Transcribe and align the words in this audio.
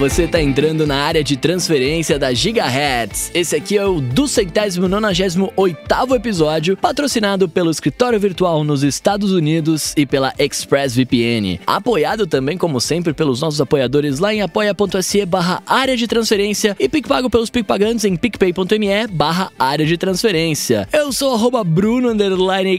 você 0.00 0.26
tá 0.26 0.40
entrando 0.40 0.86
na 0.86 0.96
área 0.96 1.22
de 1.22 1.36
transferência 1.36 2.18
da 2.18 2.32
Gigahertz. 2.32 3.30
Esse 3.34 3.54
aqui 3.54 3.76
é 3.76 3.84
o 3.84 4.00
do 4.00 4.26
centésimo 4.26 4.88
nonagésimo 4.88 5.52
oitavo 5.54 6.14
episódio, 6.14 6.74
patrocinado 6.74 7.50
pelo 7.50 7.70
Escritório 7.70 8.18
Virtual 8.18 8.64
nos 8.64 8.82
Estados 8.82 9.30
Unidos 9.30 9.92
e 9.98 10.06
pela 10.06 10.32
ExpressVPN. 10.38 11.60
Apoiado 11.66 12.26
também, 12.26 12.56
como 12.56 12.80
sempre, 12.80 13.12
pelos 13.12 13.42
nossos 13.42 13.60
apoiadores 13.60 14.20
lá 14.20 14.32
em 14.32 14.40
apoia.se 14.40 15.26
barra 15.26 15.62
área 15.66 15.94
de 15.94 16.08
transferência 16.08 16.74
e 16.80 16.88
PicPago 16.88 17.28
pelos 17.28 17.50
PicPagantes 17.50 18.06
em 18.06 18.16
picpay.me 18.16 19.06
barra 19.12 19.52
área 19.58 19.84
de 19.84 19.98
transferência. 19.98 20.88
Eu 20.94 21.12
sou 21.12 21.34
arroba 21.34 21.62
Bruno 21.62 22.16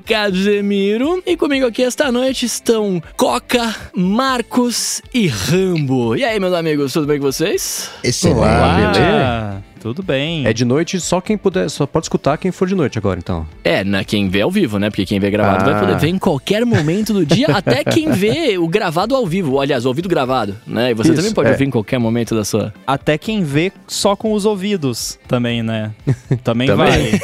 Casemiro 0.04 1.22
e 1.24 1.38
comigo 1.38 1.68
aqui 1.68 1.84
esta 1.84 2.12
noite 2.12 2.48
estão 2.48 3.00
Coca, 3.16 3.76
Marcos 3.96 5.04
e 5.14 5.28
Rambo. 5.28 6.16
E 6.16 6.24
aí, 6.24 6.40
meus 6.40 6.56
amigos, 6.56 6.92
tudo 6.92 7.11
bem 7.12 7.20
com 7.20 7.26
vocês? 7.26 7.92
Excelente. 8.04 8.38
Olá, 8.38 8.76
beleza? 8.94 9.64
Tudo 9.82 10.04
bem. 10.04 10.46
É 10.46 10.54
de 10.54 10.64
noite, 10.64 11.00
só 11.00 11.20
quem 11.20 11.36
puder, 11.38 11.68
só 11.70 11.86
pode 11.88 12.06
escutar 12.06 12.38
quem 12.38 12.52
for 12.52 12.68
de 12.68 12.76
noite 12.76 12.98
agora, 13.00 13.20
então. 13.20 13.46
É, 13.64 13.84
na 13.84 14.04
quem 14.04 14.30
vê 14.30 14.42
ao 14.42 14.52
vivo, 14.52 14.78
né? 14.78 14.90
Porque 14.90 15.06
quem 15.06 15.20
vê 15.20 15.30
gravado 15.32 15.64
Ah. 15.70 15.74
vai 15.74 15.80
poder 15.82 15.98
ver 15.98 16.08
em 16.08 16.20
qualquer 16.20 16.64
momento 16.66 17.12
do 17.14 17.26
dia, 17.26 17.48
até 17.48 17.84
quem 17.84 18.12
vê 18.12 18.58
o 18.58 18.68
gravado 18.68 19.16
ao 19.16 19.26
vivo. 19.26 19.60
Aliás, 19.60 19.84
o 19.86 19.90
ouvido 19.90 20.08
gravado, 20.08 20.56
né? 20.66 20.92
E 20.92 20.94
você 20.94 21.10
Isso, 21.10 21.18
também 21.18 21.34
pode 21.34 21.50
é. 21.50 21.52
ouvir 21.52 21.66
em 21.66 21.72
qualquer 21.72 21.98
momento 21.98 22.34
da 22.36 22.46
sua. 22.46 22.72
Até 22.86 23.18
quem 23.18 23.44
vê 23.44 23.72
só 23.88 24.16
com 24.16 24.32
os 24.34 24.46
ouvidos 24.46 25.18
também, 25.28 25.62
né? 25.64 25.92
Também, 26.44 26.68
Também. 26.68 26.88
vale. 26.88 27.20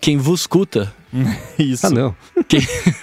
Quem 0.00 0.18
vos 0.18 0.42
escuta. 0.42 0.92
Isso. 1.58 1.86
Ah, 1.86 1.90
não. 1.90 2.14
Que 2.46 2.60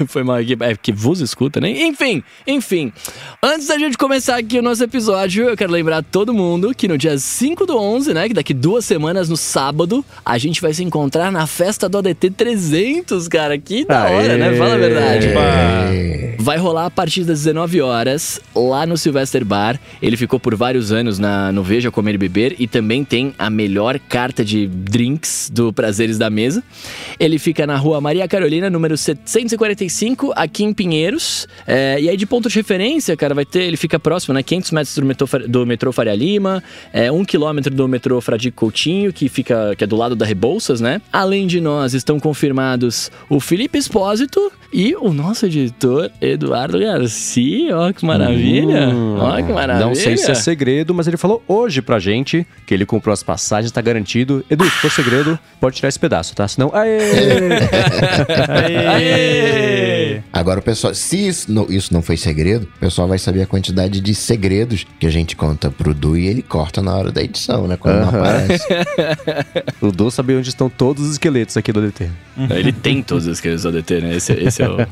foi 0.07 0.23
mal 0.23 0.35
aqui, 0.35 0.55
é 0.59 0.75
que 0.75 0.91
vos 0.91 1.19
escuta, 1.19 1.59
né? 1.59 1.71
Enfim, 1.71 2.23
enfim. 2.45 2.93
Antes 3.41 3.67
da 3.67 3.77
gente 3.77 3.97
começar 3.97 4.37
aqui 4.37 4.59
o 4.59 4.61
nosso 4.61 4.83
episódio, 4.83 5.49
eu 5.49 5.57
quero 5.57 5.71
lembrar 5.71 6.03
todo 6.03 6.31
mundo 6.31 6.75
que 6.75 6.87
no 6.87 6.95
dia 6.95 7.17
5 7.17 7.65
do 7.65 7.75
11, 7.75 8.13
né? 8.13 8.27
Que 8.27 8.35
daqui 8.35 8.53
duas 8.53 8.85
semanas, 8.85 9.29
no 9.29 9.35
sábado, 9.35 10.05
a 10.23 10.37
gente 10.37 10.61
vai 10.61 10.73
se 10.73 10.83
encontrar 10.83 11.31
na 11.31 11.47
festa 11.47 11.89
do 11.89 11.97
ADT 11.97 12.29
300, 12.31 13.27
cara. 13.27 13.57
Que 13.57 13.83
da 13.83 14.05
hora, 14.05 14.37
né? 14.37 14.55
Fala 14.55 14.75
a 14.75 14.77
verdade. 14.77 15.29
Opa. 15.29 16.41
Vai 16.41 16.57
rolar 16.57 16.87
a 16.87 16.91
partir 16.91 17.23
das 17.23 17.39
19 17.39 17.81
horas, 17.81 18.39
lá 18.55 18.85
no 18.85 18.97
Sylvester 18.97 19.45
Bar. 19.45 19.79
Ele 20.01 20.17
ficou 20.17 20.39
por 20.39 20.55
vários 20.55 20.91
anos 20.91 21.19
na, 21.19 21.51
no 21.51 21.63
Veja 21.63 21.91
Comer 21.91 22.15
e 22.15 22.17
Beber 22.17 22.55
e 22.59 22.67
também 22.67 23.03
tem 23.03 23.33
a 23.37 23.49
melhor 23.49 23.99
carta 23.99 24.43
de 24.43 24.67
drinks 24.67 25.51
do 25.53 25.71
Prazeres 25.71 26.17
da 26.17 26.29
Mesa. 26.29 26.63
Ele 27.19 27.37
fica 27.37 27.65
na 27.67 27.77
rua 27.77 28.00
Maria 28.01 28.27
Carolina, 28.27 28.69
número 28.69 28.97
745, 28.97 30.33
aqui 30.35 30.63
em 30.63 30.73
Pinheiros. 30.73 31.47
É, 31.67 31.97
e 32.01 32.09
aí, 32.09 32.17
de 32.17 32.25
ponto 32.25 32.49
de 32.49 32.55
referência, 32.55 33.15
cara, 33.15 33.33
vai 33.33 33.45
ter. 33.45 33.63
Ele 33.63 33.77
fica 33.77 33.99
próximo, 33.99 34.33
né? 34.33 34.41
500 34.43 34.71
metros 34.71 34.95
do 34.95 35.05
metrô, 35.05 35.27
do 35.47 35.65
metrô 35.65 35.91
Faria 35.91 36.15
Lima, 36.15 36.63
é, 36.91 37.11
um 37.11 37.23
quilômetro 37.23 37.73
do 37.73 37.87
metrô 37.87 38.19
Fradique 38.19 38.57
Coutinho, 38.57 39.13
que 39.13 39.29
fica 39.29 39.75
que 39.77 39.83
é 39.83 39.87
do 39.87 39.95
lado 39.95 40.15
da 40.15 40.25
Rebouças, 40.25 40.81
né? 40.81 41.01
Além 41.13 41.45
de 41.47 41.61
nós, 41.61 41.93
estão 41.93 42.19
confirmados 42.19 43.11
o 43.29 43.39
Felipe 43.39 43.77
Espósito 43.77 44.51
e 44.73 44.95
o 44.95 45.13
nosso 45.13 45.45
editor 45.45 46.09
Eduardo 46.21 46.79
Garcia. 46.79 47.77
Ó, 47.77 47.91
que 47.91 48.05
maravilha! 48.05 48.87
Hum, 48.89 49.17
Ó, 49.19 49.35
que 49.35 49.51
maravilha! 49.51 49.85
Não 49.85 49.93
sei 49.93 50.17
se 50.17 50.31
é 50.31 50.35
segredo, 50.35 50.93
mas 50.93 51.07
ele 51.07 51.17
falou 51.17 51.43
hoje 51.47 51.81
pra 51.81 51.99
gente 51.99 52.47
que 52.65 52.73
ele 52.73 52.85
comprou 52.85 53.13
as 53.13 53.21
passagens, 53.21 53.71
tá 53.71 53.81
garantido. 53.81 54.43
Edu, 54.49 54.63
se 54.65 54.71
for 54.71 54.91
segredo, 54.91 55.37
pode 55.59 55.75
tirar 55.75 55.89
esse 55.89 55.99
pedaço, 55.99 56.33
tá? 56.33 56.47
Senão. 56.47 56.71
Aê! 56.73 56.99
Aê! 58.93 60.21
Agora 60.31 60.59
o 60.59 60.63
pessoal, 60.63 60.93
se 60.93 61.27
isso 61.27 61.51
não, 61.51 61.69
isso 61.69 61.93
não 61.93 62.01
foi 62.01 62.17
segredo, 62.17 62.63
o 62.77 62.79
pessoal 62.79 63.07
vai 63.07 63.19
saber 63.19 63.41
a 63.41 63.45
quantidade 63.45 63.99
de 63.99 64.15
segredos 64.15 64.85
que 64.99 65.05
a 65.05 65.09
gente 65.09 65.35
conta 65.35 65.69
pro 65.69 65.93
Du 65.93 66.17
e 66.17 66.27
ele 66.27 66.41
corta 66.41 66.81
na 66.81 66.95
hora 66.95 67.11
da 67.11 67.21
edição, 67.21 67.67
né? 67.67 67.77
Quando 67.77 68.01
não 68.01 68.09
aparece. 68.09 68.65
o 69.81 69.91
Du 69.91 70.09
sabe 70.09 70.35
onde 70.35 70.49
estão 70.49 70.69
todos 70.69 71.05
os 71.05 71.11
esqueletos 71.13 71.57
aqui 71.57 71.71
do 71.71 71.81
DT. 71.81 72.09
Ele 72.49 72.71
tem 72.71 73.03
todos 73.03 73.27
os 73.27 73.33
esqueletos 73.33 73.63
do 73.63 73.69
ADT, 73.69 74.01
né? 74.01 74.15
Esse, 74.15 74.33
esse 74.33 74.63
é 74.63 74.69
o. 74.69 74.77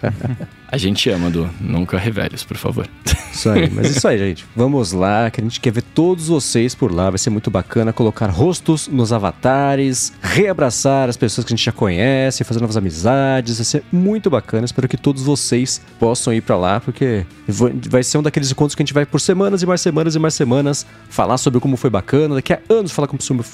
A 0.72 0.78
gente 0.78 1.10
ama, 1.10 1.32
Du. 1.32 1.50
Nunca 1.60 1.98
revele-os, 1.98 2.44
por 2.44 2.56
favor. 2.56 2.88
Isso 3.34 3.50
aí, 3.50 3.68
mas 3.72 3.90
isso 3.90 4.08
aí, 4.08 4.20
gente. 4.20 4.46
Vamos 4.56 4.92
lá, 4.92 5.32
que 5.32 5.42
a 5.42 5.44
gente 5.44 5.60
quer 5.60 5.72
ver 5.72 5.82
todos 5.82 6.28
vocês 6.28 6.76
por 6.76 6.94
lá. 6.94 7.10
Vai 7.10 7.18
ser 7.18 7.32
muito 7.32 7.50
bacana 7.50 7.92
colocar 7.92 8.28
rostos 8.28 8.88
nos 8.88 9.12
avatares, 9.12 10.14
reabraçar 10.22 11.10
as 11.10 11.18
pessoas 11.18 11.46
que 11.46 11.54
a 11.54 11.56
gente 11.56 11.66
já 11.66 11.72
conhece, 11.72 12.44
fazer 12.44 12.60
novas 12.60 12.78
amizades. 12.80 13.58
Vai 13.58 13.66
ser 13.66 13.84
muito 13.92 14.30
bacana. 14.30 14.66
Espero 14.66 14.88
que 14.88 14.98
todos 14.98 15.22
vocês 15.22 15.80
possam 16.00 16.34
ir 16.34 16.42
pra 16.42 16.58
lá, 16.58 16.80
porque 16.80 17.26
vai- 17.48 18.04
ser 18.04 18.18
um 18.18 18.24
daqueles 18.24 18.52
encontros 18.52 18.74
que 18.76 18.82
a 18.82 18.86
gente 18.86 18.94
vai 18.94 19.06
por 19.06 19.22
semanas 19.22 19.62
e 19.62 19.66
mais 19.66 19.82
semanas 19.82 20.16
e 20.16 20.20
mais 20.20 20.34
semanas 20.34 20.86
falar 21.10 21.38
sobre 21.38 21.60
como 21.60 21.78
foi 21.78 21.90
bacana. 21.90 22.36
Daqui 22.36 22.54
a 22.54 22.60
anos 22.70 22.92
falar 22.92 23.08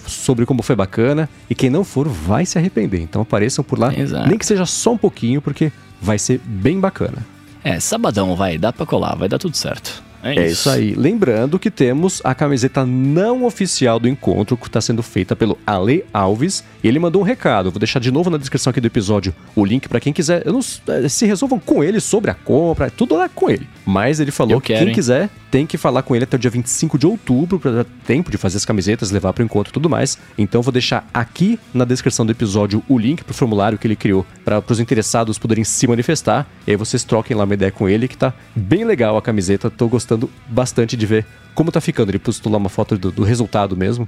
sobre 0.08 0.46
como 0.46 0.62
foi 0.64 0.76
bacana. 0.76 1.28
E 1.50 1.56
quem 1.56 1.70
não 1.70 1.84
for 1.84 2.08
vai 2.08 2.46
se 2.46 2.58
arrepender. 2.58 3.02
Então 3.02 3.22
apareçam 3.22 3.64
por 3.64 3.78
lá, 3.78 3.94
Exato. 3.94 4.30
nem 4.30 4.38
que 4.38 4.46
seja 4.46 4.66
só 4.66 4.94
um 4.94 4.98
pouquinho, 4.98 5.42
porque 5.42 5.72
vai 6.02 6.18
ser 6.18 6.40
bem 6.46 6.80
bacana. 6.80 7.26
É, 7.64 7.80
sabadão, 7.80 8.36
vai, 8.36 8.58
dá 8.58 8.72
pra 8.72 8.86
colar, 8.86 9.16
vai 9.16 9.28
dar 9.28 9.40
tudo 9.40 9.58
certo. 9.58 10.04
É, 10.26 10.40
É 10.40 10.48
isso 10.48 10.70
aí. 10.70 10.96
Lembrando 10.96 11.60
que 11.60 11.70
temos 11.70 12.22
a 12.24 12.34
camiseta 12.34 12.86
não 12.86 13.46
oficial 13.46 14.00
do 14.00 14.08
encontro, 14.08 14.58
que 14.58 14.68
está 14.68 14.82
sendo 14.82 15.04
feita 15.04 15.36
pelo 15.36 15.58
Ale 15.66 16.04
Alves. 16.12 16.64
E 16.84 16.88
ele 16.88 17.00
mandou 17.00 17.22
um 17.22 17.26
recado. 17.26 17.70
Vou 17.72 17.80
deixar 17.80 18.00
de 18.00 18.12
novo 18.12 18.30
na 18.30 18.38
descrição 18.38 18.72
aqui 18.72 18.82
do 18.82 18.88
episódio 18.88 19.34
o 19.56 19.64
link 19.64 19.88
para 19.88 20.00
quem 20.00 20.12
quiser. 20.12 20.42
Eu 20.46 20.54
não, 20.54 20.60
eh, 20.88 21.08
se 21.08 21.26
resolvam 21.26 21.60
com 21.60 21.84
ele 21.84 22.00
sobre 22.00 22.32
a 22.32 22.34
compra, 22.34 22.90
tudo 22.90 23.16
lá 23.16 23.30
com 23.30 23.50
ele. 23.50 23.68
Mas 23.86 24.20
ele 24.20 24.32
falou 24.32 24.60
que 24.60 24.74
quem 24.74 24.88
hein? 24.88 24.94
quiser 24.94 25.30
tem 25.52 25.66
que 25.66 25.78
falar 25.78 26.02
com 26.02 26.16
ele 26.16 26.26
até 26.26 26.36
o 26.36 26.40
dia 26.40 26.52
25 26.52 26.98
de 26.98 27.08
outubro 27.08 27.60
para 27.60 27.72
dar 27.72 27.86
tempo 28.06 28.30
de 28.30 28.38
fazer 28.38 28.58
as 28.58 28.66
camisetas, 28.66 29.10
levar 29.10 29.32
para 29.32 29.42
o 29.42 29.46
encontro 29.46 29.72
e 29.72 29.74
tudo 29.74 29.90
mais. 29.90 30.18
Então 30.38 30.62
vou 30.62 30.72
deixar 30.72 31.08
aqui 31.14 31.60
na 31.74 31.86
descrição 31.86 32.26
do 32.26 32.32
episódio 32.32 32.84
o 32.90 32.98
link 32.98 33.24
para 33.24 33.32
o 33.32 33.34
formulário 33.34 33.78
que 33.78 33.88
ele 33.88 33.96
criou 33.96 34.26
para 34.44 34.62
os 34.68 34.80
interessados 34.80 35.38
poderem 35.38 35.64
se 35.64 35.88
manifestar. 35.88 36.46
E 36.68 36.72
aí 36.72 36.78
vocês 36.78 37.04
troquem 37.04 37.38
lá 37.38 37.46
uma 37.46 37.54
ideia 37.54 37.72
com 37.72 37.88
ele, 37.88 38.08
que 38.08 38.18
tá 38.18 38.34
bem 38.56 38.84
legal 38.84 39.16
a 39.18 39.22
camiseta. 39.22 39.70
Tô 39.70 39.88
gostando 39.88 40.15
bastante 40.48 40.96
de 40.98 41.06
ver 41.06 41.26
como 41.54 41.72
tá 41.72 41.80
ficando. 41.80 42.10
Ele 42.12 42.20
postou 42.20 42.52
lá 42.52 42.58
uma 42.58 42.70
foto 42.70 42.98
do, 42.98 43.12
do 43.12 43.24
resultado 43.24 43.76
mesmo. 43.76 44.08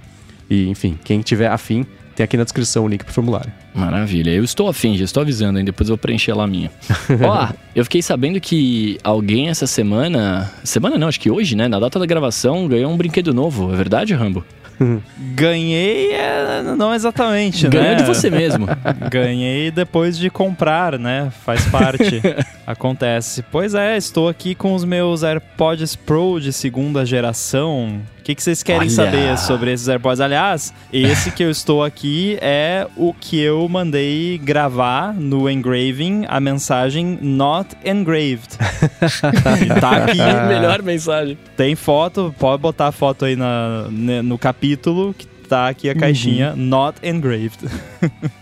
E 0.50 0.68
enfim, 0.70 0.98
quem 1.04 1.22
tiver 1.22 1.48
afim, 1.48 1.86
tem 2.16 2.24
aqui 2.24 2.36
na 2.36 2.44
descrição 2.44 2.86
o 2.86 2.88
link 2.88 3.04
pro 3.04 3.14
formulário. 3.14 3.52
Maravilha. 3.76 4.32
Eu 4.32 4.44
estou 4.44 4.68
afim, 4.68 4.98
já 4.98 5.06
estou 5.06 5.22
avisando, 5.22 5.60
hein? 5.60 5.66
Depois 5.66 5.88
eu 5.88 5.96
vou 5.96 6.00
preencher 6.00 6.34
lá 6.34 6.46
a 6.46 6.48
minha. 6.48 6.72
Ó, 7.24 7.50
eu 7.76 7.84
fiquei 7.84 8.02
sabendo 8.02 8.42
que 8.42 8.98
alguém 9.04 9.50
essa 9.50 9.68
semana. 9.68 10.52
Semana 10.64 10.98
não, 10.98 11.08
acho 11.08 11.20
que 11.20 11.30
hoje, 11.30 11.56
né? 11.56 11.68
Na 11.68 11.80
data 11.80 12.00
da 12.00 12.06
gravação, 12.06 12.68
ganhou 12.68 12.92
um 12.92 12.98
brinquedo 12.98 13.34
novo. 13.34 13.72
É 13.72 13.76
verdade, 13.76 14.14
Rambo? 14.14 14.44
Ganhei, 15.18 16.14
é, 16.14 16.62
não 16.78 16.94
exatamente, 16.94 17.68
Ganhou 17.68 17.90
né? 17.90 17.96
de 17.96 18.04
você 18.04 18.30
mesmo. 18.30 18.68
Ganhei 19.10 19.72
depois 19.72 20.18
de 20.18 20.30
comprar, 20.30 21.00
né? 21.00 21.32
Faz 21.44 21.66
parte. 21.66 22.22
Acontece. 22.66 23.44
Pois 23.52 23.74
é, 23.74 23.98
estou 23.98 24.28
aqui 24.30 24.54
com 24.54 24.76
os 24.76 24.84
meus 24.84 25.24
AirPods 25.24 25.96
Pro 25.96 26.40
de 26.40 26.54
segunda 26.54 27.06
geração. 27.06 28.02
O 28.28 28.30
que, 28.30 28.36
que 28.36 28.44
vocês 28.44 28.62
querem 28.62 28.82
Olha! 28.82 28.90
saber 28.90 29.38
sobre 29.38 29.72
esses 29.72 29.88
AirPods? 29.88 30.20
Aliás, 30.20 30.74
esse 30.92 31.32
que 31.32 31.42
eu 31.42 31.50
estou 31.50 31.82
aqui 31.82 32.38
é 32.42 32.86
o 32.98 33.14
que 33.14 33.40
eu 33.40 33.66
mandei 33.70 34.38
gravar 34.38 35.14
no 35.14 35.50
engraving, 35.50 36.26
a 36.28 36.38
mensagem 36.38 37.18
Not 37.22 37.78
Engraved. 37.86 38.50
Tá 39.80 40.04
aqui, 40.04 40.18
Melhor 40.18 40.82
mensagem. 40.82 41.38
tem 41.56 41.74
foto, 41.74 42.36
pode 42.38 42.62
botar 42.62 42.88
a 42.88 42.92
foto 42.92 43.24
aí 43.24 43.38
na, 43.38 43.88
no 43.90 44.38
capítulo 44.38 45.16
que 45.18 45.26
tá 45.48 45.70
aqui 45.70 45.90
a 45.90 45.96
caixinha 45.96 46.54
Not 46.54 47.00
Engraved. 47.02 47.60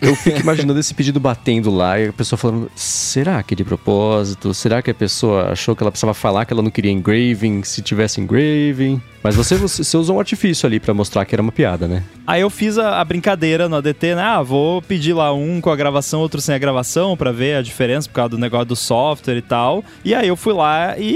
Eu 0.02 0.16
fico 0.16 0.40
imaginando 0.40 0.80
esse 0.80 0.96
pedido 0.96 1.20
batendo 1.20 1.70
lá 1.70 2.00
e 2.00 2.08
a 2.08 2.14
pessoa 2.14 2.38
falando: 2.40 2.72
será 2.76 3.44
que 3.44 3.56
de 3.56 3.64
propósito? 3.64 4.52
Será 4.52 4.82
que 4.82 4.90
a 4.90 4.96
pessoa 4.96 5.52
achou 5.52 5.76
que 5.76 5.84
ela 5.84 5.92
precisava 5.92 6.16
falar 6.16 6.46
que 6.46 6.54
ela 6.54 6.64
não 6.64 6.72
queria 6.72 6.92
engraving 6.92 7.62
se 7.64 7.84
tivesse 7.84 8.20
engraving? 8.20 9.00
Mas 9.26 9.36
você, 9.36 9.56
você, 9.56 9.98
usou 9.98 10.18
um 10.18 10.20
artifício 10.20 10.68
ali 10.68 10.80
pra 10.80 10.94
mostrar 10.94 11.26
que 11.26 11.34
era 11.34 11.42
uma 11.42 11.52
piada, 11.52 11.88
né? 11.88 12.04
Aí 12.28 12.42
eu 12.42 12.50
fiz 12.52 12.78
a, 12.78 13.02
a 13.02 13.04
brincadeira 13.04 13.68
no 13.68 13.76
ADT, 13.78 14.14
né? 14.14 14.22
Ah, 14.22 14.44
vou 14.44 14.84
pedir 14.84 15.14
lá 15.14 15.34
um 15.34 15.60
com 15.60 15.72
a 15.72 15.76
gravação, 15.76 16.20
outro 16.20 16.40
sem 16.40 16.54
a 16.54 16.60
gravação, 16.60 17.18
pra 17.18 17.32
ver 17.32 17.56
a 17.56 17.64
diferença 17.64 18.08
por 18.08 18.14
causa 18.14 18.30
do 18.30 18.38
negócio 18.38 18.68
do 18.68 18.76
software 18.76 19.38
e 19.38 19.42
tal. 19.42 19.84
E 20.04 20.14
aí 20.14 20.28
eu 20.28 20.36
fui 20.36 20.54
lá 20.54 20.96
e 21.00 21.16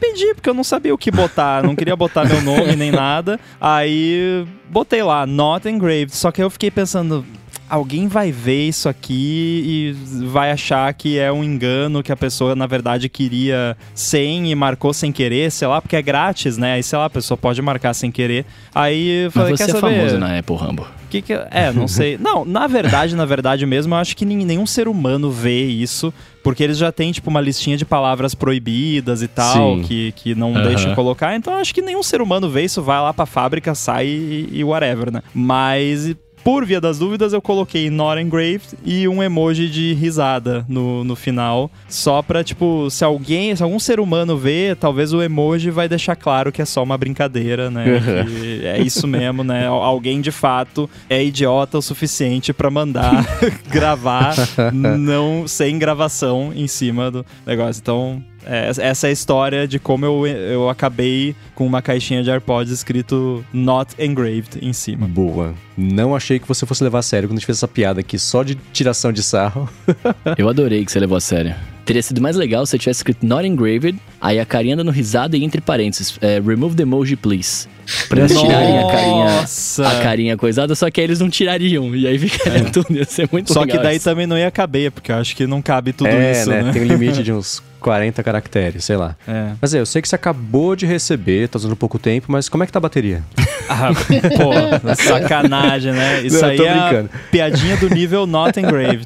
pedi, 0.00 0.32
porque 0.32 0.48
eu 0.48 0.54
não 0.54 0.64
sabia 0.64 0.94
o 0.94 0.96
que 0.96 1.10
botar, 1.10 1.62
não 1.62 1.76
queria 1.76 1.94
botar 1.94 2.24
meu 2.24 2.40
nome 2.40 2.76
nem 2.76 2.90
nada. 2.90 3.38
Aí 3.60 4.46
botei 4.70 5.02
lá, 5.02 5.26
not 5.26 5.68
engraved. 5.68 6.16
Só 6.16 6.32
que 6.32 6.42
eu 6.42 6.48
fiquei 6.48 6.70
pensando. 6.70 7.26
Alguém 7.68 8.08
vai 8.08 8.30
ver 8.30 8.68
isso 8.68 8.88
aqui 8.88 9.94
e 9.98 10.24
vai 10.26 10.50
achar 10.50 10.92
que 10.94 11.18
é 11.18 11.32
um 11.32 11.42
engano, 11.42 12.02
que 12.02 12.12
a 12.12 12.16
pessoa 12.16 12.54
na 12.54 12.66
verdade 12.66 13.08
queria 13.08 13.76
sem 13.94 14.50
e 14.50 14.54
marcou 14.54 14.92
sem 14.92 15.10
querer, 15.10 15.50
sei 15.50 15.66
lá, 15.66 15.80
porque 15.80 15.96
é 15.96 16.02
grátis, 16.02 16.56
né? 16.58 16.74
Aí 16.74 16.82
sei 16.82 16.98
lá, 16.98 17.06
a 17.06 17.10
pessoa 17.10 17.36
pode 17.38 17.60
marcar 17.62 17.94
sem 17.94 18.10
querer. 18.10 18.44
Aí 18.74 19.24
eu 19.24 19.30
falei, 19.30 19.50
Mas 19.52 19.60
você 19.60 19.64
quer 19.66 19.76
é 19.76 19.80
saber? 19.80 19.96
famoso 19.96 20.18
na 20.18 20.38
Apple, 20.38 20.56
Rambo. 20.56 20.86
que 21.10 21.22
que... 21.22 21.32
É, 21.32 21.72
não 21.72 21.88
sei. 21.88 22.18
Não, 22.22 22.44
na 22.44 22.66
verdade, 22.66 23.16
na 23.16 23.24
verdade 23.24 23.64
mesmo, 23.66 23.94
eu 23.94 23.98
acho 23.98 24.16
que 24.16 24.24
nenhum 24.24 24.66
ser 24.66 24.86
humano 24.88 25.30
vê 25.30 25.64
isso, 25.64 26.12
porque 26.42 26.62
eles 26.62 26.76
já 26.76 26.92
têm, 26.92 27.12
tipo, 27.12 27.30
uma 27.30 27.40
listinha 27.40 27.76
de 27.76 27.84
palavras 27.84 28.34
proibidas 28.34 29.22
e 29.22 29.28
tal, 29.28 29.80
que, 29.80 30.12
que 30.12 30.34
não 30.34 30.52
Uhum. 30.52 30.62
deixam 30.62 30.94
colocar. 30.94 31.34
Então, 31.34 31.54
eu 31.54 31.60
acho 31.60 31.74
que 31.74 31.80
nenhum 31.82 32.02
ser 32.02 32.20
humano 32.20 32.48
vê 32.50 32.62
isso, 32.64 32.82
vai 32.82 33.00
lá 33.00 33.12
pra 33.14 33.24
fábrica, 33.26 33.74
sai 33.74 34.06
e, 34.06 34.48
e 34.52 34.64
whatever, 34.64 35.10
né? 35.12 35.22
Mas... 35.34 36.14
Por 36.44 36.64
via 36.66 36.80
das 36.80 36.98
dúvidas, 36.98 37.32
eu 37.32 37.40
coloquei 37.40 37.88
not 37.88 38.20
engraved 38.20 38.76
e 38.84 39.08
um 39.08 39.22
emoji 39.22 39.68
de 39.70 39.94
risada 39.94 40.64
no, 40.68 41.02
no 41.02 41.16
final. 41.16 41.70
Só 41.88 42.20
pra, 42.20 42.44
tipo, 42.44 42.88
se 42.90 43.02
alguém, 43.02 43.56
se 43.56 43.62
algum 43.62 43.78
ser 43.78 43.98
humano 43.98 44.36
vê, 44.36 44.76
talvez 44.78 45.12
o 45.14 45.22
emoji 45.22 45.70
vai 45.70 45.88
deixar 45.88 46.14
claro 46.16 46.52
que 46.52 46.60
é 46.60 46.64
só 46.66 46.82
uma 46.82 46.98
brincadeira, 46.98 47.70
né? 47.70 47.84
Que 48.26 48.66
é 48.66 48.80
isso 48.82 49.06
mesmo, 49.06 49.42
né? 49.42 49.66
Al- 49.66 49.82
Alguém 49.82 50.20
de 50.20 50.30
fato 50.30 50.88
é 51.08 51.24
idiota 51.24 51.78
o 51.78 51.82
suficiente 51.82 52.52
pra 52.52 52.70
mandar 52.70 53.24
gravar 53.70 54.34
não 54.72 55.48
sem 55.48 55.78
gravação 55.78 56.52
em 56.54 56.66
cima 56.66 57.10
do 57.10 57.24
negócio. 57.46 57.80
Então, 57.80 58.22
é, 58.46 58.68
essa 58.68 59.06
é 59.06 59.10
a 59.10 59.12
história 59.12 59.66
de 59.66 59.78
como 59.78 60.04
eu, 60.04 60.26
eu 60.26 60.68
acabei 60.68 61.34
com 61.54 61.66
uma 61.66 61.82
caixinha 61.82 62.22
de 62.22 62.30
AirPods 62.30 62.72
escrito 62.72 63.44
Not 63.52 63.94
Engraved 63.98 64.58
em 64.60 64.72
cima. 64.72 65.06
Boa. 65.06 65.54
Não 65.76 66.14
achei 66.14 66.38
que 66.38 66.46
você 66.46 66.64
fosse 66.64 66.82
levar 66.82 67.00
a 67.00 67.02
sério 67.02 67.28
quando 67.28 67.38
a 67.38 67.40
gente 67.40 67.46
fez 67.46 67.58
essa 67.58 67.68
piada 67.68 68.00
aqui 68.00 68.18
só 68.18 68.42
de 68.42 68.54
tiração 68.72 69.12
de 69.12 69.22
sarro. 69.22 69.68
Eu 70.38 70.48
adorei 70.48 70.84
que 70.84 70.92
você 70.92 71.00
levou 71.00 71.16
a 71.16 71.20
sério. 71.20 71.54
Teria 71.84 72.02
sido 72.02 72.20
mais 72.20 72.36
legal 72.36 72.64
se 72.64 72.70
você 72.70 72.78
tivesse 72.78 72.98
escrito 73.00 73.26
not 73.26 73.46
engraved, 73.46 73.96
aí 74.20 74.40
a 74.40 74.46
carinha 74.46 74.76
dando 74.76 74.90
risada 74.90 75.36
e 75.36 75.44
entre 75.44 75.60
parênteses, 75.60 76.16
é, 76.20 76.40
remove 76.40 76.74
the 76.74 76.82
emoji, 76.82 77.14
please. 77.16 77.68
Pra 78.08 78.20
eles 78.20 78.38
tirarem 78.38 78.78
a 78.78 78.86
carinha, 78.86 79.24
Nossa! 79.26 79.86
a 79.88 80.02
carinha 80.02 80.36
coisada, 80.38 80.74
só 80.74 80.90
que 80.90 81.00
aí 81.00 81.06
eles 81.06 81.20
não 81.20 81.28
tirariam. 81.28 81.94
E 81.94 82.06
aí 82.06 82.18
ficaria 82.18 82.64
tudo, 82.72 82.86
ia 82.90 83.04
ser 83.04 83.28
muito 83.30 83.52
Só 83.52 83.60
legal 83.60 83.76
que 83.76 83.82
daí 83.82 83.96
isso. 83.96 84.04
também 84.06 84.26
não 84.26 84.38
ia 84.38 84.50
caber, 84.50 84.90
porque 84.90 85.12
eu 85.12 85.16
acho 85.16 85.36
que 85.36 85.46
não 85.46 85.60
cabe 85.60 85.92
tudo 85.92 86.08
é, 86.08 86.32
isso, 86.32 86.48
né? 86.48 86.70
Tem 86.72 86.80
um 86.80 86.86
limite 86.86 87.22
de 87.22 87.30
uns 87.32 87.62
40 87.80 88.22
caracteres, 88.22 88.82
sei 88.84 88.96
lá. 88.96 89.14
É. 89.28 89.50
Mas 89.60 89.74
é, 89.74 89.80
eu 89.80 89.84
sei 89.84 90.00
que 90.00 90.08
você 90.08 90.14
acabou 90.14 90.74
de 90.74 90.86
receber, 90.86 91.48
tá 91.48 91.58
usando 91.58 91.76
pouco 91.76 91.98
tempo, 91.98 92.32
mas 92.32 92.48
como 92.48 92.64
é 92.64 92.66
que 92.66 92.72
tá 92.72 92.78
a 92.78 92.82
bateria? 92.82 93.22
Ah, 93.66 93.88
pô, 93.94 94.94
sacanagem, 94.94 95.92
né? 95.92 96.20
Isso 96.20 96.38
Não, 96.38 96.52
eu 96.52 96.68
aí 96.68 96.96
é 96.96 97.04
piadinha 97.30 97.78
do 97.78 97.88
nível 97.88 98.26
not 98.26 98.60
engraved. 98.60 99.04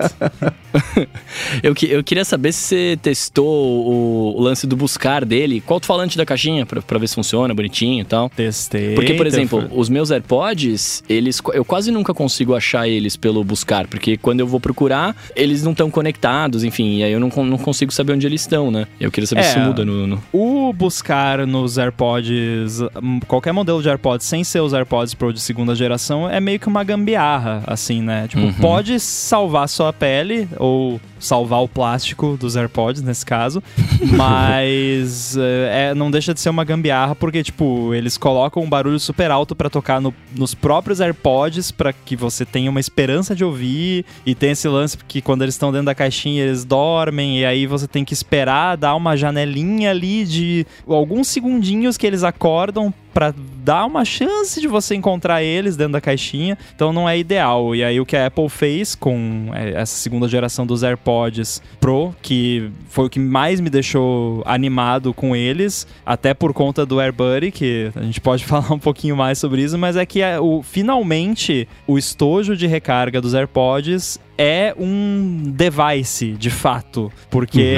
Eu, 1.63 1.75
que- 1.77 1.87
eu 1.91 2.03
queria 2.03 2.25
saber 2.25 2.53
se 2.53 2.68
você 2.69 2.99
testou 3.01 3.47
o, 3.47 4.35
o 4.37 4.41
lance 4.41 4.67
do 4.67 4.77
buscar 4.77 5.25
dele. 5.25 5.61
Qual 5.61 5.79
o 5.83 5.85
falante 5.85 6.17
da 6.17 6.27
caixinha, 6.27 6.67
pra, 6.67 6.83
pra 6.83 6.99
ver 6.99 7.09
se 7.09 7.15
funciona 7.15 7.55
bonitinho 7.55 8.03
e 8.03 8.05
tal. 8.05 8.29
Testei. 8.31 8.95
Porque, 8.95 9.15
por 9.15 9.27
exemplo, 9.27 9.69
os 9.75 9.89
meus 9.89 10.11
AirPods, 10.11 11.03
eles 11.09 11.41
eu 11.55 11.65
quase 11.65 11.91
nunca 11.91 12.13
consigo 12.13 12.55
achar 12.55 12.89
eles 12.89 13.17
pelo 13.17 13.43
buscar, 13.43 13.87
porque 13.87 14.17
quando 14.17 14.41
eu 14.41 14.47
vou 14.47 14.61
procurar, 14.61 15.17
eles 15.35 15.63
não 15.63 15.73
estão 15.73 15.91
conectados, 15.91 16.63
enfim, 16.65 16.99
e 16.99 17.03
aí 17.05 17.13
eu 17.13 17.21
não, 17.21 17.29
não 17.45 17.59
consigo 17.59 17.93
saber 17.93 18.13
onde 18.13 18.27
eles 18.27 18.43
estão, 18.43 18.71
né? 18.71 18.87
Eu 19.01 19.11
queria 19.11 19.27
saber 19.27 19.43
se 19.45 19.49
É. 19.49 19.53
isso 19.53 19.61
muda 19.61 19.85
no, 19.85 20.07
no- 20.07 20.23
O 20.33 20.73
buscar 20.73 21.47
nos 21.47 21.79
AirPods, 21.79 22.81
hum, 23.03 23.21
qualquer 23.27 23.53
modelo 23.53 23.83
de 23.83 23.89
AirPods 23.89 24.27
sem 24.27 24.45
ser 24.45 24.61
os 24.61 24.73
AirPods 24.75 25.15
Pro 25.15 25.33
de 25.33 25.41
segunda 25.41 25.75
geração, 25.75 26.29
é 26.29 26.41
meio 26.41 26.59
que 26.61 26.67
uma 26.69 26.85
gambiarra, 26.85 27.63
assim, 27.67 28.03
né? 28.03 28.27
Tipo, 28.29 28.43
Uhum. 28.43 28.53
pode 28.55 28.99
salvar 29.01 29.69
sua 29.69 29.93
pele, 29.93 30.49
ou 30.59 31.01
salvar 31.19 31.63
o 31.63 31.69
plástico 31.69 32.37
dos 32.39 32.57
AirPods, 32.57 33.03
nesse 33.03 33.25
caso, 33.25 33.63
mas 34.17 35.37
é, 35.37 35.89
é, 35.91 35.95
não 35.95 36.11
deixa 36.11 36.33
de 36.35 36.41
ser 36.41 36.51
uma 36.51 36.65
gambiarra, 36.65 37.15
porque, 37.15 37.43
tipo, 37.43 37.93
eles 37.95 38.17
colocam 38.17 38.63
um 38.63 38.69
barulho 38.69 38.99
super 38.99 39.31
alto 39.31 39.55
pra 39.57 39.71
tocar 39.71 40.01
no- 40.01 40.15
nos 40.35 40.55
próprios 40.55 41.01
AirPods, 41.01 41.71
pra 41.71 41.93
que 41.93 42.17
você 42.17 42.45
tenha 42.45 42.71
uma 42.71 42.81
esperança 42.81 43.35
de 43.35 43.45
ouvir, 43.45 44.05
e 44.25 44.35
tem 44.35 44.51
esse 44.51 44.69
lance 44.69 44.99
que 45.09 45.21
quando 45.21 45.43
eles 45.43 45.55
estão 45.55 45.71
dentro 45.73 45.87
da 45.87 45.95
caixinha, 45.95 46.45
eles 46.45 46.65
dormem, 46.65 47.39
e 47.41 47.45
aí 47.45 47.67
você 47.67 47.87
tem 47.87 48.05
que 48.05 48.13
esperar, 48.15 48.77
dar 48.77 48.95
uma 48.95 49.17
janelinha 49.17 49.91
ali 49.91 50.25
de 50.25 50.67
alguns 50.87 51.29
segundinhos 51.29 51.97
que 51.97 52.07
eles 52.07 52.23
acordam 52.23 52.93
pra 53.19 53.35
dar 53.65 53.85
uma 53.85 54.05
chance 54.05 54.61
de 54.61 54.69
você 54.69 54.95
encontrar 54.95 55.43
eles 55.43 55.77
dentro 55.77 55.95
da 55.95 56.01
caixinha. 56.01 56.57
Então 56.73 56.93
não 56.93 57.09
é 57.09 57.19
ideal. 57.19 57.75
E 57.75 57.83
aí 57.83 58.01
o 58.01 58.07
que 58.07 58.17
a 58.17 58.27
Apple 58.27 58.49
fez 58.49 58.95
com 58.95 59.51
é, 59.53 59.73
essa 59.73 59.97
segunda 59.97 60.29
geração 60.29 60.65
dos 60.65 60.85
AirPods 60.85 61.61
Pro, 61.81 62.15
que 62.23 62.71
foi 62.89 63.07
o 63.07 63.11
que 63.11 63.19
mais 63.19 63.59
me 63.59 63.69
deixou 63.69 64.41
animado 64.47 65.13
com 65.13 65.35
eles, 65.35 65.85
até 66.07 66.33
por 66.33 66.53
conta 66.53 66.87
do 66.87 67.01
AirBuddy, 67.01 67.51
que 67.51 67.91
a 67.97 68.03
gente 68.03 68.21
pode 68.21 68.45
falar 68.47 68.73
um 68.73 68.79
pouquinho 68.79 69.17
mais 69.17 69.37
sobre 69.37 69.65
isso, 69.65 69.77
mas 69.77 69.97
é 69.97 70.07
que 70.07 70.23
é, 70.23 70.39
o, 70.39 70.63
finalmente 70.63 71.67
o 71.89 71.99
estojo 71.99 72.57
de 72.57 72.69
recarga 72.69 73.21
dos 73.21 73.35
AirPods 73.35 74.21
é 74.39 74.73
um 74.79 75.43
device, 75.55 76.33
de 76.33 76.49
fato. 76.49 77.13
Porque 77.29 77.75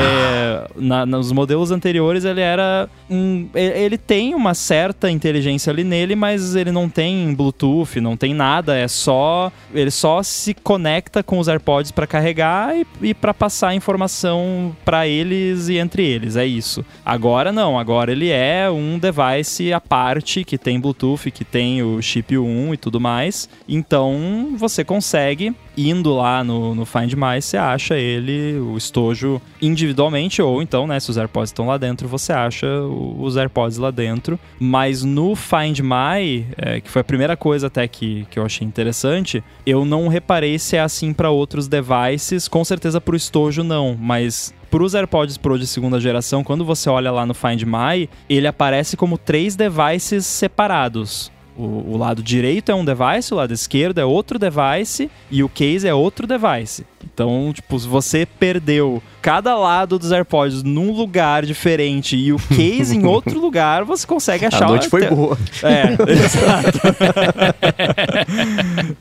na- 0.77 1.07
nos 1.07 1.33
modelos 1.33 1.71
anteriores 1.71 2.25
ele 2.25 2.43
era 2.43 2.89
um. 3.09 3.49
Ele 3.55 3.97
tem 3.97 4.35
uma 4.35 4.53
certa 4.55 5.11
inteligência 5.11 5.71
ali 5.73 5.83
nele, 5.83 6.15
mas 6.15 6.55
ele 6.55 6.71
não 6.71 6.89
tem 6.89 7.35
Bluetooth, 7.35 8.01
não 8.01 8.17
tem 8.17 8.35
nada. 8.35 8.77
É 8.77 8.87
só. 8.87 9.51
Ele 9.75 9.91
só 9.91 10.23
se 10.23 10.53
conecta 10.55 11.23
com 11.23 11.39
os 11.39 11.49
AirPods 11.49 11.91
para 11.91 12.07
carregar 12.07 12.77
e, 12.77 12.87
e 13.01 13.15
para 13.15 13.33
passar 13.33 13.75
informação 13.75 14.77
para 14.85 15.07
eles 15.09 15.69
e 15.69 15.79
entre 15.79 16.05
eles. 16.05 16.37
É 16.37 16.45
isso. 16.45 16.85
Agora 17.05 17.51
não, 17.51 17.79
agora 17.79 18.13
ele 18.13 18.29
é 18.29 18.71
um 18.71 18.99
device 18.99 19.73
à 19.73 19.81
parte 19.81 20.45
que 20.45 20.59
tem 20.59 20.79
Bluetooth, 20.79 21.31
que 21.31 21.45
tem 21.45 21.83
o 21.83 22.03
chip 22.03 22.37
1 22.37 22.75
e 22.75 22.77
tudo 22.77 23.01
mais. 23.01 23.49
Então 23.69 24.55
você 24.57 24.85
consegue 24.85 25.55
indo 25.77 26.15
lá 26.15 26.43
no, 26.45 26.75
no 26.75 26.85
Find 26.85 27.13
My, 27.15 27.41
você 27.41 27.57
acha 27.57 27.97
ele, 27.97 28.59
o 28.59 28.77
estojo, 28.77 29.41
individualmente, 29.61 30.43
ou 30.43 30.61
então, 30.63 30.87
né, 30.87 30.99
se 31.01 31.11
os 31.11 31.17
AirPods 31.17 31.51
estão 31.51 31.67
lá 31.67 31.77
dentro, 31.79 32.07
você 32.09 32.33
acha 32.33 32.67
o- 32.67 33.17
os 33.23 33.37
AirPods 33.37 33.79
lá 33.79 33.91
dentro. 33.91 34.39
Mas 34.59 35.03
no 35.05 35.35
Find 35.35 35.81
My, 35.81 36.47
é, 36.57 36.81
que 36.81 36.91
foi 36.91 37.01
a 37.01 37.05
primeira 37.05 37.37
coisa 37.37 37.69
até 37.69 37.87
que, 37.89 38.27
que 38.31 38.39
eu 38.39 38.45
achei 38.45 38.67
interessante, 38.67 39.43
eu 39.67 39.85
não 39.85 40.09
reparei 40.09 40.59
se 40.59 40.77
é 40.77 40.81
assim 40.81 41.13
para 41.13 41.31
outros 41.31 41.69
devices, 41.69 42.49
com 42.49 42.65
certeza 42.65 43.01
pro 43.01 43.17
estojo 43.17 43.63
não, 43.63 43.97
mas 43.99 44.53
para 44.71 44.83
os 44.85 44.95
AirPods 44.95 45.37
Pro 45.37 45.59
de 45.59 45.67
segunda 45.67 45.99
geração, 45.99 46.45
quando 46.45 46.65
você 46.65 46.89
olha 46.89 47.11
lá 47.11 47.27
no 47.27 47.35
Find 47.35 47.63
My, 47.65 48.09
ele 48.29 48.47
aparece 48.47 48.97
como 48.97 49.19
três 49.19 49.57
devices 49.57 50.25
separados. 50.27 51.33
O, 51.57 51.93
o 51.93 51.97
lado 51.97 52.23
direito 52.23 52.71
é 52.71 52.75
um 52.75 52.85
device, 52.85 53.33
o 53.33 53.37
lado 53.37 53.53
esquerdo 53.53 53.99
é 53.99 54.05
outro 54.05 54.39
device 54.39 55.11
e 55.31 55.43
o 55.43 55.49
case 55.49 55.87
é 55.87 55.95
outro 55.95 56.27
device. 56.27 56.87
Então, 57.03 57.51
tipo, 57.55 57.79
se 57.79 57.87
você 57.89 58.27
perdeu 58.27 59.03
cada 59.23 59.55
lado 59.57 59.99
dos 59.99 60.13
AirPods 60.13 60.63
num 60.63 60.93
lugar 60.93 61.45
diferente 61.45 62.17
e 62.17 62.33
o 62.33 62.39
case 62.55 62.97
em 62.97 63.05
outro 63.07 63.39
lugar, 63.39 63.85
você 63.85 64.07
consegue 64.07 64.45
achar... 64.47 64.65
a 64.65 64.69
noite 64.69 64.89
foi 64.89 65.07
boa. 65.09 65.37
é, 65.63 65.93
exato. 66.13 66.81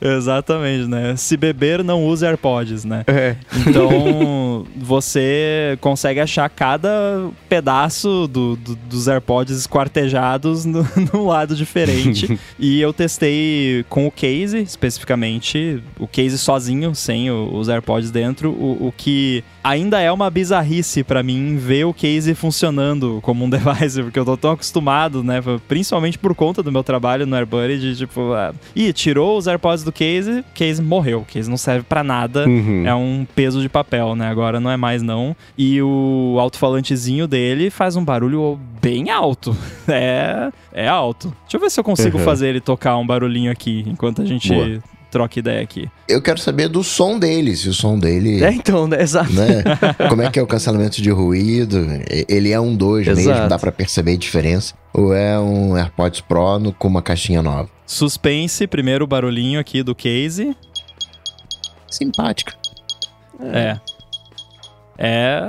Exatamente, 0.00 0.86
né? 0.88 1.14
Se 1.16 1.36
beber, 1.36 1.82
não 1.84 2.04
use 2.06 2.24
AirPods, 2.24 2.84
né? 2.84 3.04
É. 3.06 3.36
Então, 3.66 4.66
você 4.76 5.76
consegue 5.80 6.20
achar 6.20 6.48
cada 6.50 7.28
pedaço 7.48 8.26
do- 8.28 8.56
do- 8.56 8.76
dos 8.76 9.08
AirPods 9.08 9.56
esquartejados 9.58 10.64
no, 10.64 10.86
num 11.12 11.26
lado 11.26 11.54
diferente. 11.54 12.38
e 12.58 12.80
eu 12.80 12.92
testei 12.92 13.84
com 13.88 14.06
o 14.06 14.10
case, 14.10 14.58
especificamente, 14.58 15.82
o 15.98 16.06
case 16.06 16.38
sozinho, 16.38 16.94
sem 16.94 17.30
os 17.30 17.68
AirPods 17.68 17.89
dentro, 18.10 18.50
o, 18.50 18.88
o 18.88 18.94
que 18.96 19.42
ainda 19.64 20.00
é 20.00 20.10
uma 20.12 20.30
bizarrice 20.30 21.02
pra 21.02 21.22
mim 21.22 21.56
ver 21.56 21.84
o 21.84 21.92
case 21.94 22.34
funcionando 22.34 23.18
como 23.22 23.44
um 23.44 23.48
device, 23.50 24.02
porque 24.02 24.18
eu 24.18 24.24
tô 24.24 24.36
tão 24.36 24.52
acostumado, 24.52 25.22
né? 25.24 25.40
Principalmente 25.66 26.18
por 26.18 26.34
conta 26.34 26.62
do 26.62 26.70
meu 26.70 26.82
trabalho 26.84 27.26
no 27.26 27.34
AirBuddy, 27.36 27.78
de 27.78 27.96
tipo, 27.96 28.32
ah, 28.32 28.54
ih, 28.76 28.92
tirou 28.92 29.36
os 29.36 29.46
AirPods 29.46 29.82
do 29.84 29.92
case, 29.92 30.44
case 30.54 30.80
morreu, 30.80 31.24
case 31.26 31.48
não 31.50 31.56
serve 31.56 31.84
pra 31.88 32.04
nada. 32.04 32.46
Uhum. 32.46 32.86
É 32.86 32.94
um 32.94 33.26
peso 33.34 33.60
de 33.60 33.68
papel, 33.68 34.14
né? 34.14 34.28
Agora 34.28 34.60
não 34.60 34.70
é 34.70 34.76
mais 34.76 35.02
não. 35.02 35.34
E 35.58 35.80
o 35.82 36.36
alto-falantezinho 36.38 37.26
dele 37.26 37.70
faz 37.70 37.96
um 37.96 38.04
barulho 38.04 38.58
bem 38.80 39.10
alto. 39.10 39.56
É, 39.92 40.52
é 40.72 40.86
alto. 40.88 41.34
Deixa 41.42 41.56
eu 41.56 41.60
ver 41.60 41.68
se 41.70 41.80
eu 41.80 41.84
consigo 41.84 42.16
Uhum. 42.18 42.24
fazer 42.24 42.48
ele 42.48 42.60
tocar 42.60 42.96
um 42.96 43.04
barulhinho 43.04 43.50
aqui 43.50 43.84
enquanto 43.88 44.22
a 44.22 44.24
gente 44.24 44.48
Boa. 44.54 44.78
Troca 45.10 45.38
ideia 45.38 45.60
aqui. 45.62 45.88
Eu 46.08 46.22
quero 46.22 46.38
saber 46.40 46.68
do 46.68 46.82
som 46.84 47.18
dele, 47.18 47.54
se 47.56 47.68
o 47.68 47.74
som 47.74 47.98
dele. 47.98 48.42
É, 48.42 48.50
então, 48.52 48.86
né? 48.86 49.02
Exato. 49.02 49.32
Né? 49.32 49.62
Como 50.08 50.22
é 50.22 50.30
que 50.30 50.38
é 50.38 50.42
o 50.42 50.46
cancelamento 50.46 51.02
de 51.02 51.10
ruído? 51.10 51.78
E- 52.10 52.24
Ele 52.28 52.52
é 52.52 52.60
um 52.60 52.74
2 52.74 53.06
mesmo, 53.06 53.48
dá 53.48 53.58
pra 53.58 53.72
perceber 53.72 54.12
a 54.12 54.16
diferença. 54.16 54.74
Ou 54.94 55.14
é 55.14 55.38
um 55.38 55.76
AirPods 55.76 56.20
Pro 56.20 56.58
no- 56.58 56.72
com 56.72 56.88
uma 56.88 57.02
caixinha 57.02 57.42
nova? 57.42 57.68
Suspense, 57.86 58.66
primeiro 58.66 59.06
barulhinho 59.06 59.58
aqui 59.60 59.82
do 59.82 59.94
case. 59.94 60.56
Simpático. 61.90 62.52
É. 63.40 63.78
É. 64.98 65.40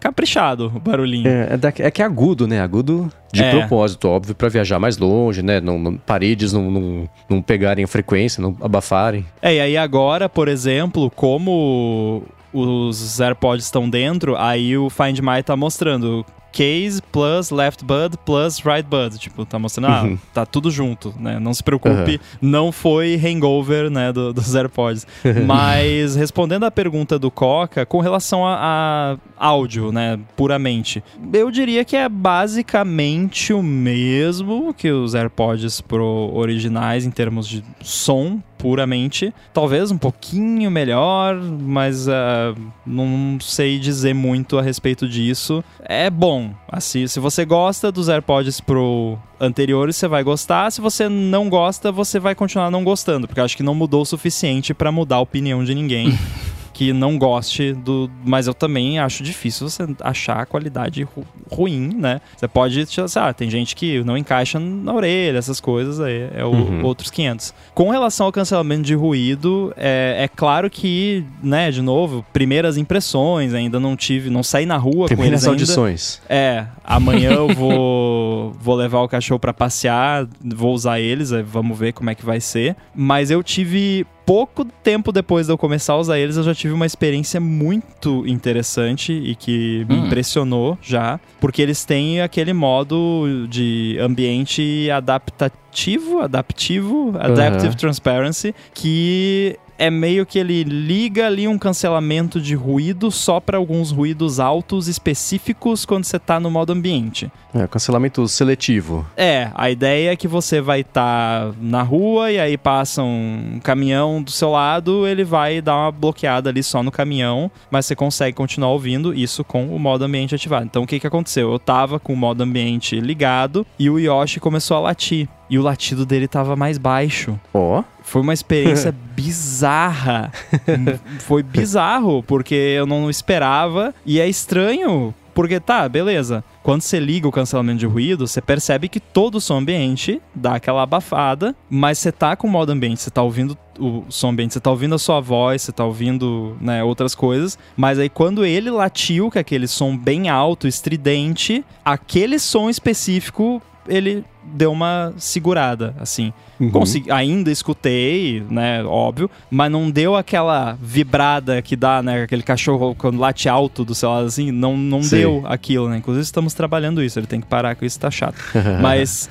caprichado 0.00 0.72
o 0.74 0.80
barulhinho. 0.80 1.28
É, 1.28 1.58
é, 1.82 1.86
é 1.86 1.90
que 1.90 2.02
é 2.02 2.04
agudo, 2.04 2.46
né? 2.46 2.60
Agudo 2.60 3.10
de 3.32 3.42
É. 3.42 3.50
propósito, 3.50 4.08
óbvio, 4.08 4.34
pra 4.34 4.48
viajar 4.48 4.78
mais 4.78 4.98
longe, 4.98 5.42
né? 5.42 5.60
Não, 5.60 5.78
não- 5.78 5.96
paredes 5.96 6.52
não, 6.52 6.70
não, 6.70 7.08
não 7.28 7.42
pegarem 7.42 7.84
a 7.84 7.88
frequência, 7.88 8.40
não 8.40 8.56
abafarem. 8.60 9.24
É, 9.42 9.54
e 9.54 9.60
aí 9.60 9.76
agora, 9.76 10.28
por 10.28 10.48
exemplo, 10.48 11.10
como 11.10 12.22
os 12.52 13.20
AirPods 13.20 13.64
estão 13.66 13.88
dentro, 13.88 14.36
aí 14.36 14.76
o 14.78 14.88
Find 14.88 15.18
My 15.20 15.42
tá 15.42 15.54
mostrando 15.56 16.24
case 16.56 17.02
plus 17.12 17.50
left 17.50 17.84
bud 17.84 18.16
plus 18.24 18.64
right 18.64 18.88
bud. 18.88 19.18
Tipo, 19.18 19.44
tá 19.44 19.58
mostrando, 19.58 19.92
ah, 19.92 20.02
Uhum. 20.04 20.18
tá 20.32 20.46
tudo 20.46 20.70
junto, 20.70 21.14
né? 21.20 21.38
Não 21.38 21.52
se 21.52 21.62
preocupe, 21.62 22.20
não 22.40 22.72
foi 22.72 23.20
hangover, 23.22 23.90
né, 23.90 24.12
do- 24.12 24.32
dos 24.32 24.54
AirPods. 24.56 25.06
Mas 25.46 26.16
respondendo 26.16 26.64
à 26.64 26.70
pergunta 26.70 27.18
do 27.18 27.30
Coca, 27.30 27.84
com 27.84 28.00
relação 28.00 28.46
a, 28.46 29.16
a 29.38 29.46
áudio, 29.46 29.92
né, 29.92 30.18
puramente, 30.36 31.02
eu 31.32 31.50
diria 31.50 31.84
que 31.84 31.94
é 31.96 32.08
basicamente 32.08 33.52
o 33.52 33.62
mesmo 33.62 34.72
que 34.72 34.90
os 34.90 35.14
AirPods 35.14 35.80
Pro 35.80 36.30
originais 36.34 37.04
em 37.04 37.10
termos 37.10 37.46
de 37.46 37.62
som 37.82 38.40
puramente. 38.58 39.32
Talvez 39.52 39.90
um 39.90 39.98
pouquinho 39.98 40.70
melhor, 40.70 41.36
mas 41.36 42.08
ah, 42.08 42.54
não 42.84 43.38
sei 43.40 43.78
dizer 43.78 44.14
muito 44.14 44.58
a 44.58 44.62
respeito 44.62 45.08
disso. 45.08 45.62
É 45.80 46.10
bom. 46.10 46.50
Assim, 46.68 47.06
se 47.06 47.20
você 47.20 47.44
gosta 47.44 47.92
dos 47.92 48.08
AirPods 48.08 48.60
Pro 48.60 49.18
anteriores, 49.40 49.96
você 49.96 50.08
vai 50.08 50.22
gostar. 50.22 50.70
Se 50.70 50.80
você 50.80 51.08
não 51.08 51.48
gosta, 51.48 51.92
você 51.92 52.18
vai 52.18 52.34
continuar 52.34 52.70
não 52.70 52.84
gostando, 52.84 53.26
porque 53.26 53.40
acho 53.40 53.56
que 53.56 53.62
não 53.62 53.74
mudou 53.74 54.02
o 54.02 54.06
suficiente 54.06 54.74
pra 54.74 54.90
mudar 54.90 55.16
a 55.16 55.20
opinião 55.20 55.64
de 55.64 55.74
ninguém. 55.74 56.16
Que 56.76 56.92
não 56.92 57.16
goste 57.16 57.72
do. 57.72 58.10
Mas 58.22 58.46
eu 58.46 58.52
também 58.52 58.98
acho 58.98 59.22
difícil 59.22 59.66
você 59.66 59.86
achar 60.00 60.40
a 60.42 60.44
qualidade 60.46 61.02
ru- 61.04 61.24
ruim, 61.50 61.88
né? 61.96 62.20
Você 62.36 62.46
pode. 62.46 62.84
sei 62.86 63.22
lá, 63.22 63.32
tem 63.32 63.48
gente 63.48 63.74
que 63.74 64.04
não 64.04 64.14
encaixa 64.14 64.60
na 64.60 64.92
orelha, 64.92 65.38
essas 65.38 65.58
coisas 65.58 65.98
aí. 66.00 66.28
É 66.34 66.44
o- 66.44 66.50
Uhum. 66.50 66.84
outros 66.84 67.10
500. 67.10 67.54
Com 67.74 67.88
relação 67.88 68.26
ao 68.26 68.32
cancelamento 68.32 68.82
de 68.82 68.94
ruído, 68.94 69.72
é, 69.74 70.16
é 70.24 70.28
claro 70.28 70.68
que, 70.68 71.24
né, 71.42 71.70
de 71.70 71.80
novo, 71.80 72.22
primeiras 72.30 72.76
impressões, 72.76 73.54
ainda 73.54 73.80
não 73.80 73.96
tive, 73.96 74.28
não 74.28 74.42
saí 74.42 74.66
na 74.66 74.76
rua 74.76 74.92
com 74.92 75.00
eles 75.04 75.08
Primeiras 75.16 75.44
ainda. 75.44 75.52
audições. 75.54 76.20
É, 76.28 76.66
amanhã 76.84 77.30
eu 77.32 77.48
vou, 77.54 78.52
vou 78.60 78.74
levar 78.74 79.00
o 79.00 79.08
cachorro 79.08 79.40
pra 79.40 79.54
passear, 79.54 80.28
vou 80.44 80.74
usar 80.74 81.00
eles, 81.00 81.30
vamos 81.46 81.78
ver 81.78 81.94
como 81.94 82.10
é 82.10 82.14
que 82.14 82.24
vai 82.24 82.38
ser. 82.38 82.76
Mas 82.94 83.30
eu 83.30 83.42
tive 83.42 84.06
pouco 84.26 84.64
tempo 84.82 85.12
depois 85.12 85.46
de 85.46 85.52
eu 85.52 85.56
começar 85.56 85.92
a 85.92 85.98
usar 85.98 86.18
eles, 86.18 86.36
eu 86.36 86.42
já 86.42 86.52
tive 86.54 86.74
uma 86.74 86.84
experiência 86.84 87.40
muito 87.40 88.26
interessante 88.26 89.12
e 89.12 89.34
que 89.36 89.86
me 89.88 89.96
Hum. 89.96 90.06
impressionou 90.06 90.76
já, 90.82 91.20
porque 91.40 91.62
eles 91.62 91.84
têm 91.84 92.20
aquele 92.20 92.52
modo 92.52 93.46
de 93.48 93.96
ambiente 94.00 94.90
adaptativo, 94.90 96.20
adaptivo, 96.20 97.12
adaptive 97.18 97.68
Aham. 97.68 97.76
transparency, 97.76 98.54
que 98.74 99.56
é 99.78 99.90
meio 99.90 100.24
que 100.26 100.38
ele 100.38 100.64
liga 100.64 101.26
ali 101.26 101.46
um 101.46 101.58
cancelamento 101.58 102.40
de 102.40 102.54
ruído 102.54 103.10
só 103.10 103.40
para 103.40 103.58
alguns 103.58 103.90
ruídos 103.90 104.40
altos 104.40 104.88
específicos 104.88 105.84
quando 105.84 106.04
você 106.04 106.18
tá 106.18 106.40
no 106.40 106.50
modo 106.50 106.72
ambiente. 106.72 107.30
É, 107.54 107.66
cancelamento 107.66 108.26
seletivo. 108.28 109.06
É, 109.16 109.50
a 109.54 109.70
ideia 109.70 110.12
é 110.12 110.16
que 110.16 110.28
você 110.28 110.60
vai 110.60 110.80
estar 110.80 111.52
na 111.60 111.82
rua 111.82 112.30
e 112.30 112.38
aí 112.38 112.56
passa 112.56 113.02
um 113.02 113.60
caminhão 113.62 114.22
do 114.22 114.30
seu 114.30 114.50
lado, 114.50 115.06
ele 115.06 115.24
vai 115.24 115.60
dar 115.60 115.76
uma 115.76 115.92
bloqueada 115.92 116.50
ali 116.50 116.62
só 116.62 116.82
no 116.82 116.90
caminhão, 116.90 117.50
mas 117.70 117.86
você 117.86 117.96
consegue 117.96 118.36
continuar 118.36 118.70
ouvindo 118.70 119.14
isso 119.14 119.44
com 119.44 119.74
o 119.74 119.78
modo 119.78 120.04
ambiente 120.04 120.34
ativado. 120.34 120.66
Então 120.66 120.82
o 120.82 120.86
que 120.86 121.00
que 121.00 121.06
aconteceu? 121.06 121.52
Eu 121.52 121.58
tava 121.58 121.98
com 121.98 122.12
o 122.12 122.16
modo 122.16 122.42
ambiente 122.42 123.00
ligado 123.00 123.66
e 123.78 123.88
o 123.88 123.98
Yoshi 123.98 124.40
começou 124.40 124.76
a 124.76 124.80
latir. 124.80 125.28
E 125.48 125.58
o 125.58 125.62
latido 125.62 126.04
dele 126.04 126.26
tava 126.26 126.56
mais 126.56 126.78
baixo. 126.78 127.38
Ó. 127.54 127.82
Foi 128.02 128.22
uma 128.22 128.34
experiência 128.34 128.94
bizarra. 129.14 130.32
Foi 131.20 131.42
bizarro, 131.42 132.22
porque 132.22 132.54
eu 132.54 132.86
não 132.86 133.08
esperava. 133.10 133.94
E 134.04 134.20
é 134.20 134.28
estranho, 134.28 135.14
porque 135.36 135.60
tá, 135.60 135.86
beleza. 135.86 136.42
Quando 136.62 136.80
você 136.80 136.98
liga 136.98 137.28
o 137.28 137.30
cancelamento 137.30 137.78
de 137.78 137.86
ruído, 137.86 138.26
você 138.26 138.40
percebe 138.40 138.88
que 138.88 138.98
todo 138.98 139.34
o 139.34 139.40
som 139.40 139.58
ambiente 139.58 140.20
dá 140.34 140.54
aquela 140.54 140.82
abafada, 140.82 141.54
mas 141.68 141.98
você 141.98 142.10
tá 142.10 142.34
com 142.34 142.48
o 142.48 142.50
modo 142.50 142.72
ambiente, 142.72 143.02
você 143.02 143.10
tá 143.10 143.22
ouvindo 143.22 143.56
o 143.78 144.04
som 144.08 144.30
ambiente, 144.30 144.54
você 144.54 144.60
tá 144.60 144.70
ouvindo 144.70 144.94
a 144.94 144.98
sua 144.98 145.20
voz, 145.20 145.60
você 145.60 145.72
tá 145.72 145.84
ouvindo 145.84 146.56
né, 146.58 146.82
outras 146.82 147.14
coisas, 147.14 147.58
mas 147.76 147.98
aí 147.98 148.08
quando 148.08 148.46
ele 148.46 148.70
latiu, 148.70 149.30
que 149.30 149.36
é 149.36 149.42
aquele 149.42 149.68
som 149.68 149.94
bem 149.94 150.30
alto, 150.30 150.66
estridente, 150.66 151.62
aquele 151.84 152.38
som 152.38 152.70
específico, 152.70 153.60
ele 153.86 154.24
deu 154.54 154.72
uma 154.72 155.12
segurada, 155.16 155.94
assim. 155.98 156.32
Uhum. 156.58 156.70
Consegui- 156.70 157.10
ainda 157.10 157.50
escutei, 157.50 158.42
né, 158.48 158.82
óbvio, 158.84 159.30
mas 159.50 159.70
não 159.70 159.90
deu 159.90 160.16
aquela 160.16 160.78
vibrada 160.80 161.60
que 161.60 161.76
dá, 161.76 162.02
né, 162.02 162.22
aquele 162.22 162.42
cachorro 162.42 162.94
quando 162.94 163.18
late 163.18 163.48
alto 163.48 163.84
do 163.84 163.94
celular, 163.94 164.24
assim, 164.24 164.50
não, 164.50 164.76
não 164.76 165.02
Sim. 165.02 165.16
deu 165.16 165.42
aquilo, 165.46 165.88
né, 165.88 165.98
inclusive 165.98 166.24
estamos 166.24 166.54
trabalhando 166.54 167.02
isso, 167.02 167.18
ele 167.18 167.26
tem 167.26 167.40
que 167.40 167.46
parar 167.46 167.74
com 167.76 167.84
isso, 167.84 168.00
tá 168.00 168.10
chato, 168.10 168.36
mas 168.80 169.28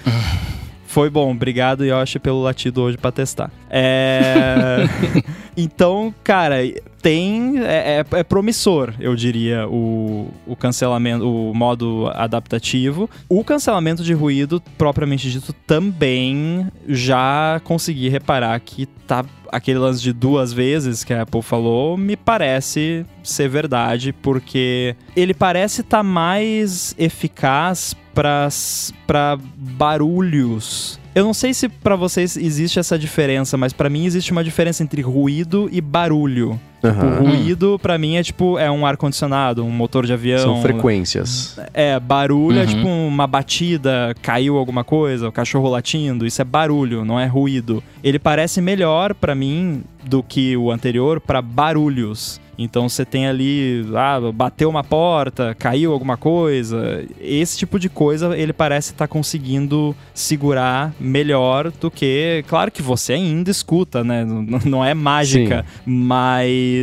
foi 0.86 1.10
bom, 1.10 1.32
obrigado 1.32 1.84
Yoshi 1.84 2.20
pelo 2.20 2.42
latido 2.42 2.82
hoje 2.82 2.98
pra 2.98 3.12
testar. 3.12 3.52
É... 3.70 4.84
então, 5.58 6.14
cara, 6.24 6.58
tem, 7.06 7.60
é, 7.60 8.04
é- 8.12 8.20
é 8.20 8.24
promissor, 8.24 8.92
eu 9.00 9.16
diria, 9.16 9.68
o, 9.70 10.28
o 10.48 10.56
cancelamento, 10.56 11.24
o 11.24 11.54
modo 11.54 12.10
adaptativo. 12.16 13.08
O 13.30 13.44
cancelamento 13.44 14.04
de 14.04 14.12
ruído, 14.12 14.60
propriamente 14.76 15.30
dito, 15.30 15.54
também 15.54 16.66
já 16.88 17.62
consegui 17.64 18.10
reparar 18.10 18.60
que 18.60 18.88
tá 18.88 19.24
aquele 19.52 19.78
lance 19.78 20.02
de 20.02 20.12
duas 20.12 20.52
vezes 20.52 21.04
que 21.04 21.14
a 21.14 21.22
Apple 21.22 21.44
falou, 21.44 21.96
me 21.96 22.16
parece 22.18 23.06
ser 23.24 23.50
verdade, 23.50 24.12
porque 24.12 24.96
ele 25.16 25.36
parece 25.36 25.82
estar 25.82 26.02
mais 26.02 26.96
eficaz 26.98 27.96
para 28.16 29.38
barulhos. 29.56 31.00
Eu 31.14 31.24
não 31.24 31.34
sei 31.34 31.54
se 31.54 31.70
pra 31.70 31.96
vocês 31.96 32.36
existe 32.36 32.78
essa 32.78 33.00
diferença, 33.00 33.56
mas 33.56 33.72
pra 33.72 33.90
mim 33.90 34.06
existe 34.06 34.32
uma 34.34 34.44
diferença 34.44 34.84
entre 34.84 35.02
ruído 35.02 35.70
e 35.72 35.80
barulho. 35.80 36.60
O 36.86 36.90
Aham. 36.90 37.20
ruído 37.20 37.80
pra 37.82 37.98
mim 37.98 38.16
é 38.16 38.24
tipo 38.24 38.58
é 38.60 38.70
um 38.70 38.86
ar 38.86 38.98
condicionado, 38.98 39.64
um 39.64 39.70
motor 39.72 40.06
de 40.06 40.14
avião. 40.14 40.40
São 40.40 40.62
frequências. 40.62 41.58
É, 41.74 42.00
barulho 42.00 42.60
é 42.60 42.62
Uhum. 42.62 42.68
tipo 42.68 42.88
uma 42.88 43.28
batida, 43.28 44.16
caiu 44.22 44.58
alguma 44.58 44.84
coisa, 44.84 45.28
o 45.28 45.32
cachorro 45.32 45.70
latindo, 45.70 46.26
isso 46.26 46.42
é 46.42 46.46
barulho, 46.46 47.04
não 47.06 47.20
é 47.20 47.26
ruído. 47.26 47.84
Ele 48.04 48.20
parece 48.20 48.62
melhor 48.62 49.14
pra 49.14 49.34
mim 49.36 49.82
do 50.04 50.22
que 50.22 50.56
o 50.56 50.72
anterior 50.72 51.20
pra 51.20 51.42
barulhos. 51.42 52.40
Então 52.58 52.88
você 52.88 53.04
tem 53.04 53.28
ali, 53.28 53.86
ah, 53.96 54.18
bateu 54.34 54.70
uma 54.70 54.82
porta, 54.82 55.54
caiu 55.60 55.92
alguma 55.92 56.16
coisa. 56.16 57.04
Esse 57.20 57.58
tipo 57.58 57.78
de 57.78 57.90
coisa 57.90 58.38
ele 58.38 58.54
parece 58.54 58.92
estar 58.94 59.10
conseguindo 59.10 59.94
segurar 60.14 60.94
melhor 60.98 61.70
do 61.82 61.92
que. 61.92 62.46
Claro 62.48 62.72
que 62.72 62.82
você 62.82 63.12
ainda 63.14 63.52
escuta, 63.52 64.06
né? 64.06 64.24
Não- 64.24 64.46
Não 64.66 64.86
é 64.86 64.94
mágica, 64.94 65.66
mas 65.86 66.75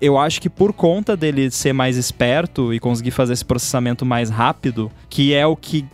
eu 0.00 0.16
acho 0.18 0.40
que 0.40 0.48
por 0.48 0.72
conta 0.72 1.16
dele 1.16 1.50
ser 1.50 1.72
mais 1.72 1.96
esperto 1.96 2.72
e 2.72 2.78
conseguir 2.78 3.10
fazer 3.10 3.32
esse 3.32 3.44
processamento 3.44 4.04
mais 4.04 4.30
rápido, 4.30 4.90
que 5.08 5.34
é 5.34 5.46
o 5.46 5.56
que 5.56 5.84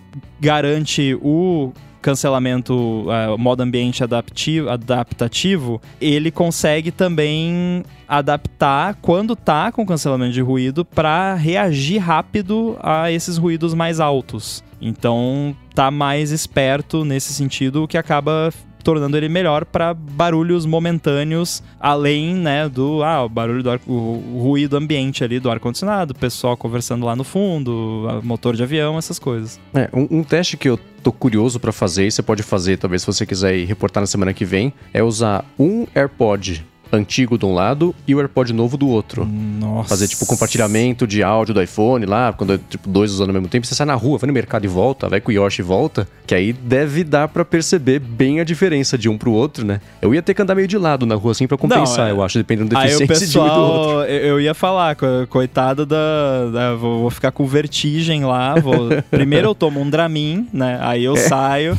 garante 0.40 1.16
o 1.22 1.72
cancelamento, 2.02 3.06
o 3.34 3.38
modo 3.38 3.62
ambiente 3.62 4.04
adaptivo, 4.04 4.68
adaptativo, 4.68 5.80
ele 5.98 6.30
consegue 6.30 6.90
também 6.90 7.82
adaptar 8.06 8.96
quando 9.00 9.34
tá 9.34 9.72
com 9.72 9.86
cancelamento 9.86 10.34
de 10.34 10.42
ruído 10.42 10.84
para 10.84 11.32
reagir 11.34 11.96
rápido 11.96 12.76
a 12.82 13.10
esses 13.10 13.38
ruídos 13.38 13.72
mais 13.72 14.00
altos. 14.00 14.62
Então, 14.82 15.56
tá 15.74 15.90
mais 15.90 16.30
esperto 16.30 17.06
nesse 17.06 17.32
sentido, 17.32 17.84
o 17.84 17.88
que 17.88 17.96
acaba 17.96 18.52
tornando 18.84 19.16
ele 19.16 19.28
melhor 19.28 19.64
para 19.64 19.94
barulhos 19.94 20.66
momentâneos, 20.66 21.62
além, 21.80 22.34
né, 22.34 22.68
do 22.68 23.02
ah, 23.02 23.24
o 23.24 23.28
barulho 23.28 23.62
do 23.62 23.70
ar, 23.70 23.80
o, 23.86 24.40
ruído 24.42 24.76
ambiente 24.76 25.24
ali 25.24 25.40
do 25.40 25.50
ar 25.50 25.58
condicionado, 25.58 26.14
pessoal 26.14 26.56
conversando 26.56 27.06
lá 27.06 27.16
no 27.16 27.24
fundo, 27.24 28.20
motor 28.22 28.54
de 28.54 28.62
avião, 28.62 28.98
essas 28.98 29.18
coisas. 29.18 29.58
É, 29.72 29.88
um, 29.92 30.18
um 30.18 30.22
teste 30.22 30.56
que 30.56 30.68
eu 30.68 30.78
tô 31.02 31.10
curioso 31.10 31.58
pra 31.58 31.72
fazer, 31.72 32.06
e 32.06 32.10
você 32.10 32.22
pode 32.22 32.42
fazer, 32.42 32.76
talvez 32.76 33.02
se 33.02 33.06
você 33.06 33.24
quiser 33.24 33.56
ir 33.56 33.64
reportar 33.64 34.02
na 34.02 34.06
semana 34.06 34.32
que 34.34 34.44
vem, 34.44 34.72
é 34.92 35.02
usar 35.02 35.44
um 35.58 35.86
AirPod 35.94 36.64
antigo 36.94 37.36
de 37.38 37.44
um 37.44 37.54
lado 37.54 37.94
e 38.06 38.14
o 38.14 38.18
AirPod 38.20 38.52
novo 38.52 38.76
do 38.76 38.88
outro. 38.88 39.24
Nossa. 39.26 39.88
Fazer, 39.88 40.08
tipo, 40.08 40.24
compartilhamento 40.26 41.06
de 41.06 41.22
áudio 41.22 41.54
do 41.54 41.62
iPhone 41.62 42.06
lá, 42.06 42.32
quando 42.32 42.54
é, 42.54 42.58
tipo, 42.68 42.88
dois 42.88 43.12
usando 43.12 43.28
ao 43.30 43.34
mesmo 43.34 43.48
tempo. 43.48 43.66
Você 43.66 43.74
sai 43.74 43.86
na 43.86 43.94
rua, 43.94 44.18
vai 44.18 44.26
no 44.28 44.32
mercado 44.34 44.64
e 44.64 44.68
volta, 44.68 45.08
vai 45.08 45.20
com 45.20 45.30
o 45.30 45.32
Yoshi 45.34 45.60
e 45.62 45.64
volta, 45.64 46.06
que 46.26 46.34
aí 46.34 46.52
deve 46.52 47.04
dar 47.04 47.28
pra 47.28 47.44
perceber 47.44 47.98
bem 47.98 48.40
a 48.40 48.44
diferença 48.44 48.96
de 48.96 49.08
um 49.08 49.16
pro 49.18 49.32
outro, 49.32 49.64
né? 49.66 49.80
Eu 50.00 50.14
ia 50.14 50.22
ter 50.22 50.34
que 50.34 50.42
andar 50.42 50.54
meio 50.54 50.68
de 50.68 50.78
lado 50.78 51.04
na 51.06 51.14
rua, 51.14 51.32
assim, 51.32 51.46
pra 51.46 51.56
compensar, 51.56 51.98
Não, 51.98 52.06
é- 52.06 52.10
eu 52.12 52.22
acho, 52.22 52.38
dependendo 52.38 52.70
da 52.70 52.82
deficiência 52.82 53.26
de 53.26 53.38
um 53.38 53.46
e 53.46 53.50
do 53.50 53.56
outro. 53.60 54.02
eu 54.04 54.40
ia 54.40 54.54
falar, 54.54 54.94
co- 54.96 55.06
coitada 55.28 55.84
da. 55.86 56.50
da- 56.52 56.74
vou, 56.74 57.00
vou 57.02 57.10
ficar 57.10 57.30
com 57.32 57.46
vertigem 57.46 58.24
lá. 58.24 58.54
Vou, 58.56 58.88
primeiro 59.10 59.48
eu 59.48 59.54
tomo 59.54 59.80
um 59.80 59.88
Dramin, 59.90 60.46
né? 60.52 60.78
Aí 60.80 61.04
É. 61.04 61.08
eu 61.08 61.16
saio, 61.16 61.78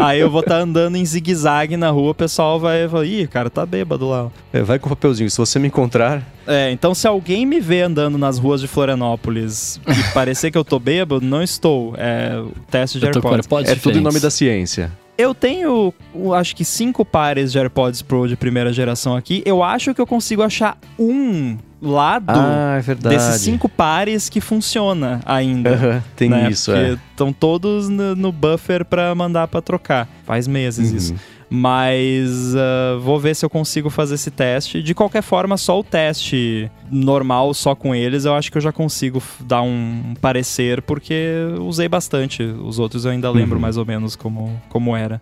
aí 0.00 0.20
eu 0.20 0.30
vou 0.30 0.40
estar 0.40 0.58
andando 0.58 0.96
em 0.96 1.04
zigue-zague 1.04 1.76
na 1.76 1.90
rua, 1.90 2.10
o 2.10 2.14
pessoal 2.14 2.58
vai 2.60 2.88
falar, 2.88 3.04
ih, 3.06 3.26
cara, 3.26 3.48
tá 3.50 3.64
bêbado 3.64 4.08
lá. 4.08 4.28
É, 4.58 4.62
vai 4.62 4.78
com 4.78 4.86
o 4.86 4.90
papelzinho, 4.90 5.30
se 5.30 5.36
você 5.38 5.58
me 5.58 5.68
encontrar, 5.68 6.22
É, 6.46 6.70
então 6.70 6.94
se 6.94 7.06
alguém 7.06 7.44
me 7.44 7.60
vê 7.60 7.82
andando 7.82 8.16
nas 8.16 8.38
ruas 8.38 8.60
de 8.60 8.68
Florianópolis 8.68 9.80
e 9.86 10.02
parecer 10.14 10.50
que 10.50 10.58
eu 10.58 10.64
tô 10.64 10.78
bêbado, 10.78 11.20
não 11.24 11.42
estou. 11.42 11.94
É 11.96 12.38
o 12.38 12.52
teste 12.70 12.98
de 12.98 13.06
Eu 13.06 13.12
tô 13.12 13.20
com 13.20 13.28
AirPods. 13.28 13.68
AirPods 13.68 13.72
é 13.72 13.74
tudo 13.76 13.98
em 13.98 14.02
nome 14.02 14.14
diferentes. 14.14 14.22
da 14.22 14.30
ciência. 14.30 14.92
Eu 15.18 15.34
tenho, 15.34 15.94
acho 16.34 16.54
que 16.54 16.62
cinco 16.64 17.02
pares 17.04 17.50
de 17.50 17.58
AirPods 17.58 18.02
Pro 18.02 18.28
de 18.28 18.36
primeira 18.36 18.70
geração 18.72 19.16
aqui. 19.16 19.42
Eu 19.46 19.62
acho 19.62 19.94
que 19.94 20.00
eu 20.00 20.06
consigo 20.06 20.42
achar 20.42 20.76
um 20.98 21.56
lado 21.80 22.24
Ah, 22.28 22.76
é 22.78 22.80
verdade. 22.82 23.16
desses 23.16 23.40
cinco 23.40 23.66
pares 23.66 24.28
que 24.28 24.42
funciona 24.42 25.20
ainda. 25.24 25.70
Aham, 25.70 26.02
tem 26.14 26.28
né? 26.28 26.50
isso, 26.50 26.70
Porque 26.70 26.86
é. 26.86 26.96
estão 27.12 27.32
todos 27.32 27.88
no, 27.88 28.14
no 28.14 28.30
buffer 28.30 28.84
pra 28.84 29.14
mandar 29.14 29.48
pra 29.48 29.62
trocar. 29.62 30.06
Faz 30.24 30.46
meses 30.46 30.90
Uhum. 30.90 30.96
isso. 30.96 31.14
Mas 31.50 32.54
ah, 32.56 32.98
vou 33.00 33.18
ver 33.18 33.34
se 33.34 33.44
eu 33.44 33.50
consigo 33.50 33.90
fazer 33.90 34.14
esse 34.16 34.30
teste. 34.30 34.82
De 34.82 34.94
qualquer 34.94 35.22
forma, 35.22 35.56
só 35.56 35.78
o 35.78 35.84
teste 35.84 36.70
normal, 36.90 37.52
só 37.54 37.74
com 37.74 37.94
eles, 37.94 38.24
eu 38.24 38.34
acho 38.34 38.50
que 38.50 38.58
eu 38.58 38.62
já 38.62 38.72
consigo 38.72 39.22
dar 39.40 39.62
um 39.62 40.14
parecer, 40.20 40.82
porque 40.82 41.32
usei 41.60 41.88
bastante. 41.88 42.42
Os 42.42 42.78
outros 42.78 43.04
eu 43.04 43.10
ainda 43.10 43.30
lembro 43.30 43.56
Uhum. 43.56 43.62
mais 43.62 43.76
ou 43.76 43.84
menos 43.84 44.14
como, 44.16 44.60
como 44.68 44.96
era. 44.96 45.20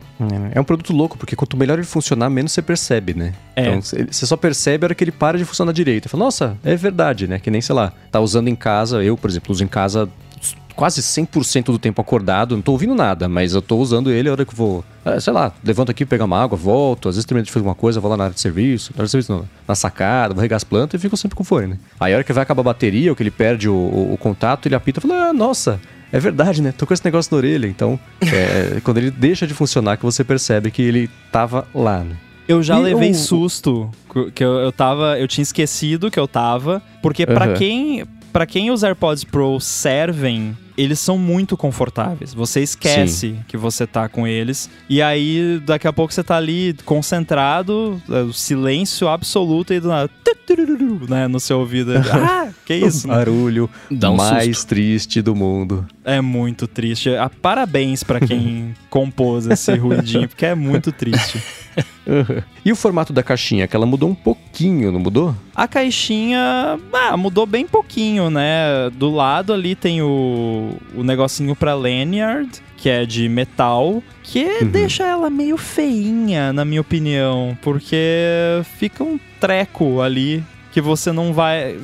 É 0.52 0.60
um 0.60 0.64
produto 0.64 0.92
louco, 0.92 1.16
porque 1.18 1.36
quanto 1.36 1.56
melhor 1.56 1.78
ele 1.78 1.86
funcionar, 1.86 2.28
menos 2.30 2.52
você 2.52 2.62
percebe, 2.62 3.14
né? 3.14 3.32
É. 3.56 3.68
Então, 3.68 3.82
cê- 3.82 4.06
você 4.10 4.26
só 4.26 4.36
percebe 4.36 4.84
a 4.84 4.86
hora 4.86 4.94
que 4.94 5.04
ele 5.04 5.12
para 5.12 5.38
de 5.38 5.44
funcionar 5.44 5.72
direito. 5.72 6.08
Fala, 6.08 6.24
nossa, 6.24 6.56
é 6.64 6.74
verdade, 6.76 7.26
né? 7.26 7.38
Que 7.38 7.50
nem, 7.50 7.60
sei 7.60 7.74
lá, 7.74 7.92
tá 8.10 8.20
usando 8.20 8.48
em 8.48 8.56
casa, 8.56 9.02
eu, 9.02 9.16
por 9.16 9.30
exemplo, 9.30 9.52
uso 9.52 9.62
em 9.64 9.68
casa 9.68 10.08
quase 10.74 11.00
100% 11.02 11.66
do 11.66 11.78
tempo 11.78 12.00
acordado, 12.00 12.54
não 12.56 12.62
tô 12.62 12.72
ouvindo 12.72 12.94
nada, 12.94 13.28
mas 13.28 13.54
eu 13.54 13.62
tô 13.62 13.76
usando 13.78 14.10
ele 14.10 14.28
a 14.28 14.32
hora 14.32 14.44
que 14.44 14.52
eu 14.52 14.56
vou, 14.56 14.84
eh, 15.04 15.20
sei 15.20 15.32
lá, 15.32 15.52
levanto 15.64 15.90
aqui, 15.90 16.04
pegar 16.04 16.24
uma 16.24 16.42
água, 16.42 16.56
volto, 16.58 17.08
às 17.08 17.14
vezes 17.14 17.24
termino 17.26 17.44
de 17.44 17.50
fazer 17.52 17.60
alguma 17.60 17.74
coisa, 17.74 18.00
vou 18.00 18.10
lá 18.10 18.16
na 18.16 18.24
área 18.24 18.34
de 18.34 18.40
serviço, 18.40 18.92
na 18.94 18.98
área 18.98 19.04
de 19.06 19.10
serviço 19.10 19.32
não, 19.32 19.48
na 19.68 19.74
sacada, 19.74 20.34
vou 20.34 20.42
regar 20.42 20.56
as 20.56 20.64
plantas 20.64 20.98
e 20.98 21.02
fico 21.02 21.16
sempre 21.16 21.36
com 21.36 21.44
fone, 21.44 21.66
né? 21.68 21.78
Aí 22.00 22.12
a 22.12 22.16
hora 22.16 22.24
que 22.24 22.32
vai 22.32 22.42
acabar 22.42 22.60
a 22.60 22.64
bateria, 22.64 23.10
ou 23.10 23.16
que 23.16 23.22
ele 23.22 23.30
perde 23.30 23.68
o, 23.68 23.74
o- 23.74 24.14
o 24.14 24.16
contato, 24.16 24.66
ele 24.66 24.74
apita 24.74 24.98
e 24.98 25.02
fala, 25.02 25.28
ah, 25.28 25.32
nossa, 25.32 25.80
é 26.12 26.18
verdade, 26.18 26.60
né? 26.62 26.72
Tô 26.72 26.86
com 26.86 26.94
esse 26.94 27.04
negócio 27.04 27.30
na 27.32 27.38
orelha. 27.38 27.66
Então, 27.66 27.98
é, 28.20 28.80
quando 28.84 28.98
ele 28.98 29.10
deixa 29.10 29.46
de 29.46 29.54
funcionar, 29.54 29.96
que 29.96 30.04
você 30.04 30.22
percebe 30.24 30.70
que 30.70 30.82
ele 30.82 31.08
tava 31.32 31.66
lá, 31.74 32.00
né? 32.04 32.16
Eu 32.46 32.62
já 32.62 32.78
E 32.78 32.82
levei 32.82 33.10
o- 33.10 33.14
susto 33.14 33.90
que 34.34 34.44
eu, 34.44 34.52
eu 34.58 34.70
tava, 34.70 35.18
eu 35.18 35.26
tinha 35.26 35.42
esquecido 35.42 36.10
que 36.10 36.20
eu 36.20 36.28
tava, 36.28 36.82
porque 37.00 37.24
pra 37.26 37.46
Aham. 37.46 37.54
quem 37.54 38.04
para 38.34 38.46
quem 38.46 38.72
os 38.72 38.82
AirPods 38.82 39.22
Pro 39.22 39.60
servem, 39.60 40.58
eles 40.76 40.98
são 40.98 41.16
muito 41.16 41.56
confortáveis. 41.56 42.34
Você 42.34 42.60
esquece 42.60 43.38
que 43.46 43.56
você 43.56 43.86
tá 43.86 44.08
com 44.08 44.26
eles 44.26 44.68
e 44.90 45.00
aí 45.00 45.62
daqui 45.64 45.86
a 45.86 45.92
pouco 45.92 46.12
você 46.12 46.24
tá 46.24 46.36
ali 46.36 46.74
concentrado, 46.84 48.02
é, 48.10 48.22
o 48.22 48.32
silêncio 48.32 49.06
absoluto 49.06 49.72
e 49.72 49.78
do 49.78 49.86
nada, 49.86 50.10
né, 51.08 51.28
no 51.28 51.38
seu 51.38 51.60
ouvido. 51.60 51.92
ah, 52.12 52.48
que 52.66 52.74
isso? 52.74 53.06
O 53.06 53.10
né? 53.10 53.16
barulho 53.18 53.70
Dá 53.88 54.10
um 54.10 54.16
mais 54.16 54.56
susto. 54.56 54.68
triste 54.70 55.22
do 55.22 55.36
mundo. 55.36 55.86
É 56.04 56.20
muito 56.20 56.66
triste. 56.66 57.10
Parabéns 57.40 58.02
pra 58.02 58.18
quem 58.18 58.74
compôs 58.90 59.46
esse 59.46 59.72
ruidinho, 59.76 60.28
porque 60.28 60.46
é 60.46 60.56
muito 60.56 60.90
triste. 60.90 61.40
E 62.64 62.70
o 62.72 62.76
formato 62.76 63.12
da 63.12 63.22
caixinha, 63.22 63.66
que 63.66 63.74
ela 63.74 63.86
mudou 63.86 64.08
um 64.10 64.14
pouquinho, 64.14 64.92
não 64.92 65.00
mudou? 65.00 65.34
A 65.54 65.66
caixinha 65.66 66.78
ah, 66.92 67.16
mudou 67.16 67.46
bem 67.46 67.66
pouquinho, 67.66 68.30
né? 68.30 68.90
Do 68.94 69.10
lado 69.10 69.52
ali 69.52 69.74
tem 69.74 70.02
o, 70.02 70.70
o 70.94 71.02
negocinho 71.02 71.54
pra 71.56 71.74
lanyard, 71.74 72.48
que 72.76 72.88
é 72.88 73.04
de 73.06 73.28
metal, 73.28 74.02
que 74.22 74.44
Uhum. 74.62 74.68
deixa 74.70 75.04
ela 75.04 75.30
meio 75.30 75.56
feinha, 75.56 76.52
na 76.52 76.64
minha 76.64 76.80
opinião, 76.80 77.56
porque 77.62 77.96
fica 78.78 79.02
um 79.02 79.18
treco 79.40 80.00
ali 80.00 80.42
que 80.72 80.80
você 80.80 81.12
não 81.12 81.32
vai. 81.32 81.78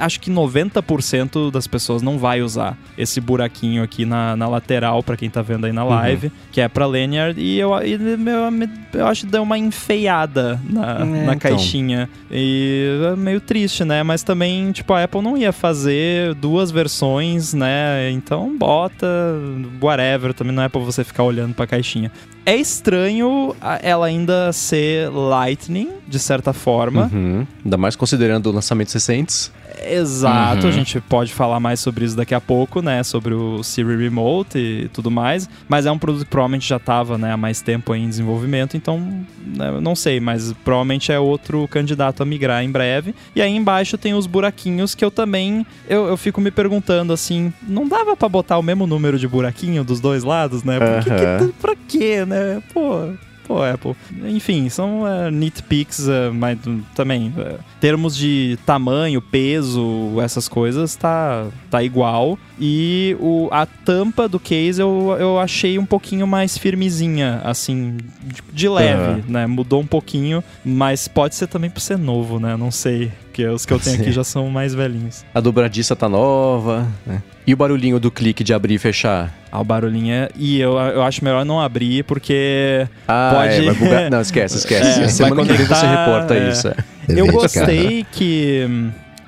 Acho 0.00 0.20
que 0.20 0.30
90% 0.30 1.50
das 1.50 1.66
pessoas 1.66 2.02
não 2.02 2.18
vai 2.18 2.42
usar 2.42 2.76
esse 2.96 3.20
buraquinho 3.20 3.82
aqui 3.82 4.04
na, 4.04 4.36
na 4.36 4.48
lateral, 4.48 5.02
pra 5.02 5.16
quem 5.16 5.30
tá 5.30 5.42
vendo 5.42 5.64
aí 5.66 5.72
na 5.72 5.84
live, 5.84 6.30
que 6.52 6.60
é 6.60 6.68
pra 6.68 6.86
lanyard, 6.86 7.40
e 7.40 7.58
eu, 7.58 7.70
e 7.84 7.98
eu 8.94 9.06
acho 9.06 9.24
que 9.26 9.32
deu 9.32 9.42
uma 9.42 9.58
enfeiada 9.58 10.60
na, 10.68 11.00
É, 11.00 11.04
na 11.04 11.34
então. 11.34 11.38
caixinha. 11.38 12.08
E 12.30 12.98
é 13.12 13.16
meio 13.16 13.40
triste, 13.40 13.84
né? 13.84 14.02
Mas 14.02 14.22
também, 14.22 14.72
tipo, 14.72 14.92
a 14.92 15.04
Apple 15.04 15.22
não 15.22 15.36
ia 15.36 15.52
fazer 15.52 16.34
duas 16.34 16.70
versões, 16.70 17.54
né? 17.54 18.10
Então 18.10 18.56
bota, 18.56 19.06
whatever, 19.80 20.34
também 20.34 20.54
não 20.54 20.62
é 20.62 20.68
pra 20.68 20.80
você 20.80 21.04
ficar 21.04 21.22
olhando 21.22 21.54
pra 21.54 21.66
caixinha. 21.66 22.10
É 22.46 22.54
estranho 22.56 23.56
ela 23.82 24.06
ainda 24.06 24.52
ser 24.52 25.08
Lightning, 25.10 25.88
de 26.06 26.18
certa 26.18 26.52
forma. 26.52 27.10
Uhum. 27.12 27.46
Ainda 27.64 27.76
mais 27.78 27.96
considerando 27.96 28.50
lançamentos 28.52 28.92
recentes. 28.92 29.50
Exato, 29.82 30.62
Uhum. 30.64 30.68
a 30.68 30.72
gente 30.72 31.00
pode 31.00 31.32
falar 31.32 31.58
mais 31.60 31.80
sobre 31.80 32.04
isso 32.04 32.16
daqui 32.16 32.34
a 32.34 32.40
pouco, 32.40 32.80
né? 32.80 33.02
Sobre 33.02 33.34
o 33.34 33.62
Siri 33.62 33.96
Remote 33.96 34.58
e 34.58 34.88
tudo 34.88 35.10
mais. 35.10 35.48
Mas 35.68 35.86
é 35.86 35.90
um 35.92 35.98
produto 35.98 36.24
que 36.24 36.30
provavelmente 36.30 36.68
já 36.68 36.76
estava 36.76 37.18
né, 37.18 37.32
há 37.32 37.36
mais 37.36 37.60
tempo 37.60 37.94
em 37.94 38.08
desenvolvimento, 38.08 38.76
então 38.76 38.98
né, 39.44 39.78
não 39.80 39.94
sei, 39.94 40.20
mas 40.20 40.52
provavelmente 40.64 41.10
é 41.12 41.18
outro 41.18 41.66
candidato 41.68 42.22
a 42.22 42.26
migrar 42.26 42.62
em 42.62 42.70
breve. 42.70 43.14
E 43.34 43.42
aí 43.42 43.54
embaixo 43.54 43.98
tem 43.98 44.14
os 44.14 44.26
buraquinhos 44.26 44.94
que 44.94 45.04
eu 45.04 45.10
também 45.10 45.66
eu, 45.88 46.06
eu 46.06 46.16
fico 46.16 46.40
me 46.40 46.50
perguntando 46.50 47.12
assim, 47.12 47.52
não 47.66 47.86
dava 47.88 48.16
pra 48.16 48.28
botar 48.28 48.58
o 48.58 48.62
mesmo 48.62 48.86
número 48.86 49.18
de 49.18 49.28
buraquinho 49.28 49.84
dos 49.84 50.00
dois 50.00 50.24
lados, 50.24 50.62
né? 50.62 50.78
Por 50.78 51.04
que, 51.04 51.10
que 51.46 51.52
pra 51.60 51.74
quê, 51.88 52.24
né? 52.24 52.62
Pô, 52.72 53.08
Pô, 53.46 53.62
Apple. 53.62 53.94
Enfim, 54.24 54.68
são 54.68 55.06
é, 55.06 55.30
nitpicks, 55.30 56.08
é, 56.08 56.30
mas 56.30 56.58
também, 56.94 57.32
é, 57.36 57.56
termos 57.80 58.16
de 58.16 58.58
tamanho, 58.64 59.20
peso, 59.20 60.18
essas 60.20 60.48
coisas, 60.48 60.96
tá, 60.96 61.46
tá 61.70 61.82
igual. 61.82 62.38
E 62.60 63.16
o, 63.20 63.48
a 63.50 63.66
tampa 63.66 64.28
do 64.28 64.38
case 64.38 64.80
eu, 64.80 65.16
eu 65.18 65.40
achei 65.40 65.78
um 65.78 65.84
pouquinho 65.84 66.26
mais 66.26 66.56
firmezinha, 66.56 67.40
assim, 67.44 67.96
de, 68.22 68.42
de 68.52 68.68
leve, 68.68 69.02
Aham. 69.02 69.22
né? 69.28 69.46
Mudou 69.46 69.80
um 69.80 69.86
pouquinho, 69.86 70.42
mas 70.64 71.08
pode 71.08 71.34
ser 71.34 71.48
também 71.48 71.68
por 71.68 71.80
ser 71.80 71.98
novo, 71.98 72.38
né? 72.38 72.56
Não 72.56 72.70
sei, 72.70 73.10
porque 73.24 73.44
os 73.46 73.66
que 73.66 73.72
eu 73.72 73.80
tenho 73.80 73.96
aqui 73.96 74.06
Sim. 74.06 74.12
já 74.12 74.22
são 74.24 74.48
mais 74.50 74.72
velhinhos. 74.74 75.24
A 75.34 75.40
dobradiça 75.40 75.96
tá 75.96 76.08
nova, 76.08 76.86
né? 77.04 77.22
E 77.46 77.52
o 77.52 77.56
barulhinho 77.56 77.98
do 78.00 78.10
clique 78.10 78.42
de 78.44 78.54
abrir 78.54 78.74
e 78.74 78.78
fechar? 78.78 79.34
Ah, 79.52 79.60
o 79.60 79.64
barulhinho 79.64 80.14
é... 80.14 80.28
E 80.34 80.58
eu, 80.60 80.78
eu 80.78 81.02
acho 81.02 81.22
melhor 81.22 81.44
não 81.44 81.60
abrir, 81.60 82.02
porque... 82.04 82.86
Ah, 83.06 83.32
Pode- 83.34 83.52
é, 83.54 83.62
vai 83.62 83.74
bugar. 83.74 84.10
Não, 84.10 84.20
esquece, 84.20 84.56
esquece. 84.58 85.02
É, 85.02 85.08
Semana 85.08 85.44
que 85.44 85.52
vem 85.52 85.66
você 85.66 85.86
reporta 85.86 86.34
é. 86.34 86.48
isso. 86.50 86.68
é. 86.68 86.74
Eu 87.08 87.26
gostei 87.26 88.06
que. 88.12 88.66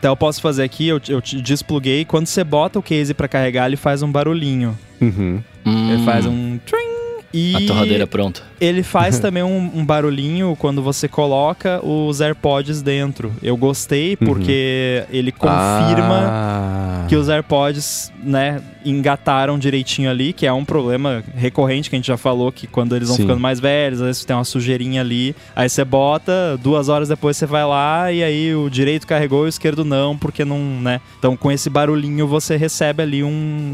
Hum, 0.06 0.10
Até 0.10 0.12
eu 0.12 0.16
posso 0.16 0.40
fazer 0.40 0.62
aqui, 0.62 0.86
eu, 0.88 1.00
eu 1.08 1.20
te 1.20 1.40
despluguei. 1.40 2.04
Quando 2.04 2.26
você 2.26 2.44
bota 2.44 2.78
o 2.78 2.82
case 2.82 3.12
pra 3.12 3.26
carregar, 3.28 3.66
ele 3.66 3.76
faz 3.76 4.02
um 4.02 4.10
barulhinho. 4.10 4.76
Uhum. 5.00 5.42
Hum, 5.64 5.92
Ele 5.92 6.04
faz 6.04 6.24
um. 6.26 6.58
Tring, 6.64 6.88
e 7.36 7.54
A 7.54 7.66
torradeira 7.66 8.06
pronta. 8.06 8.42
ele 8.60 8.82
faz 8.82 9.18
também 9.20 9.42
um, 9.42 9.70
um 9.74 9.84
barulhinho 9.84 10.56
quando 10.58 10.80
você 10.82 11.06
coloca 11.06 11.84
os 11.84 12.20
AirPods 12.20 12.80
dentro. 12.80 13.30
Eu 13.42 13.56
gostei 13.56 14.16
porque 14.16 15.04
ele 15.10 15.30
confirma 15.32 16.26
Ah. 16.28 17.04
que 17.08 17.14
os 17.16 17.28
AirPods, 17.28 18.10
né, 18.22 18.60
engataram 18.84 19.58
direitinho 19.58 20.08
ali, 20.10 20.32
que 20.32 20.46
é 20.46 20.52
um 20.52 20.64
problema 20.64 21.22
recorrente 21.36 21.90
que 21.90 21.96
a 21.96 21.98
gente 21.98 22.06
já 22.06 22.16
falou, 22.16 22.50
que 22.50 22.66
quando 22.66 22.94
eles 22.96 23.08
vão 23.08 23.16
Sim. 23.16 23.24
ficando 23.24 23.40
mais 23.40 23.60
velhos, 23.60 24.00
às 24.00 24.06
vezes 24.06 24.24
tem 24.24 24.34
uma 24.34 24.44
sujeirinha 24.44 25.00
ali, 25.02 25.34
aí 25.54 25.68
você 25.68 25.84
bota, 25.84 26.56
duas 26.62 26.88
horas 26.88 27.08
depois 27.08 27.36
você 27.36 27.46
vai 27.46 27.64
lá 27.64 28.10
e 28.12 28.22
aí 28.22 28.54
o 28.54 28.70
direito 28.70 29.06
carregou 29.06 29.44
e 29.44 29.46
o 29.46 29.48
esquerdo 29.48 29.84
não, 29.84 30.16
porque 30.16 30.44
não, 30.44 30.58
né? 30.58 31.00
Então 31.18 31.36
com 31.36 31.50
esse 31.52 31.68
barulhinho 31.68 32.26
você 32.26 32.56
recebe 32.56 33.02
ali 33.02 33.22
um, 33.24 33.28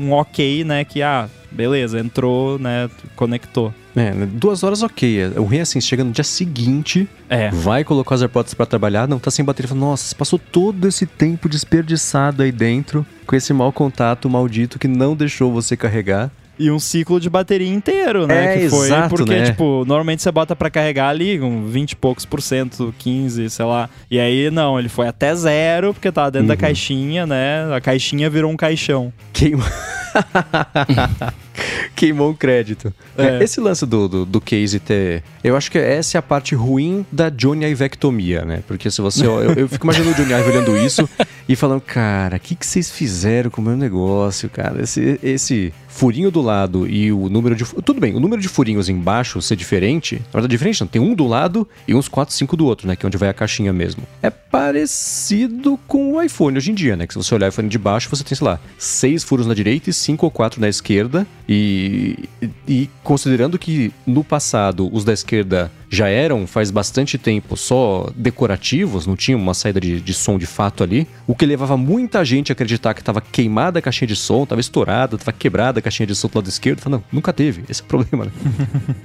um 0.08 0.12
ok, 0.12 0.64
né, 0.64 0.84
que 0.84 1.02
ah, 1.02 1.28
beleza, 1.54 1.98
entrou, 2.00 2.58
né, 2.58 2.88
conectou. 3.16 3.72
É, 3.94 4.10
duas 4.26 4.62
horas 4.62 4.82
ok. 4.82 5.32
O 5.36 5.42
ruim 5.42 5.58
é 5.58 5.60
assim, 5.60 5.80
chega 5.80 6.02
no 6.02 6.10
dia 6.10 6.24
seguinte, 6.24 7.06
É. 7.28 7.50
vai 7.50 7.84
colocar 7.84 8.14
os 8.14 8.22
AirPods 8.22 8.54
pra 8.54 8.64
trabalhar, 8.64 9.06
não 9.06 9.18
tá 9.18 9.30
sem 9.30 9.44
bateria. 9.44 9.68
Fala, 9.68 9.80
Nossa, 9.80 10.14
passou 10.14 10.38
todo 10.38 10.88
esse 10.88 11.04
tempo 11.06 11.48
desperdiçado 11.48 12.42
aí 12.42 12.50
dentro 12.50 13.04
com 13.26 13.36
esse 13.36 13.52
mau 13.52 13.70
contato 13.72 14.28
maldito 14.30 14.78
que 14.78 14.88
não 14.88 15.14
deixou 15.14 15.52
você 15.52 15.76
carregar. 15.76 16.30
E 16.62 16.70
um 16.70 16.78
ciclo 16.78 17.18
de 17.20 17.28
bateria 17.28 17.68
inteiro, 17.68 18.26
né? 18.26 18.56
É, 18.56 18.58
que 18.60 18.68
foi 18.68 18.86
exato, 18.86 19.14
porque, 19.14 19.34
né? 19.34 19.44
tipo, 19.46 19.84
normalmente 19.86 20.22
você 20.22 20.30
bota 20.30 20.54
pra 20.54 20.70
carregar 20.70 21.08
ali 21.08 21.38
com 21.38 21.66
20 21.66 21.92
e 21.92 21.96
poucos 21.96 22.24
por 22.24 22.40
cento, 22.40 22.94
15, 22.98 23.50
sei 23.50 23.64
lá. 23.64 23.88
E 24.10 24.18
aí, 24.18 24.50
não, 24.50 24.78
ele 24.78 24.88
foi 24.88 25.06
até 25.08 25.34
zero, 25.34 25.92
porque 25.92 26.10
tava 26.12 26.30
dentro 26.30 26.48
da 26.48 26.54
Uhum. 26.54 26.60
caixinha, 26.60 27.26
né? 27.26 27.74
A 27.74 27.80
caixinha 27.80 28.28
virou 28.30 28.50
um 28.50 28.56
caixão. 28.56 29.12
Queimou. 29.32 29.64
Queimou 31.94 32.30
um 32.30 32.34
crédito. 32.34 32.92
É. 33.16 33.42
Esse 33.42 33.60
lance 33.60 33.84
do, 33.86 34.08
do, 34.08 34.24
do 34.24 34.40
case 34.40 34.78
ter. 34.80 35.22
Eu 35.42 35.56
acho 35.56 35.70
que 35.70 35.78
essa 35.78 36.16
é 36.16 36.18
a 36.18 36.22
parte 36.22 36.54
ruim 36.54 37.04
da 37.10 37.28
Johnny 37.28 37.66
Ivectomia, 37.66 38.44
né? 38.44 38.62
Porque 38.66 38.90
se 38.90 39.00
você. 39.00 39.26
Eu, 39.26 39.52
eu 39.52 39.68
fico 39.68 39.84
imaginando 39.84 40.12
o 40.12 40.14
Johnny 40.14 40.32
Ive 40.32 40.50
olhando 40.50 40.76
isso 40.76 41.08
e 41.48 41.56
falando, 41.56 41.80
cara, 41.80 42.36
o 42.36 42.40
que, 42.40 42.54
que 42.54 42.66
vocês 42.66 42.90
fizeram 42.90 43.50
com 43.50 43.60
o 43.60 43.64
meu 43.64 43.76
negócio, 43.76 44.48
cara? 44.48 44.82
Esse, 44.82 45.18
esse 45.22 45.72
furinho 45.92 46.30
do 46.30 46.40
lado 46.40 46.88
e 46.88 47.12
o 47.12 47.28
número 47.28 47.54
de. 47.54 47.64
Tudo 47.64 48.00
bem, 48.00 48.14
o 48.14 48.20
número 48.20 48.40
de 48.40 48.48
furinhos 48.48 48.88
embaixo 48.88 49.40
ser 49.42 49.56
diferente. 49.56 50.16
Na 50.16 50.40
verdade, 50.40 50.50
diferente 50.50 50.80
não. 50.80 50.88
Tem 50.88 51.00
um 51.00 51.14
do 51.14 51.26
lado 51.26 51.68
e 51.86 51.94
uns 51.94 52.08
4, 52.08 52.34
5 52.34 52.56
do 52.56 52.66
outro, 52.66 52.88
né? 52.88 52.96
Que 52.96 53.04
é 53.04 53.06
onde 53.06 53.18
vai 53.18 53.28
a 53.28 53.34
caixinha 53.34 53.72
mesmo. 53.72 54.02
É 54.22 54.30
parecido 54.30 55.78
com 55.86 56.14
o 56.14 56.22
iPhone 56.22 56.56
hoje 56.56 56.70
em 56.70 56.74
dia, 56.74 56.96
né? 56.96 57.06
Que 57.06 57.12
se 57.12 57.18
você 57.18 57.34
olhar 57.34 57.46
o 57.46 57.48
iPhone 57.50 57.68
de 57.68 57.78
baixo, 57.78 58.08
você 58.08 58.24
tem, 58.24 58.36
sei 58.36 58.46
lá, 58.46 58.58
seis 58.78 59.22
furos 59.22 59.46
na 59.46 59.54
direita 59.54 59.90
e 59.90 59.92
cinco 59.92 60.26
ou 60.26 60.30
quatro 60.30 60.60
na 60.60 60.68
esquerda. 60.68 61.26
E, 61.46 61.51
e 61.54 62.88
considerando 63.02 63.58
que 63.58 63.92
no 64.06 64.24
passado 64.24 64.88
os 64.92 65.04
da 65.04 65.12
esquerda 65.12 65.70
já 65.92 66.08
eram 66.08 66.46
faz 66.46 66.70
bastante 66.70 67.18
tempo 67.18 67.54
só 67.54 68.10
decorativos, 68.16 69.06
não 69.06 69.14
tinha 69.14 69.36
uma 69.36 69.52
saída 69.52 69.78
de, 69.78 70.00
de 70.00 70.14
som 70.14 70.38
de 70.38 70.46
fato 70.46 70.82
ali, 70.82 71.06
o 71.26 71.34
que 71.34 71.44
levava 71.44 71.76
muita 71.76 72.24
gente 72.24 72.50
a 72.50 72.54
acreditar 72.54 72.94
que 72.94 73.02
estava 73.02 73.20
queimada 73.20 73.78
a 73.78 73.82
caixinha 73.82 74.08
de 74.08 74.16
som, 74.16 74.44
estava 74.44 74.58
estourada, 74.58 75.16
estava 75.16 75.36
quebrada 75.36 75.80
a 75.80 75.82
caixinha 75.82 76.06
de 76.06 76.14
som 76.14 76.28
do 76.28 76.36
lado 76.36 76.48
esquerdo. 76.48 76.80
Falei, 76.80 76.98
não, 76.98 77.04
nunca 77.12 77.30
teve, 77.30 77.64
esse 77.68 77.82
é 77.82 77.84
o 77.84 77.86
problema, 77.88 78.24
né? 78.24 78.32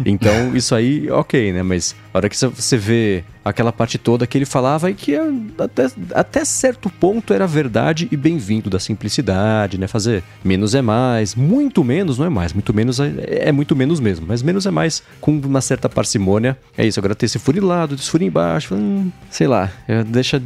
então 0.05 0.55
isso 0.55 0.73
aí, 0.73 1.11
ok, 1.11 1.51
né? 1.51 1.61
Mas 1.61 1.93
a 2.13 2.19
hora 2.19 2.29
que 2.29 2.37
você 2.37 2.77
vê 2.77 3.25
aquela 3.49 3.71
parte 3.71 3.97
toda 3.97 4.27
que 4.27 4.37
ele 4.37 4.45
falava 4.45 4.89
e 4.89 4.93
que 4.93 5.15
é, 5.15 5.21
até, 5.57 5.87
até 6.13 6.45
certo 6.45 6.89
ponto 6.89 7.33
era 7.33 7.47
verdade 7.47 8.07
e 8.11 8.17
bem-vindo 8.17 8.69
da 8.69 8.79
simplicidade, 8.79 9.77
né? 9.77 9.87
Fazer 9.87 10.23
menos 10.43 10.75
é 10.75 10.81
mais, 10.81 11.35
muito 11.35 11.83
menos 11.83 12.17
não 12.17 12.25
é 12.25 12.29
mais, 12.29 12.53
muito 12.53 12.73
menos 12.73 12.99
é, 12.99 13.13
é 13.47 13.51
muito 13.51 13.75
menos 13.75 13.99
mesmo, 13.99 14.25
mas 14.27 14.41
menos 14.41 14.65
é 14.65 14.71
mais 14.71 15.01
com 15.21 15.31
uma 15.31 15.61
certa 15.61 15.87
parcimônia. 15.87 16.57
É 16.77 16.85
isso, 16.85 16.99
agora 16.99 17.15
ter 17.15 17.25
esse 17.25 17.39
furo 17.39 17.65
lado, 17.65 17.95
esse 17.95 18.09
furo 18.09 18.23
embaixo, 18.23 18.75
hum, 18.75 19.11
sei 19.31 19.47
lá, 19.47 19.71
é, 19.87 20.03
deixa, 20.03 20.39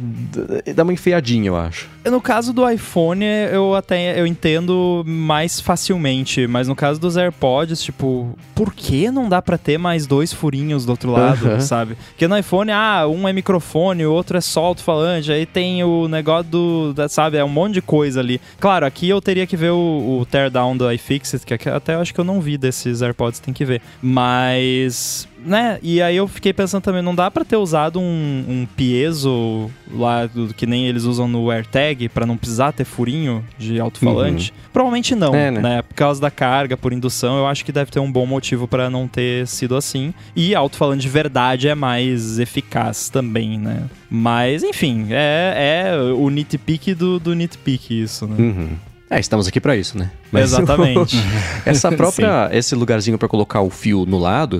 dá 0.74 0.82
uma 0.82 0.92
enfeiadinha, 0.92 1.48
eu 1.48 1.56
acho. 1.56 1.88
No 2.04 2.20
caso 2.20 2.52
do 2.52 2.68
iPhone, 2.68 3.24
eu 3.52 3.74
até 3.74 4.18
eu 4.18 4.26
entendo 4.26 5.04
mais 5.06 5.60
facilmente, 5.60 6.46
mas 6.46 6.66
no 6.68 6.74
caso 6.74 6.98
dos 6.98 7.16
AirPods, 7.16 7.82
tipo, 7.82 8.34
por 8.54 8.72
que 8.74 9.10
não 9.10 9.28
dá 9.28 9.40
pra 9.42 9.56
ter 9.58 9.78
mais 9.78 10.06
dois 10.06 10.32
furinhos 10.32 10.84
do 10.86 10.90
outro 10.90 11.10
lado, 11.12 11.60
sabe? 11.60 11.96
Porque 12.08 12.26
no 12.26 12.36
iPhone, 12.38 12.70
ah, 12.72 13.06
um 13.06 13.28
é 13.28 13.32
microfone, 13.32 14.04
o 14.06 14.12
outro 14.12 14.36
é 14.36 14.40
só 14.40 14.64
alto-falante, 14.64 15.30
aí 15.30 15.44
tem 15.46 15.84
o 15.84 16.08
negócio 16.08 16.50
do, 16.50 16.92
da- 16.94 17.08
sabe, 17.08 17.36
é 17.36 17.44
um 17.44 17.48
monte 17.48 17.74
de 17.74 17.82
coisa 17.82 18.20
ali. 18.20 18.40
Claro, 18.58 18.86
aqui 18.86 19.08
eu 19.08 19.20
teria 19.20 19.46
que 19.46 19.56
ver 19.56 19.70
o, 19.70 20.18
o 20.20 20.26
teardown 20.26 20.76
do 20.76 20.90
iFixit, 20.92 21.44
que 21.44 21.68
até 21.68 21.94
eu 21.94 22.00
acho 22.00 22.12
que 22.14 22.18
eu 22.20 22.24
não 22.24 22.40
vi 22.40 22.56
desses 22.58 23.02
AirPods, 23.02 23.38
tem 23.38 23.52
que 23.54 23.64
ver. 23.64 23.80
Mas, 24.00 25.28
né, 25.44 25.78
e 25.82 26.00
aí 26.00 26.16
eu 26.16 26.26
fiquei 26.28 26.52
pensando 26.52 26.82
também, 26.82 27.02
não 27.02 27.14
dá 27.14 27.30
pra 27.30 27.44
ter 27.44 27.56
usado 27.56 28.00
um, 28.00 28.44
um 28.48 28.66
piezo 28.76 29.70
lá, 29.92 30.26
do, 30.26 30.52
que 30.54 30.66
nem 30.66 30.86
eles 30.86 31.04
usam 31.04 31.28
no 31.28 31.50
AirTag, 31.50 32.08
pra 32.08 32.24
não 32.26 32.36
precisar 32.36 32.72
ter 32.72 32.84
furinho 32.84 33.44
de 33.58 33.78
alto-falante? 33.80 34.52
Provavelmente 34.72 35.14
não, 35.14 35.34
É, 35.34 35.50
né? 35.50 35.60
né? 35.60 35.82
Por 35.82 35.94
causa 35.94 36.20
da 36.20 36.30
carga, 36.30 36.76
por 36.76 36.92
indução, 36.92 37.38
eu 37.38 37.46
acho 37.46 37.64
que 37.64 37.72
deve 37.72 37.90
ter 37.90 38.00
um 38.00 38.10
bom 38.10 38.26
motivo 38.26 38.66
pra 38.66 38.88
não 38.88 39.06
ter 39.06 39.46
sido 39.46 39.76
assim. 39.76 40.14
E 40.34 40.54
alto-falante 40.54 41.02
de 41.02 41.08
verdade 41.08 41.68
é 41.68 41.74
mais 41.74 42.38
eficaz 42.38 43.08
também, 43.08 43.58
né? 43.58 43.84
Mas, 44.10 44.62
enfim, 44.62 45.08
é, 45.10 45.90
é 45.90 46.12
o 46.12 46.28
nitpick 46.30 46.94
do, 46.94 47.18
do 47.18 47.34
nitpick 47.34 47.90
isso, 47.90 48.26
né? 48.26 48.36
Uhum. 48.38 48.68
É, 49.12 49.20
estamos 49.20 49.46
aqui 49.46 49.60
pra 49.60 49.76
isso, 49.76 49.98
né? 49.98 50.10
Exatamente. 50.32 51.18
Essa 51.66 51.92
própria, 51.92 52.48
esse 52.50 52.74
lugarzinho 52.74 53.18
pra 53.18 53.28
colocar 53.28 53.60
o 53.60 53.68
fio 53.68 54.06
no 54.06 54.18
lado, 54.18 54.58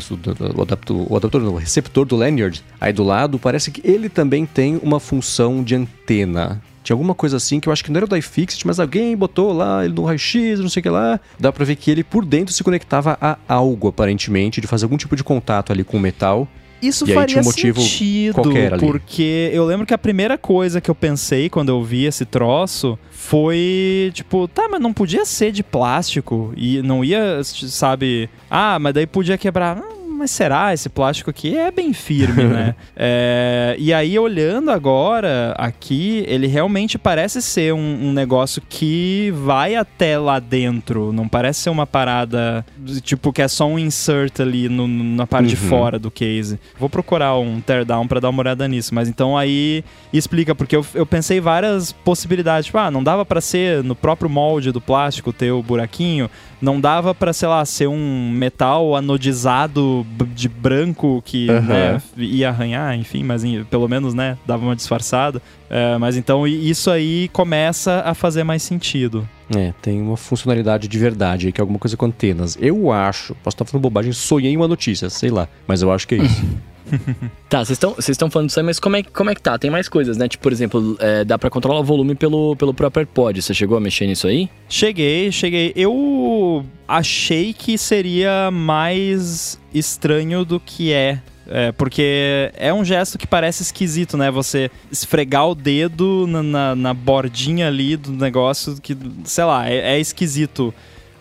o 0.55 0.61
adaptor, 0.61 1.11
o 1.11 1.17
adaptor, 1.17 1.41
não, 1.41 1.55
o 1.55 1.57
receptor 1.57 2.05
do 2.05 2.17
lanyard, 2.17 2.63
aí 2.79 2.93
do 2.93 3.03
lado, 3.03 3.39
parece 3.39 3.71
que 3.71 3.81
ele 3.83 4.11
também 4.11 4.45
tem 4.45 4.79
uma 4.83 5.01
função 5.01 5.65
de 5.65 5.75
antena. 5.75 6.61
Tinha 6.85 6.93
alguma 6.93 7.15
coisa 7.15 7.39
assim 7.39 7.61
que 7.61 7.67
eu 7.67 7.73
acho 7.73 7.83
que 7.83 7.91
não 7.91 7.97
era 7.97 8.07
do 8.07 8.15
iFixit, 8.15 8.67
mas 8.67 8.79
alguém 8.79 9.17
botou 9.17 9.55
lá 9.55 9.87
ele 9.87 9.95
no 9.95 10.05
raio-x, 10.05 10.61
não 10.61 10.69
sei 10.69 10.81
o 10.81 10.83
que 10.83 10.91
lá. 10.91 11.19
Dá 11.41 11.51
pra 11.51 11.65
ver 11.65 11.77
que 11.77 11.91
ele 11.91 12.05
por 12.05 12.23
dentro 12.23 12.53
se 12.53 12.63
conectava 12.63 13.17
a 13.19 13.39
algo, 13.49 13.89
aparentemente, 13.89 14.61
de 14.61 14.67
fazer 14.67 14.85
algum 14.85 14.99
tipo 14.99 15.17
de 15.17 15.25
contato 15.25 15.73
ali 15.73 15.83
com 15.83 15.97
o 15.97 16.01
metal. 16.01 16.47
Isso 16.83 17.09
E 17.09 17.15
faria 17.15 17.39
um 17.39 17.45
sentido, 17.45 18.43
porque 18.81 19.51
eu 19.53 19.65
lembro 19.65 19.87
que 19.87 19.95
a 19.95 19.99
primeira 19.99 20.37
coisa 20.37 20.81
que 20.81 20.91
eu 20.91 20.95
pensei 20.95 21.49
quando 21.49 21.69
eu 21.69 21.83
vi 21.83 22.07
esse 22.07 22.25
troço 22.25 22.99
foi, 23.11 24.11
tipo, 24.13 24.49
tá, 24.49 24.69
mas 24.69 24.81
não 24.81 24.93
podia 24.93 25.25
ser 25.25 25.53
de 25.53 25.63
plástico 25.63 26.53
e 26.57 26.83
não 26.83 27.05
ia, 27.05 27.41
sabe, 27.45 28.29
ah, 28.51 28.81
mas 28.81 28.95
daí 28.95 29.07
podia 29.07 29.39
quebrar. 29.39 29.77
Hum, 29.79 30.02
mas 30.13 30.31
será? 30.31 30.73
Esse 30.75 30.89
plástico 30.89 31.31
aqui 31.31 31.57
é 31.57 31.71
bem 31.71 31.93
firme, 31.93 32.45
né? 32.45 32.75
É, 32.97 33.75
e 33.79 33.93
aí, 33.93 34.19
olhando 34.19 34.71
agora 34.71 35.55
aqui, 35.59 36.25
ele 36.29 36.47
realmente 36.47 36.99
parece 36.99 37.41
ser 37.43 37.73
um, 37.75 38.09
um 38.09 38.13
negócio 38.13 38.63
que 38.69 39.33
vai 39.35 39.75
até 39.75 40.19
lá 40.19 40.39
dentro. 40.39 41.13
Não 41.13 41.27
parece 41.27 41.61
ser 41.61 41.71
uma 41.71 41.87
parada, 41.87 42.65
tipo, 43.03 43.33
que 43.33 43.43
é 43.43 43.49
só 43.49 43.67
um 43.67 43.79
insert 43.79 44.41
ali 44.41 44.69
no- 44.69 44.87
na 44.87 45.27
parte 45.27 45.49
de 45.49 45.63
Uhum. 45.63 45.69
fora 45.69 45.99
do 45.99 46.11
case. 46.11 46.61
Vou 46.79 46.89
procurar 46.89 47.37
um 47.39 47.61
teardown 47.61 48.07
pra 48.07 48.21
dar 48.21 48.29
uma 48.29 48.41
olhada 48.41 48.69
nisso. 48.69 48.95
Mas 48.95 49.09
então 49.09 49.37
aí 49.37 49.83
explica, 50.13 50.55
porque 50.55 50.77
eu, 50.77 50.85
eu 50.95 51.07
pensei 51.07 51.41
várias 51.41 51.91
possibilidades. 51.93 52.67
Tipo, 52.67 52.79
ah, 52.79 52.91
não 52.91 53.03
dava 53.03 53.25
pra 53.25 53.41
ser 53.41 53.83
no 53.83 53.95
próprio 53.97 54.29
molde 54.31 54.71
do 54.71 54.81
plástico 54.81 55.33
ter 55.33 55.51
o 55.51 55.63
buraquinho. 55.63 56.31
Não 56.63 56.81
dava 56.81 57.13
pra, 57.13 57.33
sei 57.33 57.49
lá, 57.49 57.65
ser 57.65 57.89
um 57.89 58.31
metal 58.31 58.95
anodizado 58.95 60.07
de 60.33 60.49
branco 60.49 61.21
que 61.27 61.49
né, 61.49 62.01
ia 62.17 62.51
arranhar, 62.51 62.97
enfim, 62.97 63.25
mas 63.25 63.43
pelo 63.69 63.89
menos, 63.89 64.15
né, 64.15 64.39
dava 64.47 64.65
uma 64.65 64.77
disfarçada. 64.77 65.43
É, 65.69 65.99
mas 65.99 66.17
então 66.17 66.47
isso 66.47 66.89
aí 66.91 67.29
começa 67.33 68.03
a 68.07 68.15
fazer 68.15 68.45
mais 68.45 68.63
sentido. 68.63 69.29
É, 69.57 69.75
tem 69.83 70.01
uma 70.01 70.17
funcionalidade 70.17 70.87
de 70.87 70.99
verdade 70.99 71.47
aí, 71.47 71.53
que 71.53 71.61
é 71.61 71.63
alguma 71.63 71.81
coisa 71.81 71.97
com 71.97 72.07
antenas. 72.07 72.57
Eu 72.61 72.93
acho, 72.93 73.35
posso 73.43 73.55
estar 73.55 73.65
falando 73.65 73.83
bobagem, 73.83 74.13
sonhei 74.13 74.57
uma 74.57 74.69
notícia, 74.69 75.11
sei 75.11 75.31
lá, 75.31 75.49
mas 75.67 75.83
eu 75.83 75.91
acho 75.91 76.07
que 76.07 76.15
é 76.15 76.19
isso. 76.19 76.45
Tá, 77.49 77.63
vocês 77.63 78.09
estão 78.09 78.31
falando 78.31 78.49
disso 78.49 78.61
aí, 78.61 78.65
mas 78.65 78.81
como 78.81 78.97
é, 78.97 79.03
como 79.03 79.29
é 79.29 79.35
que 79.35 79.43
tá? 79.43 79.59
Tem 79.59 79.71
mais 79.71 79.87
coisas, 79.87 80.17
né? 80.17 80.27
Tipo, 80.27 80.45
por 80.45 80.53
exemplo, 80.53 80.97
é, 80.99 81.23
dá 81.23 81.39
pra 81.39 81.51
controlar 81.51 81.81
o 81.81 81.85
volume 81.85 82.15
pelo, 82.15 82.57
pelo 82.57 82.73
próprio 82.73 83.03
AirPod. 83.03 83.43
Você 83.43 83.53
chegou 83.53 83.77
a 83.77 83.81
mexer 83.81 84.07
nisso 84.07 84.27
aí? 84.27 84.49
Cheguei, 84.71 85.31
cheguei. 85.31 85.71
Eu 85.77 86.65
achei 86.89 87.53
que 87.53 87.77
seria 87.77 88.51
mais 88.51 89.61
estranho 89.75 90.47
do 90.47 90.59
que 90.59 90.95
é. 90.95 91.21
É, 91.47 91.73
porque 91.73 92.51
é 92.57 92.73
um 92.73 92.85
gesto 92.85 93.19
que 93.19 93.27
parece 93.27 93.63
esquisito, 93.63 94.17
né? 94.17 94.31
Você 94.31 94.71
esfregar 94.91 95.49
o 95.49 95.55
dedo 95.55 96.27
na, 96.27 96.43
na, 96.43 96.75
na 96.75 96.95
bordinha 96.95 97.69
ali 97.69 97.97
do 97.97 98.13
negócio 98.13 98.81
que, 98.81 98.97
sei 99.25 99.45
lá, 99.45 99.69
é, 99.69 99.97
é 99.97 100.01
esquisito. 100.01 100.73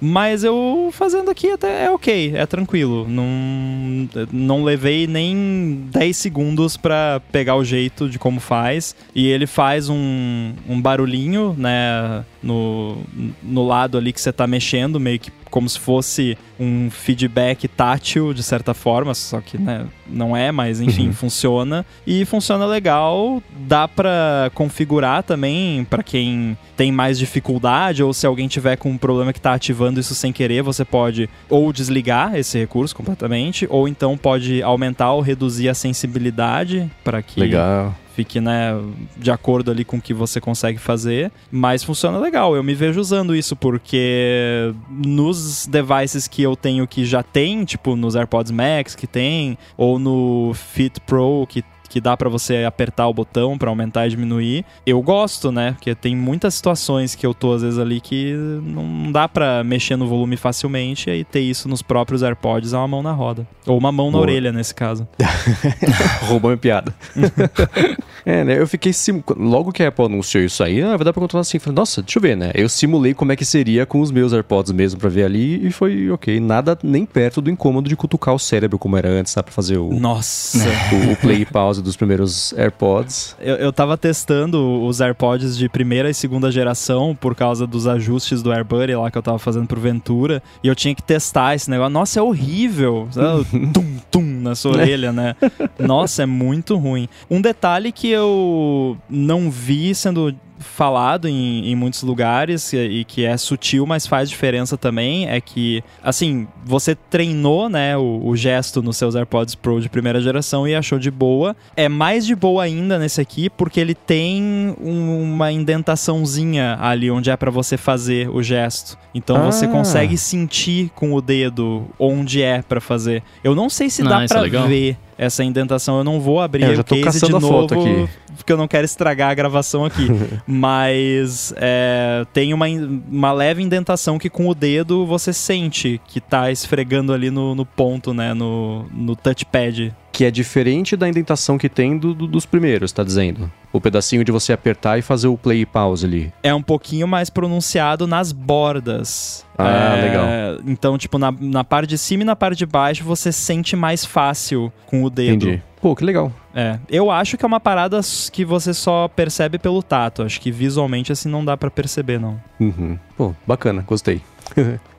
Mas 0.02 0.44
eu 0.44 0.90
fazendo 0.92 1.30
aqui 1.30 1.52
até 1.52 1.86
é 1.86 1.92
ok, 1.92 2.34
é 2.36 2.46
tranquilo. 2.48 3.08
Não, 3.08 4.10
não 4.32 4.64
levei 4.64 5.06
nem 5.06 5.88
10 5.92 6.18
segundos 6.18 6.76
pra 6.76 7.22
pegar 7.32 7.56
o 7.56 7.64
jeito 7.64 8.10
de 8.10 8.18
como 8.18 8.40
faz. 8.40 8.96
E 9.14 9.28
ele 9.28 9.46
faz 9.46 9.90
um, 9.90 10.54
um 10.68 10.82
barulhinho, 10.82 11.56
né, 11.56 12.26
no, 12.42 12.98
no 13.44 13.66
lado 13.66 13.98
ali 13.98 14.12
que 14.12 14.20
você 14.20 14.34
tá 14.34 14.48
mexendo, 14.48 15.00
meio 15.00 15.20
que 15.20 15.32
como 15.52 15.70
se 15.70 15.80
fosse 15.80 16.38
um 16.60 16.90
feedback 16.90 17.68
tátil, 17.68 18.34
de 18.34 18.42
certa 18.42 18.74
forma, 18.74 19.14
só 19.14 19.42
que 19.42 19.58
né, 19.58 19.86
não 20.08 20.36
é, 20.36 20.52
mas 20.52 20.80
enfim, 20.82 21.12
funciona. 21.14 21.86
E 22.08 22.26
funciona 22.26 22.66
legal, 22.66 23.44
dá 23.68 23.88
pra 23.88 24.50
configurar 24.56 25.22
também 25.22 25.84
pra 25.84 26.02
quem 26.02 26.58
tem 26.76 26.92
mais 26.92 27.20
dificuldade, 27.20 28.02
ou 28.02 28.14
se 28.14 28.26
alguém 28.26 28.48
tiver 28.48 28.78
com 28.78 28.90
um 28.90 28.98
problema 28.98 29.34
que 29.34 29.42
tá 29.42 29.54
ativando 29.54 30.00
isso 30.00 30.16
sem 30.16 30.32
querer, 30.32 30.64
você 30.64 30.86
pode 30.86 31.30
ou 31.50 31.72
desligar 31.74 32.36
esse 32.36 32.58
recurso 32.58 32.96
completamente, 32.96 33.68
ou 33.70 33.88
então 33.88 34.18
pode 34.18 34.64
aumentar 34.64 35.12
ou 35.12 35.22
reduzir 35.22 35.68
a 35.70 35.74
sensibilidade 35.74 36.90
para 37.04 37.22
que 37.22 37.40
Legal. 37.40 37.96
Fique 38.16 38.40
né, 38.40 38.74
de 39.18 39.32
acordo 39.32 39.72
ali 39.72 39.84
com 39.84 39.98
o 39.98 40.02
que 40.02 40.14
você 40.14 40.40
consegue 40.40 40.78
fazer, 40.78 41.32
mas 41.52 41.84
funciona 41.84 42.18
legal. 42.18 42.56
Eu 42.56 42.64
me 42.64 42.74
vejo 42.74 43.00
usando 43.00 43.36
isso 43.36 43.56
porque 43.56 44.74
nos 44.90 45.66
devices 45.66 46.28
que 46.28 46.42
eu 46.42 46.56
tenho 46.56 46.88
que 46.88 47.06
já 47.06 47.24
tem, 47.24 47.64
tipo 47.64 47.96
nos 47.96 48.16
AirPods 48.16 48.52
Max 48.52 48.96
que 48.96 49.08
tem, 49.08 49.58
ou 49.78 49.98
no 49.98 50.54
Fit 50.54 51.00
Pro 51.02 51.46
que 51.48 51.64
que 51.92 52.00
dá 52.00 52.16
pra 52.16 52.30
você 52.30 52.64
apertar 52.64 53.10
o 53.10 53.14
botão 53.14 53.58
pra 53.58 53.70
aumentar 53.70 54.08
e 54.08 54.12
diminuir. 54.12 54.64
Eu 54.86 55.02
gosto, 55.02 55.52
né? 55.52 55.74
Porque 55.74 55.94
tem 55.94 56.16
muitas 56.16 56.54
situações 56.54 57.16
que 57.16 57.26
eu 57.26 57.34
tô 57.34 57.52
às 57.52 57.62
vezes 57.62 57.78
ali 57.78 58.00
que 58.00 58.34
não 58.64 59.12
dá 59.12 59.28
pra 59.28 59.62
mexer 59.62 59.98
no 59.98 60.08
volume 60.08 60.38
facilmente 60.38 61.10
e 61.10 61.26
ter 61.26 61.42
isso 61.42 61.68
nos 61.68 61.82
próprios 61.82 62.24
AirPods 62.24 62.72
é 62.72 62.78
uma 62.78 62.88
mão 62.88 63.04
na 63.04 63.12
roda. 63.12 63.46
Ou 63.68 63.78
uma 63.78 63.92
mão 63.92 64.08
na 64.08 64.14
Boa. 64.14 64.22
orelha 64.22 64.54
nesse 64.54 64.74
caso. 64.74 65.06
Roubou 66.30 66.50
minha 66.52 66.58
piada. 66.58 66.96
é, 68.26 68.46
né? 68.46 68.58
Eu 68.58 68.66
fiquei. 68.66 68.94
Sim... 68.94 69.22
Logo 69.36 69.74
que 69.74 69.84
a 69.84 69.90
Apple 69.90 70.06
anunciou 70.06 70.44
isso 70.44 70.64
aí, 70.64 70.82
ah, 70.82 70.96
vai 70.96 71.04
dar 71.04 71.12
pra 71.12 71.22
controlar 71.22 71.42
assim. 71.42 71.60
Falei, 71.60 71.76
nossa, 71.76 72.02
deixa 72.02 72.20
eu 72.20 72.22
ver, 72.22 72.38
né? 72.38 72.52
Eu 72.54 72.70
simulei 72.70 73.14
como 73.14 73.34
é 73.34 73.36
que 73.36 73.44
seria 73.44 73.86
com 73.86 74.00
os 74.00 74.12
meus 74.12 74.32
AirPods 74.32 74.72
mesmo 74.72 74.98
pra 74.98 75.10
ver 75.10 75.26
ali 75.26 75.68
e 75.68 75.72
foi 75.72 76.10
ok. 76.10 76.40
Nada 76.40 76.78
nem 76.82 77.06
perto 77.06 77.42
do 77.42 77.50
incômodo 77.50 77.90
de 77.90 77.98
cutucar 77.98 78.34
o 78.34 78.40
cérebro 78.40 78.80
como 78.80 78.96
era 78.96 79.10
antes, 79.10 79.34
tá? 79.34 79.44
Pra 79.44 79.52
fazer 79.52 79.78
o, 79.78 79.92
Nossa! 79.94 80.60
o, 80.94 81.12
o 81.12 81.16
play 81.18 81.42
e 81.42 81.46
pause 81.46 81.81
dos 81.82 81.96
primeiros 81.96 82.54
AirPods. 82.54 83.36
Eu, 83.40 83.56
eu 83.56 83.74
tava 83.74 83.98
testando 83.98 84.84
os 84.84 85.02
AirPods 85.02 85.58
de 85.58 85.68
primeira 85.70 86.10
e 86.10 86.14
segunda 86.14 86.52
geração 86.52 87.16
por 87.20 87.36
causa 87.36 87.66
dos 87.66 87.88
ajustes 87.88 88.42
do 88.42 88.52
AirBuddy 88.52 88.96
lá 88.96 89.10
que 89.10 89.18
eu 89.18 89.22
tava 89.22 89.40
fazendo 89.40 89.68
pro 89.68 89.80
Ventura. 89.80 90.42
E 90.64 90.68
eu 90.68 90.76
tinha 90.76 90.94
que 90.94 91.04
testar 91.04 91.56
esse 91.56 91.70
negócio. 91.70 91.94
Nossa, 91.94 92.20
é 92.20 92.24
horrível. 92.24 93.08
tum, 93.74 93.98
tum 94.10 94.24
na 94.24 94.56
sua 94.56 94.74
orelha, 94.74 95.12
né? 95.12 95.36
Nossa, 95.80 96.24
é 96.24 96.26
muito 96.26 96.78
ruim. 96.78 97.08
Um 97.30 97.42
detalhe 97.42 97.92
que 97.92 98.10
eu 98.10 98.98
não 99.10 99.50
vi 99.50 99.94
sendo 99.96 100.34
falado 100.62 101.28
em, 101.28 101.70
em 101.72 101.76
muitos 101.76 102.04
lugares 102.04 102.72
e, 102.74 102.78
e 102.78 103.04
que 103.06 103.26
é 103.26 103.36
sutil, 103.38 103.86
mas 103.86 104.08
faz 104.08 104.30
diferença 104.30 104.78
também, 104.78 105.28
é 105.30 105.42
que, 105.42 105.84
assim, 106.04 106.48
você 106.64 106.96
treinou, 106.96 107.68
né, 107.70 107.98
o, 107.98 108.22
o 108.26 108.36
gesto 108.36 108.82
nos 108.82 108.98
seus 108.98 109.16
AirPods 109.16 109.56
Pro 109.56 109.82
de 109.82 109.90
primeira 109.90 110.22
geração 110.22 110.68
e 110.68 110.76
achou 110.76 110.98
de 111.00 111.12
boa. 111.12 111.56
É 111.76 111.90
mais 111.90 112.26
de 112.26 112.36
boa 112.36 112.64
ainda 112.64 112.98
nesse 112.98 113.20
aqui, 113.22 113.50
porque 113.50 113.80
ele 113.80 113.94
tem 113.96 114.76
um- 114.82 115.22
uma 115.34 115.52
indentaçãozinha 115.52 116.78
ali 116.82 117.12
onde 117.12 117.30
é 117.30 117.36
pra 117.38 117.52
você 117.52 117.78
fazer 117.78 118.30
o 118.30 118.42
gesto. 118.42 118.98
Então 119.14 119.44
você 119.52 119.66
Ah. 119.66 119.70
consegue 119.70 120.18
sentir 120.18 120.90
com 120.96 121.14
o 121.14 121.22
dedo 121.22 121.88
onde 122.00 122.42
é 122.42 122.62
pra 122.62 122.80
fazer. 122.82 123.24
Eu 123.44 123.54
não 123.56 123.70
sei 123.70 123.90
se 123.90 124.04
dá 124.04 124.20
Ah, 124.20 124.26
isso 124.26 124.38
é 124.38 124.50
ver 124.68 124.98
essa 125.22 125.44
indentação. 125.44 126.00
Eu 126.00 126.04
não 126.04 126.20
vou 126.20 126.42
abrir 126.42 126.64
É, 126.64 126.70
eu 126.72 126.76
já 126.78 126.82
o 126.82 126.84
tô 126.84 126.96
case 126.96 127.20
de 127.20 127.22
caçando 127.22 127.38
a 127.38 127.40
novo, 127.40 127.54
foto 127.54 127.80
aqui. 127.80 128.10
porque 128.36 128.52
eu 128.52 128.58
não 128.58 128.68
quero 128.68 128.86
estragar 128.86 129.30
a 129.30 129.34
gravação 129.36 129.86
aqui. 129.86 130.08
Mas 130.48 131.54
é, 131.58 132.26
tem 132.34 132.56
uma, 132.56 132.66
uma 132.68 133.32
leve 133.32 133.62
indentação 133.62 134.18
que 134.18 134.32
com 134.32 134.48
o 134.48 134.56
dedo 134.56 135.06
você 135.06 135.32
sente 135.32 136.02
que 136.08 136.20
tá 136.20 136.52
esfregando 136.52 137.14
ali 137.14 137.30
no, 137.30 137.54
no 137.54 137.66
ponto, 137.66 138.16
né? 138.16 138.34
No, 138.34 138.88
no 138.92 139.16
touchpad. 139.16 139.94
Que 140.12 140.26
é 140.26 140.32
diferente 140.32 140.96
da 140.98 141.08
indentação 141.08 141.58
que 141.58 141.70
tem 141.70 141.98
do- 141.98 142.14
do- 142.14 142.28
dos 142.28 142.46
primeiros, 142.46 142.92
tá 142.92 143.04
dizendo? 143.04 143.50
O 143.72 143.80
pedacinho 143.80 144.24
de 144.26 144.32
você 144.32 144.52
apertar 144.52 144.98
e 145.00 145.02
fazer 145.02 145.28
o 145.30 145.38
play 145.38 145.62
e 145.62 145.66
pause 145.66 146.06
ali. 146.06 146.34
É 146.44 146.54
um 146.54 146.62
pouquinho 146.62 147.08
mais 147.08 147.30
pronunciado 147.30 148.06
nas 148.06 148.34
bordas. 148.34 149.46
Ah, 149.58 149.96
É, 149.98 150.02
legal. 150.02 150.26
Então, 150.66 150.98
tipo, 150.98 151.18
na, 151.18 151.32
na 151.40 151.64
parte 151.64 151.90
de 151.90 151.98
cima 151.98 152.24
e 152.24 152.26
na 152.26 152.36
parte 152.36 152.58
de 152.58 152.66
baixo 152.66 153.04
você 153.04 153.32
sente 153.32 153.76
mais 153.76 154.04
fácil 154.04 154.72
com 154.86 155.04
o 155.04 155.10
dedo. 155.10 155.46
Entendi. 155.46 155.64
Pô, 155.82 155.96
que 155.96 156.04
legal. 156.04 156.32
É, 156.54 156.78
eu 156.90 157.10
acho 157.10 157.38
que 157.38 157.46
é 157.46 157.48
uma 157.48 157.60
parada 157.60 158.00
que 158.32 158.44
você 158.46 158.74
só 158.74 159.08
percebe 159.08 159.58
pelo 159.58 159.82
tato. 159.82 160.24
Acho 160.24 160.40
que 160.42 160.52
visualmente 160.52 161.12
assim 161.12 161.30
não 161.30 161.44
dá 161.44 161.56
pra 161.56 161.72
perceber, 161.72 162.20
não. 162.20 162.40
Uhum. 162.60 163.00
Pô, 163.18 163.34
bacana, 163.48 163.84
gostei. 163.88 164.22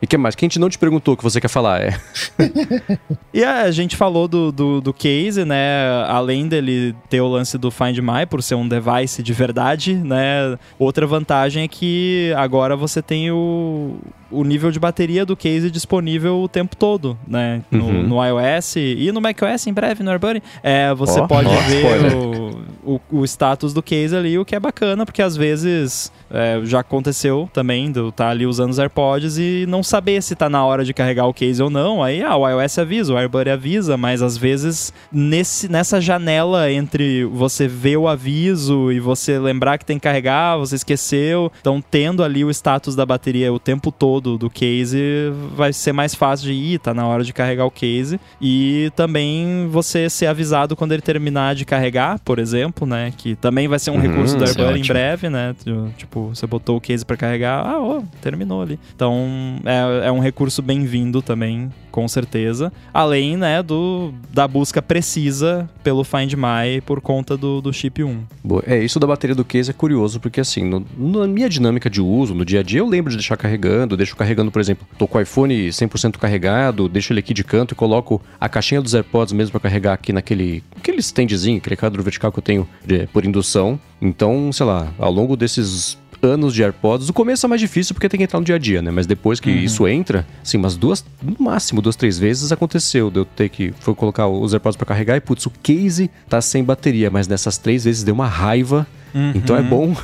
E 0.00 0.06
que 0.06 0.16
mais? 0.16 0.34
Quem 0.34 0.46
a 0.46 0.48
gente 0.48 0.58
não 0.58 0.68
te 0.68 0.78
perguntou 0.78 1.14
o 1.14 1.16
que 1.16 1.22
você 1.22 1.40
quer 1.40 1.48
falar? 1.48 1.80
É. 1.80 1.98
E 3.34 3.42
a 3.42 3.70
gente 3.70 3.96
falou 3.96 4.28
do, 4.28 4.52
do, 4.52 4.80
do 4.82 4.92
case, 4.92 5.42
né? 5.42 6.04
Além 6.06 6.46
dele 6.46 6.94
ter 7.08 7.22
o 7.22 7.28
lance 7.28 7.56
do 7.56 7.70
Find 7.70 7.96
My, 7.98 8.26
por 8.28 8.42
ser 8.42 8.54
um 8.56 8.68
device 8.68 9.22
de 9.22 9.32
verdade, 9.32 9.94
né? 9.94 10.58
Outra 10.78 11.06
vantagem 11.06 11.62
é 11.64 11.68
que 11.68 12.30
agora 12.36 12.76
você 12.76 13.00
tem 13.00 13.30
o, 13.30 13.96
o 14.30 14.44
nível 14.44 14.70
de 14.70 14.78
bateria 14.78 15.24
do 15.24 15.34
case 15.34 15.70
disponível 15.70 16.40
o 16.42 16.48
tempo 16.48 16.76
todo, 16.76 17.16
né? 17.26 17.62
No, 17.70 17.86
Uhum. 17.86 18.02
no 18.02 18.24
iOS 18.24 18.76
e 18.76 19.10
no 19.12 19.20
macOS 19.20 19.66
em 19.66 19.72
breve, 19.72 20.02
no 20.02 20.10
AirBuddy. 20.10 20.42
É, 20.62 20.92
você 20.92 21.20
Ó, 21.20 21.26
pode 21.26 21.48
ver 21.48 22.14
o, 22.14 22.60
o, 22.84 23.00
o 23.20 23.24
status 23.24 23.72
do 23.72 23.82
case 23.82 24.14
ali, 24.14 24.38
o 24.38 24.44
que 24.44 24.54
é 24.54 24.60
bacana, 24.60 25.06
porque 25.06 25.22
às 25.22 25.36
vezes 25.36 26.12
é, 26.32 26.60
já 26.64 26.80
aconteceu 26.80 27.48
também, 27.52 27.92
do 27.92 28.10
tá 28.10 28.30
ali 28.30 28.46
usando 28.46 28.70
os 28.70 28.78
AirPods 28.78 29.36
e 29.38 29.66
não 29.68 29.82
saber 29.82 30.22
se 30.22 30.34
tá 30.34 30.48
na 30.48 30.64
hora 30.64 30.84
de 30.84 30.94
carregar 30.94 31.26
o 31.26 31.34
case 31.34 31.62
ou 31.62 31.68
não. 31.70 32.02
Aí, 32.02 32.22
ah, 32.22 32.36
o 32.36 32.48
iOS 32.48 32.78
avisa, 32.78 33.12
o 33.12 33.16
AirBuddy 33.16 33.50
avisa, 33.50 33.96
mas 33.96 34.22
às 34.22 34.36
vezes 34.36 34.92
nesse, 35.12 35.68
nessa 35.70 36.00
janela 36.00 36.70
entre 36.70 37.24
você 37.24 37.68
ver 37.68 37.96
o 37.96 38.08
aviso 38.08 38.90
e 38.90 38.98
você 38.98 39.38
lembrar 39.38 39.78
que 39.78 39.84
tem 39.84 39.98
que 39.98 40.02
carregar, 40.04 40.56
você 40.56 40.76
esqueceu. 40.76 41.50
Então, 41.60 41.82
tendo 41.82 42.22
ali 42.24 42.44
o 42.44 42.50
status 42.50 42.96
da 42.96 43.04
bateria 43.04 43.52
o 43.52 43.58
tempo 43.58 43.92
todo 43.92 44.38
do 44.38 44.48
case, 44.48 45.32
vai 45.54 45.72
ser 45.72 45.92
mais 45.92 46.14
fácil 46.14 46.46
de 46.46 46.52
ir, 46.52 46.78
tá 46.78 46.94
na 46.94 47.06
hora 47.06 47.24
de 47.24 47.32
carregar 47.32 47.66
o 47.66 47.70
case. 47.70 48.18
E 48.40 48.90
também 48.96 49.68
você 49.70 50.08
ser 50.08 50.26
avisado 50.26 50.74
quando 50.76 50.92
ele 50.92 51.02
terminar 51.02 51.54
de 51.54 51.64
carregar, 51.64 52.18
por 52.20 52.38
exemplo, 52.38 52.86
né? 52.86 53.12
Que 53.16 53.34
também 53.36 53.68
vai 53.68 53.78
ser 53.78 53.90
um 53.90 53.94
Uhum, 53.94 54.00
recurso 54.00 54.36
do 54.36 54.44
isso 54.44 54.60
é 54.60 54.78
em 54.78 54.82
breve, 54.82 55.28
né? 55.28 55.54
Tipo, 55.96 56.21
você 56.28 56.46
botou 56.46 56.76
o 56.76 56.80
case 56.80 57.04
pra 57.04 57.16
carregar, 57.16 57.64
ah, 57.66 57.80
ó, 57.80 58.02
terminou 58.20 58.62
ali. 58.62 58.78
Então, 58.94 59.56
é, 59.64 60.08
é 60.08 60.12
um 60.12 60.18
recurso 60.20 60.62
bem-vindo 60.62 61.20
também, 61.22 61.70
com 61.90 62.06
certeza. 62.08 62.72
Além, 62.92 63.36
né, 63.36 63.62
do, 63.62 64.12
da 64.32 64.46
busca 64.48 64.80
precisa 64.80 65.68
pelo 65.82 66.04
Find 66.04 66.32
My 66.34 66.80
por 66.86 67.00
conta 67.00 67.36
do, 67.36 67.60
do 67.60 67.72
chip 67.72 68.02
1. 68.02 68.20
Boa. 68.42 68.62
É, 68.66 68.78
isso 68.82 68.98
da 69.00 69.06
bateria 69.06 69.34
do 69.36 69.44
case 69.44 69.70
é 69.70 69.74
curioso, 69.74 70.20
porque 70.20 70.40
assim, 70.40 70.64
no- 70.64 70.86
na 70.96 71.26
minha 71.26 71.48
dinâmica 71.48 71.90
de 71.90 72.00
uso, 72.00 72.34
no 72.34 72.44
dia 72.44 72.60
a 72.60 72.62
dia, 72.62 72.80
eu 72.80 72.86
lembro 72.88 73.10
de 73.10 73.16
deixar 73.16 73.36
carregando, 73.36 73.96
deixo 73.96 74.16
carregando, 74.16 74.50
por 74.50 74.60
exemplo, 74.60 74.86
tô 74.98 75.06
com 75.06 75.18
o 75.18 75.20
iPhone 75.20 75.68
100% 75.68 76.18
carregado, 76.18 76.88
deixo 76.88 77.12
ele 77.12 77.20
aqui 77.20 77.34
de 77.34 77.44
canto 77.44 77.72
e 77.72 77.74
coloco 77.74 78.20
a 78.40 78.48
caixinha 78.48 78.80
dos 78.80 78.94
AirPods 78.94 79.32
mesmo 79.32 79.52
pra 79.52 79.60
carregar 79.60 79.92
aqui 79.92 80.12
naquele 80.12 80.62
aquele 80.76 80.98
standzinho, 81.00 81.58
aquele 81.58 81.76
quadro 81.76 82.02
vertical 82.02 82.32
que 82.32 82.38
eu 82.38 82.42
tenho 82.42 82.68
de- 82.84 83.06
por 83.08 83.24
indução. 83.24 83.78
Então, 84.00 84.50
sei 84.52 84.66
lá, 84.66 84.88
ao 84.98 85.12
longo 85.12 85.36
desses 85.36 85.98
anos 86.22 86.54
de 86.54 86.62
AirPods, 86.62 87.08
o 87.08 87.12
começo 87.12 87.44
é 87.44 87.48
mais 87.48 87.60
difícil 87.60 87.94
porque 87.94 88.08
tem 88.08 88.18
que 88.18 88.24
entrar 88.24 88.38
no 88.38 88.46
dia 88.46 88.54
a 88.54 88.58
dia, 88.58 88.80
né? 88.80 88.90
Mas 88.90 89.06
depois 89.06 89.40
que 89.40 89.50
isso 89.50 89.86
entra, 89.88 90.26
assim, 90.42 90.56
umas 90.56 90.76
duas, 90.76 91.04
no 91.20 91.36
máximo 91.38 91.82
duas, 91.82 91.96
três 91.96 92.18
vezes 92.18 92.52
aconteceu 92.52 93.10
de 93.10 93.18
eu 93.18 93.24
ter 93.24 93.48
que 93.48 93.74
foi 93.80 93.94
colocar 93.94 94.28
os 94.28 94.52
AirPods 94.52 94.76
pra 94.76 94.86
carregar 94.86 95.16
e 95.16 95.20
putz, 95.20 95.46
o 95.46 95.50
case 95.50 96.10
tá 96.28 96.40
sem 96.40 96.62
bateria, 96.62 97.10
mas 97.10 97.26
nessas 97.26 97.58
três 97.58 97.84
vezes 97.84 98.04
deu 98.04 98.14
uma 98.14 98.28
raiva. 98.28 98.86
Então 99.34 99.54
é 99.56 99.62
bom. 99.62 99.94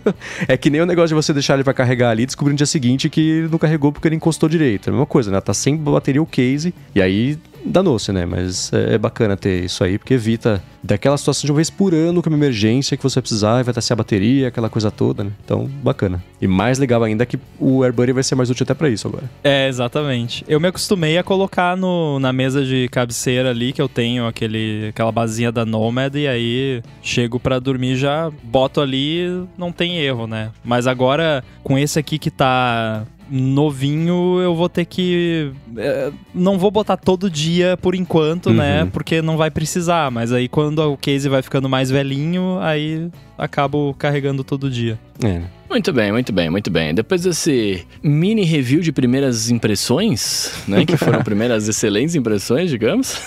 é 0.46 0.56
que 0.56 0.68
nem 0.68 0.80
o 0.80 0.86
negócio 0.86 1.08
de 1.08 1.14
você 1.14 1.32
deixar 1.32 1.54
ele 1.54 1.64
pra 1.64 1.72
carregar 1.72 2.10
ali 2.10 2.24
e 2.24 2.26
descobrir 2.26 2.52
no 2.52 2.56
dia 2.58 2.66
seguinte 2.66 3.08
que 3.08 3.48
não 3.50 3.58
carregou 3.58 3.92
porque 3.92 4.06
ele 4.06 4.16
encostou 4.16 4.46
direito. 4.48 4.88
É 4.88 4.90
a 4.90 4.92
mesma 4.92 5.06
coisa, 5.06 5.30
né? 5.30 5.40
Tá 5.40 5.54
sem 5.54 5.76
bateria 5.76 6.22
o 6.22 6.26
case 6.26 6.74
e 6.94 7.00
aí 7.00 7.38
danou-se, 7.64 8.12
né? 8.12 8.26
Mas 8.26 8.72
é 8.72 8.98
é 8.98 8.98
bacana 8.98 9.36
ter 9.36 9.64
isso 9.64 9.84
aí, 9.84 9.96
porque 9.96 10.14
evita 10.14 10.62
daquela 10.82 11.16
situação 11.16 11.46
de 11.46 11.52
uma 11.52 11.56
vez 11.56 11.70
por 11.70 11.94
ano, 11.94 12.22
é 12.24 12.28
uma 12.28 12.36
emergência 12.36 12.96
que 12.96 13.02
você 13.02 13.16
vai 13.16 13.22
precisar 13.22 13.62
vai 13.62 13.70
estar 13.70 13.80
sem 13.80 13.94
a 13.94 13.96
bateria, 13.96 14.48
aquela 14.48 14.68
coisa 14.68 14.90
toda, 14.90 15.24
né? 15.24 15.30
Então, 15.44 15.68
bacana. 15.82 16.22
E 16.40 16.46
mais 16.46 16.78
legal 16.78 17.02
ainda 17.02 17.22
é 17.22 17.26
que 17.26 17.38
o 17.58 17.82
AirBuddy 17.82 18.12
vai 18.12 18.22
ser 18.22 18.34
mais 18.34 18.50
útil 18.50 18.64
até 18.64 18.74
pra 18.74 18.88
isso 18.88 19.06
agora. 19.06 19.24
É, 19.42 19.68
exatamente. 19.68 20.44
Eu 20.48 20.60
me 20.60 20.68
acostumei 20.68 21.16
a 21.18 21.22
colocar 21.22 21.76
no, 21.76 22.18
na 22.18 22.32
mesa 22.32 22.64
de 22.64 22.88
cabeceira 22.88 23.50
ali, 23.50 23.72
que 23.72 23.80
eu 23.80 23.88
tenho 23.88 24.26
aquele, 24.26 24.88
aquela 24.88 25.12
basinha 25.12 25.52
da 25.52 25.64
Nomad, 25.64 26.14
e 26.14 26.26
aí 26.26 26.82
chego 27.02 27.38
pra 27.38 27.58
dormir 27.58 27.96
já 27.96 28.30
boto 28.42 28.80
ali, 28.80 29.44
não 29.56 29.72
tem 29.72 29.98
erro, 29.98 30.26
né? 30.26 30.50
Mas 30.64 30.86
agora, 30.86 31.44
com 31.62 31.78
esse 31.78 31.98
aqui 31.98 32.18
que 32.18 32.30
tá 32.30 33.04
novinho, 33.30 34.40
eu 34.40 34.54
vou 34.54 34.68
ter 34.68 34.84
que. 34.84 35.52
é, 35.76 36.10
não 36.34 36.58
vou 36.58 36.70
botar 36.70 36.96
todo 36.96 37.30
dia 37.30 37.76
por 37.76 37.94
enquanto, 37.94 38.50
né? 38.50 38.82
Uhum. 38.82 38.90
Porque 38.90 39.20
não 39.22 39.36
vai 39.36 39.50
precisar. 39.50 40.10
Mas 40.10 40.32
aí 40.32 40.48
quando 40.48 40.78
o 40.80 40.96
case 40.96 41.28
vai 41.28 41.42
ficando 41.42 41.68
mais 41.68 41.90
velhinho, 41.90 42.58
aí 42.60 43.10
acabo 43.36 43.94
carregando 43.98 44.42
todo 44.42 44.70
dia. 44.70 44.98
É. 45.24 45.42
Muito 45.70 45.92
bem, 45.92 46.10
muito 46.10 46.32
bem, 46.32 46.48
muito 46.48 46.70
bem. 46.70 46.94
Depois 46.94 47.22
desse 47.22 47.86
mini 48.02 48.42
review 48.42 48.80
de 48.80 48.90
primeiras 48.90 49.50
impressões, 49.50 50.50
né? 50.66 50.86
Que 50.86 50.96
foram 50.96 51.22
primeiras 51.22 51.68
excelentes 51.68 52.14
impressões, 52.14 52.70
digamos. 52.70 53.20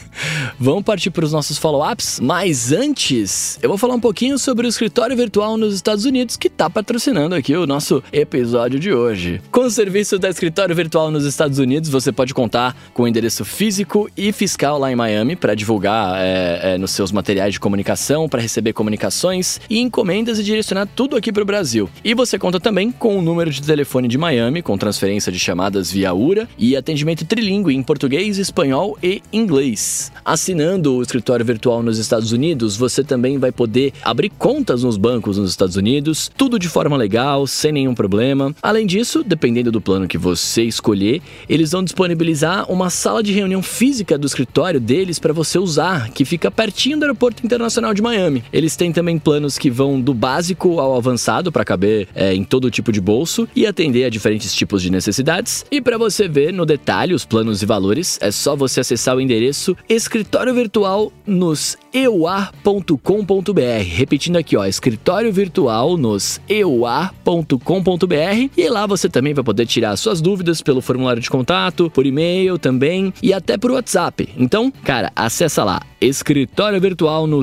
Vamos 0.60 0.82
partir 0.82 1.10
para 1.10 1.24
os 1.24 1.32
nossos 1.32 1.56
follow-ups. 1.56 2.20
Mas 2.20 2.72
antes, 2.72 3.58
eu 3.62 3.70
vou 3.70 3.78
falar 3.78 3.94
um 3.94 4.00
pouquinho 4.00 4.38
sobre 4.38 4.66
o 4.66 4.68
escritório 4.68 5.16
virtual 5.16 5.56
nos 5.56 5.74
Estados 5.74 6.04
Unidos 6.04 6.36
que 6.36 6.48
está 6.48 6.68
patrocinando 6.68 7.34
aqui 7.34 7.56
o 7.56 7.66
nosso 7.66 8.02
episódio 8.12 8.78
de 8.78 8.92
hoje. 8.92 9.40
Com 9.50 9.62
o 9.62 9.70
serviço 9.70 10.18
da 10.18 10.28
escritório 10.28 10.76
virtual 10.76 11.10
nos 11.10 11.24
Estados 11.24 11.58
Unidos, 11.58 11.88
você 11.88 12.12
pode 12.12 12.34
contar 12.34 12.76
com 12.92 13.04
o 13.04 13.08
endereço 13.08 13.46
físico 13.46 14.10
e 14.14 14.30
fiscal 14.30 14.78
lá 14.78 14.92
em 14.92 14.96
Miami 14.96 15.36
para 15.36 15.54
divulgar 15.54 16.18
é, 16.18 16.74
é, 16.74 16.78
nos 16.78 16.90
seus 16.90 17.10
materiais 17.10 17.54
de 17.54 17.60
comunicação, 17.60 18.28
para 18.28 18.42
receber 18.42 18.74
comunicações 18.74 19.58
e 19.70 19.78
encomendas 19.78 20.38
e 20.38 20.44
direcionar 20.44 20.86
tudo 20.86 21.16
aqui 21.16 21.32
para 21.32 21.42
o 21.42 21.46
Brasil. 21.46 21.77
Brasil. 21.78 21.90
E 22.04 22.14
você 22.14 22.38
conta 22.38 22.58
também 22.58 22.90
com 22.90 23.18
o 23.18 23.22
número 23.22 23.50
de 23.50 23.62
telefone 23.62 24.08
de 24.08 24.18
Miami, 24.18 24.62
com 24.62 24.76
transferência 24.76 25.30
de 25.30 25.38
chamadas 25.38 25.92
via 25.92 26.12
URA 26.12 26.48
e 26.58 26.76
atendimento 26.76 27.24
trilingue 27.24 27.74
em 27.74 27.82
português, 27.82 28.38
espanhol 28.38 28.98
e 29.02 29.22
inglês. 29.32 30.10
Assinando 30.24 30.96
o 30.96 31.02
escritório 31.02 31.44
virtual 31.44 31.82
nos 31.82 31.98
Estados 31.98 32.32
Unidos, 32.32 32.76
você 32.76 33.04
também 33.04 33.38
vai 33.38 33.52
poder 33.52 33.92
abrir 34.02 34.30
contas 34.30 34.82
nos 34.82 34.96
bancos 34.96 35.38
nos 35.38 35.50
Estados 35.50 35.76
Unidos, 35.76 36.30
tudo 36.36 36.58
de 36.58 36.68
forma 36.68 36.96
legal, 36.96 37.46
sem 37.46 37.72
nenhum 37.72 37.94
problema. 37.94 38.54
Além 38.62 38.86
disso, 38.86 39.22
dependendo 39.22 39.70
do 39.70 39.80
plano 39.80 40.08
que 40.08 40.18
você 40.18 40.62
escolher, 40.62 41.20
eles 41.48 41.72
vão 41.72 41.84
disponibilizar 41.84 42.70
uma 42.70 42.90
sala 42.90 43.22
de 43.22 43.32
reunião 43.32 43.62
física 43.62 44.18
do 44.18 44.26
escritório 44.26 44.80
deles 44.80 45.18
para 45.18 45.32
você 45.32 45.58
usar, 45.58 46.10
que 46.10 46.24
fica 46.24 46.50
pertinho 46.50 46.98
do 46.98 47.04
Aeroporto 47.04 47.44
Internacional 47.44 47.92
de 47.92 48.02
Miami. 48.02 48.42
Eles 48.52 48.76
têm 48.76 48.92
também 48.92 49.18
planos 49.18 49.58
que 49.58 49.70
vão 49.70 50.00
do 50.00 50.14
básico 50.14 50.80
ao 50.80 50.96
avançado 50.96 51.52
para 51.52 51.64
caber 51.68 52.08
é, 52.14 52.34
em 52.34 52.42
todo 52.42 52.70
tipo 52.70 52.90
de 52.90 53.00
bolso 53.00 53.46
e 53.54 53.66
atender 53.66 54.04
a 54.04 54.10
diferentes 54.10 54.54
tipos 54.54 54.80
de 54.80 54.90
necessidades. 54.90 55.66
E 55.70 55.82
para 55.82 55.98
você 55.98 56.26
ver 56.26 56.52
no 56.52 56.64
detalhe 56.64 57.12
os 57.12 57.26
planos 57.26 57.62
e 57.62 57.66
valores, 57.66 58.18
é 58.22 58.30
só 58.30 58.56
você 58.56 58.80
acessar 58.80 59.16
o 59.16 59.20
endereço 59.20 59.76
escritório 59.88 60.54
virtual 60.54 61.12
nos 61.26 61.76
eua.com.br. 61.92 63.60
Repetindo 63.84 64.36
aqui, 64.36 64.56
ó, 64.56 64.64
escritório 64.64 65.30
virtual 65.30 65.98
nos 65.98 66.40
eua.com.br 66.48 67.18
e 68.56 68.68
lá 68.68 68.86
você 68.86 69.08
também 69.08 69.34
vai 69.34 69.44
poder 69.44 69.66
tirar 69.66 69.96
suas 69.96 70.22
dúvidas 70.22 70.62
pelo 70.62 70.80
formulário 70.80 71.20
de 71.20 71.28
contato, 71.28 71.90
por 71.90 72.06
e-mail 72.06 72.58
também 72.58 73.12
e 73.22 73.32
até 73.32 73.58
por 73.58 73.72
WhatsApp. 73.72 74.28
Então, 74.38 74.70
cara, 74.70 75.12
acessa 75.14 75.64
lá 75.64 75.82
escritório 76.00 76.80
virtual 76.80 77.26
no 77.26 77.42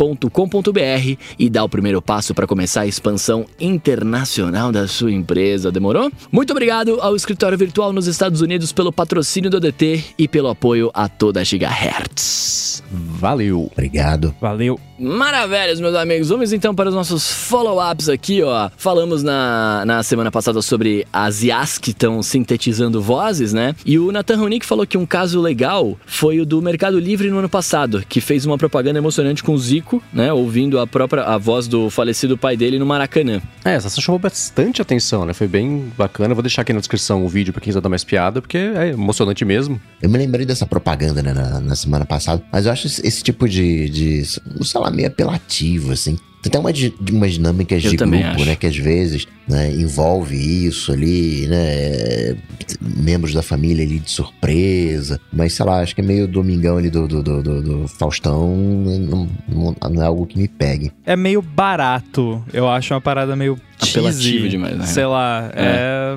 zeua.com.br 0.00 1.16
e 1.38 1.50
dá 1.50 1.62
o 1.62 1.68
primeiro 1.68 2.00
passo 2.00 2.34
para 2.34 2.46
começar 2.46 2.82
a 2.82 2.86
expansão 2.86 3.44
internacional 3.60 4.72
da 4.72 4.88
sua 4.88 5.12
empresa. 5.12 5.70
Demorou? 5.70 6.10
Muito 6.32 6.50
obrigado 6.50 6.98
ao 7.00 7.14
escritório 7.14 7.58
virtual 7.58 7.92
nos 7.92 8.06
Estados 8.06 8.40
Unidos 8.40 8.72
pelo 8.72 8.92
patrocínio 8.92 9.50
do 9.50 9.60
DT 9.60 10.04
e 10.18 10.26
pelo 10.26 10.48
apoio 10.48 10.90
a 10.94 11.08
toda 11.08 11.40
a 11.40 11.44
Gigahertz. 11.44 12.82
Valeu. 12.90 13.70
Obrigado. 13.72 14.34
Valeu. 14.40 14.78
Maravilhas, 14.98 15.80
meus 15.80 15.94
amigos. 15.94 16.28
Vamos 16.28 16.52
então 16.52 16.74
para 16.74 16.90
os 16.90 16.94
nossos 16.94 17.30
follow-ups 17.30 18.08
aqui, 18.10 18.42
ó. 18.42 18.68
Falamos 18.76 19.22
na, 19.22 19.82
na 19.86 20.02
semana 20.02 20.30
passada 20.30 20.60
sobre 20.60 21.06
as 21.10 21.42
IAs 21.42 21.78
que 21.78 21.90
estão 21.90 22.22
sintetizando 22.22 23.00
vozes, 23.00 23.54
né? 23.54 23.74
E 23.86 23.98
o 23.98 24.12
Nathan 24.12 24.36
Ronick 24.36 24.66
falou 24.66 24.86
que 24.86 24.98
um 24.98 25.06
caso 25.06 25.40
legal 25.40 25.96
foi 26.04 26.38
o 26.40 26.44
do 26.44 26.60
Mercado 26.60 26.98
Livre 26.98 27.30
no 27.30 27.38
ano 27.38 27.48
passado, 27.48 28.04
que 28.06 28.20
fez 28.20 28.44
uma 28.44 28.58
propaganda 28.58 28.98
emocionante 28.98 29.42
com 29.42 29.54
o 29.54 29.58
Zico, 29.58 29.89
né? 30.12 30.32
Ouvindo 30.32 30.78
a 30.78 30.86
própria 30.86 31.24
a 31.24 31.38
voz 31.38 31.66
do 31.66 31.88
falecido 31.90 32.36
pai 32.36 32.56
dele 32.56 32.78
no 32.78 32.86
Maracanã. 32.86 33.40
É, 33.64 33.74
essa 33.74 34.00
chamou 34.00 34.18
bastante 34.18 34.82
atenção, 34.82 35.24
né? 35.24 35.32
Foi 35.32 35.48
bem 35.48 35.90
bacana. 35.96 36.34
Vou 36.34 36.42
deixar 36.42 36.62
aqui 36.62 36.72
na 36.72 36.80
descrição 36.80 37.24
o 37.24 37.28
vídeo 37.28 37.52
pra 37.52 37.60
quem 37.60 37.70
quiser 37.70 37.80
dar 37.80 37.88
mais 37.88 38.04
piada, 38.04 38.40
porque 38.40 38.58
é 38.58 38.88
emocionante 38.88 39.44
mesmo. 39.44 39.80
Eu 40.02 40.10
me 40.10 40.18
lembrei 40.18 40.44
dessa 40.44 40.66
propaganda 40.66 41.22
né, 41.22 41.32
na, 41.32 41.60
na 41.60 41.74
semana 41.74 42.04
passada, 42.04 42.42
mas 42.52 42.66
eu 42.66 42.72
acho 42.72 42.86
esse, 42.86 43.06
esse 43.06 43.22
tipo 43.22 43.48
de, 43.48 43.88
de, 43.88 44.24
sei 44.24 44.80
lá, 44.80 44.90
meio 44.90 45.08
apelativo, 45.08 45.92
assim. 45.92 46.18
Tem 46.42 46.48
até 46.48 46.58
uma, 46.58 46.70
umas 47.12 47.32
dinâmicas 47.34 47.84
Eu 47.84 47.90
de 47.90 47.96
grupo, 47.96 48.16
acho. 48.16 48.44
né? 48.46 48.56
Que 48.56 48.66
às 48.66 48.76
vezes 48.76 49.26
né, 49.48 49.70
envolve 49.72 50.36
isso 50.36 50.90
ali, 50.92 51.46
né? 51.48 52.36
Membros 52.80 53.34
da 53.34 53.42
família 53.42 53.84
ali 53.84 53.98
de 53.98 54.10
surpresa. 54.10 55.20
Mas, 55.32 55.52
sei 55.54 55.66
lá, 55.66 55.80
acho 55.80 55.94
que 55.94 56.00
é 56.00 56.04
meio 56.04 56.26
domingão 56.26 56.76
ali 56.78 56.88
do, 56.90 57.06
do, 57.06 57.22
do, 57.22 57.42
do- 57.42 57.62
do 57.82 57.88
Faustão. 57.88 58.56
Não, 58.56 59.28
não- 59.48 59.76
não 59.90 60.02
é 60.02 60.06
algo 60.06 60.26
que 60.26 60.38
me 60.38 60.48
pegue. 60.48 60.92
É 61.04 61.14
meio 61.16 61.42
barato. 61.42 62.42
Eu 62.52 62.68
acho 62.68 62.94
uma 62.94 63.00
parada 63.00 63.34
meio 63.36 63.58
Apelativo 63.82 64.22
cheesy. 64.22 64.48
demais, 64.48 64.76
né? 64.76 64.86
Sei 64.86 65.04
lá. 65.06 65.50
É. 65.54 66.14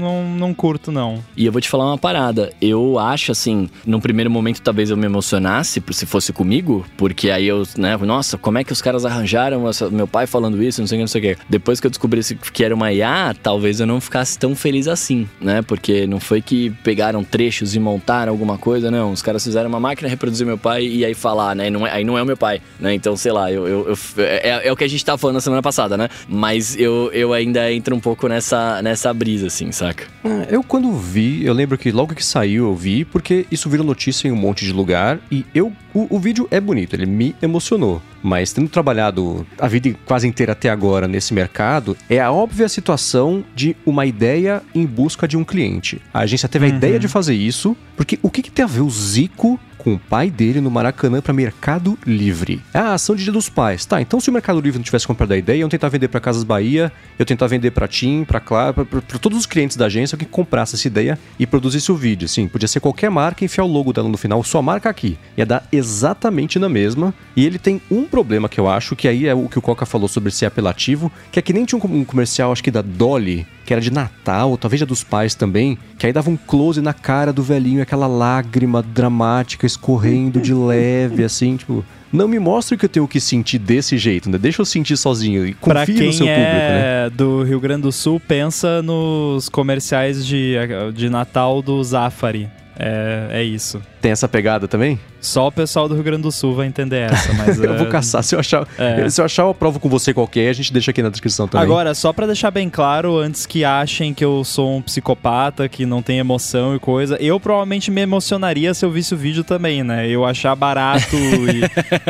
Não, 0.00 0.24
não 0.24 0.54
curto, 0.54 0.90
não. 0.90 1.22
E 1.36 1.44
eu 1.44 1.52
vou 1.52 1.60
te 1.60 1.68
falar 1.68 1.84
uma 1.86 1.98
parada. 1.98 2.52
Eu 2.60 2.98
acho 2.98 3.32
assim, 3.32 3.68
num 3.84 4.00
primeiro 4.00 4.30
momento 4.30 4.62
talvez 4.62 4.88
eu 4.88 4.96
me 4.96 5.04
emocionasse 5.04 5.82
se 5.90 6.06
fosse 6.06 6.32
comigo, 6.32 6.86
porque 6.96 7.30
aí 7.30 7.46
eu, 7.46 7.64
né, 7.76 7.96
nossa, 7.98 8.38
como 8.38 8.56
é 8.56 8.64
que 8.64 8.72
os 8.72 8.80
caras 8.80 9.04
arranjaram 9.04 9.68
essa- 9.68 9.90
meu 9.90 10.06
pai 10.08 10.26
falando 10.26 10.62
isso, 10.62 10.80
não 10.80 10.86
sei 10.88 10.96
o 10.96 10.98
que, 10.98 11.02
não 11.02 11.08
sei 11.08 11.20
o 11.20 11.24
que. 11.36 11.42
Depois 11.50 11.80
que 11.80 11.86
eu 11.86 11.90
descobrisse 11.90 12.34
que 12.34 12.64
era 12.64 12.74
uma 12.74 12.90
IA, 12.92 13.34
talvez 13.42 13.78
eu 13.80 13.86
não 13.86 14.00
ficasse 14.00 14.38
tão 14.38 14.54
feliz 14.56 14.88
assim, 14.88 15.28
né? 15.40 15.60
Porque 15.60 16.06
não 16.06 16.18
foi 16.18 16.40
que 16.40 16.70
pegaram 16.82 17.22
trechos 17.22 17.74
e 17.74 17.78
montaram 17.80 18.32
alguma 18.32 18.56
coisa, 18.56 18.90
não. 18.90 19.12
Os 19.12 19.20
caras 19.20 19.44
fizeram 19.44 19.68
uma 19.68 19.80
máquina 19.80 20.08
reproduzir 20.08 20.46
meu 20.46 20.56
pai 20.56 20.86
e 20.86 21.04
aí 21.04 21.12
falar, 21.14 21.54
né? 21.54 21.68
Não 21.68 21.86
é- 21.86 21.90
aí 21.92 22.04
não 22.04 22.16
é 22.16 22.22
o 22.22 22.26
meu 22.26 22.36
pai, 22.38 22.62
né? 22.78 22.94
Então, 22.94 23.16
sei 23.16 23.32
lá, 23.32 23.52
eu, 23.52 23.66
eu- 23.68 23.88
eu- 23.88 24.24
é, 24.24 24.66
é 24.68 24.72
o 24.72 24.76
que 24.76 24.84
a 24.84 24.88
gente 24.88 25.04
tava 25.04 25.18
falando 25.18 25.34
na 25.34 25.40
semana 25.42 25.60
passada, 25.62 25.96
né? 25.98 26.08
Mas 26.28 26.74
eu, 26.78 26.99
eu 27.12 27.32
ainda 27.32 27.72
entro 27.72 27.94
um 27.94 28.00
pouco 28.00 28.28
nessa, 28.28 28.82
nessa 28.82 29.12
brisa, 29.14 29.46
assim, 29.46 29.72
saca? 29.72 30.04
Ah, 30.24 30.46
Eu, 30.50 30.62
quando 30.62 30.92
vi, 30.92 31.44
eu 31.44 31.54
lembro 31.54 31.78
que 31.78 31.90
logo 31.90 32.14
que 32.14 32.24
saiu 32.24 32.66
eu 32.66 32.74
vi, 32.74 33.04
porque 33.04 33.46
isso 33.50 33.70
virou 33.70 33.86
notícia 33.86 34.28
em 34.28 34.32
um 34.32 34.36
monte 34.36 34.64
de 34.64 34.72
lugar 34.72 35.18
e 35.30 35.44
eu. 35.54 35.72
O, 35.92 36.16
o 36.16 36.18
vídeo 36.20 36.46
é 36.52 36.60
bonito, 36.60 36.94
ele 36.94 37.06
me 37.06 37.34
emocionou. 37.42 38.00
Mas 38.22 38.52
tendo 38.52 38.68
trabalhado 38.68 39.44
a 39.58 39.66
vida 39.66 39.92
quase 40.04 40.28
inteira 40.28 40.52
até 40.52 40.68
agora 40.68 41.08
nesse 41.08 41.34
mercado, 41.34 41.96
é 42.08 42.20
a 42.20 42.30
óbvia 42.30 42.68
situação 42.68 43.42
de 43.56 43.74
uma 43.84 44.06
ideia 44.06 44.62
em 44.74 44.86
busca 44.86 45.26
de 45.26 45.36
um 45.36 45.44
cliente. 45.44 46.00
A 46.14 46.20
agência 46.20 46.48
teve 46.48 46.66
a 46.66 46.68
ideia 46.68 46.98
de 46.98 47.08
fazer 47.08 47.34
isso, 47.34 47.76
porque 47.96 48.18
o 48.22 48.30
que, 48.30 48.42
que 48.42 48.50
tem 48.50 48.64
a 48.64 48.68
ver 48.68 48.82
o 48.82 48.90
Zico 48.90 49.58
com 49.80 49.94
o 49.94 49.98
pai 49.98 50.30
dele 50.30 50.60
no 50.60 50.70
Maracanã 50.70 51.22
para 51.22 51.32
Mercado 51.32 51.98
Livre. 52.06 52.60
É 52.74 52.78
a 52.78 52.94
ação 52.94 53.16
de 53.16 53.24
Dia 53.24 53.32
dos 53.32 53.48
Pais. 53.48 53.86
Tá, 53.86 54.00
então 54.00 54.20
se 54.20 54.28
o 54.28 54.32
Mercado 54.32 54.60
Livre 54.60 54.78
não 54.78 54.84
tivesse 54.84 55.06
comprado 55.06 55.32
a 55.32 55.36
ideia, 55.36 55.62
eu 55.62 55.68
tentar 55.68 55.88
vender 55.88 56.08
para 56.08 56.20
Casas 56.20 56.44
Bahia, 56.44 56.92
eu 57.18 57.24
tentar 57.24 57.46
vender 57.46 57.70
para 57.70 57.88
Tim, 57.88 58.24
para 58.24 58.40
Claro, 58.40 58.84
para 58.84 59.00
todos 59.18 59.38
os 59.38 59.46
clientes 59.46 59.76
da 59.76 59.86
agência 59.86 60.18
que 60.18 60.24
comprasse 60.24 60.74
essa 60.74 60.86
ideia 60.86 61.18
e 61.38 61.46
produzisse 61.46 61.90
o 61.90 61.96
vídeo. 61.96 62.28
Sim, 62.28 62.46
podia 62.46 62.68
ser 62.68 62.80
qualquer 62.80 63.10
marca, 63.10 63.44
enfiar 63.44 63.64
o 63.64 63.68
logo 63.68 63.92
dela 63.92 64.08
no 64.08 64.18
final, 64.18 64.42
sua 64.44 64.60
marca 64.60 64.90
aqui. 64.90 65.16
Ia 65.36 65.46
dar 65.46 65.66
exatamente 65.72 66.58
na 66.58 66.68
mesma. 66.68 67.14
E 67.34 67.46
ele 67.46 67.58
tem 67.58 67.80
um 67.90 68.04
problema 68.04 68.48
que 68.48 68.60
eu 68.60 68.68
acho, 68.68 68.94
que 68.94 69.08
aí 69.08 69.26
é 69.26 69.34
o 69.34 69.48
que 69.48 69.58
o 69.58 69.62
Coca 69.62 69.86
falou 69.86 70.08
sobre 70.08 70.30
ser 70.30 70.46
apelativo, 70.46 71.10
que 71.32 71.38
é 71.38 71.42
que 71.42 71.52
nem 71.52 71.64
tinha 71.64 71.80
um 71.82 72.04
comercial, 72.04 72.52
acho 72.52 72.62
que 72.62 72.70
da 72.70 72.82
Dolly, 72.82 73.46
que 73.64 73.72
era 73.72 73.80
de 73.80 73.92
Natal, 73.92 74.56
talvez 74.56 74.80
já 74.80 74.86
dos 74.86 75.04
pais 75.04 75.34
também, 75.34 75.78
que 75.96 76.04
aí 76.04 76.12
dava 76.12 76.28
um 76.28 76.36
close 76.36 76.80
na 76.80 76.92
cara 76.92 77.32
do 77.32 77.42
velhinho, 77.42 77.80
aquela 77.80 78.08
lágrima 78.08 78.82
dramática 78.82 79.64
escorrendo 79.70 80.40
de 80.40 80.52
leve, 80.54 81.24
assim, 81.24 81.56
tipo. 81.56 81.84
Não 82.12 82.26
me 82.26 82.40
mostre 82.40 82.76
que 82.76 82.84
eu 82.84 82.88
tenho 82.88 83.06
que 83.06 83.20
sentir 83.20 83.58
desse 83.58 83.96
jeito, 83.96 84.28
né? 84.28 84.36
Deixa 84.36 84.60
eu 84.60 84.66
sentir 84.66 84.96
sozinho 84.96 85.46
e 85.46 85.54
Pra 85.54 85.86
quem 85.86 85.94
no 85.94 86.12
seu 86.12 86.26
público, 86.26 86.42
né? 86.42 87.06
é 87.06 87.10
do 87.10 87.44
Rio 87.44 87.60
Grande 87.60 87.82
do 87.82 87.92
Sul, 87.92 88.18
pensa 88.18 88.82
nos 88.82 89.48
comerciais 89.48 90.26
de, 90.26 90.54
de 90.92 91.08
Natal 91.08 91.62
do 91.62 91.82
Zafari. 91.84 92.48
É, 92.76 93.28
é 93.30 93.44
isso. 93.44 93.80
Tem 94.00 94.10
essa 94.10 94.26
pegada 94.28 94.66
também? 94.66 94.98
Só 95.20 95.48
o 95.48 95.52
pessoal 95.52 95.86
do 95.86 95.94
Rio 95.94 96.02
Grande 96.02 96.22
do 96.22 96.32
Sul 96.32 96.54
vai 96.54 96.66
entender 96.66 97.10
essa, 97.12 97.32
mas... 97.34 97.58
eu 97.60 97.74
é, 97.74 97.76
vou 97.76 97.86
caçar. 97.86 98.22
Se 98.22 98.34
eu 98.34 98.40
achar, 98.40 98.66
É. 98.78 99.08
se 99.10 99.20
eu 99.20 99.24
achar, 99.26 99.42
eu 99.42 99.52
provo 99.54 99.78
com 99.78 99.88
você 99.88 100.14
qualquer, 100.14 100.48
a 100.48 100.52
gente 100.54 100.72
deixa 100.72 100.90
aqui 100.90 101.02
na 101.02 101.10
descrição 101.10 101.46
também. 101.46 101.62
Agora, 101.64 101.94
só 101.94 102.10
pra 102.12 102.26
deixar 102.26 102.50
bem 102.50 102.70
claro, 102.70 103.18
antes 103.18 103.44
que 103.44 103.62
achem 103.64 104.14
que 104.14 104.24
eu 104.24 104.42
sou 104.44 104.76
um 104.76 104.82
psicopata, 104.82 105.68
que 105.68 105.84
não 105.84 106.00
tem 106.00 106.18
emoção 106.18 106.74
e 106.74 106.78
coisa, 106.78 107.16
eu 107.20 107.38
provavelmente 107.38 107.90
me 107.90 108.00
emocionaria 108.00 108.72
se 108.72 108.84
eu 108.84 108.90
visse 108.90 109.12
o 109.12 109.16
vídeo 109.16 109.44
também, 109.44 109.82
né? 109.84 110.08
Eu 110.08 110.24
achar 110.24 110.54
barato 110.56 111.14
e, 111.14 111.60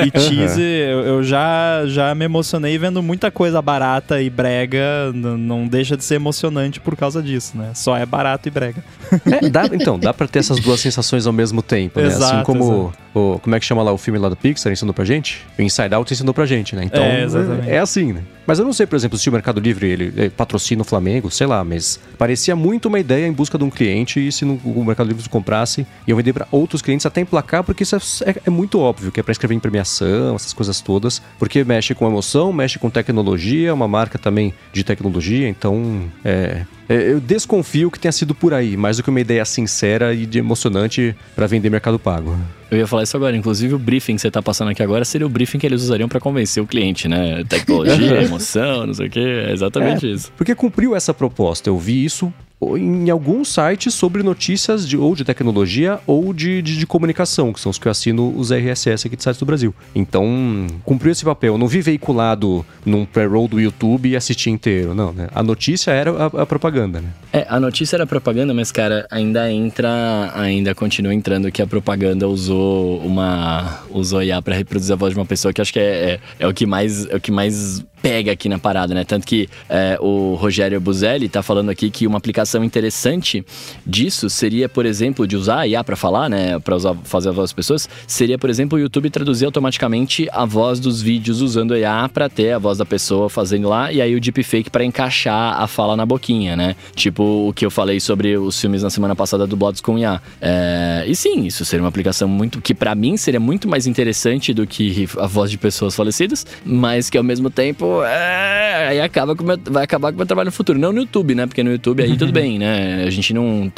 e 0.07 0.21
cheesy, 0.21 0.63
eu, 0.63 1.01
eu 1.01 1.25
já, 1.25 1.83
já 1.87 2.15
me 2.15 2.25
emocionei 2.25 2.79
vendo 2.79 3.03
muita 3.03 3.31
coisa 3.31 3.61
barata 3.61 4.23
e 4.23 4.31
brega, 4.31 5.13
não 5.13 5.67
deixa 5.67 5.97
de 5.97 6.05
ser 6.05 6.15
emocionante 6.15 6.79
por 6.79 6.95
causa 6.97 7.21
disso, 7.21 7.57
né? 7.59 7.73
Só 7.75 7.97
é 7.97 8.07
barato 8.07 8.47
e 8.47 8.51
brega. 8.53 8.85
É, 9.27 9.49
dá- 9.49 9.67
então, 9.73 9.99
dá 9.99 10.15
pra 10.15 10.29
ter 10.29 10.39
essas 10.39 10.61
duas 10.61 10.79
sensações 10.81 11.27
ao 11.27 11.33
mesmo 11.33 11.61
tempo, 11.63 11.80
né? 11.85 12.07
assim 12.07 12.43
como 12.45 12.93
o, 13.15 13.39
como 13.41 13.57
é 13.57 13.61
que 13.61 13.67
chama 13.67 13.83
lá 13.83 13.93
o 13.93 13.99
filme 13.99 14.19
lá 14.19 14.29
do 14.29 14.37
Pixar 14.37 14.73
ensinou 14.73 14.95
pra 14.95 15.05
gente? 15.05 15.45
O 15.59 15.63
Inside 15.63 15.95
Out 15.95 16.13
ensinou 16.13 16.33
pra 16.35 16.47
gente, 16.47 16.77
né? 16.77 16.85
Então, 16.85 17.03
É, 17.03 17.23
exatamente. 17.25 17.69
é, 17.69 17.75
é 17.77 17.79
assim, 17.79 18.13
né? 18.13 18.23
Mas 18.47 18.59
eu 18.59 18.65
não 18.65 18.73
sei, 18.73 18.87
por 18.87 18.97
exemplo, 18.97 19.17
se 19.19 19.29
o 19.29 19.33
Mercado 19.33 19.61
Livre 19.61 19.87
ele, 19.89 20.13
ele 20.17 20.31
patrocina 20.31 20.83
o 20.83 20.85
Flamengo, 20.85 21.31
sei 21.31 21.47
lá, 21.47 21.63
mas 21.65 22.01
parecia 22.19 22.55
muito 22.57 22.87
uma 22.87 22.99
ideia 22.99 23.27
em 23.27 23.33
busca 23.33 23.57
de 23.57 23.65
um 23.65 23.71
cliente 23.71 24.25
e 24.27 24.31
se 24.33 24.45
não- 24.45 24.59
o 24.65 24.85
Mercado 24.85 25.07
Livre 25.09 25.29
comprasse, 25.29 25.87
iam 26.07 26.17
vender 26.17 26.33
pra 26.33 26.47
outros 26.51 26.83
clientes 26.83 27.07
até 27.07 27.21
emplacar, 27.21 27.63
porque 27.65 27.83
isso 27.85 27.95
é, 27.97 28.31
é- 28.31 28.37
é 28.47 28.51
muito 28.51 28.79
óbvio, 28.81 29.11
que 29.13 29.21
é 29.21 29.23
pra 29.23 29.33
escrever 29.33 29.55
em 29.55 29.61
premiação, 29.61 30.35
essas 30.35 30.53
coisas 30.53 30.81
todas, 30.81 31.21
porque 31.39 31.63
mexe 31.65 31.95
com 31.95 32.07
emoção, 32.09 32.53
mexe 32.53 32.79
com 32.79 32.91
tecnologia, 32.91 33.73
uma 33.75 33.87
marca 33.89 34.19
também 34.19 34.53
de 34.73 34.83
tecnologia, 34.85 35.49
então 35.49 36.05
é, 36.25 36.31
é, 36.31 36.67
eu 36.95 37.21
desconfio 37.21 37.91
que 37.91 37.99
tenha 37.99 38.13
sido 38.13 38.35
por 38.35 38.53
aí, 38.53 38.77
mais 38.77 38.97
do 38.97 39.03
que 39.03 39.11
uma 39.11 39.21
ideia 39.21 39.45
sincera 39.45 40.13
e 40.13 40.27
de 40.27 40.39
emocionante 40.39 41.15
pra 41.37 41.47
vender 41.47 41.71
Mercado 41.71 41.99
Pago. 41.99 42.37
Eu 42.71 42.79
ia 42.79 42.87
falar 42.87 43.03
isso 43.03 43.17
agora. 43.17 43.37
Inclusive, 43.37 43.75
o 43.75 43.79
briefing 43.79 44.17
que 44.17 44.23
você 44.23 44.31
tá 44.31 44.41
passando 44.43 44.71
aqui 44.71 44.83
agora 44.83 45.05
seria 45.05 45.27
o 45.27 45.31
briefing 45.31 45.59
que 45.59 45.67
eles 45.67 45.83
usariam 45.83 46.09
pra 46.09 46.21
convencer 46.21 46.63
o 46.63 46.67
cliente, 46.67 47.09
né? 47.09 47.45
Tecnologia, 47.49 48.23
emoção, 48.23 48.87
não 48.87 48.95
sei 48.95 49.07
o 49.07 49.11
quê. 49.11 49.21
É 49.21 49.53
exatamente 49.53 50.07
É, 50.07 50.11
isso. 50.11 50.33
Porque 50.37 50.55
cumpriu 50.55 50.95
essa 50.95 51.13
proposta. 51.15 51.69
Eu 51.69 51.79
vi 51.79 52.05
isso 52.05 52.33
em 52.77 53.09
alguns 53.09 53.49
sites 53.49 53.95
sobre 53.95 54.23
notícias 54.23 54.87
de, 54.87 54.97
ou 54.97 55.15
de 55.15 55.25
tecnologia 55.25 55.99
ou 56.07 56.33
de, 56.33 56.61
de, 56.61 56.77
de, 56.77 56.87
comunicação, 56.87 57.53
que 57.53 57.61
são 57.61 57.71
os 57.71 57.79
que 57.79 57.89
eu 57.89 57.91
assino 57.91 58.35
os 58.37 58.53
RSS 58.53 59.07
aqui 59.07 59.17
de 59.17 59.23
sites 59.23 59.39
do 59.39 59.47
Brasil. 59.47 59.75
Então, 59.95 60.67
cumpriu 60.85 61.11
esse 61.11 61.25
papel. 61.25 61.55
Eu 61.55 61.59
não 61.59 61.67
vi 61.67 61.81
veiculado 61.81 62.65
num 62.85 63.07
pré-roll 63.07 63.49
do 63.49 63.59
YouTube 63.59 64.11
e 64.11 64.17
assistir 64.17 64.51
inteiro, 64.51 64.95
não, 64.95 65.13
né? 65.13 65.29
A 65.35 65.43
notícia 65.43 65.91
era 65.91 66.11
a, 66.11 66.27
a, 66.43 66.47
propaganda, 66.47 67.01
né? 67.01 67.09
É, 67.33 67.47
a 67.49 67.59
notícia 67.59 67.97
era 67.97 68.05
a 68.05 68.07
propaganda, 68.07 68.53
mas, 68.53 68.71
cara, 68.71 69.07
ainda 69.11 69.51
entra, 69.51 70.31
ainda 70.35 70.75
continua 70.75 71.15
entrando 71.15 71.51
que 71.51 71.63
a 71.63 71.67
propaganda 71.67 72.29
usou 72.29 72.99
uma. 72.99 73.81
usou 73.91 74.23
IA 74.23 74.43
para 74.43 74.55
reproduzir 74.55 74.93
a 74.93 74.97
voz 74.97 75.15
de 75.15 75.19
uma 75.19 75.27
pessoa 75.27 75.53
que 75.53 75.61
acho 75.61 75.73
que 75.73 75.81
é, 75.81 75.83
é, 75.83 76.21
é 76.41 76.47
o 76.47 76.53
que 76.53 76.67
mais. 76.67 77.07
É 77.07 77.17
o 77.17 77.21
que 77.21 77.33
mais 77.33 77.83
pega 78.03 78.33
aqui 78.33 78.49
na 78.49 78.59
parada, 78.59 78.95
né? 78.95 79.05
Tanto 79.05 79.27
que 79.27 79.49
é, 79.69 79.99
o 80.01 80.35
Rogério 80.35 80.81
Buzelli 80.81 81.29
tá 81.29 81.43
falando 81.43 81.71
aqui 81.71 81.91
que 81.91 82.07
uma 82.07 82.19
aplicação 82.19 82.65
interessante 82.65 83.45
disso 83.87 84.29
seria, 84.31 84.69
por 84.69 84.87
exemplo, 84.87 85.27
de 85.27 85.37
usar 85.37 85.61
a 85.61 85.69
IA 85.69 85.85
para 85.85 85.97
falar, 85.97 86.29
né? 86.29 86.59
Para 86.59 86.77
fazer 87.05 87.29
a 87.29 87.33
voz 87.33 87.51
das 87.51 87.53
pessoas, 87.53 87.89
seria, 88.07 88.39
por 88.39 88.51
exemplo, 88.51 88.79
o 88.79 88.81
YouTube 88.81 89.11
traduzir 89.11 89.45
automaticamente 89.45 90.29
a 90.33 90.45
voz 90.45 90.81
dos 90.81 91.03
vídeos 91.03 91.41
usando 91.41 91.75
a 91.75 91.79
IA 91.79 92.09
para 92.13 92.29
ter 92.29 92.53
a 92.53 92.59
voz 92.59 92.79
da 92.79 92.87
pessoa 92.87 93.29
fazendo 93.29 93.69
lá 93.69 93.93
e 93.93 94.01
aí 94.01 94.15
o 94.15 94.21
deepfake 94.21 94.71
para 94.71 94.85
encaixar 94.85 95.61
a 95.61 95.67
fala 95.67 95.97
na 95.97 96.07
boquinha, 96.07 96.57
né? 96.57 96.77
Tipo 96.95 97.49
o 97.49 97.53
que 97.53 97.65
eu 97.65 97.71
falei 97.71 98.01
sobre 98.01 98.37
os 98.37 98.61
filmes 98.61 98.83
na 98.83 98.91
semana 98.91 99.15
passada 99.15 99.47
dublados 99.47 99.81
com 99.81 99.99
IA. 99.99 100.21
É, 100.41 101.05
e 101.07 101.15
sim, 101.15 101.47
isso 101.47 101.65
seria 101.65 101.83
uma 101.83 101.89
aplicação 101.89 102.29
muito 102.29 102.61
que 102.61 102.75
para 102.75 102.95
mim 102.95 103.17
seria 103.17 103.41
muito 103.41 103.69
mais 103.69 103.87
interessante 103.87 104.55
do 104.55 104.67
que 104.67 105.09
a 105.19 105.27
voz 105.27 105.51
de 105.51 105.59
pessoas 105.59 105.95
falecidas, 105.95 106.47
mas 106.65 107.11
que 107.11 107.19
ao 107.19 107.25
mesmo 107.25 107.51
tempo 107.51 107.90
é, 108.05 108.89
aí 108.89 109.01
acaba 109.01 109.35
com 109.35 109.45
meu, 109.45 109.59
vai 109.71 109.85
acabar 109.85 110.11
com 110.11 110.17
o 110.17 110.19
meu 110.19 110.27
trabalho 110.27 110.47
no 110.47 110.53
futuro. 110.53 110.79
Não 110.79 110.93
no 110.93 111.01
YouTube, 111.01 111.35
né? 111.35 111.47
Porque 111.47 111.63
no 111.63 111.71
YouTube 111.71 112.03
aí 112.03 112.17
tudo 112.17 112.33
bem, 112.33 112.59
né? 112.59 113.05
A 113.07 113.11
gente 113.11 113.35
não. 113.35 113.73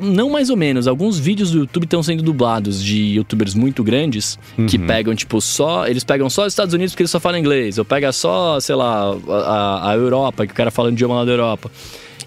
Não 0.00 0.30
mais 0.30 0.50
ou 0.50 0.56
menos. 0.56 0.86
Alguns 0.86 1.18
vídeos 1.18 1.50
do 1.50 1.60
YouTube 1.60 1.84
estão 1.84 2.02
sendo 2.02 2.22
dublados 2.22 2.82
de 2.82 3.16
youtubers 3.16 3.54
muito 3.54 3.82
grandes 3.82 4.38
uhum. 4.58 4.66
que 4.66 4.78
pegam, 4.78 5.14
tipo, 5.14 5.40
só. 5.40 5.86
Eles 5.86 6.04
pegam 6.04 6.28
só 6.30 6.46
os 6.46 6.52
Estados 6.52 6.74
Unidos 6.74 6.92
porque 6.92 7.02
eles 7.02 7.10
só 7.10 7.20
falam 7.20 7.38
inglês. 7.38 7.78
Ou 7.78 7.84
pega 7.84 8.12
só, 8.12 8.58
sei 8.60 8.74
lá, 8.74 9.14
a, 9.28 9.90
a 9.90 9.94
Europa, 9.94 10.46
que 10.46 10.52
o 10.52 10.56
cara 10.56 10.70
fala 10.70 10.88
o 10.88 10.92
idioma 10.92 11.16
lá 11.16 11.24
da 11.24 11.32
Europa. 11.32 11.70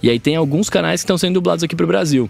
E 0.01 0.09
aí 0.09 0.19
tem 0.19 0.35
alguns 0.35 0.69
canais 0.69 1.01
que 1.01 1.05
estão 1.05 1.17
sendo 1.17 1.35
dublados 1.35 1.63
aqui 1.63 1.75
pro 1.75 1.87
Brasil. 1.87 2.29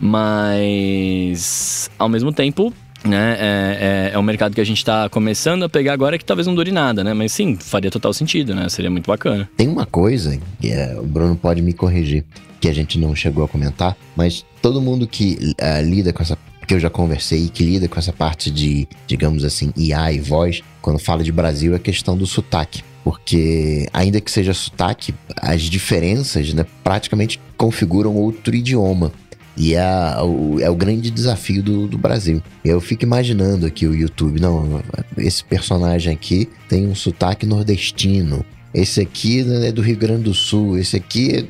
Mas, 0.00 1.90
ao 1.98 2.08
mesmo 2.08 2.32
tempo, 2.32 2.72
né? 3.04 3.36
É, 3.38 4.10
é, 4.10 4.14
é, 4.14 4.18
um 4.18 4.22
mercado 4.22 4.54
que 4.54 4.60
a 4.60 4.64
gente 4.64 4.78
está 4.78 5.08
começando 5.08 5.64
a 5.64 5.68
pegar 5.68 5.92
agora 5.92 6.18
que 6.18 6.24
talvez 6.24 6.46
não 6.46 6.54
dure 6.54 6.72
nada, 6.72 7.02
né? 7.02 7.14
Mas 7.14 7.32
sim, 7.32 7.56
faria 7.56 7.90
total 7.90 8.12
sentido, 8.12 8.54
né? 8.54 8.68
Seria 8.68 8.90
muito 8.90 9.06
bacana. 9.06 9.48
Tem 9.56 9.68
uma 9.68 9.86
coisa, 9.86 10.38
que 10.60 10.70
é, 10.70 10.96
o 10.98 11.04
Bruno 11.04 11.36
pode 11.36 11.62
me 11.62 11.72
corrigir, 11.72 12.24
que 12.60 12.68
a 12.68 12.72
gente 12.72 12.98
não 12.98 13.14
chegou 13.14 13.44
a 13.44 13.48
comentar, 13.48 13.96
mas 14.16 14.44
todo 14.60 14.80
mundo 14.80 15.06
que 15.06 15.54
uh, 15.60 15.82
lida 15.84 16.12
com 16.12 16.22
essa 16.22 16.38
que 16.66 16.74
eu 16.74 16.80
já 16.80 16.88
conversei 16.88 17.48
que 17.48 17.64
lida 17.64 17.88
com 17.88 17.98
essa 17.98 18.12
parte 18.12 18.50
de, 18.50 18.86
digamos 19.06 19.44
assim, 19.44 19.72
IA 19.76 20.12
e 20.12 20.20
voz, 20.20 20.62
quando 20.80 20.98
fala 20.98 21.24
de 21.24 21.32
Brasil, 21.32 21.74
é 21.74 21.78
questão 21.78 22.16
do 22.16 22.26
sotaque. 22.26 22.82
Porque, 23.04 23.88
ainda 23.92 24.20
que 24.20 24.30
seja 24.30 24.54
sotaque, 24.54 25.12
as 25.36 25.62
diferenças 25.62 26.54
né, 26.54 26.64
praticamente 26.84 27.40
configuram 27.56 28.14
outro 28.14 28.54
idioma. 28.54 29.12
E 29.56 29.74
é 29.74 29.82
o, 30.22 30.58
é 30.60 30.70
o 30.70 30.74
grande 30.74 31.10
desafio 31.10 31.62
do, 31.62 31.86
do 31.86 31.98
Brasil. 31.98 32.42
Eu 32.64 32.80
fico 32.80 33.04
imaginando 33.04 33.66
aqui 33.66 33.86
o 33.86 33.94
YouTube, 33.94 34.40
não, 34.40 34.82
esse 35.16 35.44
personagem 35.44 36.12
aqui 36.12 36.48
tem 36.68 36.86
um 36.86 36.94
sotaque 36.94 37.46
nordestino. 37.46 38.44
Esse 38.74 39.02
aqui 39.02 39.40
é 39.64 39.70
do 39.70 39.82
Rio 39.82 39.96
Grande 39.98 40.22
do 40.22 40.32
Sul, 40.34 40.78
esse 40.78 40.96
aqui 40.96 41.46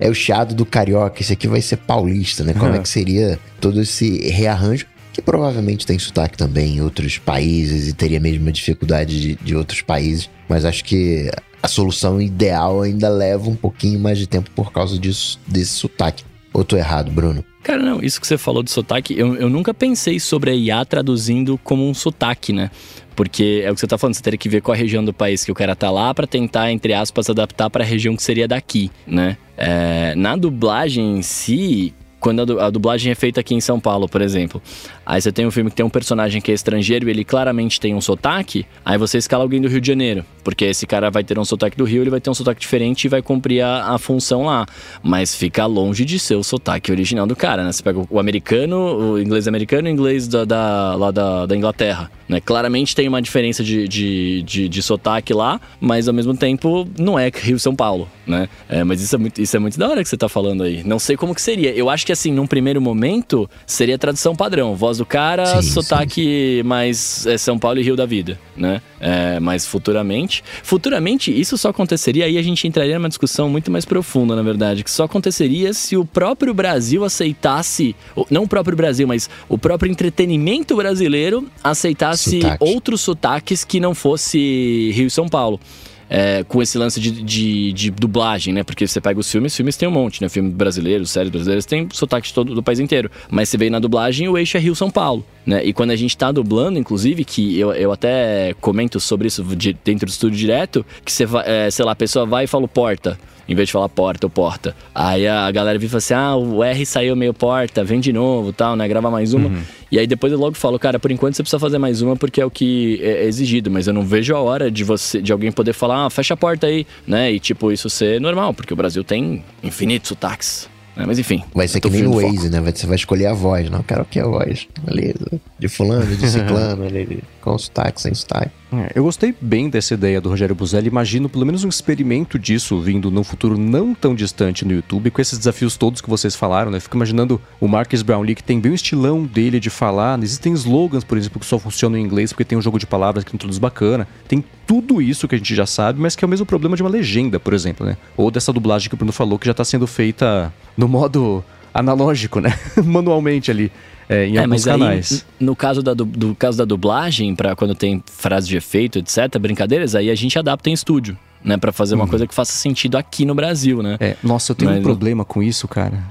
é, 0.00 0.06
é 0.06 0.10
o 0.10 0.14
chiado 0.14 0.52
do 0.52 0.66
carioca, 0.66 1.22
esse 1.22 1.32
aqui 1.32 1.46
vai 1.46 1.62
ser 1.62 1.76
paulista, 1.76 2.42
né? 2.42 2.52
Como 2.54 2.74
é 2.74 2.78
que 2.80 2.88
seria 2.88 3.38
todo 3.60 3.80
esse 3.80 4.28
rearranjo? 4.30 4.84
Que 5.12 5.22
provavelmente 5.22 5.86
tem 5.86 5.96
sotaque 5.96 6.36
também 6.36 6.76
em 6.76 6.80
outros 6.80 7.18
países 7.18 7.88
e 7.88 7.92
teria 7.92 8.18
a 8.18 8.20
mesma 8.20 8.50
dificuldade 8.50 9.20
de, 9.20 9.34
de 9.36 9.54
outros 9.54 9.80
países, 9.80 10.28
mas 10.48 10.64
acho 10.64 10.84
que 10.84 11.30
a 11.62 11.68
solução 11.68 12.20
ideal 12.20 12.82
ainda 12.82 13.08
leva 13.08 13.48
um 13.48 13.56
pouquinho 13.56 14.00
mais 14.00 14.18
de 14.18 14.26
tempo 14.26 14.50
por 14.50 14.72
causa 14.72 14.98
disso, 14.98 15.38
desse 15.46 15.72
sotaque. 15.72 16.24
Ou 16.56 16.64
tô 16.64 16.74
errado, 16.74 17.10
Bruno? 17.10 17.44
Cara, 17.62 17.82
não, 17.82 18.00
isso 18.02 18.18
que 18.18 18.26
você 18.26 18.38
falou 18.38 18.62
do 18.62 18.70
sotaque, 18.70 19.12
eu, 19.18 19.34
eu 19.34 19.50
nunca 19.50 19.74
pensei 19.74 20.18
sobre 20.18 20.50
a 20.50 20.54
IA 20.54 20.86
traduzindo 20.86 21.60
como 21.62 21.86
um 21.86 21.92
sotaque, 21.92 22.50
né? 22.50 22.70
Porque 23.14 23.60
é 23.62 23.70
o 23.70 23.74
que 23.74 23.80
você 23.80 23.86
tá 23.86 23.98
falando, 23.98 24.14
você 24.14 24.22
teria 24.22 24.38
que 24.38 24.48
ver 24.48 24.62
qual 24.62 24.74
a 24.74 24.78
região 24.78 25.04
do 25.04 25.12
país 25.12 25.44
que 25.44 25.52
o 25.52 25.54
cara 25.54 25.76
tá 25.76 25.90
lá 25.90 26.14
para 26.14 26.26
tentar, 26.26 26.72
entre 26.72 26.94
aspas, 26.94 27.28
adaptar 27.28 27.68
para 27.68 27.84
a 27.84 27.86
região 27.86 28.16
que 28.16 28.22
seria 28.22 28.48
daqui, 28.48 28.90
né? 29.06 29.36
É, 29.54 30.14
na 30.14 30.34
dublagem 30.34 31.18
em 31.18 31.22
si, 31.22 31.92
quando 32.18 32.60
a, 32.60 32.70
dublagem 32.70 33.12
é 33.12 33.14
feita 33.14 33.40
aqui 33.40 33.54
em 33.54 33.60
São 33.60 33.78
Paulo, 33.78 34.08
por 34.08 34.20
exemplo. 34.20 34.60
Aí 35.04 35.20
você 35.20 35.30
tem 35.30 35.46
um 35.46 35.50
filme 35.50 35.70
que 35.70 35.76
tem 35.76 35.86
um 35.86 35.90
personagem 35.90 36.40
que 36.40 36.50
é 36.50 36.54
estrangeiro 36.54 37.08
e 37.08 37.10
ele 37.10 37.24
claramente 37.24 37.80
tem 37.80 37.94
um 37.94 38.00
sotaque, 38.00 38.66
aí 38.84 38.98
você 38.98 39.18
escala 39.18 39.44
alguém 39.44 39.60
do 39.60 39.68
Rio 39.68 39.80
de 39.80 39.86
Janeiro. 39.86 40.24
Porque 40.42 40.64
esse 40.64 40.86
cara 40.86 41.10
vai 41.10 41.24
ter 41.24 41.38
um 41.38 41.44
sotaque 41.44 41.76
do 41.76 41.84
Rio, 41.84 42.02
ele 42.02 42.10
vai 42.10 42.20
ter 42.20 42.30
um 42.30 42.34
sotaque 42.34 42.60
diferente 42.60 43.04
e 43.04 43.08
vai 43.08 43.22
cumprir 43.22 43.62
a, 43.62 43.94
a 43.94 43.98
função 43.98 44.46
lá. 44.46 44.66
Mas 45.02 45.34
fica 45.34 45.66
longe 45.66 46.04
de 46.04 46.18
ser 46.18 46.36
o 46.36 46.42
sotaque 46.42 46.90
original 46.90 47.26
do 47.26 47.36
cara, 47.36 47.64
né? 47.64 47.72
Você 47.72 47.82
pega 47.82 48.00
o 48.08 48.18
americano, 48.18 49.12
o 49.12 49.20
inglês 49.20 49.46
americano 49.46 49.88
e 49.88 49.90
o 49.90 49.92
inglês 49.92 50.26
da, 50.28 50.44
da, 50.44 50.94
lá 50.94 51.10
da, 51.10 51.46
da 51.46 51.56
Inglaterra. 51.56 52.10
Né? 52.28 52.40
Claramente 52.40 52.94
tem 52.94 53.06
uma 53.06 53.22
diferença 53.22 53.62
de, 53.62 53.86
de, 53.86 54.42
de, 54.42 54.68
de, 54.68 54.82
sotaque 54.82 55.32
lá, 55.32 55.60
mas 55.80 56.08
ao 56.08 56.14
mesmo 56.14 56.36
tempo 56.36 56.86
não 56.98 57.16
é 57.16 57.30
Rio-São 57.32 57.74
Paulo, 57.74 58.08
né? 58.26 58.48
É, 58.68 58.82
mas 58.82 59.00
isso 59.00 59.14
é, 59.14 59.18
muito, 59.18 59.40
isso 59.40 59.56
é 59.56 59.60
muito 59.60 59.78
da 59.78 59.88
hora 59.88 60.02
que 60.02 60.08
você 60.08 60.16
tá 60.16 60.28
falando 60.28 60.64
aí. 60.64 60.82
Não 60.84 60.98
sei 60.98 61.16
como 61.16 61.34
que 61.34 61.40
seria. 61.40 61.72
Eu 61.72 61.88
acho 61.88 62.04
que 62.04 62.10
assim, 62.16 62.32
num 62.32 62.46
primeiro 62.46 62.80
momento, 62.80 63.48
seria 63.66 63.98
tradução 63.98 64.34
padrão. 64.34 64.74
Voz 64.74 64.98
do 64.98 65.06
cara, 65.06 65.62
sim, 65.62 65.70
sotaque 65.70 66.58
sim. 66.58 66.62
mais 66.62 67.26
é, 67.26 67.38
São 67.38 67.58
Paulo 67.58 67.78
e 67.78 67.82
Rio 67.82 67.96
da 67.96 68.06
vida, 68.06 68.38
né? 68.56 68.80
É, 69.00 69.38
mas 69.40 69.66
futuramente... 69.66 70.42
Futuramente, 70.62 71.30
isso 71.30 71.56
só 71.56 71.68
aconteceria, 71.68 72.24
aí 72.24 72.38
a 72.38 72.42
gente 72.42 72.66
entraria 72.66 72.98
numa 72.98 73.08
discussão 73.08 73.48
muito 73.48 73.70
mais 73.70 73.84
profunda, 73.84 74.34
na 74.34 74.42
verdade, 74.42 74.82
que 74.82 74.90
só 74.90 75.04
aconteceria 75.04 75.72
se 75.72 75.96
o 75.96 76.04
próprio 76.04 76.52
Brasil 76.52 77.04
aceitasse... 77.04 77.94
Não 78.30 78.44
o 78.44 78.48
próprio 78.48 78.76
Brasil, 78.76 79.06
mas 79.06 79.28
o 79.48 79.58
próprio 79.58 79.90
entretenimento 79.90 80.74
brasileiro 80.76 81.46
aceitasse 81.62 82.40
Sotaque. 82.40 82.64
outros 82.64 83.00
sotaques 83.00 83.64
que 83.64 83.78
não 83.78 83.94
fosse 83.94 84.90
Rio 84.94 85.06
e 85.06 85.10
São 85.10 85.28
Paulo. 85.28 85.60
É, 86.08 86.44
com 86.44 86.62
esse 86.62 86.78
lance 86.78 87.00
de, 87.00 87.10
de, 87.10 87.72
de, 87.72 87.90
dublagem, 87.90 88.54
né? 88.54 88.62
Porque 88.62 88.86
você 88.86 89.00
pega 89.00 89.18
os 89.18 89.30
filmes, 89.30 89.56
filmes 89.56 89.76
tem 89.76 89.88
um 89.88 89.92
monte, 89.92 90.22
né? 90.22 90.28
Filmes 90.28 90.52
brasileiros, 90.52 91.10
séries 91.10 91.30
brasileiras, 91.30 91.66
tem 91.66 91.88
sotaque 91.92 92.28
de 92.28 92.34
todo 92.34 92.54
do 92.54 92.62
país 92.62 92.78
inteiro. 92.78 93.10
Mas 93.28 93.48
você 93.48 93.56
vê 93.56 93.68
na 93.68 93.80
dublagem, 93.80 94.28
o 94.28 94.38
eixo 94.38 94.56
é 94.56 94.60
Rio-São 94.60 94.90
Paulo, 94.90 95.24
né? 95.44 95.64
E 95.64 95.72
quando 95.72 95.90
a 95.90 95.96
gente 95.96 96.16
tá 96.16 96.30
dublando, 96.30 96.78
inclusive, 96.78 97.24
que 97.24 97.58
eu, 97.58 97.72
eu 97.72 97.90
até 97.90 98.54
comento 98.60 99.00
sobre 99.00 99.26
isso 99.26 99.42
de, 99.56 99.76
dentro 99.84 100.06
do 100.06 100.10
estúdio 100.10 100.38
direto, 100.38 100.86
que 101.04 101.10
você 101.10 101.26
vai, 101.26 101.44
é, 101.44 101.70
sei 101.70 101.84
lá, 101.84 101.92
a 101.92 101.96
pessoa 101.96 102.24
vai 102.24 102.44
e 102.44 102.46
fala 102.46 102.68
porta 102.68 103.18
em 103.48 103.54
vez 103.54 103.68
de 103.68 103.72
falar 103.72 103.88
porta 103.88 104.26
ou 104.26 104.30
porta. 104.30 104.74
Aí 104.94 105.26
a 105.26 105.50
galera 105.50 105.78
vive 105.78 105.96
assim: 105.96 106.14
ah, 106.14 106.36
o 106.36 106.62
R 106.62 106.86
saiu 106.86 107.16
meio 107.16 107.32
porta, 107.34 107.84
vem 107.84 108.00
de 108.00 108.12
novo 108.12 108.52
tal, 108.52 108.76
né? 108.76 108.86
Grava 108.88 109.10
mais 109.10 109.34
uma. 109.34 109.48
Uhum. 109.48 109.62
E 109.90 109.98
aí 109.98 110.06
depois 110.06 110.32
eu 110.32 110.38
logo 110.38 110.56
falo, 110.56 110.78
cara, 110.78 110.98
por 110.98 111.10
enquanto 111.10 111.34
você 111.34 111.42
precisa 111.42 111.60
fazer 111.60 111.78
mais 111.78 112.02
uma 112.02 112.16
porque 112.16 112.40
é 112.40 112.44
o 112.44 112.50
que 112.50 113.00
é 113.02 113.24
exigido, 113.24 113.70
mas 113.70 113.86
eu 113.86 113.94
não 113.94 114.02
vejo 114.02 114.34
a 114.34 114.40
hora 114.40 114.70
de 114.70 114.82
você, 114.82 115.22
de 115.22 115.32
alguém 115.32 115.52
poder 115.52 115.72
falar, 115.72 116.06
ah, 116.06 116.10
fecha 116.10 116.34
a 116.34 116.36
porta 116.36 116.66
aí, 116.66 116.86
né? 117.06 117.32
E 117.32 117.38
tipo, 117.38 117.70
isso 117.70 117.88
ser 117.88 118.20
normal, 118.20 118.52
porque 118.52 118.72
o 118.72 118.76
Brasil 118.76 119.04
tem 119.04 119.44
infinitos 119.62 120.08
sotaques. 120.08 120.68
Né? 120.96 121.04
Mas 121.06 121.18
enfim. 121.18 121.44
Vai 121.54 121.68
ser 121.68 121.80
que 121.80 121.90
nem 121.90 122.02
no 122.02 122.20
Waze, 122.20 122.48
né? 122.48 122.60
Você 122.60 122.86
vai 122.86 122.96
escolher 122.96 123.26
a 123.26 123.34
voz, 123.34 123.70
não? 123.70 123.82
Quero 123.82 124.04
que 124.06 124.18
é 124.18 124.22
a 124.22 124.26
voz. 124.26 124.66
Beleza. 124.82 125.40
De 125.58 125.68
fulano, 125.68 126.16
de 126.16 126.26
ciclano, 126.28 126.84
ali, 126.84 127.22
com 127.46 127.56
sotaque, 127.56 128.02
sem 128.02 128.12
sotaque. 128.12 128.50
É, 128.72 128.90
eu 128.96 129.04
gostei 129.04 129.32
bem 129.40 129.70
dessa 129.70 129.94
ideia 129.94 130.20
do 130.20 130.28
Rogério 130.28 130.52
Buzelli. 130.52 130.88
Imagino 130.88 131.28
pelo 131.28 131.46
menos 131.46 131.62
um 131.62 131.68
experimento 131.68 132.40
disso 132.40 132.80
vindo 132.80 133.08
num 133.08 133.22
futuro 133.22 133.56
não 133.56 133.94
tão 133.94 134.16
distante 134.16 134.64
no 134.64 134.72
YouTube, 134.72 135.12
com 135.12 135.22
esses 135.22 135.38
desafios 135.38 135.76
todos 135.76 136.00
que 136.00 136.10
vocês 136.10 136.34
falaram, 136.34 136.72
né? 136.72 136.80
Fico 136.80 136.96
imaginando 136.96 137.40
o 137.60 137.68
Marcus 137.68 138.02
Brownlee, 138.02 138.34
que 138.34 138.42
tem 138.42 138.58
bem 138.58 138.72
o 138.72 138.74
estilão 138.74 139.22
dele 139.24 139.60
de 139.60 139.70
falar. 139.70 140.20
Existem 140.20 140.52
slogans, 140.54 141.04
por 141.04 141.16
exemplo, 141.16 141.38
que 141.38 141.46
só 141.46 141.56
funcionam 141.56 141.96
em 141.96 142.02
inglês 142.02 142.32
porque 142.32 142.44
tem 142.44 142.58
um 142.58 142.62
jogo 142.62 142.80
de 142.80 142.86
palavras 142.86 143.22
que 143.22 143.32
introduz 143.32 143.58
bacana. 143.58 144.08
Tem 144.26 144.44
tudo 144.66 145.00
isso 145.00 145.28
que 145.28 145.36
a 145.36 145.38
gente 145.38 145.54
já 145.54 145.66
sabe, 145.66 146.00
mas 146.00 146.16
que 146.16 146.24
é 146.24 146.26
o 146.26 146.28
mesmo 146.28 146.44
problema 146.44 146.74
de 146.74 146.82
uma 146.82 146.90
legenda, 146.90 147.38
por 147.38 147.54
exemplo, 147.54 147.86
né? 147.86 147.96
Ou 148.16 148.28
dessa 148.28 148.52
dublagem 148.52 148.88
que 148.88 148.96
o 148.96 148.98
Bruno 148.98 149.12
falou 149.12 149.38
que 149.38 149.46
já 149.46 149.52
está 149.52 149.64
sendo 149.64 149.86
feita 149.86 150.52
no 150.76 150.88
modo 150.88 151.44
analógico, 151.72 152.40
né? 152.40 152.58
Manualmente 152.84 153.52
ali 153.52 153.70
é, 154.08 154.26
em 154.26 154.36
é, 154.36 154.40
alguns 154.40 154.64
canais. 154.64 155.26
Aí, 155.40 155.46
no 155.46 155.56
caso 155.56 155.82
da, 155.82 155.94
do, 155.94 156.34
caso 156.34 156.58
da 156.58 156.64
dublagem, 156.64 157.34
para 157.34 157.54
quando 157.56 157.74
tem 157.74 158.02
frase 158.06 158.48
de 158.48 158.56
efeito, 158.56 158.98
etc., 158.98 159.38
brincadeiras, 159.38 159.94
aí 159.94 160.10
a 160.10 160.14
gente 160.14 160.38
adapta 160.38 160.70
em 160.70 160.72
estúdio. 160.72 161.16
Né, 161.44 161.56
para 161.56 161.70
fazer 161.70 161.94
uma 161.94 162.02
uhum. 162.02 162.10
coisa 162.10 162.26
que 162.26 162.34
faça 162.34 162.50
sentido 162.50 162.98
aqui 162.98 163.24
no 163.24 163.32
Brasil, 163.32 163.80
né? 163.80 163.96
É, 164.00 164.16
nossa, 164.20 164.50
eu 164.50 164.56
tenho 164.56 164.72
Mas, 164.72 164.80
um 164.80 164.82
problema 164.82 165.24
com 165.24 165.40
isso, 165.40 165.68
cara. 165.68 166.02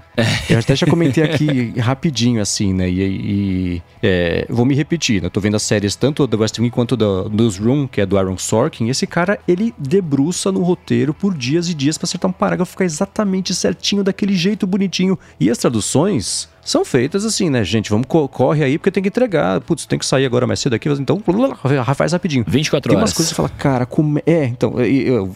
Eu 0.49 0.59
até 0.59 0.73
já 0.77 0.87
comentei 0.87 1.25
aqui 1.25 1.73
rapidinho, 1.77 2.41
assim, 2.41 2.73
né? 2.73 2.89
E, 2.89 3.01
e 3.01 3.81
é, 4.01 4.45
vou 4.49 4.65
me 4.65 4.73
repetir, 4.73 5.21
né? 5.21 5.27
Tô 5.27 5.41
vendo 5.41 5.55
as 5.55 5.63
séries 5.63 5.93
tanto 5.93 6.25
do 6.25 6.39
West 6.39 6.57
Wing 6.57 6.69
quanto 6.69 6.95
do 6.95 7.29
Newsroom, 7.29 7.85
que 7.85 7.99
é 7.99 8.05
do 8.05 8.17
Aaron 8.17 8.37
Sorkin. 8.37 8.87
Esse 8.87 9.05
cara, 9.05 9.37
ele 9.45 9.73
debruça 9.77 10.53
no 10.53 10.63
roteiro 10.63 11.13
por 11.13 11.33
dias 11.35 11.67
e 11.67 11.73
dias 11.73 11.97
para 11.97 12.05
acertar 12.05 12.29
um 12.29 12.33
parágrafo 12.33 12.71
ficar 12.71 12.85
exatamente 12.85 13.53
certinho, 13.53 14.05
daquele 14.05 14.35
jeito 14.35 14.65
bonitinho. 14.65 15.19
E 15.37 15.49
as 15.49 15.57
traduções 15.57 16.47
são 16.65 16.83
feitas 16.83 17.23
assim, 17.23 17.49
né, 17.49 17.63
gente? 17.63 17.91
Vamos, 17.91 18.07
co 18.07 18.27
corre 18.27 18.63
aí 18.63 18.77
porque 18.79 18.89
tem 18.89 19.03
que 19.03 19.09
entregar. 19.09 19.61
Putz, 19.61 19.85
tem 19.85 19.99
que 19.99 20.05
sair 20.05 20.25
agora 20.25 20.47
mais 20.47 20.59
cedo 20.59 20.73
aqui, 20.73 20.89
então 20.89 21.21
faz 21.95 22.11
rapidinho. 22.11 22.43
24 22.47 22.89
tem 22.89 22.97
horas. 22.97 23.13
Tem 23.13 23.13
umas 23.13 23.13
coisas 23.13 23.31
que 23.31 23.35
você 23.35 23.35
fala, 23.35 23.49
cara, 23.49 23.85
como. 23.85 24.19
É, 24.25 24.45
então, 24.45 24.73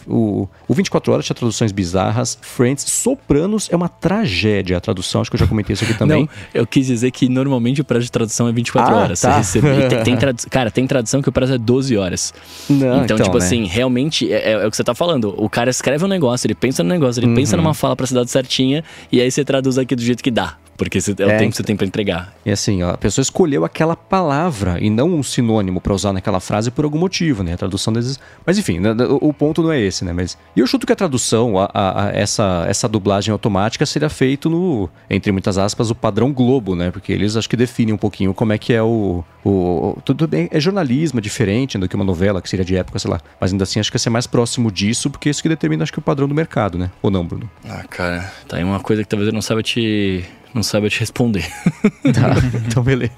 o, 0.06 0.48
o 0.66 0.74
24 0.74 1.12
horas 1.12 1.24
tinha 1.24 1.34
traduções 1.34 1.70
bizarras. 1.70 2.36
Friends, 2.42 2.84
Sopranos 2.90 3.68
é 3.70 3.76
uma 3.76 3.88
tragédia 3.88 4.76
a 4.76 4.80
tradução, 4.80 5.20
acho 5.20 5.30
que 5.30 5.36
eu 5.36 5.38
já 5.38 5.46
comentei 5.46 5.74
isso 5.74 5.84
aqui 5.84 5.94
também. 5.94 6.22
Não, 6.22 6.28
eu 6.52 6.66
quis 6.66 6.86
dizer 6.86 7.10
que 7.10 7.28
normalmente 7.28 7.80
o 7.80 7.84
prazo 7.84 8.04
de 8.04 8.10
tradução 8.10 8.48
é 8.48 8.52
24 8.52 8.92
ah, 8.92 8.98
horas. 8.98 9.20
Tá. 9.20 9.36
Recebe, 9.36 9.68
tem, 9.88 10.02
tem 10.02 10.16
tradu... 10.18 10.42
Cara, 10.50 10.70
tem 10.70 10.86
tradução 10.86 11.22
que 11.22 11.28
o 11.28 11.32
prazo 11.32 11.54
é 11.54 11.58
12 11.58 11.96
horas. 11.96 12.34
Não, 12.68 12.76
então, 12.76 13.16
então 13.16 13.16
tipo 13.18 13.38
né? 13.38 13.44
assim, 13.44 13.66
realmente 13.66 14.32
é, 14.32 14.50
é, 14.50 14.52
é, 14.52 14.66
o 14.66 14.70
que 14.70 14.76
você 14.76 14.84
tá 14.84 14.94
falando. 14.94 15.34
O 15.36 15.48
cara 15.48 15.70
escreve 15.70 16.04
um 16.04 16.08
negócio, 16.08 16.46
ele 16.46 16.54
pensa 16.54 16.82
no 16.82 16.88
negócio, 16.88 17.20
ele 17.20 17.28
uhum. 17.28 17.34
pensa 17.34 17.56
numa 17.56 17.74
fala 17.74 17.94
pra 17.94 18.06
cidade 18.06 18.30
certinha, 18.30 18.82
e 19.12 19.20
aí 19.20 19.30
você 19.30 19.44
traduz 19.44 19.78
aqui 19.78 19.94
do 19.94 20.02
jeito 20.02 20.22
que 20.22 20.30
dá. 20.30 20.56
Porque 20.80 20.98
é 21.22 21.26
o 21.26 21.30
é, 21.30 21.38
tempo 21.38 21.50
que 21.50 21.56
você 21.56 21.62
tem 21.62 21.76
para 21.76 21.86
entregar. 21.86 22.34
E 22.44 22.50
assim, 22.50 22.82
a 22.82 22.96
pessoa 22.96 23.22
escolheu 23.22 23.64
aquela 23.64 23.94
palavra 23.94 24.78
e 24.80 24.90
não 24.90 25.14
um 25.14 25.22
sinônimo 25.22 25.80
para 25.80 25.94
usar 25.94 26.12
naquela 26.12 26.40
frase 26.40 26.70
por 26.70 26.84
algum 26.84 26.98
motivo, 26.98 27.42
né? 27.42 27.54
A 27.54 27.56
tradução 27.56 27.92
vezes. 27.92 28.18
Mas 28.44 28.58
enfim, 28.58 28.80
né, 28.80 28.90
o 29.20 29.32
ponto 29.32 29.62
não 29.62 29.70
é 29.70 29.80
esse, 29.80 30.04
né? 30.04 30.12
Mas 30.12 30.36
e 30.56 30.60
eu 30.60 30.66
chuto 30.66 30.86
que 30.86 30.92
a 30.92 30.96
tradução, 30.96 31.58
a, 31.58 31.70
a, 31.72 32.04
a, 32.06 32.10
essa, 32.10 32.64
essa 32.68 32.88
dublagem 32.88 33.32
automática 33.32 33.84
seria 33.86 34.08
feito 34.08 34.48
no, 34.48 34.88
entre 35.08 35.30
muitas 35.30 35.58
aspas, 35.58 35.90
o 35.90 35.94
padrão 35.94 36.32
Globo, 36.32 36.74
né? 36.74 36.90
Porque 36.90 37.12
eles 37.12 37.36
acho 37.36 37.48
que 37.48 37.56
definem 37.56 37.94
um 37.94 37.98
pouquinho 37.98 38.34
como 38.34 38.52
é 38.52 38.58
que 38.58 38.72
é 38.72 38.82
o, 38.82 39.24
o, 39.44 39.98
tudo 40.04 40.26
bem, 40.26 40.48
é 40.50 40.58
jornalismo, 40.58 41.18
é 41.18 41.22
diferente 41.22 41.78
do 41.78 41.88
que 41.88 41.94
uma 41.94 42.04
novela 42.04 42.40
que 42.40 42.48
seria 42.48 42.64
de 42.64 42.76
época, 42.76 42.98
sei 42.98 43.10
lá. 43.10 43.20
Mas 43.40 43.52
ainda 43.52 43.64
assim 43.64 43.80
acho 43.80 43.90
que 43.90 43.96
ia 43.96 44.00
ser 44.00 44.10
mais 44.10 44.26
próximo 44.26 44.70
disso, 44.70 45.10
porque 45.10 45.28
isso 45.28 45.42
que 45.42 45.48
determina 45.48 45.82
acho 45.82 45.92
que 45.92 45.98
o 45.98 46.02
padrão 46.02 46.28
do 46.28 46.34
mercado, 46.34 46.78
né? 46.78 46.90
Ou 47.02 47.10
não, 47.10 47.24
Bruno? 47.24 47.48
Ah, 47.68 47.84
cara, 47.88 48.32
tá 48.48 48.56
aí 48.56 48.64
uma 48.64 48.80
coisa 48.80 49.02
que 49.02 49.08
talvez 49.08 49.28
eu 49.28 49.34
não 49.34 49.42
saiba 49.42 49.62
te 49.62 50.24
não 50.54 50.62
saiba 50.62 50.88
te 50.88 51.00
responder. 51.00 51.46
Tá, 52.00 52.34
então 52.66 52.82
beleza. 52.82 53.12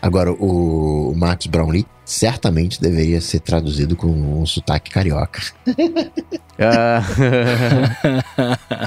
Agora, 0.00 0.32
o 0.32 1.14
Max 1.14 1.46
Brownlee 1.46 1.86
certamente 2.04 2.80
deveria 2.80 3.20
ser 3.20 3.40
traduzido 3.40 3.94
com 3.94 4.08
um 4.08 4.46
sotaque 4.46 4.90
carioca. 4.90 5.40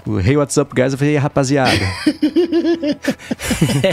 O 0.05 0.19
Hey, 0.19 0.35
what's 0.35 0.57
up, 0.57 0.73
guys? 0.75 0.91
Eu 0.91 0.97
falei, 0.99 1.15
rapaziada. 1.15 1.71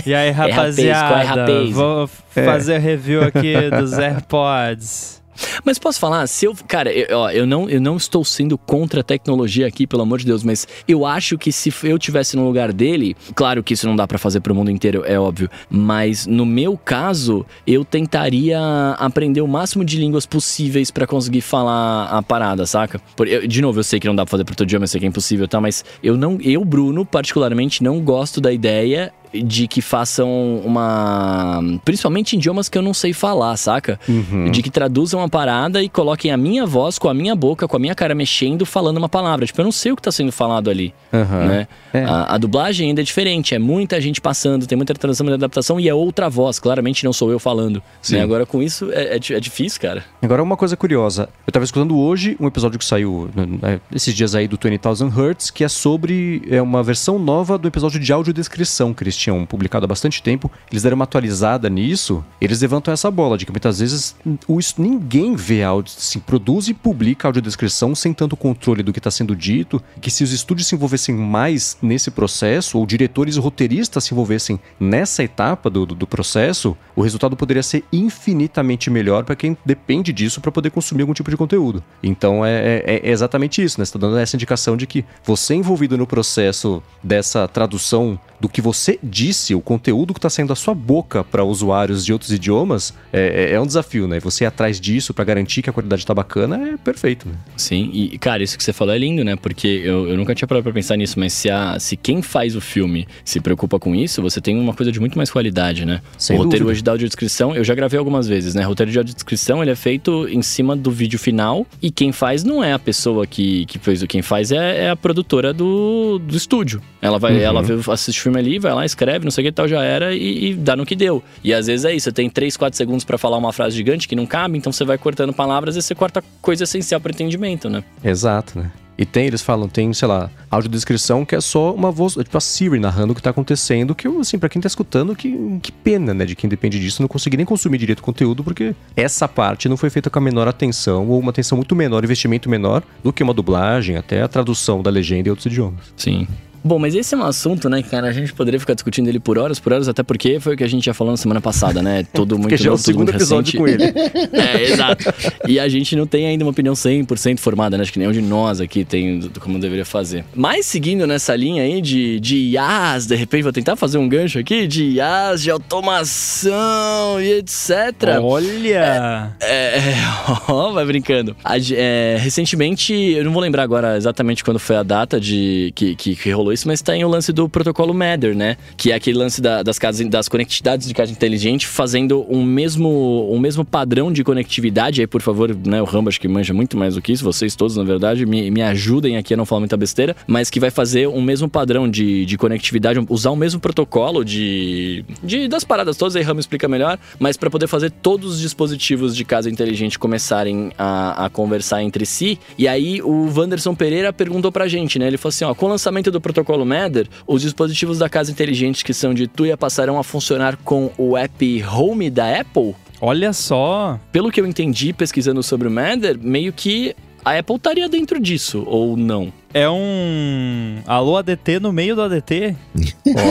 e 0.04 0.12
aí, 0.12 0.30
rapaziada? 0.32 1.52
É 1.52 1.70
Vou 1.70 2.08
fazer 2.30 2.74
é. 2.74 2.78
review 2.78 3.22
aqui 3.22 3.70
dos 3.70 3.92
AirPods. 3.92 5.17
Mas 5.64 5.78
posso 5.78 5.98
falar, 5.98 6.26
se 6.26 6.46
eu. 6.46 6.54
Cara, 6.66 6.92
eu, 6.92 7.18
ó, 7.18 7.30
eu, 7.30 7.46
não, 7.46 7.68
eu 7.68 7.80
não 7.80 7.96
estou 7.96 8.24
sendo 8.24 8.56
contra 8.56 9.00
a 9.00 9.04
tecnologia 9.04 9.66
aqui, 9.66 9.86
pelo 9.86 10.02
amor 10.02 10.18
de 10.18 10.26
Deus, 10.26 10.42
mas 10.42 10.66
eu 10.86 11.06
acho 11.06 11.38
que 11.38 11.52
se 11.52 11.72
eu 11.82 11.98
tivesse 11.98 12.36
no 12.36 12.44
lugar 12.44 12.72
dele, 12.72 13.16
claro 13.34 13.62
que 13.62 13.74
isso 13.74 13.86
não 13.86 13.96
dá 13.96 14.06
para 14.06 14.18
fazer 14.18 14.40
pro 14.40 14.54
mundo 14.54 14.70
inteiro, 14.70 15.02
é 15.06 15.18
óbvio. 15.18 15.50
Mas 15.70 16.26
no 16.26 16.44
meu 16.44 16.76
caso, 16.76 17.44
eu 17.66 17.84
tentaria 17.84 18.58
aprender 18.98 19.40
o 19.40 19.48
máximo 19.48 19.84
de 19.84 19.98
línguas 19.98 20.26
possíveis 20.26 20.90
para 20.90 21.06
conseguir 21.06 21.40
falar 21.40 22.06
a 22.06 22.22
parada, 22.22 22.66
saca? 22.66 23.00
Por, 23.16 23.28
eu, 23.28 23.46
de 23.46 23.62
novo, 23.62 23.78
eu 23.78 23.84
sei 23.84 24.00
que 24.00 24.06
não 24.06 24.14
dá 24.14 24.24
pra 24.24 24.30
fazer 24.30 24.44
pro 24.44 24.54
teu 24.54 24.64
idioma, 24.64 24.84
eu 24.84 24.88
sei 24.88 25.00
que 25.00 25.06
é 25.06 25.08
impossível, 25.08 25.46
tá? 25.46 25.60
Mas 25.60 25.84
eu 26.02 26.16
não. 26.16 26.38
Eu, 26.40 26.64
Bruno, 26.64 27.04
particularmente, 27.04 27.82
não 27.82 28.00
gosto 28.00 28.40
da 28.40 28.52
ideia 28.52 29.12
de 29.32 29.66
que 29.66 29.82
façam 29.82 30.60
uma. 30.64 31.60
Principalmente 31.84 32.36
em 32.36 32.38
idiomas 32.38 32.68
que 32.68 32.78
eu 32.78 32.82
não 32.82 32.94
sei 32.94 33.12
falar, 33.12 33.56
saca? 33.56 33.98
Uhum. 34.08 34.50
De 34.50 34.62
que 34.62 34.70
traduzam 34.70 35.22
a 35.22 35.28
parada 35.28 35.82
e 35.82 35.88
coloquem 35.88 36.30
a 36.30 36.36
minha 36.36 36.64
voz 36.64 36.98
com 36.98 37.08
a 37.08 37.14
minha 37.14 37.34
boca, 37.34 37.66
com 37.66 37.76
a 37.76 37.80
minha 37.80 37.94
cara 37.94 38.14
mexendo, 38.14 38.64
falando 38.64 38.98
uma 38.98 39.08
palavra. 39.08 39.46
Tipo, 39.46 39.60
eu 39.60 39.64
não 39.64 39.72
sei 39.72 39.92
o 39.92 39.96
que 39.96 40.02
tá 40.02 40.12
sendo 40.12 40.30
falado 40.30 40.70
ali. 40.70 40.94
Uhum. 41.12 41.48
Né? 41.48 41.68
É. 41.92 42.04
A, 42.04 42.34
a, 42.34 42.38
dublagem 42.38 42.88
ainda 42.88 43.00
é 43.00 43.04
diferente, 43.04 43.54
é 43.54 43.58
muita 43.58 44.00
gente 44.00 44.20
passando, 44.20 44.66
tem 44.66 44.76
muita 44.76 44.94
tradução 44.94 45.26
e 45.28 45.32
adaptação 45.32 45.80
e 45.80 45.88
é 45.88 45.94
outra 45.94 46.28
voz. 46.28 46.58
Claramente 46.58 47.04
não 47.04 47.12
sou 47.12 47.30
eu 47.30 47.38
falando. 47.38 47.82
Né? 48.10 48.20
Agora 48.20 48.46
com 48.46 48.62
isso 48.62 48.90
é, 48.92 49.16
é, 49.16 49.16
é, 49.16 49.40
difícil, 49.40 49.80
cara. 49.80 50.04
Agora, 50.22 50.42
uma 50.42 50.56
coisa 50.56 50.76
curiosa. 50.76 51.28
Eu 51.46 51.52
tava 51.52 51.64
escutando 51.64 51.98
hoje 51.98 52.36
um 52.38 52.46
episódio 52.46 52.78
que 52.78 52.84
saiu 52.84 53.28
né, 53.34 53.80
esses 53.94 54.14
dias 54.14 54.34
aí 54.34 54.46
do 54.46 54.58
20,000 54.62 55.08
Hertz, 55.08 55.50
que 55.50 55.64
é 55.64 55.68
sobre 55.68 56.42
é 56.50 56.60
uma 56.60 56.82
versão 56.82 57.18
nova 57.18 57.58
do 57.58 57.66
episódio 57.66 57.98
de 57.98 58.12
audiodescrição 58.12 58.94
eles 59.08 59.16
tinham 59.18 59.44
publicado 59.44 59.84
há 59.84 59.88
bastante 59.88 60.22
tempo, 60.22 60.50
eles 60.70 60.82
deram 60.82 60.94
uma 60.94 61.04
atualizada 61.04 61.68
nisso, 61.68 62.24
eles 62.40 62.60
levantam 62.60 62.92
essa 62.92 63.10
bola 63.10 63.36
de 63.36 63.44
que 63.44 63.52
muitas 63.52 63.80
vezes 63.80 64.16
o, 64.46 64.58
ninguém 64.78 65.34
vê 65.34 65.62
áudio, 65.62 65.94
assim, 65.96 66.20
produz 66.20 66.68
e 66.68 66.74
publica 66.74 67.28
audiodescrição 67.28 67.94
sem 67.94 68.12
tanto 68.12 68.36
controle 68.36 68.82
do 68.82 68.92
que 68.92 68.98
está 68.98 69.10
sendo 69.10 69.34
dito, 69.34 69.82
que 70.00 70.10
se 70.10 70.24
os 70.24 70.32
estúdios 70.32 70.68
se 70.68 70.74
envolvessem 70.74 71.14
mais 71.14 71.76
nesse 71.82 72.10
processo, 72.10 72.78
ou 72.78 72.86
diretores 72.86 73.36
e 73.36 73.40
roteiristas 73.40 74.04
se 74.04 74.14
envolvessem 74.14 74.58
nessa 74.78 75.22
etapa 75.22 75.68
do, 75.68 75.84
do, 75.84 75.94
do 75.94 76.06
processo, 76.06 76.76
o 76.94 77.02
resultado 77.02 77.36
poderia 77.36 77.62
ser 77.62 77.84
infinitamente 77.92 78.90
melhor 78.90 79.24
para 79.24 79.36
quem 79.36 79.56
depende 79.64 80.12
disso 80.12 80.40
para 80.40 80.52
poder 80.52 80.70
consumir 80.70 81.02
algum 81.02 81.14
tipo 81.14 81.30
de 81.30 81.36
conteúdo. 81.36 81.82
Então 82.02 82.44
é, 82.44 82.82
é, 82.84 83.00
é 83.04 83.10
exatamente 83.10 83.62
isso, 83.62 83.80
né? 83.80 83.84
Você 83.84 83.90
está 83.90 83.98
dando 83.98 84.18
essa 84.18 84.36
indicação 84.36 84.76
de 84.76 84.86
que 84.86 85.04
você 85.24 85.54
envolvido 85.54 85.96
no 85.96 86.06
processo 86.06 86.82
dessa 87.02 87.46
tradução 87.48 88.18
do 88.40 88.48
que 88.48 88.60
você 88.60 88.98
disse, 89.08 89.54
o 89.54 89.60
conteúdo 89.60 90.12
que 90.12 90.18
está 90.18 90.30
saindo 90.30 90.48
da 90.48 90.54
sua 90.54 90.74
boca 90.74 91.24
para 91.24 91.44
usuários 91.44 92.04
de 92.04 92.12
outros 92.12 92.30
idiomas, 92.32 92.94
é, 93.12 93.50
é, 93.50 93.54
é, 93.54 93.60
um 93.60 93.66
desafio, 93.66 94.06
né? 94.06 94.20
Você 94.20 94.44
ir 94.44 94.46
atrás 94.46 94.80
disso 94.80 95.14
para 95.14 95.24
garantir 95.24 95.62
que 95.62 95.70
a 95.70 95.72
qualidade 95.72 96.02
está 96.02 96.14
bacana 96.14 96.70
é 96.70 96.76
perfeito, 96.76 97.28
né? 97.28 97.34
Sim, 97.56 97.90
e 97.92 98.18
cara, 98.18 98.42
isso 98.42 98.56
que 98.56 98.62
você 98.62 98.72
falou 98.72 98.94
é 98.94 98.98
lindo, 98.98 99.24
né? 99.24 99.36
Porque 99.36 99.66
eu, 99.66 100.08
eu 100.08 100.16
nunca 100.16 100.34
tinha 100.34 100.46
parado 100.46 100.64
pra 100.64 100.72
pensar 100.72 100.96
nisso, 100.96 101.18
mas 101.18 101.32
se, 101.32 101.50
a, 101.50 101.78
se 101.78 101.96
quem 101.96 102.22
faz 102.22 102.54
o 102.54 102.60
filme 102.60 103.06
se 103.24 103.40
preocupa 103.40 103.78
com 103.78 103.94
isso, 103.94 104.20
você 104.20 104.40
tem 104.40 104.58
uma 104.58 104.74
coisa 104.74 104.92
de 104.92 105.00
muito 105.00 105.16
mais 105.16 105.30
qualidade, 105.30 105.84
né? 105.84 106.00
Sem 106.16 106.36
o 106.36 106.42
roteiro 106.42 106.64
dúvida. 106.64 106.72
hoje 106.72 106.82
da 106.82 106.92
audiodescrição, 106.92 107.54
eu 107.54 107.64
já 107.64 107.74
gravei 107.74 107.98
algumas 107.98 108.28
vezes, 108.28 108.54
né? 108.54 108.64
O 108.64 108.68
roteiro 108.68 108.92
de 108.92 108.98
audiodescrição, 108.98 109.62
ele 109.62 109.70
é 109.70 109.76
feito 109.76 110.28
em 110.28 110.42
cima 110.42 110.76
do 110.76 110.90
vídeo 110.90 111.18
final 111.18 111.66
e 111.80 111.90
quem 111.90 112.12
faz 112.12 112.44
não 112.44 112.62
é 112.62 112.72
a 112.72 112.78
pessoa 112.78 113.26
que, 113.26 113.64
que 113.66 113.78
fez 113.78 114.02
o 114.02 114.06
quem 114.06 114.22
faz 114.22 114.50
é, 114.52 114.86
é 114.86 114.90
a 114.90 114.96
produtora 114.96 115.52
do, 115.52 116.18
do 116.18 116.36
estúdio. 116.36 116.80
Ela 117.00 117.18
vai, 117.18 117.34
uhum. 117.34 117.40
ela 117.40 117.62
assiste 117.92 118.18
o 118.18 118.22
filme 118.22 118.38
ali, 118.38 118.58
vai 118.58 118.74
lá, 118.74 118.84
escreve, 118.98 119.24
não 119.24 119.30
sei 119.30 119.44
o 119.44 119.46
que 119.46 119.52
tal, 119.52 119.68
já 119.68 119.82
era 119.82 120.14
e, 120.14 120.50
e, 120.50 120.54
dá 120.54 120.74
no 120.74 120.84
que 120.84 120.96
deu. 120.96 121.22
E 121.44 121.54
às 121.54 121.66
vezes 121.66 121.84
é 121.84 121.94
isso, 121.94 122.04
você 122.04 122.12
tem 122.12 122.28
3, 122.28 122.56
4 122.56 122.76
segundos 122.76 123.04
para 123.04 123.16
falar 123.16 123.36
uma 123.36 123.52
frase 123.52 123.76
gigante 123.76 124.08
que 124.08 124.16
não 124.16 124.26
cabe, 124.26 124.58
então 124.58 124.72
você 124.72 124.84
vai 124.84 124.98
cortando 124.98 125.32
palavras 125.32 125.76
e 125.76 125.82
você 125.82 125.94
corta 125.94 126.22
coisa 126.42 126.64
essencial 126.64 127.00
para 127.00 127.12
entendimento, 127.12 127.70
né? 127.70 127.84
Exato, 128.02 128.58
né? 128.58 128.70
E 128.98 129.06
tem, 129.06 129.26
eles 129.26 129.42
falam, 129.42 129.68
tem, 129.68 129.94
sei 129.94 130.08
lá, 130.08 130.28
audiodescrição 130.50 131.24
que 131.24 131.36
é 131.36 131.40
só 131.40 131.72
uma 131.72 131.92
voz, 131.92 132.14
tipo 132.14 132.36
a 132.36 132.40
Siri 132.40 132.80
narrando 132.80 133.12
o 133.12 133.14
que 133.14 133.22
tá 133.22 133.30
acontecendo, 133.30 133.94
que, 133.94 134.08
assim, 134.08 134.40
para 134.40 134.48
quem 134.48 134.60
tá 134.60 134.66
escutando, 134.66 135.14
que, 135.14 135.60
que 135.62 135.70
pena, 135.70 136.12
né, 136.12 136.24
de 136.24 136.34
quem 136.34 136.50
depende 136.50 136.80
disso, 136.80 137.00
não 137.00 137.08
conseguir 137.08 137.36
nem 137.36 137.46
consumir 137.46 137.78
direito 137.78 138.00
o 138.00 138.02
conteúdo, 138.02 138.42
porque 138.42 138.74
essa 138.96 139.28
parte 139.28 139.68
não 139.68 139.76
foi 139.76 139.88
feita 139.88 140.10
com 140.10 140.18
a 140.18 140.22
menor 140.22 140.48
atenção, 140.48 141.06
ou 141.06 141.20
uma 141.20 141.30
atenção 141.30 141.54
muito 141.54 141.76
menor, 141.76 142.02
investimento 142.02 142.50
menor, 142.50 142.82
do 143.04 143.12
que 143.12 143.22
uma 143.22 143.32
dublagem, 143.32 143.96
até 143.96 144.20
a 144.20 144.26
tradução 144.26 144.82
da 144.82 144.90
legenda 144.90 145.28
em 145.28 145.30
outros 145.30 145.46
idiomas. 145.46 145.92
Sim. 145.96 146.26
Bom, 146.62 146.78
mas 146.78 146.94
esse 146.94 147.14
é 147.14 147.18
um 147.18 147.24
assunto, 147.24 147.68
né, 147.68 147.82
cara? 147.82 148.08
A 148.08 148.12
gente 148.12 148.32
poderia 148.32 148.58
ficar 148.58 148.74
discutindo 148.74 149.08
ele 149.08 149.20
por 149.20 149.38
horas, 149.38 149.58
por 149.58 149.72
horas, 149.72 149.88
até 149.88 150.02
porque 150.02 150.40
foi 150.40 150.54
o 150.54 150.56
que 150.56 150.64
a 150.64 150.68
gente 150.68 150.84
já 150.84 150.94
falou 150.94 151.12
na 151.12 151.16
semana 151.16 151.40
passada, 151.40 151.82
né? 151.82 152.04
Todo 152.12 152.36
muito 152.36 152.48
porque 152.48 152.62
já 152.62 152.70
é 152.70 152.72
o 152.72 152.78
segundo 152.78 153.10
episódio 153.10 153.52
recente. 153.52 153.56
com 153.56 153.68
ele. 153.68 153.84
é, 154.32 154.62
exato. 154.64 155.04
E 155.46 155.58
a 155.58 155.68
gente 155.68 155.96
não 155.96 156.06
tem 156.06 156.26
ainda 156.26 156.44
uma 156.44 156.50
opinião 156.50 156.74
100% 156.74 157.38
formada, 157.38 157.76
né? 157.76 157.82
Acho 157.82 157.92
que 157.92 157.98
nenhum 157.98 158.12
de 158.12 158.22
nós 158.22 158.60
aqui 158.60 158.84
tem 158.84 159.18
do, 159.18 159.40
como 159.40 159.58
deveria 159.58 159.84
fazer. 159.84 160.24
Mas 160.34 160.66
seguindo 160.66 161.06
nessa 161.06 161.34
linha 161.34 161.62
aí 161.62 161.80
de, 161.80 162.20
de 162.20 162.36
IAs, 162.50 163.06
de 163.06 163.14
repente 163.14 163.42
vou 163.42 163.52
tentar 163.52 163.76
fazer 163.76 163.98
um 163.98 164.08
gancho 164.08 164.38
aqui 164.38 164.66
de 164.66 164.84
IAs, 164.96 165.42
de 165.42 165.50
automação 165.50 167.20
e 167.20 167.38
etc. 167.38 168.18
Olha! 168.20 169.32
É, 169.40 169.78
é, 169.78 169.78
é 169.78 169.94
ó, 170.48 170.72
vai 170.72 170.84
brincando. 170.84 171.36
A, 171.44 171.56
é, 171.58 172.16
recentemente, 172.18 172.92
eu 172.92 173.24
não 173.24 173.32
vou 173.32 173.42
lembrar 173.42 173.62
agora 173.62 173.96
exatamente 173.96 174.44
quando 174.44 174.58
foi 174.58 174.76
a 174.76 174.82
data 174.82 175.20
de 175.20 175.72
que, 175.74 175.94
que, 175.94 176.16
que 176.16 176.30
rolou 176.30 176.47
falou 176.48 176.52
isso, 176.52 176.66
mas 176.66 176.82
tem 176.82 177.04
o 177.04 177.08
lance 177.08 177.32
do 177.32 177.48
protocolo 177.48 177.92
Matter, 177.92 178.34
né? 178.34 178.56
Que 178.76 178.92
é 178.92 178.94
aquele 178.94 179.18
lance 179.18 179.40
da, 179.40 179.62
das 179.62 179.78
casas, 179.78 180.06
das 180.08 180.28
conectividades 180.28 180.86
de 180.88 180.94
casa 180.94 181.12
inteligente 181.12 181.66
fazendo 181.66 182.24
um 182.28 182.42
mesmo, 182.42 183.28
um 183.30 183.38
mesmo 183.38 183.64
padrão 183.64 184.12
de 184.12 184.24
conectividade. 184.24 185.00
Aí, 185.00 185.06
por 185.06 185.20
favor, 185.20 185.54
né, 185.54 185.80
o 185.80 185.84
Rambo 185.84 186.08
acho 186.08 186.20
que 186.20 186.28
manja 186.28 186.54
muito 186.54 186.76
mais 186.76 186.94
do 186.94 187.02
que 187.02 187.12
isso, 187.12 187.24
vocês 187.24 187.54
todos, 187.54 187.76
na 187.76 187.84
verdade, 187.84 188.24
me, 188.24 188.50
me 188.50 188.62
ajudem 188.62 189.16
aqui 189.16 189.34
a 189.34 189.36
não 189.36 189.44
falar 189.44 189.60
muita 189.60 189.76
besteira, 189.76 190.16
mas 190.26 190.50
que 190.50 190.60
vai 190.60 190.70
fazer 190.70 191.08
um 191.08 191.20
mesmo 191.20 191.48
padrão 191.48 191.88
de, 191.88 192.24
de 192.24 192.38
conectividade, 192.38 192.98
usar 193.08 193.30
o 193.30 193.36
mesmo 193.36 193.60
protocolo 193.60 194.24
de, 194.24 195.04
de 195.22 195.48
das 195.48 195.64
paradas 195.64 195.96
todas, 195.96 196.16
aí 196.16 196.22
Rambo 196.22 196.40
explica 196.40 196.68
melhor, 196.68 196.98
mas 197.18 197.36
para 197.36 197.50
poder 197.50 197.66
fazer 197.66 197.90
todos 197.90 198.34
os 198.34 198.40
dispositivos 198.40 199.14
de 199.14 199.24
casa 199.24 199.50
inteligente 199.50 199.98
começarem 199.98 200.72
a, 200.78 201.26
a 201.26 201.30
conversar 201.30 201.82
entre 201.82 202.06
si. 202.06 202.38
E 202.56 202.66
aí 202.66 203.02
o 203.02 203.30
Wanderson 203.34 203.74
Pereira 203.74 204.12
perguntou 204.12 204.50
pra 204.50 204.68
gente, 204.68 204.98
né? 204.98 205.06
Ele 205.06 205.16
falou 205.16 205.30
assim: 205.30 205.44
ó, 205.44 205.54
com 205.54 205.66
o 205.66 205.68
lançamento 205.68 206.10
do 206.10 206.20
protocolo 206.20 206.37
protocolo 206.38 206.64
Matter, 206.64 207.08
os 207.26 207.42
dispositivos 207.42 207.98
da 207.98 208.08
casa 208.08 208.30
inteligente 208.30 208.84
que 208.84 208.94
são 208.94 209.12
de 209.12 209.26
Tuya 209.26 209.56
passarão 209.56 209.98
a 209.98 210.04
funcionar 210.04 210.56
com 210.56 210.90
o 210.96 211.16
app 211.16 211.64
Home 211.64 212.10
da 212.10 212.40
Apple? 212.40 212.74
Olha 213.00 213.32
só. 213.32 213.98
Pelo 214.12 214.30
que 214.30 214.40
eu 214.40 214.46
entendi 214.46 214.92
pesquisando 214.92 215.42
sobre 215.42 215.68
o 215.68 215.70
Matter, 215.70 216.18
meio 216.20 216.52
que 216.52 216.94
a 217.24 217.38
Apple 217.38 217.56
estaria 217.56 217.88
dentro 217.88 218.20
disso, 218.20 218.64
ou 218.66 218.96
não? 218.96 219.32
É 219.52 219.68
um 219.68 220.76
alô 220.86 221.16
ADT 221.16 221.58
no 221.60 221.72
meio 221.72 221.94
do 221.96 222.02
ADT. 222.02 222.54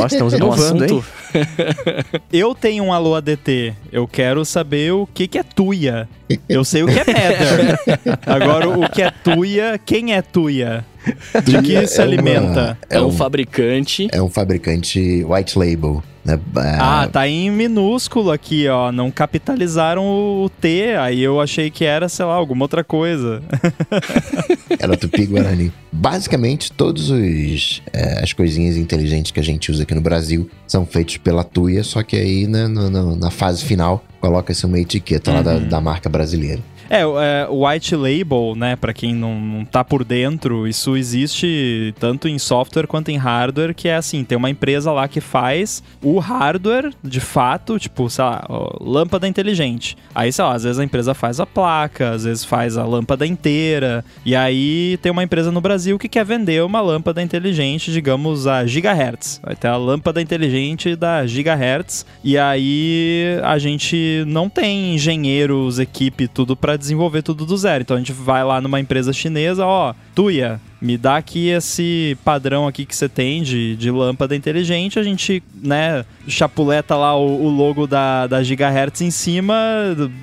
Ó, 0.01 0.05
estamos 0.07 0.33
É 0.33 0.37
inovando, 0.37 0.83
hein? 0.85 0.89
assunto. 0.99 1.05
Eu 2.33 2.55
tenho 2.55 2.83
um 2.85 2.91
alô 2.93 3.15
ADT. 3.15 3.73
Eu 3.91 4.07
quero 4.07 4.43
saber 4.43 4.91
o 4.93 5.07
que, 5.13 5.27
que 5.27 5.37
é 5.37 5.43
Tuya. 5.43 6.07
Eu 6.49 6.63
sei 6.63 6.83
o 6.83 6.87
que 6.87 6.99
é 6.99 7.05
Matter. 7.05 8.19
Agora, 8.25 8.69
o 8.69 8.89
que 8.89 9.01
é 9.01 9.11
Tuya, 9.11 9.79
quem 9.85 10.13
é 10.13 10.21
Tuya? 10.21 10.83
De 11.45 11.61
que 11.61 11.87
se 11.87 12.01
É 12.01 12.03
uma- 12.03 12.07
alimenta? 12.13 12.77
É, 12.89 12.97
É 12.97 13.01
um, 13.01 13.07
um- 13.07 13.11
fabricante. 13.11 14.07
É 14.11 14.21
um 14.21 14.29
fabricante 14.29 15.23
white 15.23 15.57
label? 15.57 16.03
Ah, 16.79 17.07
tá 17.07 17.27
em 17.27 17.49
minúsculo 17.49 18.31
aqui, 18.31 18.67
ó. 18.67 18.91
Não 18.91 19.09
capitalizaram 19.09 20.03
o 20.05 20.49
T. 20.61 20.95
Aí 20.99 21.21
eu 21.21 21.39
achei 21.39 21.69
que 21.71 21.85
era, 21.85 22.09
sei 22.09 22.25
lá, 22.25 22.33
alguma 22.35 22.65
outra 22.65 22.83
coisa. 22.83 23.41
Era 24.79 24.97
Tupi 24.97 25.25
Guarani. 25.25 25.71
Basicamente, 25.91 26.71
todas 26.71 27.09
as 28.21 28.33
coisinhas 28.33 28.77
inteligentes 28.77 29.31
que 29.31 29.39
a 29.39 29.43
gente 29.43 29.71
usa 29.71 29.83
aqui 29.83 29.95
no 29.95 30.01
Brasil 30.01 30.49
são 30.67 30.85
feitos 30.85 31.17
pela 31.17 31.43
Tuya, 31.43 31.83
só 31.83 32.03
que 32.03 32.15
aí 32.15 32.45
né, 32.47 32.67
no- 32.67 33.15
na 33.15 33.31
fase 33.31 33.63
final 33.63 34.03
coloca-se 34.19 34.65
uma 34.65 34.79
etiqueta 34.79 35.31
lá 35.31 35.41
da, 35.41 35.57
da 35.59 35.81
marca 35.81 36.09
brasileira. 36.09 36.61
É, 36.89 37.05
o- 37.05 37.19
é, 37.19 37.47
o 37.49 37.67
white 37.67 37.95
label, 37.95 38.53
né, 38.55 38.75
pra 38.75 38.93
quem 38.93 39.13
não, 39.13 39.39
não 39.39 39.65
tá 39.65 39.83
por 39.83 40.03
dentro, 40.03 40.67
isso 40.67 40.95
existe 40.95 41.93
tanto 41.99 42.27
em 42.27 42.39
software 42.39 42.87
quanto 42.87 43.09
em 43.09 43.17
hardware, 43.17 43.73
que 43.75 43.87
é 43.87 43.95
assim, 43.95 44.23
tem 44.23 44.37
uma 44.37 44.49
empresa 44.49 44.91
lá 44.91 45.07
que 45.07 45.19
faz 45.19 45.83
o 46.01 46.17
hardware, 46.19 46.91
de 47.03 47.19
fato, 47.19 47.77
tipo, 47.77 48.09
sei 48.09 48.23
lá, 48.23 48.45
lâmpada 48.79 49.27
inteligente. 49.27 49.97
Aí, 50.15 50.31
sei 50.31 50.45
lá, 50.45 50.53
às 50.53 50.63
vezes 50.63 50.79
a 50.79 50.83
empresa 50.83 51.13
faz 51.13 51.39
a 51.39 51.45
placa, 51.45 52.11
às 52.11 52.23
vezes 52.23 52.45
faz 52.45 52.77
a 52.77 52.85
lâmpada 52.85 53.25
inteira, 53.27 54.03
e 54.25 54.35
aí 54.35 54.97
tem 55.01 55.11
uma 55.11 55.23
empresa 55.23 55.51
no 55.51 55.59
Brasil 55.59 55.97
que 55.99 56.07
quer 56.07 56.23
vender 56.25 56.63
uma 56.63 56.79
lâmpada 56.79 57.21
inteligente, 57.21 57.91
digamos, 57.91 58.47
a 58.47 58.65
gigahertz. 58.65 59.41
Vai 59.43 59.55
ter 59.55 59.67
a 59.67 59.75
lâmpada 59.77 60.21
inteligente 60.21 60.95
da 60.95 61.25
gigahertz, 61.27 62.05
e 62.23 62.37
aí 62.37 63.39
a 63.43 63.57
gente 63.57 64.23
não 64.25 64.49
tem 64.49 64.95
engenheiros, 64.95 65.79
equipe, 65.79 66.27
tudo 66.27 66.55
pra 66.55 66.76
desenvolver 66.77 67.21
tudo 67.21 67.45
do 67.45 67.57
zero. 67.57 67.81
Então 67.81 67.95
a 67.95 67.99
gente 67.99 68.13
vai 68.13 68.43
lá 68.43 68.61
numa 68.61 68.79
empresa 68.79 69.11
chinesa, 69.11 69.65
ó, 69.65 69.93
Tuya, 70.17 70.59
me 70.81 70.97
dá 70.97 71.17
aqui 71.17 71.49
esse 71.49 72.17
padrão 72.25 72.67
aqui 72.67 72.87
que 72.87 72.95
você 72.95 73.07
tem 73.07 73.43
de, 73.43 73.75
de 73.75 73.91
lâmpada 73.91 74.35
inteligente, 74.35 74.97
a 74.97 75.03
gente, 75.03 75.43
né, 75.61 76.03
chapuleta 76.27 76.95
lá 76.95 77.15
o, 77.15 77.43
o 77.45 77.49
logo 77.49 77.85
da, 77.85 78.25
da 78.25 78.41
Gigahertz 78.41 79.01
em 79.01 79.11
cima, 79.11 79.55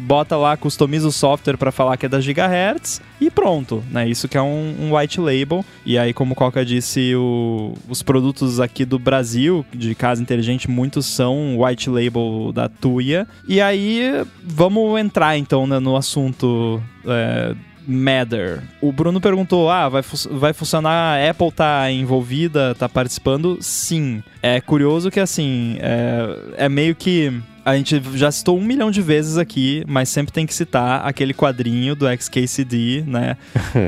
bota 0.01 0.37
lá, 0.37 0.57
customiza 0.57 1.07
o 1.07 1.13
software 1.13 1.57
pra 1.57 1.71
falar 1.71 1.97
que 1.97 2.07
é 2.07 2.09
da 2.09 2.21
Gigahertz 2.21 3.01
e 3.21 3.31
pronto, 3.31 3.85
né, 3.89 4.09
isso 4.09 4.27
que 4.27 4.37
é 4.37 4.43
um, 4.43 4.75
um 4.81 4.97
white 4.99 5.21
label. 5.21 5.65
E 5.87 5.97
aí, 5.97 6.13
como 6.13 6.33
o 6.33 6.35
Coca 6.35 6.65
disse, 6.65 7.15
o- 7.15 7.75
os 7.89 8.03
produtos 8.03 8.59
aqui 8.59 8.85
do 8.85 8.99
Brasil, 8.99 9.65
de 9.73 9.95
casa 9.95 10.21
inteligente, 10.21 10.69
muitos 10.69 11.07
são 11.07 11.61
white 11.61 11.89
label 11.89 12.51
da 12.53 12.69
Tuya. 12.69 13.29
E 13.47 13.61
aí, 13.61 14.25
vamos 14.43 14.99
entrar 15.01 15.39
então 15.39 15.69
né, 15.69 15.79
no 15.79 15.95
assunto... 15.95 16.83
é, 17.07 17.55
Matter. 17.87 18.63
O 18.81 18.91
Bruno 18.93 19.21
perguntou: 19.21 19.71
ah, 19.71 19.89
vai, 19.89 20.03
fu- 20.03 20.29
vai 20.37 20.53
funcionar? 20.53 21.19
A 21.19 21.31
Apple 21.31 21.53
tá 21.53 21.91
envolvida, 21.91 22.75
tá 22.75 22.89
participando? 22.89 23.59
Sim. 23.61 24.23
É 24.43 24.61
curioso 24.61 25.11
que 25.11 25.21
assim, 25.21 25.77
é, 25.81 26.65
é 26.65 26.69
meio 26.69 26.95
que. 26.95 27.33
A 27.67 27.75
gente 27.79 27.99
já 28.15 28.31
citou 28.31 28.59
um 28.59 28.63
milhão 28.63 28.91
de 28.91 29.01
vezes 29.01 29.39
aqui, 29.39 29.83
mas 29.89 30.11
sempre 30.11 30.31
tem 30.35 30.45
que 30.45 30.53
citar 30.53 31.01
aquele 31.07 31.33
quadrinho 31.33 31.95
do 31.97 32.07
XKCD, 32.07 33.05
né? 33.07 33.39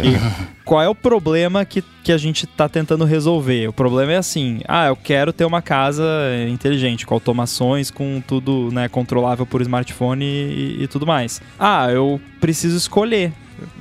Qual 0.64 0.80
é 0.82 0.88
o 0.88 0.94
problema 0.94 1.62
que, 1.62 1.84
que 2.02 2.10
a 2.10 2.16
gente 2.16 2.46
tá 2.46 2.68
tentando 2.70 3.04
resolver? 3.04 3.68
O 3.68 3.72
problema 3.74 4.12
é 4.12 4.16
assim: 4.16 4.60
ah, 4.66 4.86
eu 4.86 4.96
quero 4.96 5.30
ter 5.32 5.44
uma 5.44 5.60
casa 5.60 6.02
inteligente, 6.48 7.06
com 7.06 7.12
automações, 7.14 7.90
com 7.90 8.22
tudo 8.26 8.70
né, 8.72 8.88
controlável 8.88 9.44
por 9.44 9.60
smartphone 9.60 10.24
e, 10.24 10.78
e 10.84 10.88
tudo 10.88 11.06
mais. 11.06 11.42
Ah, 11.58 11.90
eu 11.90 12.18
preciso 12.40 12.76
escolher 12.78 13.30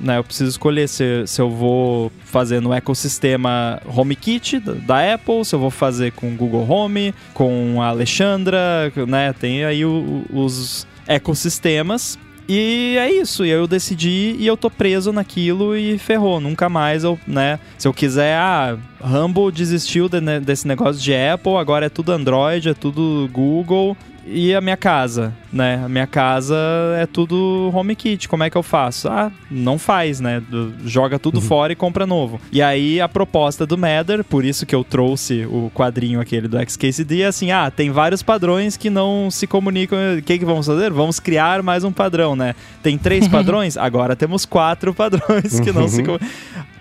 né, 0.00 0.18
eu 0.18 0.24
preciso 0.24 0.50
escolher 0.50 0.88
se, 0.88 1.24
se 1.26 1.40
eu 1.40 1.50
vou 1.50 2.10
fazer 2.24 2.60
no 2.60 2.72
ecossistema 2.72 3.80
HomeKit 3.86 4.58
da- 4.60 4.72
da 4.72 5.14
Apple, 5.14 5.44
se 5.44 5.54
eu 5.54 5.58
vou 5.58 5.70
fazer 5.70 6.12
com 6.12 6.34
Google 6.36 6.68
Home, 6.70 7.14
com 7.34 7.80
a 7.82 7.86
Alexandra, 7.88 8.92
né? 9.08 9.32
Tem 9.32 9.64
aí 9.64 9.84
o- 9.84 10.24
os 10.32 10.86
ecossistemas. 11.06 12.18
E 12.48 12.94
é 12.96 13.10
isso, 13.10 13.44
e 13.44 13.50
eu 13.50 13.66
decidi 13.66 14.36
e 14.38 14.46
eu 14.46 14.56
tô 14.56 14.70
preso 14.70 15.12
naquilo 15.12 15.76
e 15.76 15.98
ferrou, 15.98 16.40
nunca 16.40 16.68
mais 16.68 17.02
eu, 17.02 17.18
né? 17.26 17.58
Se 17.76 17.88
eu 17.88 17.92
quiser, 17.92 18.36
ah, 18.36 18.78
Rumble 19.00 19.50
desistiu 19.50 20.08
de- 20.08 20.20
desse 20.40 20.66
negócio 20.68 21.02
de 21.02 21.12
Apple, 21.12 21.56
agora 21.56 21.86
é 21.86 21.88
tudo 21.88 22.12
Android, 22.12 22.68
é 22.68 22.74
tudo 22.74 23.28
Google. 23.32 23.96
E 24.28 24.54
a 24.54 24.60
minha 24.60 24.76
casa, 24.76 25.32
né? 25.52 25.80
A 25.84 25.88
minha 25.88 26.06
casa 26.06 26.56
é 26.98 27.06
tudo 27.06 27.70
HomeKit. 27.72 28.28
Como 28.28 28.42
é 28.42 28.50
que 28.50 28.56
eu 28.56 28.62
faço? 28.62 29.08
Ah, 29.08 29.30
não 29.48 29.78
faz, 29.78 30.18
né? 30.18 30.42
Joga 30.84 31.18
tudo 31.18 31.40
fora 31.40 31.72
e 31.72 31.76
compra 31.76 32.06
novo. 32.06 32.40
E 32.50 32.60
aí 32.60 33.00
a 33.00 33.08
proposta 33.08 33.64
do 33.64 33.78
Matter, 33.78 34.24
por 34.24 34.44
isso 34.44 34.66
que 34.66 34.74
eu 34.74 34.82
trouxe 34.82 35.46
o 35.46 35.70
quadrinho 35.72 36.20
aquele 36.20 36.48
do 36.48 36.58
XKCD, 36.58 37.22
é 37.22 37.26
assim: 37.26 37.52
ah, 37.52 37.70
tem 37.70 37.90
vários 37.90 38.22
padrões 38.22 38.76
que 38.76 38.90
não 38.90 39.30
se 39.30 39.46
comunicam. 39.46 39.98
O 40.18 40.22
que, 40.22 40.38
que 40.38 40.44
vamos 40.44 40.66
fazer? 40.66 40.92
Vamos 40.92 41.20
criar 41.20 41.62
mais 41.62 41.84
um 41.84 41.92
padrão, 41.92 42.34
né? 42.34 42.54
Tem 42.82 42.98
três 42.98 43.28
padrões? 43.28 43.76
Agora 43.76 44.16
temos 44.16 44.44
quatro 44.44 44.92
padrões 44.92 45.60
que 45.60 45.70
não 45.70 45.86
se 45.86 46.02
comunicam. 46.02 46.28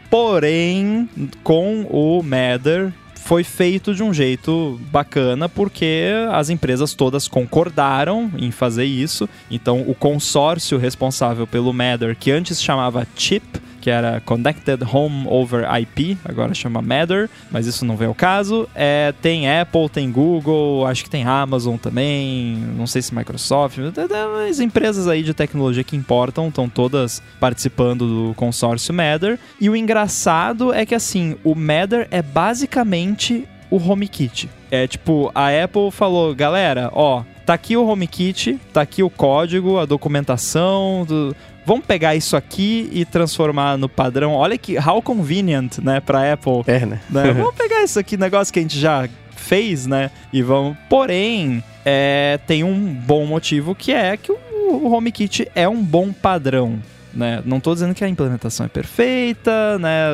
Porém, 0.09 1.09
com 1.43 1.81
o 1.89 2.23
Matter 2.23 2.93
foi 3.26 3.43
feito 3.43 3.95
de 3.95 4.03
um 4.03 4.13
jeito 4.13 4.80
bacana 4.91 5.49
porque 5.49 6.11
as 6.32 6.51
empresas 6.51 6.93
todas 6.93 7.28
concordaram 7.28 8.32
em 8.38 8.51
fazer 8.51 8.86
isso. 8.86 9.28
Então, 9.49 9.82
o 9.82 9.95
consórcio 9.95 10.78
responsável 10.78 11.47
pelo 11.47 11.73
Matter, 11.73 12.15
que 12.15 12.30
antes 12.30 12.61
chamava 12.61 13.07
CHIP, 13.15 13.43
que 13.86 13.89
era 13.91 14.19
Connected 14.19 14.83
Home 14.91 15.27
Over 15.27 15.63
IP, 15.81 16.17
agora 16.25 16.55
chama 16.55 16.81
Matter, 16.81 17.29
mas 17.51 17.67
isso 17.67 17.86
não 17.86 17.95
vem 17.95 18.07
ao 18.07 18.15
caso. 18.15 18.67
É, 18.73 19.13
tem 19.21 19.47
Apple, 19.47 19.88
tem 19.89 20.11
Google, 20.11 20.88
acho 20.88 21.03
que 21.03 21.09
tem 21.11 21.23
Amazon 21.23 21.77
também, 21.77 22.55
não 22.75 22.88
sei 22.88 23.03
se 23.03 23.13
Microsoft, 23.13 23.77
as 24.49 24.59
empresas 24.59 25.07
aí 25.07 25.21
de 25.21 25.36
tecnologia 25.36 25.83
que 25.83 25.95
importam 25.95 26.47
estão 26.47 26.67
todas 26.67 27.21
participando 27.39 28.07
do 28.29 28.33
consórcio 28.33 28.91
Matter. 28.91 29.38
E 29.61 29.69
o 29.69 29.75
engraçado 29.75 30.73
é 30.73 30.83
que 30.83 30.95
assim, 30.95 31.36
o 31.43 31.53
Matter 31.53 32.07
é 32.09 32.23
basicamente 32.23 33.47
o 33.69 33.77
HomeKit. 33.77 34.49
É 34.71 34.88
tipo, 34.88 35.31
a 35.36 35.49
Apple 35.63 35.91
falou, 35.91 36.33
galera, 36.33 36.89
ó, 36.91 37.21
tá 37.45 37.53
aqui 37.53 37.77
o 37.77 37.88
HomeKit, 37.88 38.59
tá 38.73 38.81
aqui 38.81 39.03
o 39.03 39.11
código, 39.11 39.77
a 39.77 39.86
documentação, 39.86 41.05
do- 41.07 41.36
vamos 41.66 41.86
pegar 41.86 42.16
isso 42.16 42.36
aqui 42.38 42.89
e 42.91 43.03
transformar 43.05 43.78
no 43.78 43.89
padrão. 43.89 44.34
Olha 44.34 44.57
que 44.57 44.78
how 44.78 45.01
convenient, 45.01 45.80
né, 45.80 45.99
pra 45.99 46.34
Apple 46.34 46.63
É, 46.68 46.86
né? 46.86 47.01
né? 47.09 47.34
Vamos 47.34 47.55
pegar 47.55 47.84
isso 47.84 47.99
aqui, 47.99 48.16
negócio 48.18 48.53
que 48.53 48.59
a 48.59 48.61
gente 48.61 48.80
já 48.80 49.09
fez, 49.36 49.86
né? 49.86 50.09
E 50.34 50.41
vamos. 50.41 50.76
Porém, 50.89 51.63
é, 51.86 52.39
tem 52.47 52.63
um 52.63 52.93
bom 52.93 53.26
motivo 53.26 53.76
que 53.76 53.91
é 53.91 54.18
que 54.18 54.32
o, 54.32 54.38
o 54.68 54.91
HomeKit 54.91 55.47
é 55.53 55.68
um 55.70 55.84
bom 55.84 56.11
padrão. 56.11 56.80
Né? 57.16 57.41
Não 57.45 57.57
estou 57.57 57.74
dizendo 57.74 57.95
que 57.95 58.03
a 58.03 58.09
implementação 58.09 58.66
é 58.66 58.70
perfeita, 58.70 59.80
né? 59.80 60.09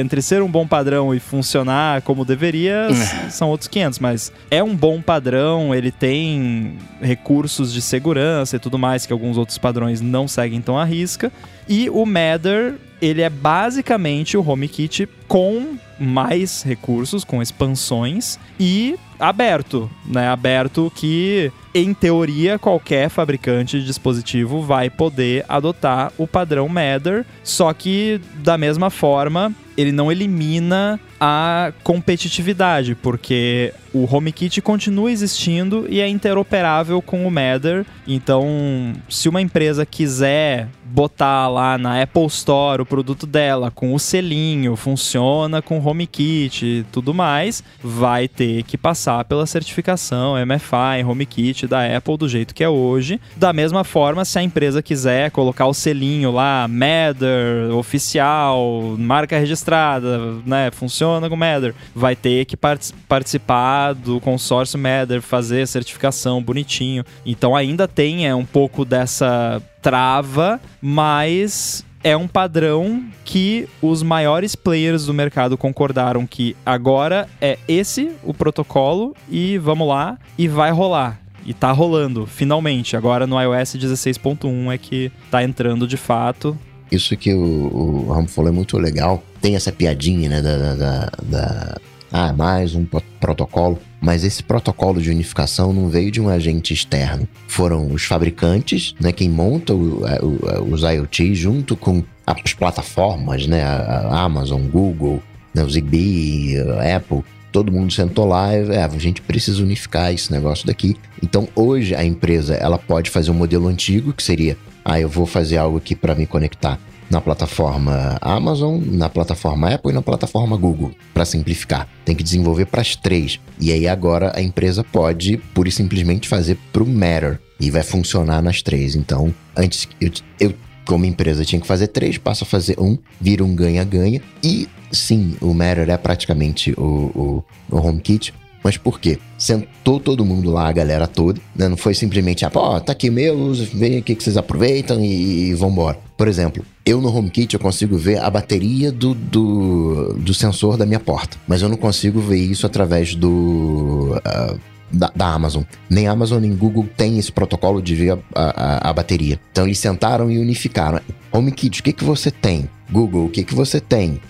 Entre 0.00 0.22
ser 0.22 0.42
um 0.42 0.50
bom 0.50 0.66
padrão 0.66 1.14
e 1.14 1.20
funcionar 1.20 2.00
como 2.02 2.24
deveria, 2.24 2.86
s- 2.90 3.30
são 3.30 3.50
outros 3.50 3.68
500, 3.68 3.98
mas 3.98 4.32
é 4.50 4.62
um 4.62 4.74
bom 4.74 5.02
padrão, 5.02 5.74
ele 5.74 5.90
tem 5.92 6.78
recursos 7.00 7.72
de 7.72 7.82
segurança 7.82 8.56
e 8.56 8.58
tudo 8.58 8.78
mais 8.78 9.04
que 9.04 9.12
alguns 9.12 9.36
outros 9.36 9.58
padrões 9.58 10.00
não 10.00 10.26
seguem 10.26 10.62
tão 10.62 10.78
à 10.78 10.84
risca. 10.84 11.30
E 11.68 11.90
o 11.90 12.06
Matter, 12.06 12.74
ele 13.00 13.22
é 13.22 13.30
basicamente 13.30 14.36
o 14.36 14.46
HomeKit 14.46 15.08
com 15.26 15.76
mais 15.98 16.62
recursos, 16.62 17.24
com 17.24 17.42
expansões 17.42 18.38
e 18.58 18.96
aberto, 19.18 19.90
né? 20.06 20.28
Aberto 20.28 20.90
que, 20.94 21.52
em 21.74 21.92
teoria, 21.92 22.58
qualquer 22.58 23.10
fabricante 23.10 23.78
de 23.78 23.86
dispositivo 23.86 24.62
vai 24.62 24.88
poder 24.88 25.44
adotar 25.46 26.10
o 26.16 26.26
padrão 26.26 26.68
Matter, 26.68 27.26
só 27.44 27.72
que 27.74 28.20
da 28.36 28.56
mesma 28.56 28.88
forma 28.88 29.52
ele 29.76 29.92
não 29.92 30.10
elimina 30.10 30.98
a 31.20 31.72
competitividade, 31.82 32.94
porque 32.94 33.74
o 33.92 34.04
HomeKit 34.04 34.60
continua 34.62 35.10
existindo 35.10 35.86
e 35.88 36.00
é 36.00 36.08
interoperável 36.08 37.00
com 37.02 37.26
o 37.26 37.30
Matter. 37.30 37.84
Então, 38.06 38.92
se 39.08 39.28
uma 39.28 39.40
empresa 39.40 39.84
quiser 39.86 40.68
botar 40.84 41.48
lá 41.48 41.78
na 41.78 42.02
Apple 42.02 42.26
Store 42.26 42.82
o 42.82 42.86
produto 42.86 43.24
dela 43.26 43.70
com 43.70 43.94
o 43.94 43.98
selinho, 43.98 44.74
funciona 44.74 45.62
com 45.62 45.78
HomeKit 45.78 46.66
e 46.66 46.86
tudo 46.90 47.14
mais, 47.14 47.62
vai 47.82 48.26
ter 48.26 48.64
que 48.64 48.76
passar 48.76 49.24
pela 49.24 49.46
certificação 49.46 50.34
MFI, 50.34 51.04
HomeKit 51.06 51.68
da 51.68 51.96
Apple 51.96 52.16
do 52.16 52.28
jeito 52.28 52.54
que 52.54 52.64
é 52.64 52.68
hoje. 52.68 53.20
Da 53.36 53.52
mesma 53.52 53.84
forma, 53.84 54.24
se 54.24 54.38
a 54.38 54.42
empresa 54.42 54.82
quiser 54.82 55.30
colocar 55.30 55.66
o 55.66 55.74
selinho 55.74 56.32
lá, 56.32 56.66
Matter, 56.68 57.72
oficial, 57.76 58.96
marca 58.98 59.38
registrada, 59.38 60.18
né, 60.44 60.70
funciona 60.72 61.28
com 61.28 61.36
Matter, 61.36 61.74
vai 61.94 62.16
ter 62.16 62.44
que 62.44 62.56
part 62.56 62.92
participar 63.08 63.79
do 63.92 64.20
consórcio 64.20 64.78
Matter, 64.78 65.20
fazer 65.20 65.66
certificação 65.66 66.42
bonitinho. 66.42 67.04
Então 67.24 67.54
ainda 67.56 67.88
tem 67.88 68.26
é, 68.26 68.34
um 68.34 68.44
pouco 68.44 68.84
dessa 68.84 69.62
trava, 69.82 70.60
mas 70.80 71.84
é 72.02 72.16
um 72.16 72.26
padrão 72.26 73.04
que 73.24 73.68
os 73.82 74.02
maiores 74.02 74.54
players 74.54 75.06
do 75.06 75.14
mercado 75.14 75.56
concordaram 75.56 76.26
que 76.26 76.56
agora 76.64 77.28
é 77.40 77.58
esse 77.68 78.12
o 78.22 78.32
protocolo 78.32 79.14
e 79.28 79.58
vamos 79.58 79.86
lá 79.86 80.18
e 80.38 80.48
vai 80.48 80.70
rolar. 80.70 81.20
E 81.44 81.54
tá 81.54 81.72
rolando, 81.72 82.26
finalmente. 82.26 82.96
Agora 82.96 83.26
no 83.26 83.40
iOS 83.40 83.76
16.1 83.76 84.72
é 84.72 84.78
que 84.78 85.10
tá 85.30 85.42
entrando 85.42 85.86
de 85.86 85.96
fato. 85.96 86.56
Isso 86.90 87.16
que 87.16 87.32
o, 87.32 88.06
o 88.06 88.12
Ramo 88.12 88.28
falou 88.28 88.50
é 88.50 88.52
muito 88.52 88.76
legal. 88.76 89.22
Tem 89.40 89.54
essa 89.54 89.72
piadinha, 89.72 90.28
né, 90.28 90.42
da, 90.42 90.74
da, 90.74 91.10
da 91.22 91.80
ah, 92.12 92.32
mais 92.32 92.74
um 92.74 92.84
protocolo. 93.20 93.78
Mas 94.00 94.24
esse 94.24 94.42
protocolo 94.42 95.00
de 95.00 95.10
unificação 95.10 95.72
não 95.72 95.88
veio 95.88 96.10
de 96.10 96.20
um 96.20 96.28
agente 96.28 96.72
externo. 96.72 97.28
Foram 97.46 97.92
os 97.92 98.04
fabricantes, 98.04 98.94
né, 98.98 99.12
quem 99.12 99.28
monta 99.28 99.74
o, 99.74 100.04
o, 100.04 100.72
os 100.72 100.82
IoT 100.82 101.34
junto 101.34 101.76
com 101.76 102.02
as 102.26 102.54
plataformas, 102.54 103.46
né, 103.46 103.62
a 103.62 104.22
Amazon, 104.22 104.62
Google, 104.62 105.22
né, 105.54 105.62
o 105.62 105.68
Zigbee, 105.68 106.56
a 106.58 106.96
Apple. 106.96 107.22
Todo 107.52 107.72
mundo 107.72 107.92
sentou 107.92 108.26
lá 108.26 108.56
e 108.56 108.70
é, 108.70 108.84
a 108.84 108.88
gente 108.98 109.20
precisa 109.20 109.62
unificar 109.62 110.12
esse 110.12 110.32
negócio 110.32 110.66
daqui. 110.66 110.96
Então 111.22 111.48
hoje 111.54 111.94
a 111.94 112.04
empresa 112.04 112.54
ela 112.54 112.78
pode 112.78 113.10
fazer 113.10 113.30
um 113.30 113.34
modelo 113.34 113.68
antigo 113.68 114.12
que 114.12 114.22
seria, 114.22 114.56
ah, 114.84 114.98
eu 114.98 115.08
vou 115.08 115.26
fazer 115.26 115.58
algo 115.58 115.76
aqui 115.76 115.94
para 115.94 116.14
me 116.14 116.26
conectar 116.26 116.78
na 117.10 117.20
plataforma 117.20 118.16
Amazon, 118.20 118.80
na 118.86 119.08
plataforma 119.08 119.74
Apple 119.74 119.90
e 119.90 119.94
na 119.94 120.00
plataforma 120.00 120.56
Google, 120.56 120.92
para 121.12 121.24
simplificar. 121.24 121.88
Tem 122.04 122.14
que 122.14 122.22
desenvolver 122.22 122.66
para 122.66 122.80
as 122.80 122.94
três. 122.94 123.40
E 123.60 123.72
aí 123.72 123.88
agora 123.88 124.32
a 124.34 124.40
empresa 124.40 124.84
pode 124.84 125.36
pura 125.52 125.68
e 125.68 125.72
simplesmente 125.72 126.28
fazer 126.28 126.56
para 126.72 126.82
o 126.82 126.86
Matter 126.86 127.40
e 127.58 127.70
vai 127.70 127.82
funcionar 127.82 128.40
nas 128.40 128.62
três. 128.62 128.94
Então, 128.94 129.34
antes 129.56 129.88
eu, 130.00 130.10
eu 130.38 130.54
como 130.86 131.04
empresa 131.04 131.44
tinha 131.44 131.60
que 131.60 131.66
fazer 131.66 131.88
três, 131.88 132.16
passa 132.16 132.44
a 132.44 132.46
fazer 132.46 132.78
um, 132.78 132.96
vira 133.20 133.44
um 133.44 133.54
ganha-ganha. 133.54 134.22
E 134.42 134.68
sim, 134.90 135.36
o 135.40 135.52
Matter 135.52 135.90
é 135.90 135.96
praticamente 135.96 136.72
o, 136.76 137.44
o, 137.70 137.76
o 137.76 137.76
HomeKit, 137.76 138.32
mas 138.62 138.76
por 138.76 139.00
quê? 139.00 139.18
Sentou 139.38 139.98
todo 139.98 140.24
mundo 140.24 140.50
lá, 140.50 140.68
a 140.68 140.72
galera 140.72 141.06
toda, 141.06 141.40
né? 141.54 141.68
Não 141.68 141.76
foi 141.76 141.94
simplesmente, 141.94 142.44
ah, 142.44 142.50
pô, 142.50 142.80
tá 142.80 142.92
aqui 142.92 143.10
meu, 143.10 143.54
vem 143.54 143.96
aqui 143.96 144.14
que 144.14 144.22
vocês 144.22 144.36
aproveitam 144.36 145.02
e, 145.02 145.50
e 145.50 145.54
vambora. 145.54 145.98
Por 146.16 146.28
exemplo, 146.28 146.64
eu 146.84 147.00
no 147.00 147.14
HomeKit 147.14 147.54
eu 147.54 147.60
consigo 147.60 147.96
ver 147.96 148.18
a 148.18 148.28
bateria 148.28 148.92
do, 148.92 149.14
do, 149.14 150.14
do, 150.14 150.34
sensor 150.34 150.76
da 150.76 150.84
minha 150.84 151.00
porta, 151.00 151.38
mas 151.48 151.62
eu 151.62 151.68
não 151.68 151.76
consigo 151.76 152.20
ver 152.20 152.38
isso 152.38 152.66
através 152.66 153.14
do. 153.14 154.16
Uh, 154.16 154.60
da, 154.92 155.10
da, 155.14 155.32
Amazon. 155.32 155.62
Nem 155.88 156.08
Amazon 156.08 156.40
nem 156.42 156.54
Google 156.54 156.86
tem 156.96 157.18
esse 157.18 157.30
protocolo 157.30 157.80
de 157.80 157.94
ver 157.94 158.12
a, 158.12 158.18
a, 158.34 158.90
a 158.90 158.92
bateria. 158.92 159.40
Então 159.52 159.64
eles 159.64 159.78
sentaram 159.78 160.30
e 160.30 160.38
unificaram. 160.38 161.00
HomeKit, 161.32 161.80
o 161.80 161.84
que, 161.84 161.92
que 161.92 162.04
você 162.04 162.30
tem? 162.30 162.68
Google, 162.90 163.26
o 163.26 163.28
que, 163.28 163.44
que 163.44 163.54
você 163.54 163.80
tem? 163.80 164.20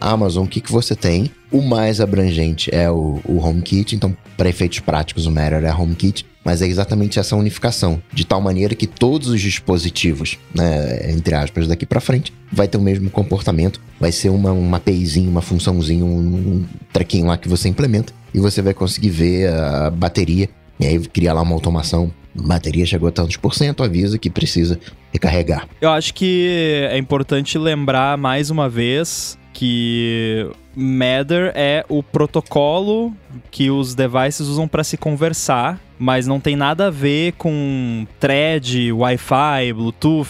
Amazon, 0.00 0.44
o 0.44 0.48
que, 0.48 0.60
que 0.60 0.72
você 0.72 0.94
tem? 0.96 1.30
O 1.50 1.62
mais 1.62 2.00
abrangente 2.00 2.74
é 2.74 2.90
o, 2.90 3.20
o 3.24 3.38
HomeKit, 3.38 3.94
então, 3.94 4.16
para 4.36 4.48
efeitos 4.48 4.80
práticos, 4.80 5.26
o 5.26 5.30
Matter 5.30 5.64
é 5.64 5.72
HomeKit, 5.72 6.26
mas 6.44 6.62
é 6.62 6.66
exatamente 6.66 7.18
essa 7.18 7.36
unificação, 7.36 8.02
de 8.12 8.24
tal 8.24 8.40
maneira 8.40 8.74
que 8.74 8.86
todos 8.86 9.28
os 9.28 9.40
dispositivos, 9.40 10.38
né, 10.54 11.10
entre 11.10 11.34
aspas, 11.34 11.68
daqui 11.68 11.84
para 11.84 12.00
frente, 12.00 12.32
vai 12.52 12.66
ter 12.66 12.78
o 12.78 12.80
mesmo 12.80 13.10
comportamento, 13.10 13.80
vai 13.98 14.10
ser 14.10 14.30
uma, 14.30 14.52
uma 14.52 14.78
APIzinha, 14.78 15.28
uma 15.28 15.42
funçãozinha, 15.42 16.04
um, 16.04 16.18
um 16.18 16.66
trequinho 16.92 17.26
lá 17.26 17.36
que 17.36 17.48
você 17.48 17.68
implementa, 17.68 18.12
e 18.32 18.38
você 18.38 18.62
vai 18.62 18.72
conseguir 18.72 19.10
ver 19.10 19.48
a 19.48 19.90
bateria, 19.90 20.48
e 20.78 20.86
aí 20.86 20.98
criar 20.98 21.34
lá 21.34 21.42
uma 21.42 21.54
automação 21.54 22.10
bateria 22.34 22.86
chegou 22.86 23.08
a 23.08 23.12
tantos 23.12 23.36
por 23.36 23.54
cento, 23.54 23.82
avisa 23.82 24.18
que 24.18 24.30
precisa 24.30 24.78
recarregar. 25.12 25.68
Eu 25.80 25.90
acho 25.90 26.14
que 26.14 26.86
é 26.90 26.98
importante 26.98 27.58
lembrar 27.58 28.16
mais 28.16 28.50
uma 28.50 28.68
vez 28.68 29.38
que 29.52 30.48
Matter 30.74 31.52
é 31.54 31.84
o 31.88 32.02
protocolo 32.02 33.12
que 33.50 33.70
os 33.70 33.94
devices 33.94 34.46
usam 34.46 34.66
para 34.66 34.84
se 34.84 34.96
conversar, 34.96 35.78
mas 35.98 36.26
não 36.26 36.40
tem 36.40 36.56
nada 36.56 36.86
a 36.86 36.90
ver 36.90 37.32
com 37.32 38.06
thread, 38.18 38.92
Wi-Fi, 38.92 39.72
Bluetooth, 39.74 40.28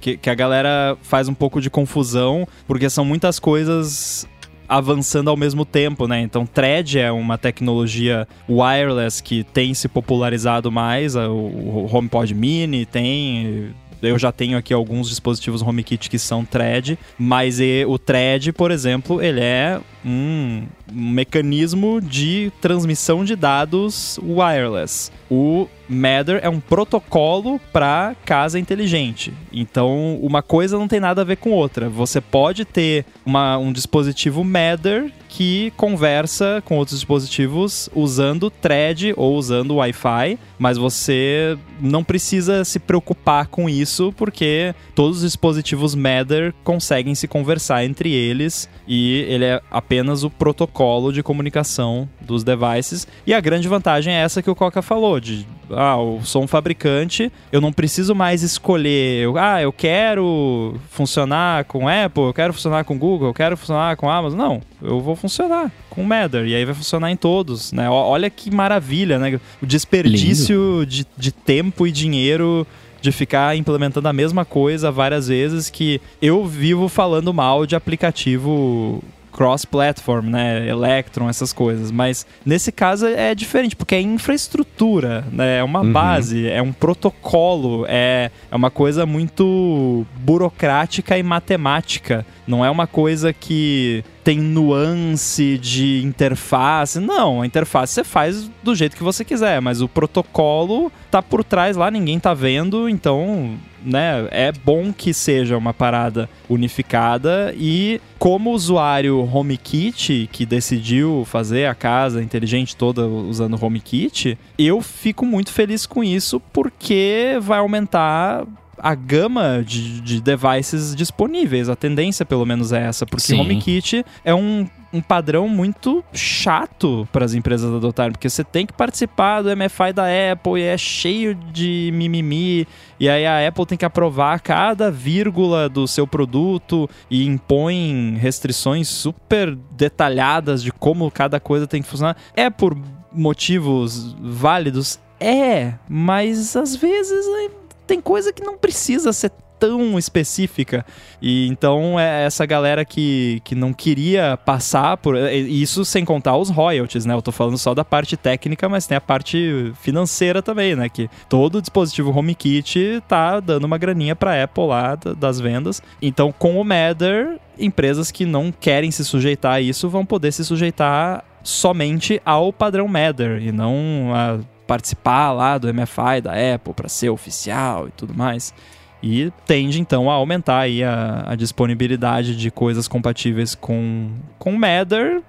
que, 0.00 0.16
que 0.16 0.30
a 0.30 0.34
galera 0.34 0.96
faz 1.02 1.28
um 1.28 1.34
pouco 1.34 1.60
de 1.60 1.70
confusão, 1.70 2.46
porque 2.66 2.88
são 2.88 3.04
muitas 3.04 3.38
coisas 3.38 4.28
avançando 4.68 5.30
ao 5.30 5.36
mesmo 5.36 5.64
tempo, 5.64 6.06
né? 6.06 6.20
Então, 6.20 6.44
Thread 6.44 6.98
é 6.98 7.10
uma 7.10 7.38
tecnologia 7.38 8.28
wireless 8.48 9.22
que 9.22 9.42
tem 9.44 9.72
se 9.74 9.88
popularizado 9.88 10.70
mais, 10.70 11.16
o 11.16 11.88
HomePod 11.90 12.34
Mini 12.34 12.84
tem 12.84 13.74
eu 14.00 14.18
já 14.18 14.30
tenho 14.30 14.56
aqui 14.56 14.72
alguns 14.72 15.08
dispositivos 15.08 15.60
HomeKit 15.60 16.08
que 16.08 16.18
são 16.18 16.44
Thread, 16.44 16.98
mas 17.18 17.58
o 17.86 17.98
Thread, 17.98 18.52
por 18.52 18.70
exemplo, 18.70 19.20
ele 19.20 19.40
é 19.40 19.80
um 20.04 20.66
mecanismo 20.92 22.00
de 22.00 22.52
transmissão 22.60 23.24
de 23.24 23.36
dados 23.36 24.18
wireless. 24.22 25.10
O 25.30 25.68
Matter 25.88 26.40
é 26.42 26.48
um 26.48 26.60
protocolo 26.60 27.60
para 27.72 28.14
casa 28.24 28.58
inteligente. 28.58 29.32
Então, 29.52 30.16
uma 30.22 30.42
coisa 30.42 30.78
não 30.78 30.88
tem 30.88 31.00
nada 31.00 31.22
a 31.22 31.24
ver 31.24 31.36
com 31.36 31.50
outra. 31.50 31.88
Você 31.88 32.20
pode 32.20 32.64
ter 32.64 33.04
uma, 33.24 33.56
um 33.58 33.72
dispositivo 33.72 34.44
Matter 34.44 35.10
que 35.28 35.72
conversa 35.76 36.62
com 36.64 36.78
outros 36.78 36.98
dispositivos 36.98 37.88
usando 37.94 38.50
thread 38.50 39.12
ou 39.16 39.36
usando 39.36 39.76
Wi-Fi, 39.76 40.38
mas 40.58 40.78
você 40.78 41.56
não 41.80 42.02
precisa 42.02 42.64
se 42.64 42.78
preocupar 42.78 43.46
com 43.46 43.68
isso 43.68 44.12
porque 44.16 44.74
todos 44.94 45.18
os 45.18 45.22
dispositivos 45.22 45.94
Matter 45.94 46.54
conseguem 46.64 47.14
se 47.14 47.28
conversar 47.28 47.84
entre 47.84 48.10
eles 48.12 48.68
e 48.86 49.26
ele 49.28 49.44
é 49.44 49.60
apenas 49.70 49.97
o 50.02 50.30
protocolo 50.30 51.12
de 51.12 51.22
comunicação 51.22 52.08
dos 52.20 52.44
devices. 52.44 53.06
E 53.26 53.34
a 53.34 53.40
grande 53.40 53.68
vantagem 53.68 54.14
é 54.14 54.20
essa 54.20 54.42
que 54.42 54.50
o 54.50 54.54
Coca 54.54 54.82
falou, 54.82 55.20
de 55.20 55.46
ah, 55.70 55.96
eu 55.98 56.20
sou 56.24 56.42
um 56.42 56.46
fabricante, 56.46 57.30
eu 57.52 57.60
não 57.60 57.72
preciso 57.72 58.14
mais 58.14 58.42
escolher, 58.42 59.22
eu, 59.22 59.38
ah, 59.38 59.60
eu 59.60 59.72
quero 59.72 60.76
funcionar 60.90 61.64
com 61.64 61.88
Apple, 61.88 62.24
eu 62.24 62.34
quero 62.34 62.52
funcionar 62.52 62.84
com 62.84 62.98
Google, 62.98 63.28
eu 63.28 63.34
quero 63.34 63.56
funcionar 63.56 63.96
com 63.96 64.10
Amazon. 64.10 64.38
Não, 64.38 64.62
eu 64.82 65.00
vou 65.00 65.16
funcionar 65.16 65.70
com 65.90 66.02
o 66.02 66.06
Matter 66.06 66.46
e 66.46 66.54
aí 66.54 66.64
vai 66.64 66.74
funcionar 66.74 67.10
em 67.10 67.16
todos, 67.16 67.72
né? 67.72 67.88
Olha 67.90 68.30
que 68.30 68.50
maravilha, 68.50 69.18
né? 69.18 69.40
O 69.62 69.66
desperdício 69.66 70.86
de, 70.86 71.06
de 71.16 71.32
tempo 71.32 71.86
e 71.86 71.92
dinheiro 71.92 72.66
de 73.00 73.12
ficar 73.12 73.56
implementando 73.56 74.08
a 74.08 74.12
mesma 74.12 74.44
coisa 74.44 74.90
várias 74.90 75.28
vezes 75.28 75.70
que 75.70 76.00
eu 76.20 76.44
vivo 76.46 76.88
falando 76.88 77.32
mal 77.32 77.64
de 77.66 77.76
aplicativo 77.76 79.02
cross-platform, 79.38 80.30
né? 80.30 80.68
Electron, 80.68 81.28
essas 81.28 81.52
coisas. 81.52 81.92
Mas 81.92 82.26
nesse 82.44 82.72
caso 82.72 83.06
é 83.06 83.32
diferente, 83.36 83.76
porque 83.76 83.94
é 83.94 84.00
infraestrutura, 84.00 85.24
né? 85.30 85.58
É 85.58 85.62
uma 85.62 85.82
uhum. 85.82 85.92
base, 85.92 86.48
é 86.48 86.60
um 86.60 86.72
protocolo, 86.72 87.86
é, 87.88 88.32
é 88.50 88.56
uma 88.56 88.68
coisa 88.68 89.06
muito 89.06 90.04
burocrática 90.16 91.16
e 91.16 91.22
matemática. 91.22 92.26
Não 92.48 92.64
é 92.64 92.70
uma 92.70 92.88
coisa 92.88 93.32
que 93.32 94.02
tem 94.28 94.40
nuance 94.40 95.56
de 95.56 96.02
interface. 96.04 97.00
Não, 97.00 97.40
a 97.40 97.46
interface 97.46 97.94
você 97.94 98.04
faz 98.04 98.50
do 98.62 98.74
jeito 98.74 98.94
que 98.94 99.02
você 99.02 99.24
quiser, 99.24 99.58
mas 99.62 99.80
o 99.80 99.88
protocolo 99.88 100.92
tá 101.10 101.22
por 101.22 101.42
trás 101.42 101.78
lá, 101.78 101.90
ninguém 101.90 102.20
tá 102.20 102.34
vendo, 102.34 102.90
então 102.90 103.58
né, 103.82 104.28
é 104.30 104.52
bom 104.52 104.92
que 104.92 105.14
seja 105.14 105.56
uma 105.56 105.72
parada 105.72 106.28
unificada 106.46 107.54
e 107.56 108.02
como 108.18 108.50
usuário 108.50 109.18
HomeKit 109.32 110.28
que 110.30 110.44
decidiu 110.44 111.24
fazer 111.24 111.64
a 111.64 111.74
casa 111.74 112.22
inteligente 112.22 112.76
toda 112.76 113.06
usando 113.06 113.58
HomeKit, 113.58 114.36
eu 114.58 114.82
fico 114.82 115.24
muito 115.24 115.50
feliz 115.50 115.86
com 115.86 116.04
isso 116.04 116.38
porque 116.52 117.38
vai 117.40 117.60
aumentar 117.60 118.44
a 118.78 118.94
gama 118.94 119.62
de, 119.64 120.00
de 120.00 120.20
devices 120.20 120.94
disponíveis. 120.94 121.68
A 121.68 121.76
tendência, 121.76 122.24
pelo 122.24 122.44
menos, 122.46 122.72
é 122.72 122.86
essa, 122.86 123.06
porque 123.06 123.26
Sim. 123.26 123.40
HomeKit 123.40 124.04
é 124.24 124.34
um 124.34 124.66
um 124.92 125.00
padrão 125.00 125.48
muito 125.48 126.02
chato 126.12 127.06
para 127.12 127.24
as 127.24 127.34
empresas 127.34 127.72
adotarem, 127.72 128.12
porque 128.12 128.28
você 128.28 128.42
tem 128.42 128.64
que 128.64 128.72
participar 128.72 129.42
do 129.42 129.54
MFI 129.54 129.92
da 129.92 130.04
Apple 130.32 130.60
e 130.60 130.62
é 130.62 130.78
cheio 130.78 131.34
de 131.34 131.90
mimimi, 131.92 132.66
e 132.98 133.08
aí 133.08 133.26
a 133.26 133.46
Apple 133.46 133.66
tem 133.66 133.78
que 133.78 133.84
aprovar 133.84 134.40
cada 134.40 134.90
vírgula 134.90 135.68
do 135.68 135.86
seu 135.86 136.06
produto 136.06 136.88
e 137.10 137.26
impõe 137.26 138.16
restrições 138.18 138.88
super 138.88 139.54
detalhadas 139.54 140.62
de 140.62 140.72
como 140.72 141.10
cada 141.10 141.38
coisa 141.38 141.66
tem 141.66 141.82
que 141.82 141.88
funcionar. 141.88 142.16
É 142.34 142.48
por 142.48 142.76
motivos 143.12 144.16
válidos? 144.20 144.98
É, 145.20 145.74
mas 145.88 146.54
às 146.56 146.76
vezes 146.76 147.26
é, 147.26 147.50
tem 147.88 148.00
coisa 148.00 148.32
que 148.32 148.44
não 148.44 148.56
precisa 148.56 149.12
ser 149.12 149.32
tão 149.58 149.98
específica. 149.98 150.86
E 151.20 151.48
então 151.48 151.98
é 151.98 152.24
essa 152.24 152.46
galera 152.46 152.84
que, 152.84 153.40
que 153.44 153.54
não 153.54 153.72
queria 153.72 154.36
passar 154.36 154.96
por. 154.98 155.16
Isso 155.16 155.84
sem 155.84 156.04
contar 156.04 156.36
os 156.36 156.50
royalties, 156.50 157.04
né? 157.04 157.14
Eu 157.14 157.22
tô 157.22 157.32
falando 157.32 157.58
só 157.58 157.74
da 157.74 157.84
parte 157.84 158.16
técnica, 158.16 158.68
mas 158.68 158.86
tem 158.86 158.96
a 158.96 159.00
parte 159.00 159.72
financeira 159.80 160.40
também, 160.40 160.76
né? 160.76 160.88
Que 160.88 161.10
todo 161.28 161.60
dispositivo 161.60 162.16
HomeKit 162.16 163.02
tá 163.08 163.40
dando 163.40 163.64
uma 163.64 163.78
graninha 163.78 164.14
pra 164.14 164.44
Apple 164.44 164.66
lá 164.66 164.94
das 164.94 165.40
vendas. 165.40 165.82
Então, 166.00 166.30
com 166.30 166.60
o 166.60 166.64
Matter, 166.64 167.40
empresas 167.58 168.12
que 168.12 168.24
não 168.24 168.52
querem 168.52 168.90
se 168.90 169.04
sujeitar 169.04 169.54
a 169.54 169.60
isso 169.60 169.88
vão 169.88 170.06
poder 170.06 170.30
se 170.30 170.44
sujeitar 170.44 171.24
somente 171.42 172.20
ao 172.24 172.52
padrão 172.52 172.86
Matter 172.86 173.42
e 173.42 173.50
não 173.50 174.12
a 174.14 174.38
participar 174.68 175.32
lá 175.32 175.56
do 175.56 175.72
MFI 175.72 176.20
da 176.22 176.32
Apple 176.54 176.74
para 176.74 176.88
ser 176.88 177.08
oficial 177.08 177.88
e 177.88 177.90
tudo 177.90 178.14
mais. 178.14 178.54
E 179.02 179.32
tende 179.46 179.80
então 179.80 180.10
a 180.10 180.14
aumentar 180.14 180.58
aí 180.58 180.82
a, 180.82 181.24
a 181.28 181.34
disponibilidade 181.36 182.36
de 182.36 182.50
coisas 182.50 182.86
compatíveis 182.88 183.54
com, 183.54 184.10
com 184.38 184.52
Matter 184.52 185.22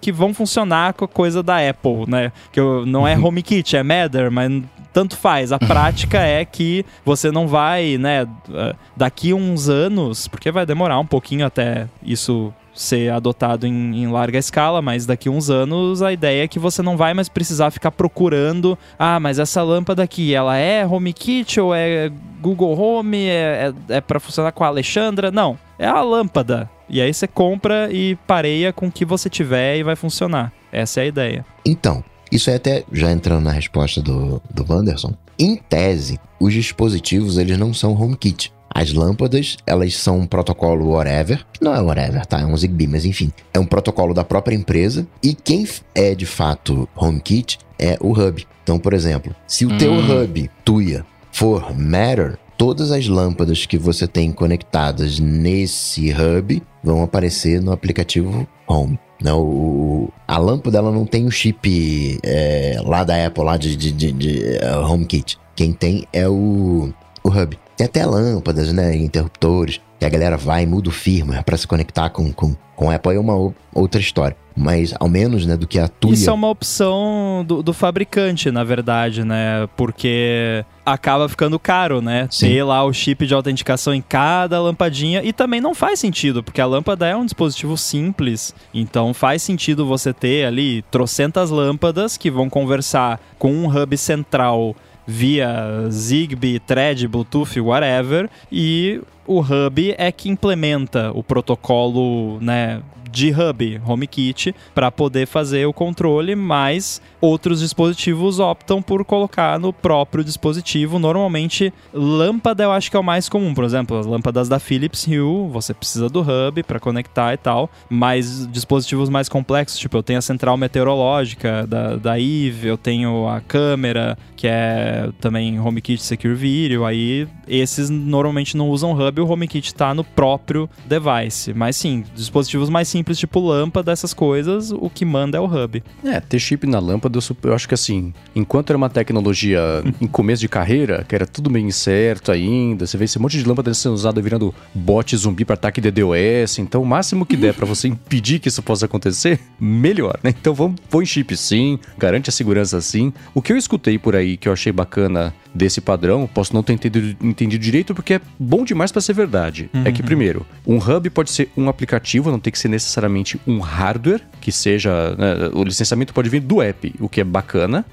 que 0.00 0.12
vão 0.12 0.34
funcionar 0.34 0.92
com 0.92 1.04
a 1.04 1.08
coisa 1.08 1.42
da 1.42 1.56
Apple, 1.68 2.04
né? 2.08 2.32
Que 2.52 2.60
não 2.84 3.06
é 3.06 3.16
HomeKit, 3.16 3.76
é 3.76 3.82
Matter, 3.82 4.30
mas 4.30 4.50
tanto 4.92 5.16
faz. 5.16 5.52
A 5.52 5.58
prática 5.58 6.18
é 6.20 6.44
que 6.44 6.84
você 7.04 7.30
não 7.30 7.46
vai, 7.46 7.96
né, 7.96 8.26
eh, 8.52 8.74
daqui 8.96 9.32
uns 9.32 9.68
anos, 9.68 10.28
porque 10.28 10.52
vai 10.52 10.66
demorar 10.66 10.98
um 10.98 11.06
pouquinho 11.06 11.46
até 11.46 11.88
isso 12.02 12.52
ser 12.74 13.12
adotado 13.12 13.66
em, 13.66 14.02
em 14.02 14.06
larga 14.08 14.38
escala, 14.38 14.82
mas 14.82 15.06
daqui 15.06 15.30
uns 15.30 15.48
anos 15.48 16.02
a 16.02 16.12
ideia 16.12 16.44
é 16.44 16.48
que 16.48 16.58
você 16.58 16.82
não 16.82 16.96
vai 16.96 17.14
mais 17.14 17.28
precisar 17.28 17.70
ficar 17.70 17.90
procurando, 17.90 18.76
ah, 18.98 19.20
mas 19.20 19.38
essa 19.38 19.62
lâmpada 19.62 20.02
aqui, 20.02 20.34
ela 20.34 20.56
é 20.56 20.86
HomeKit 20.86 21.60
ou 21.60 21.74
é 21.74 22.10
Google 22.40 22.78
Home, 22.78 23.26
é, 23.26 23.72
é, 23.88 23.96
é 23.96 24.00
para 24.00 24.20
funcionar 24.20 24.52
com 24.52 24.64
a 24.64 24.66
Alexandra? 24.66 25.30
Não, 25.30 25.58
é 25.78 25.86
a 25.86 26.02
lâmpada. 26.02 26.68
E 26.88 27.00
aí 27.00 27.14
você 27.14 27.26
compra 27.26 27.90
e 27.90 28.16
pareia 28.26 28.72
com 28.72 28.88
o 28.88 28.92
que 28.92 29.04
você 29.04 29.30
tiver 29.30 29.78
e 29.78 29.82
vai 29.82 29.96
funcionar. 29.96 30.52
Essa 30.70 31.00
é 31.00 31.04
a 31.04 31.06
ideia. 31.06 31.46
Então, 31.64 32.04
isso 32.30 32.50
é 32.50 32.56
até, 32.56 32.84
já 32.92 33.10
entrando 33.10 33.44
na 33.44 33.52
resposta 33.52 34.02
do, 34.02 34.42
do 34.52 34.66
Wanderson, 34.68 35.14
em 35.38 35.56
tese, 35.56 36.18
os 36.38 36.52
dispositivos, 36.52 37.38
eles 37.38 37.58
não 37.58 37.72
são 37.72 37.92
HomeKit. 37.92 38.52
As 38.74 38.92
lâmpadas, 38.92 39.56
elas 39.66 39.94
são 39.96 40.18
um 40.18 40.26
protocolo 40.26 40.90
whatever, 40.90 41.44
que 41.52 41.62
não 41.64 41.72
é 41.74 41.80
whatever, 41.80 42.26
tá? 42.26 42.40
É 42.40 42.44
um 42.44 42.56
Zigbee, 42.56 42.88
mas 42.88 43.04
enfim. 43.04 43.30
É 43.52 43.58
um 43.60 43.64
protocolo 43.66 44.12
da 44.12 44.24
própria 44.24 44.56
empresa 44.56 45.06
e 45.22 45.32
quem 45.32 45.64
é 45.94 46.12
de 46.14 46.26
fato 46.26 46.88
HomeKit 46.96 47.58
é 47.78 47.96
o 48.00 48.10
hub. 48.10 48.44
Então, 48.64 48.78
por 48.78 48.92
exemplo, 48.92 49.34
se 49.46 49.64
o 49.64 49.78
teu 49.78 49.92
Hum. 49.92 50.22
hub, 50.22 50.50
Tuya, 50.64 51.06
for 51.30 51.72
Matter, 51.78 52.36
todas 52.58 52.90
as 52.90 53.06
lâmpadas 53.06 53.64
que 53.64 53.78
você 53.78 54.06
tem 54.08 54.32
conectadas 54.32 55.20
nesse 55.20 56.12
hub 56.12 56.62
vão 56.82 57.02
aparecer 57.02 57.60
no 57.62 57.72
aplicativo 57.72 58.46
Home. 58.66 58.98
Né, 59.22 59.32
o- 59.32 59.38
o, 59.38 60.12
a 60.26 60.36
lâmpada 60.38 60.78
ela 60.78 60.90
não 60.90 61.06
tem 61.06 61.26
o 61.26 61.30
chip 61.30 62.18
é, 62.24 62.78
lá 62.84 63.04
da 63.04 63.24
Apple, 63.26 63.44
lá 63.44 63.56
de, 63.56 63.76
de, 63.76 63.92
de, 63.92 64.12
de, 64.12 64.56
é, 64.56 64.76
HomeKit. 64.76 65.38
Quem 65.54 65.72
tem 65.72 66.04
é 66.12 66.28
o, 66.28 66.92
o 67.22 67.28
hub. 67.28 67.56
Tem 67.76 67.86
até 67.86 68.04
lâmpadas, 68.04 68.72
né? 68.72 68.96
Interruptores. 68.96 69.80
Que 69.98 70.04
a 70.04 70.08
galera 70.08 70.36
vai 70.36 70.64
e 70.64 70.66
muda 70.66 70.88
o 70.88 70.92
firmware 70.92 71.44
para 71.44 71.56
se 71.56 71.66
conectar 71.66 72.10
com, 72.10 72.32
com, 72.32 72.54
com 72.76 72.90
a 72.90 72.96
Apple. 72.96 73.14
É 73.14 73.20
uma 73.20 73.52
outra 73.72 74.00
história. 74.00 74.36
Mas 74.56 74.94
ao 75.00 75.08
menos, 75.08 75.46
né, 75.46 75.56
do 75.56 75.66
que 75.66 75.80
a 75.80 75.88
Tuya... 75.88 76.14
Isso 76.14 76.30
é 76.30 76.32
uma 76.32 76.48
opção 76.48 77.44
do, 77.46 77.60
do 77.60 77.72
fabricante, 77.72 78.52
na 78.52 78.62
verdade, 78.62 79.24
né? 79.24 79.68
Porque 79.76 80.64
acaba 80.86 81.28
ficando 81.28 81.58
caro, 81.58 82.00
né? 82.00 82.28
Sim. 82.30 82.48
Ter 82.48 82.62
lá 82.62 82.84
o 82.84 82.92
chip 82.92 83.26
de 83.26 83.34
autenticação 83.34 83.92
em 83.92 84.00
cada 84.00 84.60
lampadinha. 84.60 85.22
E 85.24 85.32
também 85.32 85.60
não 85.60 85.74
faz 85.74 85.98
sentido, 85.98 86.42
porque 86.42 86.60
a 86.60 86.66
lâmpada 86.66 87.06
é 87.06 87.16
um 87.16 87.24
dispositivo 87.24 87.76
simples. 87.76 88.54
Então 88.72 89.12
faz 89.12 89.42
sentido 89.42 89.86
você 89.86 90.12
ter 90.12 90.46
ali 90.46 90.82
trocentas 90.90 91.50
lâmpadas 91.50 92.16
que 92.16 92.30
vão 92.30 92.48
conversar 92.48 93.20
com 93.38 93.52
um 93.52 93.66
hub 93.66 93.96
central 93.96 94.76
via 95.06 95.88
Zigbee, 95.90 96.58
Thread, 96.58 97.06
Bluetooth, 97.08 97.60
whatever, 97.60 98.28
e 98.50 99.00
o 99.26 99.40
hub 99.40 99.94
é 99.96 100.12
que 100.12 100.28
implementa 100.28 101.10
o 101.14 101.22
protocolo, 101.22 102.38
né, 102.40 102.80
de 103.14 103.30
hub, 103.30 103.80
HomeKit, 103.86 104.54
para 104.74 104.90
poder 104.90 105.26
fazer 105.26 105.66
o 105.66 105.72
controle, 105.72 106.34
mas 106.34 107.00
outros 107.20 107.60
dispositivos 107.60 108.40
optam 108.40 108.82
por 108.82 109.04
colocar 109.04 109.58
no 109.58 109.72
próprio 109.72 110.24
dispositivo. 110.24 110.98
Normalmente, 110.98 111.72
lâmpada 111.92 112.64
eu 112.64 112.72
acho 112.72 112.90
que 112.90 112.96
é 112.96 113.00
o 113.00 113.04
mais 113.04 113.28
comum. 113.28 113.54
Por 113.54 113.64
exemplo, 113.64 113.96
as 113.96 114.04
lâmpadas 114.04 114.48
da 114.48 114.58
Philips 114.58 115.06
Hue, 115.06 115.48
você 115.50 115.72
precisa 115.72 116.08
do 116.08 116.20
hub 116.20 116.62
para 116.64 116.80
conectar 116.80 117.32
e 117.32 117.36
tal. 117.36 117.70
Mas 117.88 118.48
dispositivos 118.50 119.08
mais 119.08 119.28
complexos, 119.28 119.78
tipo, 119.78 119.96
eu 119.96 120.02
tenho 120.02 120.18
a 120.18 120.22
central 120.22 120.56
meteorológica 120.56 121.66
da, 121.66 121.96
da 121.96 122.20
Eve, 122.20 122.66
eu 122.66 122.76
tenho 122.76 123.28
a 123.28 123.40
câmera, 123.40 124.18
que 124.36 124.48
é 124.48 125.08
também 125.20 125.60
HomeKit 125.60 126.02
Secure 126.02 126.34
Video. 126.34 126.84
Aí, 126.84 127.28
esses 127.46 127.88
normalmente 127.88 128.56
não 128.56 128.68
usam 128.68 128.92
hub, 128.92 129.20
o 129.20 129.30
HomeKit 129.30 129.68
está 129.68 129.94
no 129.94 130.02
próprio 130.02 130.68
device. 130.84 131.54
Mas 131.54 131.76
sim, 131.76 132.04
dispositivos 132.14 132.68
mais 132.68 132.88
simples, 132.88 133.03
tipo 133.12 133.40
lâmpada, 133.40 133.92
essas 133.92 134.14
coisas, 134.14 134.70
o 134.70 134.88
que 134.88 135.04
manda 135.04 135.36
é 135.36 135.40
o 135.40 135.44
hub. 135.44 135.82
É, 136.04 136.20
ter 136.20 136.38
chip 136.38 136.66
na 136.66 136.78
lâmpada, 136.78 137.18
eu 137.18 137.36
eu 137.42 137.54
acho 137.54 137.68
que 137.68 137.74
assim, 137.74 138.14
enquanto 138.34 138.70
era 138.70 138.76
uma 138.76 138.88
tecnologia 138.88 139.60
em 140.00 140.06
começo 140.06 140.40
de 140.40 140.48
carreira, 140.48 141.04
que 141.06 141.14
era 141.14 141.26
tudo 141.26 141.50
meio 141.50 141.66
incerto 141.66 142.30
ainda, 142.30 142.86
você 142.86 142.96
vê 142.96 143.04
esse 143.04 143.18
monte 143.18 143.38
de 143.38 143.44
lâmpada 143.44 143.74
sendo 143.74 143.94
usada 143.94 144.20
virando 144.22 144.54
bot 144.74 145.16
zumbi 145.16 145.44
para 145.44 145.54
ataque 145.54 145.80
DDoS, 145.80 146.58
então 146.58 146.82
o 146.82 146.86
máximo 146.86 147.26
que 147.26 147.36
der 147.36 147.54
para 147.54 147.66
você 147.66 147.88
impedir 147.88 148.38
que 148.38 148.48
isso 148.48 148.62
possa 148.62 148.86
acontecer, 148.86 149.40
melhor, 149.58 150.18
né? 150.22 150.30
Então 150.30 150.54
vamos 150.54 150.80
põe 150.88 151.04
chip 151.04 151.36
sim, 151.36 151.78
garante 151.98 152.30
a 152.30 152.32
segurança 152.32 152.80
sim. 152.80 153.12
O 153.34 153.42
que 153.42 153.52
eu 153.52 153.56
escutei 153.56 153.98
por 153.98 154.14
aí 154.14 154.36
que 154.36 154.48
eu 154.48 154.52
achei 154.52 154.72
bacana 154.72 155.34
desse 155.54 155.80
padrão, 155.80 156.28
posso 156.32 156.52
não 156.52 156.62
ter 156.62 156.72
entendido, 156.72 157.16
entendido 157.22 157.62
direito 157.62 157.94
porque 157.94 158.14
é 158.14 158.20
bom 158.38 158.64
demais 158.64 158.90
para 158.90 159.00
ser 159.00 159.12
verdade. 159.12 159.70
É 159.84 159.92
que 159.92 160.02
primeiro, 160.02 160.44
um 160.66 160.76
hub 160.76 161.08
pode 161.10 161.30
ser 161.30 161.48
um 161.56 161.68
aplicativo, 161.68 162.30
não 162.30 162.40
tem 162.40 162.52
que 162.52 162.58
ser 162.58 162.68
necessariamente 162.68 163.40
um 163.46 163.58
hardware, 163.58 164.20
que 164.40 164.50
seja, 164.50 165.14
né, 165.16 165.50
o 165.52 165.62
licenciamento 165.62 166.12
pode 166.12 166.28
vir 166.28 166.40
do 166.40 166.60
app, 166.60 166.94
o 166.98 167.08
que 167.08 167.20
é 167.20 167.24
bacana. 167.24 167.84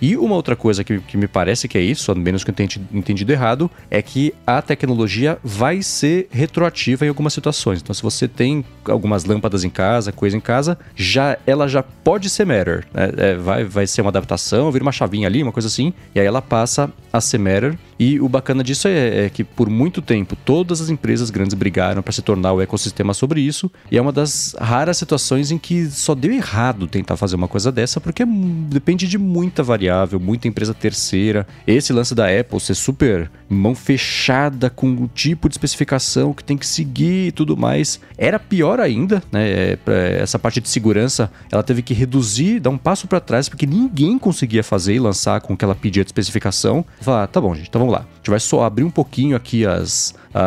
E 0.00 0.16
uma 0.16 0.34
outra 0.34 0.54
coisa 0.54 0.84
que, 0.84 0.98
que 1.00 1.16
me 1.16 1.26
parece 1.26 1.66
que 1.68 1.76
é 1.76 1.80
isso, 1.80 2.12
a 2.12 2.14
menos 2.14 2.44
que 2.44 2.50
eu 2.50 2.54
tenha 2.54 2.68
entendido 2.92 3.32
errado, 3.32 3.70
é 3.90 4.00
que 4.00 4.32
a 4.46 4.62
tecnologia 4.62 5.38
vai 5.42 5.82
ser 5.82 6.28
retroativa 6.30 7.04
em 7.04 7.08
algumas 7.08 7.32
situações. 7.32 7.80
Então, 7.80 7.94
se 7.94 8.02
você 8.02 8.28
tem 8.28 8.64
algumas 8.84 9.24
lâmpadas 9.24 9.64
em 9.64 9.70
casa, 9.70 10.12
coisa 10.12 10.36
em 10.36 10.40
casa, 10.40 10.78
já 10.94 11.36
ela 11.46 11.66
já 11.68 11.82
pode 11.82 12.28
ser 12.30 12.44
Matter. 12.44 12.86
né? 12.92 13.10
É, 13.16 13.34
vai, 13.34 13.64
vai 13.64 13.86
ser 13.86 14.02
uma 14.02 14.10
adaptação, 14.10 14.70
vira 14.70 14.84
uma 14.84 14.92
chavinha 14.92 15.26
ali, 15.26 15.42
uma 15.42 15.52
coisa 15.52 15.68
assim, 15.68 15.92
e 16.14 16.20
aí 16.20 16.26
ela 16.26 16.42
passa 16.42 16.90
a 17.12 17.20
ser 17.20 17.38
Matter. 17.38 17.78
E 17.98 18.18
o 18.18 18.28
bacana 18.28 18.64
disso 18.64 18.88
é, 18.88 19.26
é 19.26 19.28
que 19.28 19.44
por 19.44 19.68
muito 19.68 20.00
tempo 20.00 20.34
todas 20.34 20.80
as 20.80 20.88
empresas 20.88 21.28
grandes 21.28 21.52
brigaram 21.52 22.02
para 22.02 22.12
se 22.12 22.22
tornar 22.22 22.52
o 22.52 22.60
ecossistema 22.62 23.12
sobre 23.12 23.42
isso, 23.42 23.70
e 23.90 23.98
é 23.98 24.00
uma 24.00 24.12
das 24.12 24.56
raras 24.58 24.96
situações 24.96 25.50
em 25.50 25.58
que 25.58 25.86
só 25.90 26.14
deu 26.14 26.32
errado 26.32 26.86
tentar 26.86 27.16
fazer 27.16 27.36
uma 27.36 27.48
coisa 27.48 27.70
dessa, 27.70 28.00
porque 28.00 28.24
depende 28.24 29.06
de 29.06 29.18
muita 29.18 29.62
variável, 29.62 30.18
muita 30.18 30.48
empresa 30.48 30.72
terceira. 30.72 31.46
Esse 31.66 31.92
lance 31.92 32.14
da 32.14 32.26
Apple 32.26 32.58
ser 32.58 32.74
super 32.74 33.30
mão 33.48 33.74
fechada 33.74 34.70
com 34.70 34.90
o 34.92 35.08
tipo 35.08 35.48
de 35.48 35.54
especificação 35.54 36.32
que 36.32 36.42
tem 36.42 36.56
que 36.56 36.66
seguir 36.66 37.28
e 37.28 37.32
tudo 37.32 37.56
mais, 37.56 38.00
era 38.16 38.38
pior 38.38 38.80
ainda, 38.80 39.22
né? 39.30 39.50
É, 39.50 39.78
essa 40.20 40.38
parte 40.38 40.60
de 40.60 40.68
segurança, 40.68 41.30
ela 41.50 41.62
teve 41.62 41.82
que 41.82 41.92
reduzir, 41.92 42.60
dar 42.60 42.70
um 42.70 42.78
passo 42.78 43.06
para 43.06 43.20
trás, 43.20 43.48
porque 43.48 43.66
ninguém 43.66 44.18
conseguia 44.18 44.62
fazer 44.62 44.94
e 44.94 44.98
lançar 44.98 45.40
com 45.40 45.52
o 45.52 45.56
que 45.56 45.64
ela 45.64 45.74
pedia 45.74 46.02
de 46.02 46.08
especificação. 46.08 46.84
Falar, 47.00 47.22
ah, 47.22 47.26
tá 47.26 47.40
bom, 47.40 47.54
gente, 47.54 47.68
então 47.68 47.78
vamos 47.80 47.94
lá. 47.94 48.00
A 48.00 48.16
gente 48.16 48.30
vai 48.30 48.40
só 48.40 48.62
abrir 48.64 48.84
um 48.84 48.90
pouquinho 48.90 49.36
aqui 49.36 49.64
as, 49.66 50.14
a- 50.34 50.40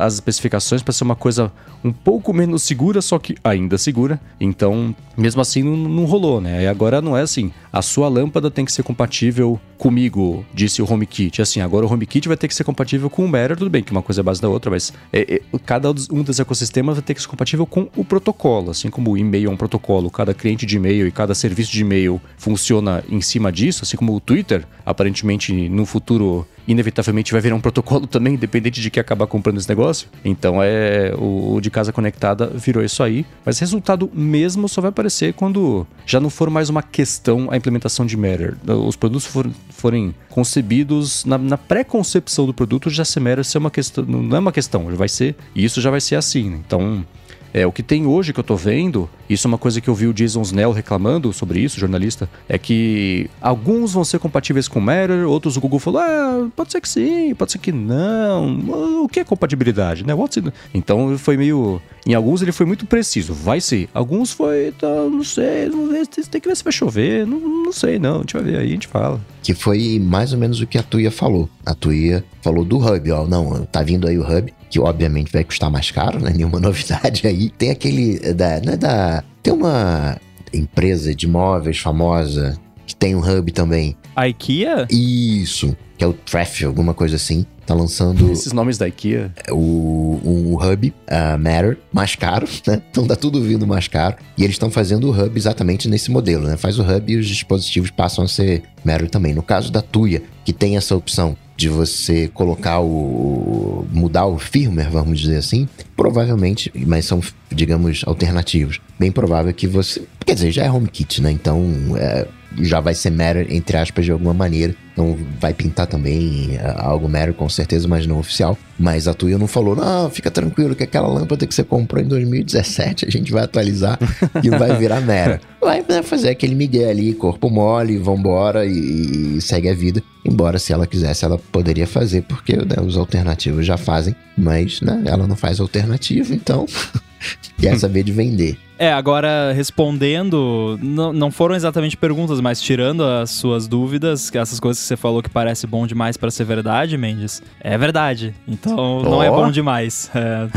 a- 0.00 0.04
as 0.04 0.14
especificações 0.14 0.82
para 0.82 0.92
ser 0.92 1.04
uma 1.04 1.16
coisa 1.16 1.50
um 1.84 1.92
pouco 1.92 2.32
menos 2.32 2.62
segura, 2.62 3.02
só 3.02 3.18
que 3.18 3.36
ainda 3.42 3.76
segura. 3.78 4.20
Então, 4.40 4.94
mesmo 5.16 5.40
assim, 5.40 5.62
não, 5.62 5.76
não 5.76 6.04
rolou, 6.04 6.40
né? 6.40 6.64
E 6.64 6.66
agora 6.66 7.00
não 7.00 7.16
é 7.16 7.22
assim. 7.22 7.52
A 7.72 7.82
sua 7.82 8.08
lâmpada 8.08 8.50
tem 8.50 8.64
que 8.64 8.72
ser 8.72 8.82
compatível 8.82 9.60
comigo 9.82 10.46
disse 10.54 10.80
o 10.80 10.88
HomeKit, 10.88 11.42
assim, 11.42 11.60
agora 11.60 11.84
o 11.84 11.92
HomeKit 11.92 12.28
vai 12.28 12.36
ter 12.36 12.46
que 12.46 12.54
ser 12.54 12.62
compatível 12.62 13.10
com 13.10 13.24
o 13.24 13.28
Matter, 13.28 13.56
tudo 13.56 13.68
bem 13.68 13.82
que 13.82 13.90
uma 13.90 14.00
coisa 14.00 14.20
é 14.20 14.22
base 14.22 14.40
da 14.40 14.48
outra, 14.48 14.70
mas 14.70 14.92
é, 15.12 15.34
é, 15.34 15.58
cada 15.66 15.90
um 15.90 16.22
dos 16.22 16.38
ecossistemas 16.38 16.94
vai 16.94 17.02
ter 17.02 17.14
que 17.14 17.20
ser 17.20 17.26
compatível 17.26 17.66
com 17.66 17.88
o 17.96 18.04
protocolo, 18.04 18.70
assim 18.70 18.88
como 18.88 19.10
o 19.10 19.18
e-mail 19.18 19.50
é 19.50 19.52
um 19.52 19.56
protocolo, 19.56 20.08
cada 20.08 20.32
cliente 20.32 20.64
de 20.64 20.76
e-mail 20.76 21.08
e 21.08 21.10
cada 21.10 21.34
serviço 21.34 21.72
de 21.72 21.80
e-mail 21.80 22.20
funciona 22.36 23.02
em 23.08 23.20
cima 23.20 23.50
disso, 23.50 23.82
assim 23.82 23.96
como 23.96 24.14
o 24.14 24.20
Twitter, 24.20 24.64
aparentemente 24.86 25.52
no 25.68 25.84
futuro 25.84 26.46
inevitavelmente 26.66 27.32
vai 27.32 27.40
virar 27.40 27.54
um 27.54 27.60
protocolo 27.60 28.06
também, 28.06 28.34
independente 28.34 28.80
de 28.80 28.90
quem 28.90 29.00
acabar 29.00 29.26
comprando 29.26 29.58
esse 29.58 29.68
negócio. 29.68 30.08
Então 30.24 30.62
é 30.62 31.12
o, 31.16 31.54
o, 31.54 31.60
de 31.60 31.70
casa 31.70 31.92
conectada 31.92 32.46
virou 32.46 32.82
isso 32.84 33.02
aí, 33.02 33.26
mas 33.44 33.58
resultado 33.58 34.10
mesmo 34.12 34.68
só 34.68 34.80
vai 34.80 34.90
aparecer 34.90 35.34
quando 35.34 35.86
já 36.06 36.20
não 36.20 36.30
for 36.30 36.50
mais 36.50 36.68
uma 36.68 36.82
questão 36.82 37.48
a 37.50 37.56
implementação 37.56 38.06
de 38.06 38.16
Matter. 38.16 38.56
Os 38.86 38.96
produtos 38.96 39.26
for, 39.26 39.48
forem 39.70 40.14
concebidos 40.28 41.24
na, 41.24 41.38
na 41.38 41.58
pré-concepção 41.58 42.46
do 42.46 42.54
produto 42.54 42.90
já 42.90 43.04
se 43.04 43.18
Matter 43.20 43.44
ser 43.44 43.58
uma 43.58 43.70
questão, 43.70 44.04
não 44.04 44.36
é 44.36 44.40
uma 44.40 44.52
questão, 44.52 44.84
vai 44.94 45.08
ser, 45.08 45.36
e 45.54 45.64
isso 45.64 45.80
já 45.80 45.90
vai 45.90 46.00
ser 46.00 46.16
assim. 46.16 46.50
Né? 46.50 46.60
Então 46.66 47.04
é, 47.52 47.66
o 47.66 47.72
que 47.72 47.82
tem 47.82 48.06
hoje 48.06 48.32
que 48.32 48.40
eu 48.40 48.44
tô 48.44 48.56
vendo, 48.56 49.08
isso 49.28 49.46
é 49.46 49.48
uma 49.48 49.58
coisa 49.58 49.80
que 49.80 49.88
eu 49.88 49.94
vi 49.94 50.06
o 50.06 50.14
Jason 50.14 50.42
Snell 50.42 50.72
reclamando 50.72 51.32
sobre 51.32 51.60
isso, 51.60 51.78
jornalista, 51.78 52.28
é 52.48 52.56
que 52.56 53.28
alguns 53.40 53.92
vão 53.92 54.04
ser 54.04 54.18
compatíveis 54.18 54.68
com 54.68 54.80
Matter, 54.80 55.28
outros 55.28 55.56
o 55.56 55.60
Google 55.60 55.78
falou, 55.78 56.00
ah, 56.00 56.48
pode 56.56 56.72
ser 56.72 56.80
que 56.80 56.88
sim, 56.88 57.34
pode 57.34 57.52
ser 57.52 57.58
que 57.58 57.72
não. 57.72 59.02
O 59.04 59.08
que 59.08 59.20
é 59.20 59.24
compatibilidade, 59.24 60.04
né? 60.06 60.14
What's 60.14 60.42
Então 60.72 61.16
foi 61.18 61.36
meio. 61.36 61.80
Em 62.06 62.14
alguns 62.14 62.42
ele 62.42 62.52
foi 62.52 62.66
muito 62.66 62.86
preciso, 62.86 63.34
vai 63.34 63.60
ser. 63.60 63.88
Alguns 63.92 64.32
foi, 64.32 64.72
tá, 64.72 64.88
não 64.88 65.22
sei, 65.22 65.68
não 65.68 65.90
sei, 65.90 66.24
tem 66.24 66.40
que 66.40 66.48
ver 66.48 66.56
se 66.56 66.64
vai 66.64 66.72
chover, 66.72 67.26
não, 67.26 67.38
não 67.38 67.72
sei 67.72 67.98
não, 67.98 68.16
a 68.16 68.18
gente 68.20 68.34
vai 68.34 68.42
ver 68.42 68.58
aí, 68.58 68.66
a 68.66 68.70
gente 68.70 68.88
fala. 68.88 69.20
Que 69.42 69.54
foi 69.54 69.98
mais 69.98 70.32
ou 70.32 70.38
menos 70.38 70.60
o 70.60 70.66
que 70.66 70.78
a 70.78 70.82
Tuia 70.82 71.10
falou. 71.10 71.48
A 71.66 71.74
Tuia 71.74 72.24
falou 72.40 72.64
do 72.64 72.78
Hub, 72.78 73.10
ó, 73.10 73.26
não, 73.26 73.64
tá 73.64 73.82
vindo 73.82 74.06
aí 74.06 74.16
o 74.16 74.22
Hub, 74.22 74.52
que 74.70 74.78
obviamente 74.78 75.32
vai 75.32 75.44
custar 75.44 75.70
mais 75.70 75.90
caro, 75.90 76.20
né? 76.20 76.32
Nenhuma 76.36 76.60
novidade 76.60 77.26
aí. 77.26 77.50
Tem 77.50 77.70
aquele 77.70 78.18
da, 78.32 78.60
não 78.60 78.72
é 78.72 78.76
da, 78.76 79.24
tem 79.42 79.52
uma 79.52 80.18
empresa 80.52 81.14
de 81.14 81.26
móveis 81.26 81.78
famosa 81.78 82.58
que 82.86 82.94
tem 82.94 83.14
um 83.14 83.20
hub 83.20 83.50
também. 83.52 83.96
A 84.14 84.28
IKEA? 84.28 84.86
Isso, 84.90 85.76
que 86.02 86.04
é 86.04 86.08
o 86.08 86.12
Traffic, 86.12 86.64
alguma 86.64 86.92
coisa 86.92 87.14
assim. 87.14 87.46
Tá 87.64 87.74
lançando. 87.74 88.28
Esses 88.32 88.52
nomes 88.52 88.76
da 88.76 88.88
IKEA. 88.88 89.32
O, 89.52 90.20
o 90.24 90.58
Hub 90.60 90.88
uh, 90.88 91.38
Matter, 91.38 91.78
mais 91.92 92.16
caro, 92.16 92.44
né? 92.66 92.82
Então 92.90 93.06
tá 93.06 93.14
tudo 93.14 93.40
vindo 93.40 93.64
mais 93.68 93.86
caro. 93.86 94.16
E 94.36 94.42
eles 94.42 94.54
estão 94.54 94.68
fazendo 94.68 95.08
o 95.08 95.10
Hub 95.12 95.38
exatamente 95.38 95.88
nesse 95.88 96.10
modelo, 96.10 96.48
né? 96.48 96.56
Faz 96.56 96.76
o 96.80 96.82
Hub 96.82 97.12
e 97.12 97.16
os 97.16 97.28
dispositivos 97.28 97.92
passam 97.92 98.24
a 98.24 98.28
ser 98.28 98.64
Matter 98.84 99.08
também. 99.08 99.32
No 99.32 99.44
caso 99.44 99.70
da 99.70 99.80
Tuya, 99.80 100.24
que 100.44 100.52
tem 100.52 100.76
essa 100.76 100.96
opção 100.96 101.36
de 101.56 101.68
você 101.68 102.26
colocar 102.34 102.80
o. 102.80 103.86
mudar 103.92 104.26
o 104.26 104.38
firmware, 104.38 104.90
vamos 104.90 105.20
dizer 105.20 105.36
assim, 105.36 105.68
provavelmente, 105.96 106.72
mas 106.74 107.04
são, 107.04 107.20
digamos, 107.48 108.02
alternativos. 108.04 108.80
Bem 108.98 109.12
provável 109.12 109.54
que 109.54 109.68
você. 109.68 110.02
Quer 110.26 110.34
dizer, 110.34 110.50
já 110.50 110.64
é 110.64 110.70
HomeKit, 110.72 111.22
né? 111.22 111.30
Então. 111.30 111.62
É, 111.96 112.26
já 112.60 112.80
vai 112.80 112.94
ser 112.94 113.10
Matter, 113.10 113.46
entre 113.50 113.76
aspas, 113.76 114.04
de 114.04 114.12
alguma 114.12 114.34
maneira. 114.34 114.74
Então 114.92 115.18
vai 115.40 115.54
pintar 115.54 115.86
também 115.86 116.56
é, 116.56 116.74
algo 116.78 117.08
Matter, 117.08 117.32
com 117.32 117.48
certeza, 117.48 117.88
mas 117.88 118.06
não 118.06 118.18
oficial. 118.18 118.56
Mas 118.78 119.06
a 119.08 119.14
Tuya 119.14 119.38
não 119.38 119.46
falou, 119.46 119.76
não, 119.76 120.10
fica 120.10 120.30
tranquilo 120.30 120.74
que 120.74 120.82
aquela 120.82 121.08
lâmpada 121.08 121.46
que 121.46 121.54
você 121.54 121.62
comprou 121.62 122.02
em 122.02 122.06
2017 122.06 123.06
a 123.06 123.10
gente 123.10 123.32
vai 123.32 123.44
atualizar 123.44 123.98
e 124.42 124.50
vai 124.50 124.76
virar 124.76 125.00
Matter. 125.00 125.40
Vai 125.62 125.80
fazer 126.02 126.30
aquele 126.30 126.56
migué 126.56 126.90
ali, 126.90 127.14
corpo 127.14 127.48
mole, 127.48 127.96
vambora 127.96 128.66
e, 128.66 129.36
e 129.36 129.40
segue 129.40 129.68
a 129.68 129.74
vida. 129.74 130.02
Embora 130.24 130.58
se 130.58 130.72
ela 130.72 130.88
quisesse, 130.88 131.24
ela 131.24 131.38
poderia 131.38 131.86
fazer, 131.86 132.22
porque 132.22 132.56
né, 132.56 132.76
os 132.84 132.96
alternativos 132.96 133.64
já 133.64 133.76
fazem, 133.76 134.14
mas 134.36 134.80
né, 134.80 135.04
ela 135.06 135.24
não 135.24 135.36
faz 135.36 135.60
alternativa, 135.60 136.34
então 136.34 136.66
quer 137.58 137.78
saber 137.78 138.02
de 138.02 138.12
vender. 138.12 138.58
É, 138.82 138.92
agora 138.92 139.52
respondendo, 139.52 140.76
não, 140.82 141.12
não 141.12 141.30
foram 141.30 141.54
exatamente 141.54 141.96
perguntas, 141.96 142.40
mas 142.40 142.60
tirando 142.60 143.04
as 143.04 143.30
suas 143.30 143.68
dúvidas, 143.68 144.28
essas 144.34 144.58
coisas 144.58 144.82
que 144.82 144.88
você 144.88 144.96
falou 144.96 145.22
que 145.22 145.30
parece 145.30 145.68
bom 145.68 145.86
demais 145.86 146.16
para 146.16 146.32
ser 146.32 146.42
verdade, 146.42 146.98
Mendes, 146.98 147.40
é 147.60 147.78
verdade. 147.78 148.34
Então 148.48 148.98
oh. 148.98 149.02
não 149.04 149.22
é 149.22 149.30
bom 149.30 149.52
demais. 149.52 150.10
É, 150.12 150.48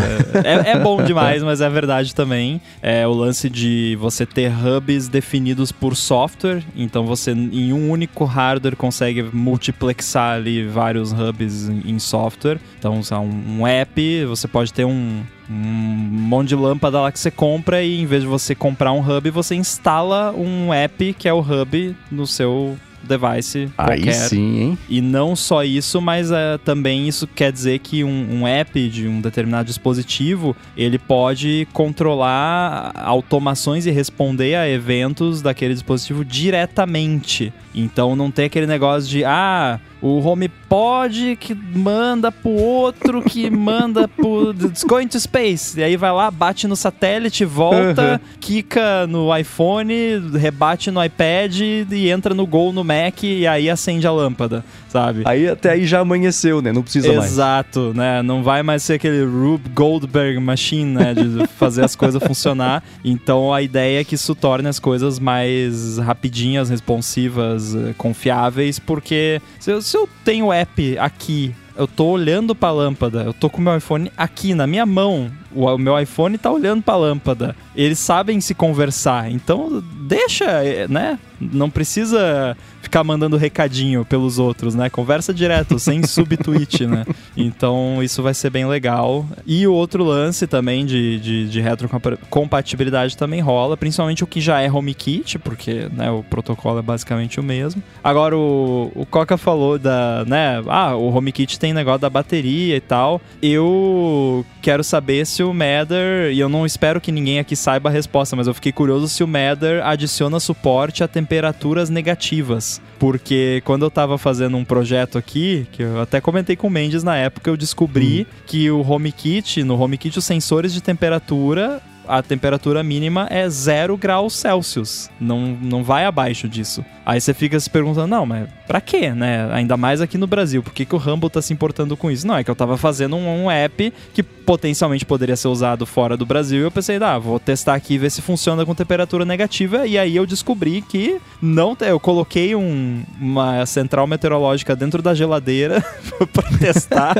é, 0.44 0.72
é, 0.72 0.80
bom 0.80 1.04
demais, 1.04 1.44
mas 1.44 1.62
é 1.62 1.70
verdade 1.70 2.16
também. 2.16 2.60
É 2.82 3.06
o 3.06 3.14
lance 3.14 3.48
de 3.48 3.96
você 4.00 4.26
ter 4.26 4.52
hubs 4.52 5.08
definidos 5.08 5.72
por 5.72 5.96
software, 5.96 6.64
então 6.76 7.06
você 7.06 7.32
em 7.32 7.74
um 7.74 7.92
único 7.92 8.26
hardware 8.26 8.76
consegue 8.76 9.22
multiplexar 9.22 10.38
ali 10.38 10.66
vários 10.66 11.12
hubs 11.12 11.70
em 11.70 12.00
software. 12.00 12.60
Então, 12.80 13.00
um, 13.22 13.60
um 13.60 13.68
app, 13.68 14.26
você 14.26 14.48
pode 14.48 14.74
ter 14.74 14.86
um, 14.86 15.22
um 15.50 15.56
monte 15.56 16.50
de 16.50 16.56
lâmpada 16.56 17.02
lá 17.02 17.12
que 17.12 17.20
você 17.20 17.32
compra 17.32 17.84
e 17.84 18.02
em 18.02 18.06
vez 18.06 18.24
de 18.24 18.28
você 18.28 18.56
comprar 18.56 18.92
um 18.92 19.00
hub, 19.00 19.30
você 19.30 19.56
instala 19.56 20.32
um 20.32 20.74
app 20.74 21.14
que 21.14 21.28
é 21.28 21.34
o 21.34 21.40
hub 21.40 21.96
no 22.12 22.26
seu 22.26 22.78
device 23.06 23.70
Aí 23.78 24.02
qualquer. 24.02 24.14
sim, 24.14 24.60
hein? 24.60 24.78
E 24.90 25.00
não 25.00 25.36
só 25.36 25.64
isso, 25.64 26.02
mas 26.02 26.32
uh, 26.32 26.58
também 26.64 27.08
isso 27.08 27.28
quer 27.28 27.52
dizer 27.52 27.80
que 27.80 28.04
um, 28.04 28.42
um, 28.42 28.48
app 28.48 28.90
de 28.90 29.08
um 29.08 29.22
determinado 29.22 29.68
dispositivo, 29.68 30.56
ele 30.76 30.98
pode 30.98 31.68
controlar 31.72 32.92
automações 32.96 33.86
e 33.86 33.92
responder 33.92 34.56
a 34.56 34.68
eventos 34.68 35.42
daquele 35.42 35.74
dispositivo 35.74 36.26
diretamente. 36.26 37.54
Então 37.74 38.16
não 38.16 38.32
tem 38.32 38.46
aquele 38.46 38.68
negócio 38.68 39.10
de, 39.10 39.24
ah, 39.24 39.80
o 40.06 40.20
HomePod 40.20 41.36
que 41.36 41.56
manda 41.56 42.32
pro 42.32 42.52
outro, 42.52 43.24
que 43.24 43.50
manda 43.50 44.08
pro 44.08 44.52
It's 44.52 44.84
going 44.84 45.08
to 45.08 45.20
space. 45.20 45.80
E 45.80 45.84
aí 45.84 45.98
vai 45.98 46.12
lá, 46.12 46.30
bate 46.30 46.68
no 46.68 46.76
satélite, 46.76 47.44
volta, 47.44 48.22
uhum. 48.24 48.38
quica 48.40 49.08
no 49.08 49.36
iPhone, 49.36 49.92
rebate 50.38 50.92
no 50.92 51.04
iPad 51.04 51.60
e 51.60 52.10
entra 52.12 52.36
no 52.36 52.46
Gol 52.46 52.72
no 52.72 52.84
Mac 52.84 53.24
e 53.24 53.48
aí 53.48 53.68
acende 53.68 54.06
a 54.06 54.12
lâmpada, 54.12 54.64
sabe? 54.96 55.24
Aí 55.26 55.50
até 55.50 55.72
aí 55.72 55.86
já 55.86 56.00
amanheceu, 56.00 56.62
né? 56.62 56.72
Não 56.72 56.82
precisa 56.82 57.08
Exato, 57.08 57.20
mais. 57.20 57.32
Exato, 57.32 57.94
né? 57.94 58.22
Não 58.24 58.42
vai 58.42 58.64
mais 58.64 58.82
ser 58.82 58.94
aquele 58.94 59.26
Rube 59.26 59.70
Goldberg 59.70 60.40
machine, 60.40 60.94
né? 60.94 61.14
De 61.14 61.46
fazer 61.60 61.84
as 61.84 61.96
coisas 61.98 62.24
funcionar. 62.24 62.82
Então 63.04 63.54
a 63.54 63.62
ideia 63.62 64.00
é 64.00 64.04
que 64.06 64.16
isso 64.16 64.34
torne 64.34 64.70
as 64.70 64.80
coisas 64.80 65.20
mais 65.20 65.98
rapidinhas, 65.98 66.70
responsivas, 66.70 67.76
eh, 67.76 67.94
confiáveis, 67.98 68.80
porque 68.80 69.42
se, 69.60 69.82
se 69.82 69.98
eu 69.98 70.08
tenho 70.24 70.46
o 70.46 70.54
app 70.54 70.98
aqui 70.98 71.54
eu 71.78 71.88
tô 71.88 72.06
olhando 72.06 72.56
para 72.56 72.70
a 72.70 72.72
lâmpada, 72.72 73.24
eu 73.24 73.34
tô 73.34 73.50
com 73.50 73.58
o 73.58 73.62
meu 73.62 73.76
iPhone 73.76 74.10
aqui 74.16 74.54
na 74.54 74.66
minha 74.66 74.86
mão, 74.86 75.30
o 75.54 75.78
meu 75.78 76.00
iPhone 76.00 76.38
tá 76.38 76.50
olhando 76.50 76.82
para 76.82 76.94
a 76.94 76.98
lâmpada. 76.98 77.56
Eles 77.76 78.00
sabem 78.00 78.40
se 78.40 78.54
conversar, 78.54 79.30
então 79.30 79.84
deixa, 80.08 80.46
né? 80.90 81.20
Não 81.40 81.70
precisa 81.70 82.56
ficar 82.86 83.04
mandando 83.04 83.36
recadinho 83.36 84.06
pelos 84.06 84.40
outros, 84.40 84.76
né? 84.76 84.90
Conversa 84.90 85.34
direto, 85.34 85.78
sem 85.80 86.02
subtweet, 86.06 86.86
né? 86.86 87.06
Então 87.36 88.02
isso 88.02 88.22
vai 88.22 88.34
ser 88.34 88.50
bem 88.50 88.66
legal. 88.66 89.26
E 89.46 89.68
o 89.68 89.74
outro 89.74 90.04
lance 90.04 90.48
também 90.48 90.86
de, 90.86 91.20
de, 91.20 91.50
de 91.50 91.62
retrocompatibilidade 91.62 93.18
também 93.18 93.42
rola, 93.42 93.76
principalmente 93.76 94.24
o 94.24 94.28
que 94.28 94.40
já 94.40 94.62
é 94.62 94.72
HomeKit, 94.72 95.40
porque 95.40 95.88
né, 95.92 96.12
o 96.12 96.24
protocolo 96.24 96.80
é 96.80 96.82
basicamente 96.82 97.40
o 97.40 97.44
mesmo. 97.44 97.82
Agora 98.04 98.38
o, 98.38 98.92
o 98.96 99.06
Coca 99.06 99.36
falou 99.36 99.78
da, 99.80 100.24
né? 100.26 100.62
Ah, 100.68 100.96
o 100.96 101.14
HomeKit 101.14 101.60
tem 101.60 101.74
negócio 101.74 102.02
da 102.02 102.10
bateria 102.10 102.76
e 102.76 102.82
tal. 102.82 103.20
Eu 103.42 104.46
quero 104.62 104.84
saber 104.84 105.26
se 105.26 105.44
o 105.44 105.54
Matter, 105.54 106.32
e 106.32 106.40
eu 106.40 106.50
não 106.50 106.66
espero 106.66 107.02
que 107.02 107.12
ninguém 107.12 107.40
aqui 107.40 107.56
saiba 107.56 107.90
a 107.90 107.92
resposta, 107.92 108.36
mas 108.36 108.48
eu 108.48 108.54
fiquei 108.54 108.72
curioso 108.72 109.08
se 109.08 109.24
o 109.24 109.28
Matter 109.28 109.86
adiciona 109.86 110.40
suporte 110.40 111.04
a 111.04 111.08
temperaturas 111.08 111.90
negativas. 111.90 112.75
Porque 113.00 113.62
quando 113.66 113.86
eu 113.86 113.92
tava 113.92 114.18
fazendo 114.18 114.58
um 114.58 114.66
projeto 114.66 115.18
aqui, 115.18 115.68
que 115.72 115.84
eu 115.84 116.02
até 116.02 116.22
comentei 116.22 116.56
com 116.56 116.68
o 116.68 116.72
Mendes 116.72 117.04
na 117.04 117.16
época, 117.16 117.50
eu 117.50 117.58
descobri 117.58 118.22
hum. 118.22 118.34
que 118.46 118.70
o 118.72 118.82
HomeKit, 118.82 119.64
no 119.64 119.80
HomeKit, 119.80 120.18
os 120.18 120.26
sensores 120.26 120.74
de 120.74 120.82
temperatura 120.82 121.82
a 122.08 122.22
temperatura 122.22 122.84
mínima 122.84 123.28
é 123.30 123.48
0 123.48 123.98
graus 123.98 124.34
Celsius. 124.36 125.10
Não, 125.20 125.58
não 125.62 125.84
vai 125.84 126.06
abaixo 126.06 126.48
disso. 126.48 126.84
Aí 127.06 127.22
você 127.22 127.34
fica 127.34 127.60
se 127.60 127.70
perguntando, 127.70 128.08
não, 128.08 128.26
mas 128.26 128.50
pra 128.68 128.82
quê, 128.82 129.12
né? 129.12 129.48
Ainda 129.54 129.78
mais 129.78 130.02
aqui 130.02 130.18
no 130.18 130.26
Brasil. 130.26 130.64
Por 130.64 130.74
que, 130.74 130.86
que 130.86 130.96
o 130.96 130.98
Rumble 130.98 131.30
tá 131.30 131.42
se 131.42 131.54
importando 131.54 131.96
com 131.96 132.10
isso? 132.10 132.26
Não, 132.26 132.36
é 132.36 132.44
que 132.44 132.50
eu 132.50 132.56
tava 132.56 132.78
fazendo 132.78 133.16
um, 133.16 133.46
um 133.46 133.52
app 133.52 133.94
que 134.14 134.24
potencialmente 134.24 135.06
poderia 135.06 135.36
ser 135.36 135.48
usado 135.48 135.86
fora 135.86 136.18
do 136.18 136.26
Brasil 136.26 136.60
e 136.60 136.64
eu 136.64 136.72
pensei, 136.72 136.98
ah, 136.98 137.18
vou 137.18 137.40
testar 137.40 137.76
aqui 137.76 137.94
e 137.94 137.98
ver 137.98 138.10
se 138.10 138.22
funciona 138.22 138.66
com 138.66 138.74
temperatura 138.74 139.24
negativa. 139.24 139.86
E 139.86 139.98
aí 139.98 140.16
eu 140.16 140.26
descobri 140.26 140.82
que 140.82 141.20
não. 141.42 141.78
Eu 141.82 142.00
coloquei 142.00 142.56
um, 142.56 143.04
uma 143.20 143.66
central 143.68 144.08
meteorológica 144.08 144.76
dentro 144.76 145.02
da 145.02 145.14
geladeira 145.14 145.86
pra 146.34 146.58
testar. 146.58 147.16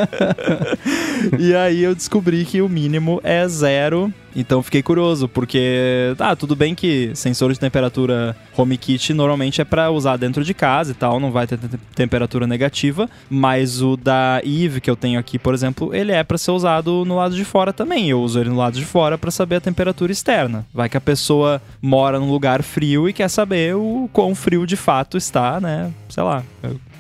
e 1.38 1.54
aí 1.56 1.84
eu 1.84 1.94
descobri 1.94 2.44
que 2.44 2.62
o 2.62 2.70
mínimo 2.70 3.22
é 3.24 3.48
zero 3.48 4.12
Então 4.36 4.62
fiquei 4.62 4.84
curioso, 4.84 5.28
porque 5.30 6.14
ah, 6.20 6.36
tudo 6.36 6.56
bem 6.56 6.76
que 6.76 7.12
sensor 7.16 7.54
de 7.54 7.60
temperatura 7.60 8.36
HomeKit 8.56 9.14
normalmente 9.14 9.62
é 9.62 9.64
para 9.64 9.90
usar 9.90 10.18
dentro 10.18 10.44
de 10.44 10.54
casa 10.54 10.92
e 10.92 10.94
tal, 10.94 11.20
não 11.20 11.32
vai 11.32 11.48
ter 11.48 11.58
temperatura 11.96 12.46
negativa, 12.46 13.10
mas 13.30 13.82
o 13.82 13.96
da 13.96 14.42
Eve 14.44 14.82
que 14.82 14.90
eu 14.90 14.96
tenho 14.96 15.20
aqui, 15.20 15.40
por 15.40 15.54
exemplo, 15.54 15.96
ele 15.96 16.12
é 16.12 16.24
para 16.24 16.38
ser 16.38 16.52
usado 16.52 17.06
no 17.06 17.16
lado 17.16 17.36
de 17.36 17.46
fora 17.46 17.72
também. 17.72 18.10
Eu 18.10 18.22
uso 18.22 18.40
ele 18.40 18.50
no 18.50 18.58
lado 18.58 18.78
de 18.78 18.86
fora 18.86 19.18
para 19.18 19.32
saber 19.32 19.58
a 19.58 19.62
temperatura 19.62 20.12
externa. 20.12 20.66
Vai 20.74 20.90
que 20.90 20.98
a 20.98 21.02
pessoa 21.02 21.62
mora 21.82 22.20
num 22.20 22.32
lugar 22.32 22.62
frio 22.62 23.08
e 23.08 23.14
quer 23.14 23.30
saber 23.30 23.76
o 23.76 24.10
quão 24.12 24.36
frio 24.36 24.66
de 24.66 24.76
fato 24.76 25.18
está, 25.18 25.62
né? 25.62 25.92
Sei 26.10 26.24
lá, 26.24 26.44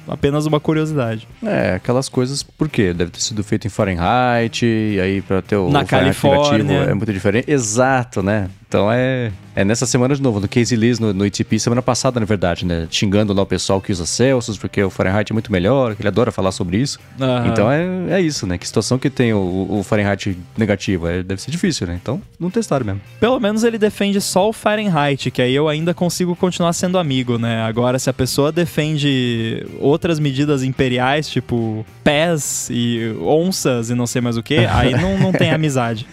apenas 0.07 0.45
uma 0.45 0.59
curiosidade. 0.59 1.27
É, 1.43 1.75
aquelas 1.75 2.09
coisas, 2.09 2.43
por 2.43 2.69
quê? 2.69 2.93
Deve 2.93 3.11
ter 3.11 3.21
sido 3.21 3.43
feito 3.43 3.67
em 3.67 3.69
Fahrenheit, 3.69 4.65
e 4.65 4.99
aí 4.99 5.21
para 5.21 5.41
ter 5.41 5.55
o 5.55 5.69
Na 5.69 5.83
Califórnia. 5.85 6.83
é 6.83 6.93
muito 6.93 7.11
diferente. 7.11 7.49
Exato, 7.49 8.21
né? 8.21 8.49
Então 8.67 8.91
é, 8.91 9.31
é 9.55 9.63
nessa 9.63 9.85
semana 9.85 10.15
de 10.15 10.21
novo, 10.21 10.39
no 10.39 10.47
Casey 10.47 10.77
Liz, 10.77 10.99
no, 10.99 11.13
no 11.13 11.25
ITP, 11.25 11.59
semana 11.59 11.81
passada, 11.81 12.19
na 12.19 12.25
verdade, 12.25 12.65
né? 12.65 12.87
Xingando 12.89 13.33
lá 13.33 13.43
o 13.43 13.45
pessoal 13.45 13.79
que 13.79 13.91
usa 13.91 14.05
Celsius, 14.05 14.57
porque 14.57 14.83
o 14.83 14.89
Fahrenheit 14.89 15.31
é 15.31 15.33
muito 15.33 15.51
melhor, 15.51 15.95
que 15.95 16.01
ele 16.01 16.09
adora 16.09 16.31
falar 16.31 16.51
sobre 16.51 16.77
isso. 16.77 16.99
Aham. 17.19 17.47
Então 17.47 17.71
é, 17.71 17.85
é 18.09 18.21
isso, 18.21 18.45
né? 18.45 18.57
Que 18.57 18.65
situação 18.65 18.97
que 18.97 19.09
tem 19.09 19.33
o, 19.33 19.67
o 19.69 19.83
Fahrenheit 19.83 20.37
negativo? 20.57 21.07
É, 21.07 21.23
deve 21.23 21.41
ser 21.41 21.51
difícil, 21.51 21.87
né? 21.87 21.97
Então 22.01 22.21
não 22.39 22.49
testaram 22.49 22.85
mesmo. 22.85 23.01
Pelo 23.19 23.39
menos 23.39 23.63
ele 23.63 23.77
defende 23.77 24.19
só 24.19 24.49
o 24.49 24.53
Fahrenheit, 24.53 25.31
que 25.31 25.41
aí 25.41 25.53
eu 25.53 25.69
ainda 25.69 25.93
consigo 25.93 26.35
continuar 26.35 26.73
sendo 26.73 26.97
amigo, 26.97 27.37
né? 27.37 27.61
Agora, 27.63 27.99
se 27.99 28.09
a 28.09 28.13
pessoa 28.13 28.51
defende 28.51 29.65
outras 29.79 30.19
medidas 30.19 30.63
imperiais, 30.63 31.29
tipo 31.29 31.85
pés 32.03 32.67
e 32.71 33.15
onças 33.21 33.89
e 33.89 33.95
não 33.95 34.05
sei 34.05 34.21
mais 34.21 34.37
o 34.37 34.43
que, 34.43 34.57
aí 34.57 34.91
não, 34.91 35.17
não 35.17 35.31
tem 35.31 35.51
amizade. 35.55 36.05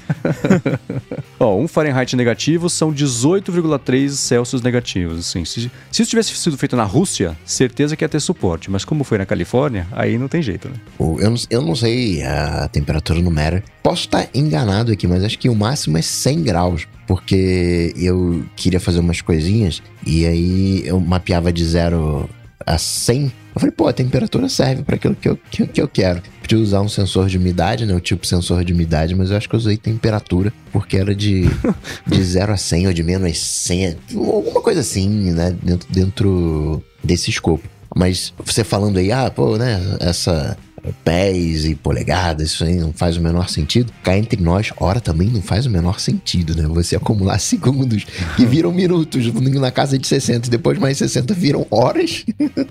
Ó, 1.38 1.56
um 1.56 1.66
Fahrenheit 1.66 2.14
negativo 2.14 2.41
são 2.72 2.92
18,3 2.92 4.10
Celsius 4.10 4.62
negativos. 4.62 5.18
Assim. 5.18 5.44
Se, 5.44 5.70
se 5.90 6.02
isso 6.02 6.10
tivesse 6.10 6.34
sido 6.34 6.56
feito 6.58 6.76
na 6.76 6.84
Rússia, 6.84 7.36
certeza 7.44 7.96
que 7.96 8.04
ia 8.04 8.08
ter 8.08 8.20
suporte. 8.20 8.70
Mas 8.70 8.84
como 8.84 9.04
foi 9.04 9.18
na 9.18 9.26
Califórnia, 9.26 9.86
aí 9.92 10.18
não 10.18 10.28
tem 10.28 10.42
jeito, 10.42 10.68
né? 10.68 10.74
Eu 10.98 11.30
não, 11.30 11.36
eu 11.50 11.62
não 11.62 11.74
sei 11.74 12.22
a 12.22 12.68
temperatura 12.68 13.20
no 13.20 13.30
Matter. 13.30 13.62
Posso 13.82 14.02
estar 14.02 14.28
enganado 14.34 14.92
aqui, 14.92 15.06
mas 15.06 15.24
acho 15.24 15.38
que 15.38 15.48
o 15.48 15.54
máximo 15.54 15.98
é 15.98 16.02
100 16.02 16.42
graus. 16.42 16.86
Porque 17.06 17.92
eu 17.96 18.44
queria 18.56 18.80
fazer 18.80 19.00
umas 19.00 19.20
coisinhas 19.20 19.82
e 20.06 20.24
aí 20.24 20.82
eu 20.86 21.00
mapeava 21.00 21.52
de 21.52 21.64
0 21.64 22.28
a 22.66 22.78
100. 22.78 23.32
Eu 23.54 23.60
falei, 23.60 23.70
pô, 23.70 23.86
a 23.86 23.92
temperatura 23.92 24.48
serve 24.48 24.82
para 24.82 24.96
aquilo 24.96 25.14
que 25.14 25.28
eu, 25.28 25.38
que, 25.50 25.66
que 25.66 25.80
eu 25.80 25.88
quero. 25.88 26.22
Podia 26.40 26.58
usar 26.58 26.80
um 26.80 26.88
sensor 26.88 27.28
de 27.28 27.36
umidade, 27.36 27.84
né? 27.84 27.94
O 27.94 28.00
tipo 28.00 28.26
sensor 28.26 28.64
de 28.64 28.72
umidade, 28.72 29.14
mas 29.14 29.30
eu 29.30 29.36
acho 29.36 29.48
que 29.48 29.54
eu 29.54 29.58
usei 29.58 29.76
temperatura 29.76 30.52
porque 30.72 30.96
era 30.96 31.14
de, 31.14 31.44
de 32.06 32.22
0 32.22 32.52
a 32.52 32.56
100 32.56 32.86
ou 32.86 32.92
de 32.92 33.02
menos 33.02 33.38
100. 33.38 33.96
Alguma 34.14 34.60
coisa 34.60 34.80
assim, 34.80 35.08
né? 35.32 35.54
Dentro, 35.62 35.88
dentro 35.92 36.84
desse 37.04 37.30
escopo. 37.30 37.68
Mas 37.94 38.32
você 38.42 38.64
falando 38.64 38.96
aí, 38.98 39.12
ah, 39.12 39.30
pô, 39.30 39.56
né? 39.56 39.80
Essa 40.00 40.56
pés 41.04 41.64
e 41.64 41.74
polegadas, 41.74 42.48
isso 42.48 42.64
aí 42.64 42.76
não 42.76 42.92
faz 42.92 43.16
o 43.16 43.20
menor 43.20 43.48
sentido. 43.48 43.92
Cá 44.02 44.16
entre 44.16 44.42
nós, 44.42 44.72
hora 44.78 45.00
também 45.00 45.28
não 45.28 45.42
faz 45.42 45.66
o 45.66 45.70
menor 45.70 46.00
sentido, 46.00 46.54
né? 46.56 46.66
Você 46.68 46.96
acumular 46.96 47.38
segundos 47.40 48.04
que 48.36 48.44
viram 48.44 48.72
minutos 48.72 49.26
na 49.54 49.70
casa 49.70 49.98
de 49.98 50.06
60 50.06 50.48
e 50.48 50.50
depois 50.50 50.78
mais 50.78 50.98
60 50.98 51.34
viram 51.34 51.66
horas 51.70 52.24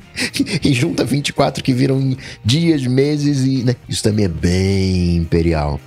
e 0.64 0.74
junta 0.74 1.04
24 1.06 1.64
que 1.64 1.74
viram 1.74 2.16
dias, 2.44 2.86
meses 2.86 3.46
e... 3.46 3.64
né? 3.64 3.76
Isso 3.88 4.04
também 4.04 4.26
é 4.26 4.30
bem 4.30 5.18
imperial. 5.18 5.80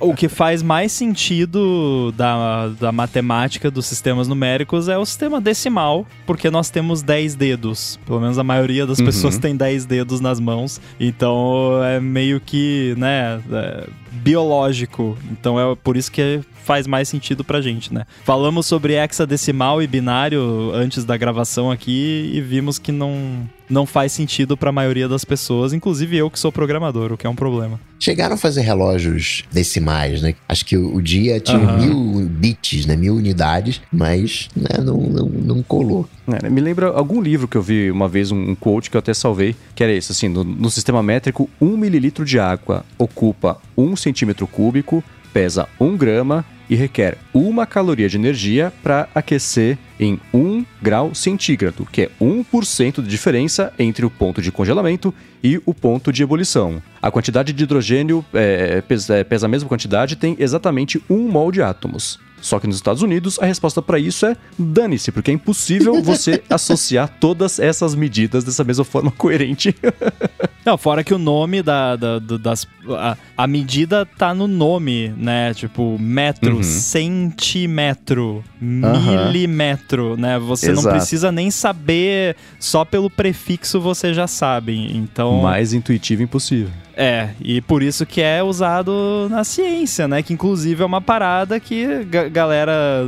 o 0.00 0.14
que 0.14 0.28
faz 0.28 0.62
mais 0.62 0.92
sentido 0.92 2.12
da, 2.16 2.68
da 2.68 2.92
matemática 2.92 3.70
dos 3.70 3.86
sistemas 3.86 4.28
numéricos 4.28 4.88
é 4.88 4.96
o 4.98 5.04
sistema 5.04 5.40
decimal, 5.40 6.06
porque 6.26 6.50
nós 6.50 6.70
temos 6.70 7.02
10 7.02 7.34
dedos. 7.34 7.98
Pelo 8.06 8.20
menos 8.20 8.38
a 8.38 8.44
maioria 8.44 8.86
das 8.86 8.98
Uhum. 8.98 9.06
pessoas 9.06 9.38
tem 9.38 9.56
10 9.56 9.84
dedos 9.84 10.20
nas 10.20 10.40
mãos. 10.40 10.80
Então 11.16 11.82
é 11.82 11.98
meio 11.98 12.38
que, 12.38 12.94
né, 12.98 13.40
é 13.50 13.88
biológico. 14.22 15.16
Então 15.30 15.58
é 15.58 15.74
por 15.76 15.96
isso 15.96 16.10
que 16.10 16.40
faz 16.66 16.84
mais 16.84 17.08
sentido 17.08 17.44
pra 17.44 17.60
gente, 17.60 17.94
né? 17.94 18.04
Falamos 18.24 18.66
sobre 18.66 18.94
hexadecimal 18.94 19.80
e 19.80 19.86
binário 19.86 20.72
antes 20.74 21.04
da 21.04 21.16
gravação 21.16 21.70
aqui 21.70 22.30
e 22.34 22.40
vimos 22.40 22.76
que 22.76 22.90
não, 22.90 23.48
não 23.70 23.86
faz 23.86 24.10
sentido 24.10 24.56
pra 24.56 24.72
maioria 24.72 25.08
das 25.08 25.24
pessoas, 25.24 25.72
inclusive 25.72 26.16
eu 26.16 26.28
que 26.28 26.38
sou 26.40 26.50
programador, 26.50 27.12
o 27.12 27.16
que 27.16 27.24
é 27.24 27.30
um 27.30 27.36
problema. 27.36 27.78
Chegaram 28.00 28.34
a 28.34 28.36
fazer 28.36 28.62
relógios 28.62 29.44
decimais, 29.50 30.20
né? 30.20 30.34
Acho 30.48 30.66
que 30.66 30.76
o, 30.76 31.00
dia 31.00 31.40
tinha 31.40 31.58
Aham. 31.58 31.78
mil 31.78 32.28
bits, 32.28 32.84
né? 32.84 32.96
Mil 32.96 33.14
unidades, 33.14 33.80
mas 33.90 34.48
né, 34.54 34.84
não, 34.84 34.98
não, 34.98 35.28
não 35.28 35.62
colou. 35.62 36.06
É, 36.42 36.50
me 36.50 36.60
lembra 36.60 36.88
algum 36.88 37.22
livro 37.22 37.46
que 37.48 37.56
eu 37.56 37.62
vi 37.62 37.90
uma 37.90 38.08
vez, 38.08 38.32
um, 38.32 38.50
um 38.50 38.54
quote 38.54 38.90
que 38.90 38.96
eu 38.96 38.98
até 38.98 39.14
salvei, 39.14 39.54
que 39.74 39.82
era 39.82 39.92
esse, 39.92 40.12
assim, 40.12 40.28
no, 40.28 40.44
no 40.44 40.70
sistema 40.70 41.02
métrico, 41.02 41.48
um 41.60 41.76
mililitro 41.76 42.24
de 42.24 42.38
água 42.38 42.84
ocupa 42.98 43.58
um 43.76 43.94
centímetro 44.06 44.46
cúbico, 44.46 45.02
pesa 45.32 45.68
um 45.80 45.96
grama 45.96 46.44
e 46.70 46.74
requer 46.74 47.18
uma 47.34 47.66
caloria 47.66 48.08
de 48.08 48.16
energia 48.16 48.72
para 48.82 49.08
aquecer 49.14 49.78
em 49.98 50.18
1 50.32 50.64
grau 50.80 51.14
centígrado, 51.14 51.86
que 51.90 52.02
é 52.02 52.10
1% 52.20 53.02
de 53.02 53.08
diferença 53.08 53.72
entre 53.78 54.04
o 54.04 54.10
ponto 54.10 54.40
de 54.40 54.50
congelamento 54.50 55.12
e 55.42 55.60
o 55.64 55.74
ponto 55.74 56.12
de 56.12 56.22
ebulição. 56.22 56.82
A 57.00 57.10
quantidade 57.10 57.52
de 57.52 57.64
hidrogênio 57.64 58.24
é, 58.32 58.80
pesa, 58.80 59.26
a 59.44 59.48
mesma 59.48 59.68
quantidade 59.68 60.16
tem 60.16 60.36
exatamente 60.38 61.02
um 61.08 61.28
mol 61.28 61.52
de 61.52 61.62
átomos. 61.62 62.18
Só 62.46 62.60
que 62.60 62.66
nos 62.68 62.76
Estados 62.76 63.02
Unidos 63.02 63.40
a 63.40 63.44
resposta 63.46 63.82
para 63.82 63.98
isso 63.98 64.24
é 64.24 64.36
dane-se, 64.56 65.10
porque 65.10 65.32
é 65.32 65.34
impossível 65.34 66.00
você 66.02 66.40
associar 66.48 67.08
todas 67.20 67.58
essas 67.58 67.92
medidas 67.96 68.44
dessa 68.44 68.62
mesma 68.62 68.84
forma 68.84 69.10
coerente. 69.18 69.74
Não, 70.64 70.78
fora 70.78 71.02
que 71.02 71.12
o 71.12 71.18
nome 71.18 71.60
da, 71.60 71.96
da- 71.96 72.18
do- 72.20 72.38
das. 72.38 72.64
A, 72.90 73.16
a 73.36 73.46
medida 73.48 74.06
tá 74.06 74.32
no 74.32 74.46
nome, 74.46 75.08
né? 75.16 75.52
Tipo, 75.54 75.98
metro, 75.98 76.56
Uhum. 76.58 76.62
centímetro, 76.62 78.44
Aham. 78.62 79.26
milímetro, 79.26 80.16
né? 80.16 80.38
Você 80.38 80.68
não 80.68 80.80
Exato. 80.80 80.96
precisa 80.96 81.32
nem 81.32 81.50
saber, 81.50 82.36
só 82.60 82.84
pelo 82.84 83.10
prefixo 83.10 83.80
você 83.80 84.14
já 84.14 84.26
sabe. 84.28 84.96
Então. 84.96 85.40
Mais 85.42 85.72
intuitivo 85.72 86.22
impossível. 86.22 86.70
É, 86.96 87.28
e 87.42 87.60
por 87.60 87.82
isso 87.82 88.06
que 88.06 88.22
é 88.22 88.42
usado 88.42 89.28
na 89.30 89.44
ciência, 89.44 90.08
né? 90.08 90.22
Que 90.22 90.32
inclusive 90.32 90.82
é 90.82 90.86
uma 90.86 91.00
parada 91.00 91.60
que 91.60 92.04
ga- 92.04 92.28
galera 92.30 93.06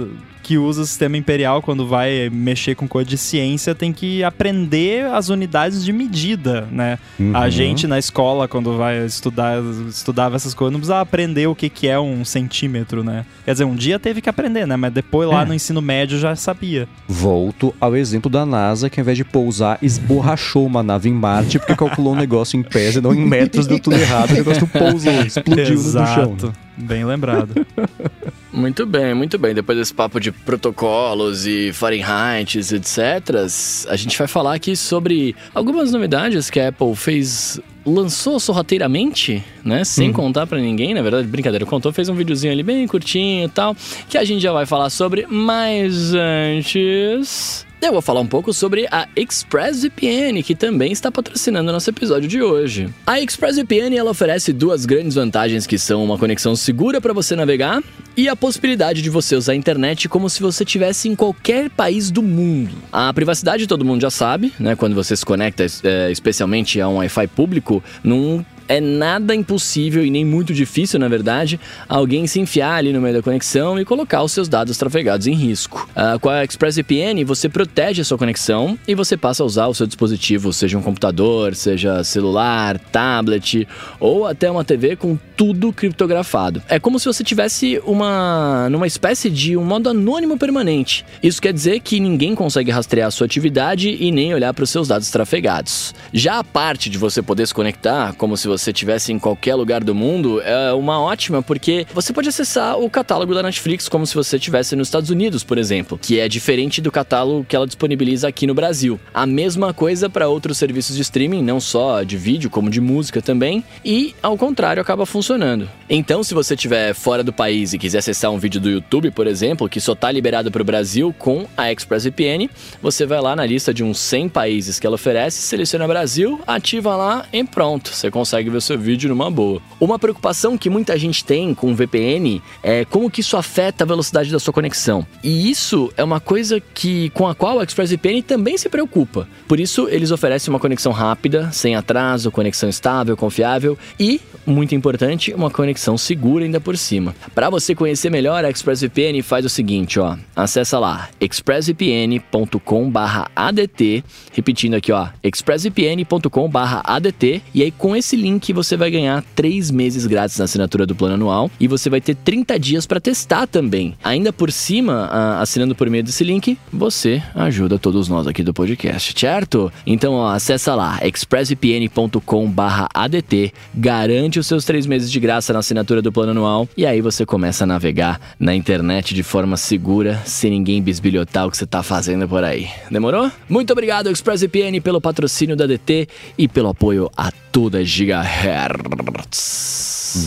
que 0.48 0.56
usa 0.56 0.80
o 0.80 0.84
sistema 0.86 1.14
imperial 1.14 1.60
quando 1.60 1.86
vai 1.86 2.30
mexer 2.32 2.74
com 2.74 2.88
coisa 2.88 3.06
de 3.10 3.18
ciência 3.18 3.74
tem 3.74 3.92
que 3.92 4.24
aprender 4.24 5.04
as 5.04 5.28
unidades 5.28 5.84
de 5.84 5.92
medida, 5.92 6.66
né? 6.72 6.98
A 7.34 7.44
Uhum. 7.44 7.50
gente 7.50 7.86
na 7.86 7.98
escola, 7.98 8.48
quando 8.48 8.74
vai 8.74 9.04
estudar, 9.04 9.58
estudava 9.90 10.36
essas 10.36 10.54
coisas, 10.54 10.72
não 10.72 10.80
precisava 10.80 11.02
aprender 11.02 11.46
o 11.48 11.54
que, 11.54 11.68
que 11.68 11.86
é 11.86 12.00
um 12.00 12.24
centímetro, 12.24 13.04
né? 13.04 13.26
Quer 13.44 13.52
dizer, 13.52 13.64
um 13.64 13.74
dia 13.74 13.98
teve 13.98 14.22
que 14.22 14.30
aprender, 14.30 14.66
né? 14.66 14.74
Mas 14.74 14.90
depois 14.90 15.28
lá 15.28 15.42
É. 15.42 15.44
no 15.44 15.52
ensino 15.52 15.82
médio 15.82 16.18
já 16.18 16.34
sabia. 16.34 16.88
Volto 17.06 17.74
ao 17.78 17.94
exemplo 17.94 18.30
da 18.30 18.46
NASA, 18.46 18.88
que 18.88 18.98
ao 18.98 19.02
invés 19.04 19.18
de 19.18 19.24
pousar, 19.26 19.78
esborrachou 19.82 20.64
uma 20.64 20.82
nave 20.82 21.10
em 21.10 21.12
Marte 21.12 21.58
porque 21.58 21.76
calculou 21.76 22.14
um 22.14 22.16
negócio 22.16 22.58
em 22.58 22.62
pés 22.62 22.96
e 22.96 23.02
não 23.02 23.12
em 23.12 23.20
metros, 23.26 23.66
deu 23.66 23.78
tudo 23.78 23.96
errado. 23.96 24.30
O 24.30 24.34
negócio 24.34 24.66
pousou, 24.66 25.12
explodiu 25.20 25.76
no 25.76 26.06
chão. 26.06 26.36
Bem 26.78 27.04
lembrado. 27.04 27.66
Muito 28.50 28.86
bem, 28.86 29.14
muito 29.14 29.38
bem. 29.38 29.54
Depois 29.54 29.78
desse 29.78 29.94
papo 29.94 30.18
de 30.18 30.32
protocolos 30.32 31.46
e 31.46 31.70
Fahrenheit, 31.72 32.58
etc., 32.58 33.46
a 33.88 33.94
gente 33.94 34.18
vai 34.18 34.26
falar 34.26 34.54
aqui 34.54 34.74
sobre 34.74 35.36
algumas 35.54 35.92
novidades 35.92 36.50
que 36.50 36.58
a 36.58 36.68
Apple 36.68 36.96
fez. 36.96 37.60
Lançou 37.86 38.40
sorrateiramente, 38.40 39.44
né? 39.64 39.84
Sem 39.84 40.12
contar 40.12 40.46
pra 40.46 40.58
ninguém, 40.58 40.92
na 40.92 41.02
verdade, 41.02 41.28
brincadeira, 41.28 41.64
contou, 41.64 41.92
fez 41.92 42.08
um 42.08 42.14
videozinho 42.14 42.52
ali 42.52 42.62
bem 42.62 42.86
curtinho 42.86 43.46
e 43.46 43.48
tal, 43.48 43.76
que 44.08 44.18
a 44.18 44.24
gente 44.24 44.42
já 44.42 44.52
vai 44.52 44.66
falar 44.66 44.90
sobre, 44.90 45.26
mas 45.28 46.12
antes. 46.14 47.67
Eu 47.80 47.92
vou 47.92 48.02
falar 48.02 48.20
um 48.20 48.26
pouco 48.26 48.52
sobre 48.52 48.88
a 48.90 49.06
ExpressVPN, 49.14 50.42
que 50.42 50.56
também 50.56 50.90
está 50.90 51.12
patrocinando 51.12 51.70
nosso 51.70 51.88
episódio 51.88 52.28
de 52.28 52.42
hoje. 52.42 52.92
A 53.06 53.20
ExpressVPN 53.20 53.96
ela 53.96 54.10
oferece 54.10 54.52
duas 54.52 54.84
grandes 54.84 55.14
vantagens 55.14 55.64
que 55.64 55.78
são 55.78 56.04
uma 56.04 56.18
conexão 56.18 56.56
segura 56.56 57.00
para 57.00 57.12
você 57.12 57.36
navegar 57.36 57.80
e 58.16 58.28
a 58.28 58.34
possibilidade 58.34 59.00
de 59.00 59.08
você 59.08 59.36
usar 59.36 59.52
a 59.52 59.56
internet 59.56 60.08
como 60.08 60.28
se 60.28 60.42
você 60.42 60.64
estivesse 60.64 61.08
em 61.08 61.14
qualquer 61.14 61.70
país 61.70 62.10
do 62.10 62.20
mundo. 62.20 62.74
A 62.92 63.14
privacidade 63.14 63.64
todo 63.68 63.84
mundo 63.84 64.00
já 64.00 64.10
sabe, 64.10 64.52
né? 64.58 64.74
Quando 64.74 64.96
você 64.96 65.16
se 65.16 65.24
conecta, 65.24 65.64
é, 65.84 66.10
especialmente 66.10 66.80
a 66.80 66.88
um 66.88 66.96
Wi-Fi 66.96 67.28
público, 67.28 67.82
não 68.02 68.44
é 68.68 68.80
nada 68.80 69.34
impossível 69.34 70.04
e 70.04 70.10
nem 70.10 70.24
muito 70.24 70.52
difícil, 70.52 71.00
na 71.00 71.08
verdade, 71.08 71.58
alguém 71.88 72.26
se 72.26 72.38
enfiar 72.38 72.74
ali 72.74 72.92
no 72.92 73.00
meio 73.00 73.14
da 73.14 73.22
conexão 73.22 73.80
e 73.80 73.84
colocar 73.84 74.22
os 74.22 74.32
seus 74.32 74.48
dados 74.48 74.76
trafegados 74.76 75.26
em 75.26 75.32
risco. 75.32 75.88
Uh, 75.96 76.20
com 76.20 76.28
a 76.28 76.44
ExpressVPN, 76.44 77.24
você 77.24 77.48
protege 77.48 78.02
a 78.02 78.04
sua 78.04 78.18
conexão 78.18 78.78
e 78.86 78.94
você 78.94 79.16
passa 79.16 79.42
a 79.42 79.46
usar 79.46 79.66
o 79.66 79.74
seu 79.74 79.86
dispositivo, 79.86 80.52
seja 80.52 80.76
um 80.76 80.82
computador, 80.82 81.54
seja 81.54 82.04
celular, 82.04 82.78
tablet 82.78 83.66
ou 83.98 84.26
até 84.26 84.50
uma 84.50 84.64
TV 84.64 84.96
com 84.96 85.18
tudo 85.36 85.72
criptografado. 85.72 86.62
É 86.68 86.78
como 86.78 86.98
se 86.98 87.06
você 87.06 87.24
tivesse 87.24 87.80
uma 87.86 88.68
numa 88.70 88.86
espécie 88.86 89.30
de 89.30 89.56
um 89.56 89.64
modo 89.64 89.88
anônimo 89.88 90.36
permanente. 90.36 91.04
Isso 91.22 91.40
quer 91.40 91.52
dizer 91.52 91.80
que 91.80 92.00
ninguém 92.00 92.34
consegue 92.34 92.70
rastrear 92.70 93.08
a 93.08 93.10
sua 93.10 93.24
atividade 93.24 93.96
e 93.98 94.10
nem 94.10 94.34
olhar 94.34 94.52
para 94.52 94.64
os 94.64 94.70
seus 94.70 94.88
dados 94.88 95.10
trafegados. 95.10 95.94
Já 96.12 96.38
a 96.38 96.44
parte 96.44 96.90
de 96.90 96.98
você 96.98 97.22
poder 97.22 97.46
se 97.46 97.54
conectar 97.54 98.12
como 98.14 98.36
se 98.36 98.46
você 98.46 98.57
estivesse 98.66 99.12
em 99.12 99.18
qualquer 99.18 99.54
lugar 99.54 99.82
do 99.82 99.94
mundo 99.94 100.40
é 100.42 100.72
uma 100.72 101.00
ótima 101.00 101.42
porque 101.42 101.86
você 101.94 102.12
pode 102.12 102.28
acessar 102.28 102.78
o 102.78 102.90
catálogo 102.90 103.34
da 103.34 103.42
Netflix 103.42 103.88
como 103.88 104.06
se 104.06 104.14
você 104.14 104.36
estivesse 104.36 104.76
nos 104.76 104.88
Estados 104.88 105.10
Unidos, 105.10 105.44
por 105.44 105.58
exemplo, 105.58 105.98
que 106.00 106.18
é 106.20 106.28
diferente 106.28 106.80
do 106.80 106.90
catálogo 106.90 107.44
que 107.44 107.54
ela 107.54 107.66
disponibiliza 107.66 108.28
aqui 108.28 108.46
no 108.46 108.54
Brasil. 108.54 108.98
A 109.14 109.26
mesma 109.26 109.72
coisa 109.72 110.10
para 110.10 110.28
outros 110.28 110.58
serviços 110.58 110.96
de 110.96 111.02
streaming, 111.02 111.42
não 111.42 111.60
só 111.60 112.02
de 112.02 112.16
vídeo, 112.16 112.50
como 112.50 112.70
de 112.70 112.80
música 112.80 113.22
também, 113.22 113.64
e 113.84 114.14
ao 114.22 114.36
contrário 114.36 114.80
acaba 114.80 115.06
funcionando. 115.06 115.68
Então, 115.88 116.22
se 116.22 116.34
você 116.34 116.54
estiver 116.54 116.94
fora 116.94 117.24
do 117.24 117.32
país 117.32 117.72
e 117.72 117.78
quiser 117.78 117.98
acessar 117.98 118.30
um 118.30 118.38
vídeo 118.38 118.60
do 118.60 118.70
YouTube, 118.70 119.10
por 119.10 119.26
exemplo, 119.26 119.68
que 119.68 119.80
só 119.80 119.92
está 119.92 120.10
liberado 120.10 120.50
para 120.50 120.62
o 120.62 120.64
Brasil 120.64 121.14
com 121.18 121.46
a 121.56 121.72
ExpressVPN, 121.72 122.50
você 122.82 123.06
vai 123.06 123.20
lá 123.20 123.34
na 123.34 123.46
lista 123.46 123.72
de 123.72 123.82
uns 123.82 123.98
100 123.98 124.28
países 124.28 124.78
que 124.78 124.86
ela 124.86 124.96
oferece, 124.96 125.40
seleciona 125.40 125.88
Brasil, 125.88 126.40
ativa 126.46 126.94
lá 126.96 127.26
e 127.32 127.42
pronto, 127.44 127.90
você 127.92 128.10
consegue 128.10 128.47
ver 128.50 128.58
o 128.58 128.60
seu 128.60 128.78
vídeo 128.78 129.08
numa 129.08 129.30
boa. 129.30 129.60
Uma 129.80 129.98
preocupação 129.98 130.56
que 130.56 130.70
muita 130.70 130.98
gente 130.98 131.24
tem 131.24 131.54
com 131.54 131.72
o 131.72 131.74
VPN 131.74 132.42
é 132.62 132.84
como 132.84 133.10
que 133.10 133.20
isso 133.20 133.36
afeta 133.36 133.84
a 133.84 133.86
velocidade 133.86 134.30
da 134.30 134.38
sua 134.38 134.52
conexão. 134.52 135.06
E 135.22 135.50
isso 135.50 135.92
é 135.96 136.04
uma 136.04 136.20
coisa 136.20 136.60
que 136.60 137.10
com 137.10 137.26
a 137.26 137.34
qual 137.34 137.60
a 137.60 137.64
ExpressVPN 137.64 138.22
também 138.22 138.56
se 138.56 138.68
preocupa. 138.68 139.28
Por 139.46 139.58
isso, 139.58 139.88
eles 139.88 140.10
oferecem 140.10 140.52
uma 140.52 140.60
conexão 140.60 140.92
rápida, 140.92 141.50
sem 141.52 141.74
atraso, 141.74 142.30
conexão 142.30 142.68
estável, 142.68 143.16
confiável 143.16 143.78
e, 143.98 144.20
muito 144.48 144.74
importante, 144.74 145.34
uma 145.34 145.50
conexão 145.50 145.98
segura 145.98 146.44
ainda 146.44 146.60
por 146.60 146.76
cima. 146.76 147.14
Para 147.34 147.48
você 147.50 147.74
conhecer 147.74 148.10
melhor 148.10 148.44
a 148.44 148.50
ExpressVPN, 148.50 149.22
faz 149.22 149.44
o 149.44 149.48
seguinte, 149.48 150.00
ó, 150.00 150.16
acessa 150.34 150.78
lá 150.78 151.08
expressvpn.com/adt, 151.20 154.04
repetindo 154.32 154.74
aqui, 154.74 154.92
ó, 154.92 155.08
expressvpn.com/adt 155.22 157.42
e 157.54 157.62
aí 157.62 157.70
com 157.70 157.94
esse 157.94 158.16
link 158.16 158.52
você 158.52 158.76
vai 158.76 158.90
ganhar 158.90 159.24
3 159.34 159.70
meses 159.70 160.06
grátis 160.06 160.38
na 160.38 160.44
assinatura 160.44 160.86
do 160.86 160.94
plano 160.94 161.14
anual 161.14 161.50
e 161.60 161.68
você 161.68 161.90
vai 161.90 162.00
ter 162.00 162.14
30 162.14 162.58
dias 162.58 162.86
para 162.86 163.00
testar 163.00 163.46
também. 163.46 163.94
Ainda 164.02 164.32
por 164.32 164.50
cima, 164.50 165.38
assinando 165.40 165.74
por 165.74 165.90
meio 165.90 166.04
desse 166.04 166.24
link, 166.24 166.56
você 166.72 167.22
ajuda 167.34 167.78
todos 167.78 168.08
nós 168.08 168.26
aqui 168.26 168.42
do 168.42 168.54
podcast, 168.54 169.12
certo? 169.18 169.70
Então, 169.86 170.14
ó, 170.14 170.30
acessa 170.30 170.74
lá 170.74 170.98
expressvpn.com/adt, 171.02 173.52
garante 173.74 174.37
os 174.38 174.46
seus 174.46 174.64
3 174.64 174.86
meses 174.86 175.10
de 175.10 175.20
graça 175.20 175.52
na 175.52 175.58
assinatura 175.58 176.00
do 176.00 176.12
plano 176.12 176.32
anual 176.32 176.68
e 176.76 176.86
aí 176.86 177.00
você 177.00 177.26
começa 177.26 177.64
a 177.64 177.66
navegar 177.66 178.20
na 178.38 178.54
internet 178.54 179.14
de 179.14 179.22
forma 179.22 179.56
segura, 179.56 180.22
sem 180.24 180.50
ninguém 180.50 180.82
bisbilhotar 180.82 181.46
o 181.46 181.50
que 181.50 181.56
você 181.56 181.66
tá 181.66 181.82
fazendo 181.82 182.28
por 182.28 182.44
aí. 182.44 182.68
Demorou? 182.90 183.30
Muito 183.48 183.72
obrigado 183.72 184.10
ExpressVPN 184.10 184.80
pelo 184.80 185.00
patrocínio 185.00 185.56
da 185.56 185.66
DT 185.66 186.08
e 186.36 186.46
pelo 186.48 186.68
apoio 186.68 187.10
a 187.16 187.30
toda 187.52 187.84
Gigahertz. 187.84 189.28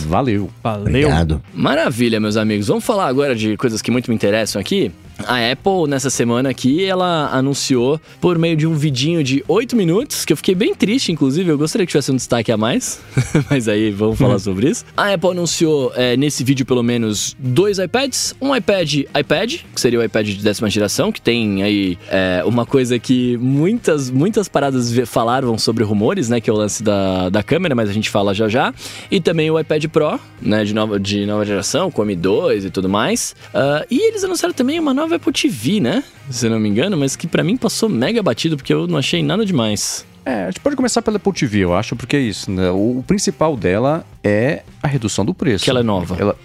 Valeu. 0.06 0.50
Valeu. 0.62 0.86
Obrigado. 0.86 1.42
Maravilha, 1.54 2.20
meus 2.20 2.36
amigos. 2.36 2.68
Vamos 2.68 2.84
falar 2.84 3.06
agora 3.06 3.34
de 3.34 3.56
coisas 3.56 3.82
que 3.82 3.90
muito 3.90 4.10
me 4.10 4.14
interessam 4.14 4.60
aqui. 4.60 4.92
A 5.26 5.52
Apple, 5.52 5.88
nessa 5.88 6.10
semana 6.10 6.50
aqui, 6.50 6.84
ela 6.84 7.28
anunciou 7.32 8.00
por 8.20 8.38
meio 8.38 8.56
de 8.56 8.66
um 8.66 8.74
vidinho 8.74 9.22
de 9.22 9.44
8 9.46 9.76
minutos, 9.76 10.24
que 10.24 10.32
eu 10.32 10.36
fiquei 10.36 10.54
bem 10.54 10.74
triste, 10.74 11.12
inclusive. 11.12 11.48
Eu 11.48 11.58
gostaria 11.58 11.86
que 11.86 11.90
tivesse 11.90 12.10
um 12.10 12.16
destaque 12.16 12.50
a 12.50 12.56
mais, 12.56 13.00
mas 13.48 13.68
aí 13.68 13.90
vamos 13.90 14.18
falar 14.18 14.38
sobre 14.38 14.70
isso. 14.70 14.84
A 14.96 15.12
Apple 15.12 15.30
anunciou 15.30 15.92
é, 15.94 16.16
nesse 16.16 16.42
vídeo, 16.42 16.66
pelo 16.66 16.82
menos, 16.82 17.36
dois 17.38 17.78
iPads. 17.78 18.34
Um 18.40 18.54
iPad 18.54 18.92
iPad, 19.18 19.54
que 19.74 19.80
seria 19.80 20.00
o 20.00 20.02
iPad 20.02 20.26
de 20.26 20.42
décima 20.42 20.68
geração, 20.68 21.12
que 21.12 21.20
tem 21.20 21.62
aí 21.62 21.98
é, 22.08 22.42
uma 22.44 22.66
coisa 22.66 22.98
que 22.98 23.36
muitas, 23.36 24.10
muitas 24.10 24.48
paradas 24.48 24.92
falaram 25.06 25.56
sobre 25.56 25.84
rumores, 25.84 26.28
né? 26.28 26.40
Que 26.40 26.50
é 26.50 26.52
o 26.52 26.56
lance 26.56 26.82
da, 26.82 27.28
da 27.28 27.42
câmera, 27.42 27.74
mas 27.74 27.88
a 27.88 27.92
gente 27.92 28.10
fala 28.10 28.34
já 28.34 28.48
já. 28.48 28.74
E 29.10 29.20
também 29.20 29.50
o 29.50 29.58
iPad 29.58 29.71
Pro, 29.88 30.18
né? 30.40 30.64
De 30.64 30.74
nova, 30.74 30.98
de 30.98 31.26
nova 31.26 31.44
geração, 31.44 31.90
com 31.90 32.02
M2 32.02 32.66
e 32.66 32.70
tudo 32.70 32.88
mais. 32.88 33.34
Uh, 33.48 33.86
e 33.90 34.08
eles 34.08 34.24
anunciaram 34.24 34.54
também 34.54 34.78
uma 34.78 34.94
nova 34.94 35.16
Apple 35.16 35.32
TV, 35.32 35.80
né? 35.80 36.02
Se 36.30 36.46
eu 36.46 36.50
não 36.50 36.60
me 36.60 36.68
engano, 36.68 36.96
mas 36.96 37.16
que 37.16 37.26
para 37.26 37.42
mim 37.44 37.56
passou 37.56 37.88
mega 37.88 38.22
batido 38.22 38.56
porque 38.56 38.72
eu 38.72 38.86
não 38.86 38.98
achei 38.98 39.22
nada 39.22 39.44
demais. 39.44 40.06
É, 40.24 40.44
a 40.44 40.46
gente 40.46 40.60
pode 40.60 40.76
começar 40.76 41.02
pela 41.02 41.16
Apple 41.16 41.32
TV, 41.32 41.58
eu 41.60 41.74
acho, 41.74 41.96
porque 41.96 42.16
é 42.16 42.20
isso, 42.20 42.50
né? 42.50 42.70
O, 42.70 42.98
o 42.98 43.04
principal 43.06 43.56
dela 43.56 44.04
é 44.22 44.62
a 44.82 44.86
redução 44.86 45.24
do 45.24 45.34
preço. 45.34 45.64
Que 45.64 45.70
ela 45.70 45.80
é 45.80 45.82
nova. 45.82 46.16
Ela, 46.18 46.36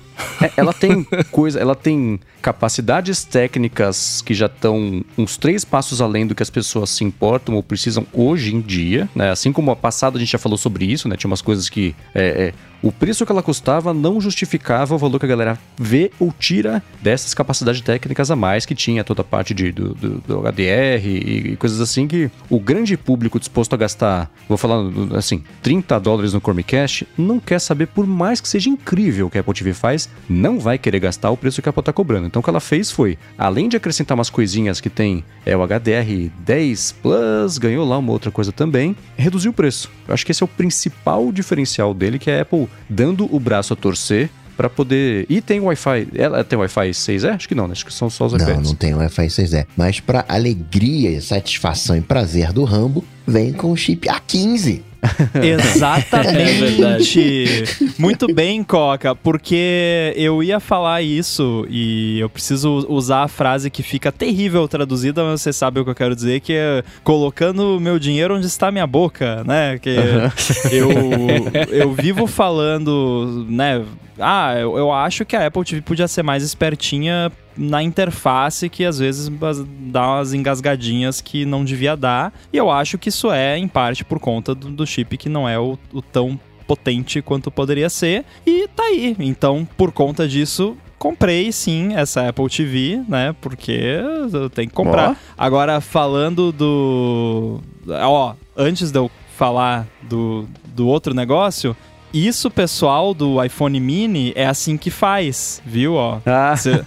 é, 0.42 0.52
ela 0.58 0.74
tem 0.74 1.06
coisa, 1.32 1.60
ela 1.60 1.76
tem 1.76 2.20
capacidades 2.42 3.24
técnicas 3.24 4.22
que 4.22 4.34
já 4.34 4.48
estão 4.48 5.04
uns 5.18 5.38
três 5.38 5.64
passos 5.64 6.02
além 6.02 6.26
do 6.26 6.34
que 6.34 6.42
as 6.42 6.50
pessoas 6.50 6.90
se 6.90 7.04
importam 7.04 7.56
ou 7.56 7.62
precisam 7.62 8.06
hoje 8.12 8.56
em 8.56 8.62
dia, 8.62 9.08
né? 9.16 9.30
Assim 9.30 9.52
como 9.52 9.70
a 9.70 9.76
passada 9.76 10.18
a 10.18 10.20
gente 10.20 10.32
já 10.32 10.40
falou 10.40 10.58
sobre 10.58 10.86
isso, 10.86 11.08
né? 11.08 11.16
Tinha 11.16 11.30
umas 11.30 11.42
coisas 11.42 11.70
que 11.70 11.96
é, 12.16 12.26
é, 12.26 12.54
o 12.82 12.92
preço 12.92 13.26
que 13.26 13.32
ela 13.32 13.44
custava 13.44 13.94
não 13.94 14.22
justificava 14.22 14.96
o 14.96 14.98
valor 14.98 15.20
que 15.20 15.26
a 15.26 15.30
galera 15.30 15.60
vê 15.78 16.12
ou 16.20 16.34
tira 16.38 16.84
dessas 17.02 17.34
capacidades 17.34 17.82
técnicas 17.82 18.30
a 18.30 18.36
mais 18.36 18.66
que 18.66 18.76
tinha 18.76 19.04
toda 19.04 19.22
a 19.22 19.26
parte 19.26 19.54
de, 19.54 19.72
do, 19.72 19.94
do, 19.94 20.10
do 20.20 20.40
HDR 20.42 21.06
e, 21.06 21.52
e, 21.52 21.56
coisas 21.58 21.82
assim 21.82 22.08
que 22.08 22.30
o 22.50 22.60
grande 22.60 22.96
público 22.96 23.40
disposto 23.40 23.74
a 23.74 23.78
gastar, 23.78 24.30
vou 24.48 24.58
falar 24.58 24.84
assim, 25.16 25.44
30 25.62 26.00
dólares 26.00 26.34
no 26.34 26.40
Chromecast, 26.40 27.08
não 27.18 27.40
quer 27.40 27.60
saber, 27.60 27.88
por 27.88 28.06
mais 28.06 28.40
que 28.40 28.48
seja 28.48 28.70
incrível 28.70 29.28
o 29.28 29.30
que 29.30 29.38
a 29.38 29.42
Apple 29.42 29.54
TV 29.54 29.74
faz, 29.74 30.10
não 30.30 30.60
vai 30.60 30.78
querer 30.78 31.00
gastar 31.00 31.32
o 31.32 31.38
preço 31.38 31.62
que 31.62 31.70
a 31.70 31.72
Apple 31.72 31.82
está 31.82 31.94
cobrando. 31.94 32.28
Então 32.28 32.40
o 32.40 32.44
que 32.44 32.50
ela 32.50 32.60
fez 32.60 32.92
foi, 32.92 33.18
além 33.38 33.70
de 33.70 33.78
acrescentar 33.78 34.16
umas 34.16 34.30
coisinhas 34.30 34.80
que 34.80 34.90
tem 34.90 35.24
é, 35.46 35.56
o 35.56 35.66
HDR 35.66 36.30
10 36.40 36.92
Plus, 37.02 37.58
ganhou 37.58 37.88
lá 37.88 37.98
uma 37.98 38.12
outra 38.12 38.32
coisa 38.32 38.52
também, 38.52 38.96
reduziu 39.16 39.52
o 39.52 39.54
preço. 39.54 39.90
Eu 40.08 40.14
acho 40.14 40.26
que 40.26 40.32
esse 40.32 40.44
é 40.44 40.46
o 40.46 40.48
principal 40.48 41.32
diferencial 41.32 41.94
dele, 41.94 42.20
que 42.20 42.30
é 42.30 42.40
a 42.40 42.42
Apple 42.42 42.67
dando 42.90 43.34
o 43.34 43.40
braço 43.40 43.74
a 43.74 43.76
torcer 43.76 44.30
para 44.58 44.70
poder. 44.70 45.26
E 45.30 45.40
tem 45.40 45.60
Wi-Fi. 45.60 46.08
Ela 46.16 46.44
tem 46.44 46.58
Wi-Fi 46.58 46.90
6E? 46.90 47.36
Acho 47.36 47.48
que 47.48 47.56
não, 47.56 47.68
né? 47.68 47.74
Acho 47.74 47.86
que 47.86 47.94
são 47.94 48.10
só 48.10 48.26
os 48.26 48.34
iPads. 48.34 48.56
Não, 48.56 48.62
não 48.64 48.76
tem 48.76 48.94
Wi-Fi 48.96 49.28
6E. 49.28 49.68
Mas 49.78 50.00
para 50.00 50.26
alegria, 50.28 51.22
satisfação 51.22 51.96
e 51.96 52.02
prazer 52.02 52.52
do 52.52 52.64
Rambo, 52.64 53.06
vem 53.26 53.54
com 53.54 53.72
o 53.72 53.78
chip 53.78 54.08
A15. 54.08 54.82
Exatamente. 55.42 56.84
É 56.84 58.02
Muito 58.02 58.34
bem, 58.34 58.64
Coca, 58.64 59.16
porque 59.16 60.14
eu 60.16 60.42
ia 60.44 60.60
falar 60.60 61.02
isso 61.02 61.66
e 61.70 62.20
eu 62.20 62.30
preciso 62.30 62.86
usar 62.90 63.24
a 63.24 63.28
frase 63.28 63.70
que 63.70 63.84
fica 63.84 64.12
terrível 64.12 64.68
traduzida, 64.68 65.24
mas 65.24 65.42
você 65.42 65.54
sabe 65.54 65.80
o 65.80 65.84
que 65.84 65.90
eu 65.90 65.96
quero 65.96 66.16
dizer, 66.16 66.40
que 66.40 66.54
é 66.54 66.84
colocando 67.04 67.80
meu 67.80 68.00
dinheiro 68.00 68.36
onde 68.36 68.48
está 68.48 68.72
minha 68.72 68.88
boca, 68.88 69.44
né? 69.44 69.78
Que 69.80 69.96
eu, 70.72 70.90
eu 71.70 71.94
vivo 71.94 72.28
falando, 72.28 73.46
né? 73.50 73.84
Ah, 74.20 74.56
eu, 74.58 74.78
eu 74.78 74.92
acho 74.92 75.26
que 75.26 75.36
a 75.36 75.48
Apple 75.48 75.64
TV 75.64 75.82
podia 75.82 76.08
ser 76.08 76.24
mais 76.24 76.44
espertinha 76.44 77.32
na 77.56 77.82
interface 77.82 78.70
que 78.70 78.86
às 78.86 79.00
vezes 79.00 79.32
dá 79.92 80.08
umas 80.08 80.34
engasgadinhas 80.34 81.22
que 81.22 81.46
não 81.46 81.66
devia 81.66 81.96
dar. 81.96 82.34
E 82.52 82.58
eu 82.58 82.70
acho 82.70 82.98
que 82.98 83.10
isso 83.10 83.32
é, 83.32 83.58
em 83.58 83.68
parte, 83.68 84.06
por 84.06 84.20
conta 84.20 84.54
do, 84.54 84.70
do 84.70 84.86
chip 84.86 85.18
que 85.18 85.30
não 85.30 85.48
é 85.48 85.60
o, 85.60 85.78
o 85.92 86.02
tão 86.02 86.40
potente 86.68 87.22
quanto 87.22 87.50
poderia 87.50 87.90
ser. 87.90 88.26
E 88.46 88.68
tá 88.68 88.84
aí. 88.84 89.16
Então, 89.20 89.68
por 89.78 89.92
conta 89.92 90.28
disso, 90.28 90.78
comprei 90.98 91.52
sim 91.52 91.96
essa 91.96 92.28
Apple 92.28 92.50
TV, 92.50 93.02
né? 93.08 93.36
Porque 93.42 94.02
eu 94.32 94.50
tenho 94.50 94.68
que 94.68 94.76
comprar. 94.76 95.18
Agora, 95.38 95.80
falando 95.80 96.52
do. 96.52 97.62
Ó, 97.88 98.34
antes 98.56 98.92
de 98.92 99.00
eu 99.00 99.10
falar 99.36 99.88
do, 100.02 100.48
do 100.76 100.88
outro 100.88 101.14
negócio, 101.14 101.76
isso, 102.18 102.50
pessoal 102.50 103.14
do 103.14 103.44
iPhone 103.44 103.80
mini, 103.80 104.32
é 104.36 104.46
assim 104.46 104.78
que 104.78 104.90
faz, 104.90 105.62
viu? 105.66 105.94
Ó, 105.94 106.20
ah. 106.26 106.56
Cê, 106.56 106.82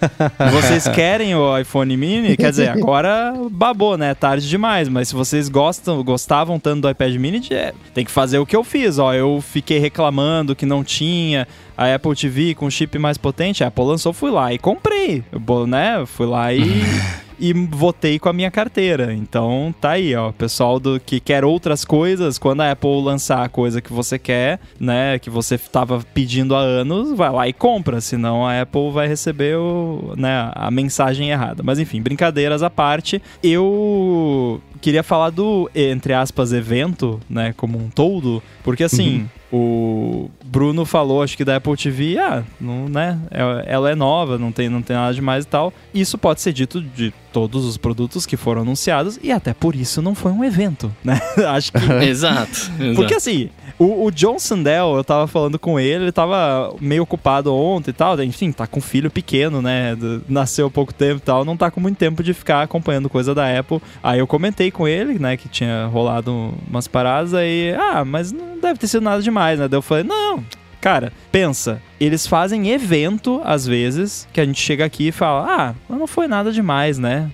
vocês 0.51 0.87
querem 0.93 1.35
o 1.35 1.57
iPhone 1.57 1.95
mini? 1.95 2.35
Quer 2.35 2.49
dizer, 2.49 2.69
agora 2.69 3.33
babou, 3.51 3.97
né? 3.97 4.13
Tarde 4.13 4.49
demais. 4.49 4.89
Mas 4.89 5.09
se 5.09 5.15
vocês 5.15 5.47
gostam, 5.47 6.03
gostavam 6.03 6.59
tanto 6.59 6.81
do 6.81 6.89
iPad 6.89 7.15
mini, 7.15 7.41
é, 7.51 7.73
tem 7.93 8.03
que 8.03 8.11
fazer 8.11 8.39
o 8.39 8.45
que 8.45 8.55
eu 8.55 8.63
fiz. 8.63 8.99
Ó, 8.99 9.13
eu 9.13 9.41
fiquei 9.41 9.79
reclamando 9.79 10.55
que 10.55 10.65
não 10.65 10.83
tinha 10.83 11.47
a 11.77 11.93
Apple 11.93 12.15
TV 12.15 12.53
com 12.55 12.69
chip 12.69 12.97
mais 12.99 13.17
potente. 13.17 13.63
A 13.63 13.67
Apple 13.67 13.85
lançou, 13.85 14.13
fui 14.13 14.31
lá 14.31 14.53
e 14.53 14.57
comprei. 14.59 15.23
Né? 15.67 16.05
Fui 16.05 16.25
lá 16.25 16.53
e. 16.53 16.61
e 17.41 17.51
votei 17.53 18.19
com 18.19 18.29
a 18.29 18.33
minha 18.33 18.51
carteira. 18.51 19.11
Então 19.13 19.73
tá 19.81 19.91
aí, 19.91 20.15
ó. 20.15 20.31
Pessoal 20.31 20.79
do 20.79 20.99
que 20.99 21.19
quer 21.19 21.43
outras 21.43 21.83
coisas, 21.83 22.37
quando 22.37 22.61
a 22.61 22.71
Apple 22.71 23.01
lançar 23.01 23.43
a 23.43 23.49
coisa 23.49 23.81
que 23.81 23.91
você 23.91 24.19
quer, 24.19 24.59
né, 24.79 25.17
que 25.17 25.29
você 25.29 25.57
tava 25.57 26.01
pedindo 26.13 26.55
há 26.55 26.59
anos, 26.59 27.17
vai 27.17 27.31
lá 27.31 27.47
e 27.47 27.53
compra, 27.53 27.99
senão 27.99 28.45
a 28.45 28.61
Apple 28.61 28.91
vai 28.91 29.07
receber 29.07 29.57
o, 29.57 30.13
né, 30.15 30.51
a 30.53 30.69
mensagem 30.69 31.31
errada. 31.31 31.63
Mas 31.63 31.79
enfim, 31.79 31.99
brincadeiras 32.01 32.61
à 32.61 32.69
parte, 32.69 33.21
eu 33.41 34.61
queria 34.79 35.01
falar 35.01 35.31
do, 35.31 35.69
entre 35.73 36.13
aspas, 36.13 36.53
evento, 36.53 37.19
né, 37.27 37.53
como 37.57 37.79
um 37.79 37.89
todo, 37.89 38.43
porque 38.63 38.83
assim, 38.83 39.27
o 39.51 40.29
Bruno 40.45 40.85
falou, 40.85 41.21
acho 41.21 41.35
que 41.35 41.43
da 41.45 41.57
Apple 41.57 41.75
TV, 41.75 42.17
ah, 42.17 42.43
não, 42.59 42.87
né, 42.87 43.19
é- 43.31 43.65
ela 43.73 43.91
é 43.91 43.95
nova, 43.95 44.37
não 44.37 44.51
tem, 44.51 44.69
não 44.69 44.81
tem 44.81 44.95
nada 44.95 45.13
demais 45.13 45.43
e 45.43 45.47
tal. 45.47 45.73
Isso 45.93 46.17
pode 46.17 46.41
ser 46.41 46.53
dito 46.53 46.81
de 46.81 47.13
todos 47.33 47.65
os 47.65 47.77
produtos 47.77 48.25
que 48.25 48.35
foram 48.35 48.61
anunciados 48.63 49.17
e 49.23 49.31
até 49.31 49.53
por 49.53 49.73
isso 49.75 50.01
não 50.01 50.13
foi 50.13 50.31
um 50.31 50.43
evento, 50.43 50.91
né? 51.03 51.19
acho 51.47 51.71
que 51.71 51.79
Exato. 52.03 52.71
porque 52.95 53.13
exato. 53.13 53.15
assim, 53.15 53.49
o, 53.79 54.05
o 54.05 54.11
John 54.11 54.37
Sandel, 54.37 54.95
eu 54.95 55.03
tava 55.03 55.25
falando 55.27 55.57
com 55.57 55.79
ele, 55.79 56.03
ele 56.05 56.11
tava 56.11 56.73
meio 56.79 57.03
ocupado 57.03 57.53
ontem 57.55 57.89
e 57.89 57.93
tal. 57.93 58.21
Enfim, 58.21 58.51
tá 58.51 58.67
com 58.67 58.79
filho 58.79 59.09
pequeno, 59.09 59.61
né? 59.61 59.97
nasceu 60.29 60.67
há 60.67 60.69
pouco 60.69 60.93
tempo 60.93 61.17
e 61.17 61.21
tal. 61.21 61.43
Não 61.43 61.57
tá 61.57 61.71
com 61.71 61.79
muito 61.79 61.97
tempo 61.97 62.21
de 62.21 62.33
ficar 62.33 62.61
acompanhando 62.61 63.09
coisa 63.09 63.33
da 63.33 63.57
Apple. 63.57 63.81
Aí 64.03 64.19
eu 64.19 64.27
comentei 64.27 64.69
com 64.69 64.87
ele, 64.87 65.17
né, 65.17 65.35
que 65.35 65.49
tinha 65.49 65.85
rolado 65.87 66.53
umas 66.69 66.87
paradas 66.87 67.33
aí. 67.33 67.73
Ah, 67.73 68.05
mas 68.05 68.31
não 68.31 68.59
deve 68.59 68.77
ter 68.77 68.87
sido 68.87 69.01
nada 69.03 69.21
demais, 69.21 69.40
né? 69.59 69.67
Daí 69.67 69.77
eu 69.77 69.81
falei, 69.81 70.03
não. 70.03 70.43
Cara, 70.81 71.13
pensa, 71.31 71.79
eles 71.99 72.25
fazem 72.25 72.71
evento 72.71 73.39
às 73.45 73.67
vezes 73.67 74.27
que 74.33 74.41
a 74.41 74.45
gente 74.45 74.59
chega 74.59 74.83
aqui 74.83 75.09
e 75.09 75.11
fala: 75.11 75.45
"Ah, 75.47 75.75
não 75.87 76.07
foi 76.07 76.27
nada 76.27 76.51
demais, 76.51 76.97
né?" 76.97 77.29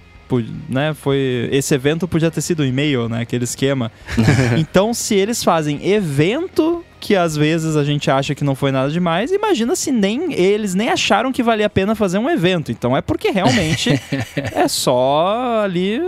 Né, 0.67 0.93
foi 0.93 1.47
esse 1.53 1.73
evento 1.73 2.05
podia 2.05 2.29
ter 2.29 2.41
sido 2.41 2.61
um 2.61 2.65
e-mail, 2.65 3.07
né, 3.07 3.21
aquele 3.21 3.45
esquema. 3.45 3.89
então, 4.59 4.93
se 4.93 5.15
eles 5.15 5.41
fazem 5.41 5.89
evento 5.89 6.83
que 6.99 7.15
às 7.15 7.37
vezes 7.37 7.77
a 7.77 7.83
gente 7.85 8.11
acha 8.11 8.35
que 8.35 8.43
não 8.43 8.53
foi 8.53 8.69
nada 8.69 8.91
demais, 8.91 9.31
imagina 9.31 9.73
se 9.73 9.89
nem 9.89 10.33
eles 10.33 10.75
nem 10.75 10.89
acharam 10.89 11.31
que 11.31 11.41
valia 11.41 11.67
a 11.67 11.69
pena 11.69 11.95
fazer 11.95 12.17
um 12.17 12.29
evento. 12.29 12.73
Então 12.73 12.97
é 12.97 13.01
porque 13.01 13.29
realmente 13.29 13.89
é 14.35 14.67
só 14.67 15.61
ali 15.63 16.01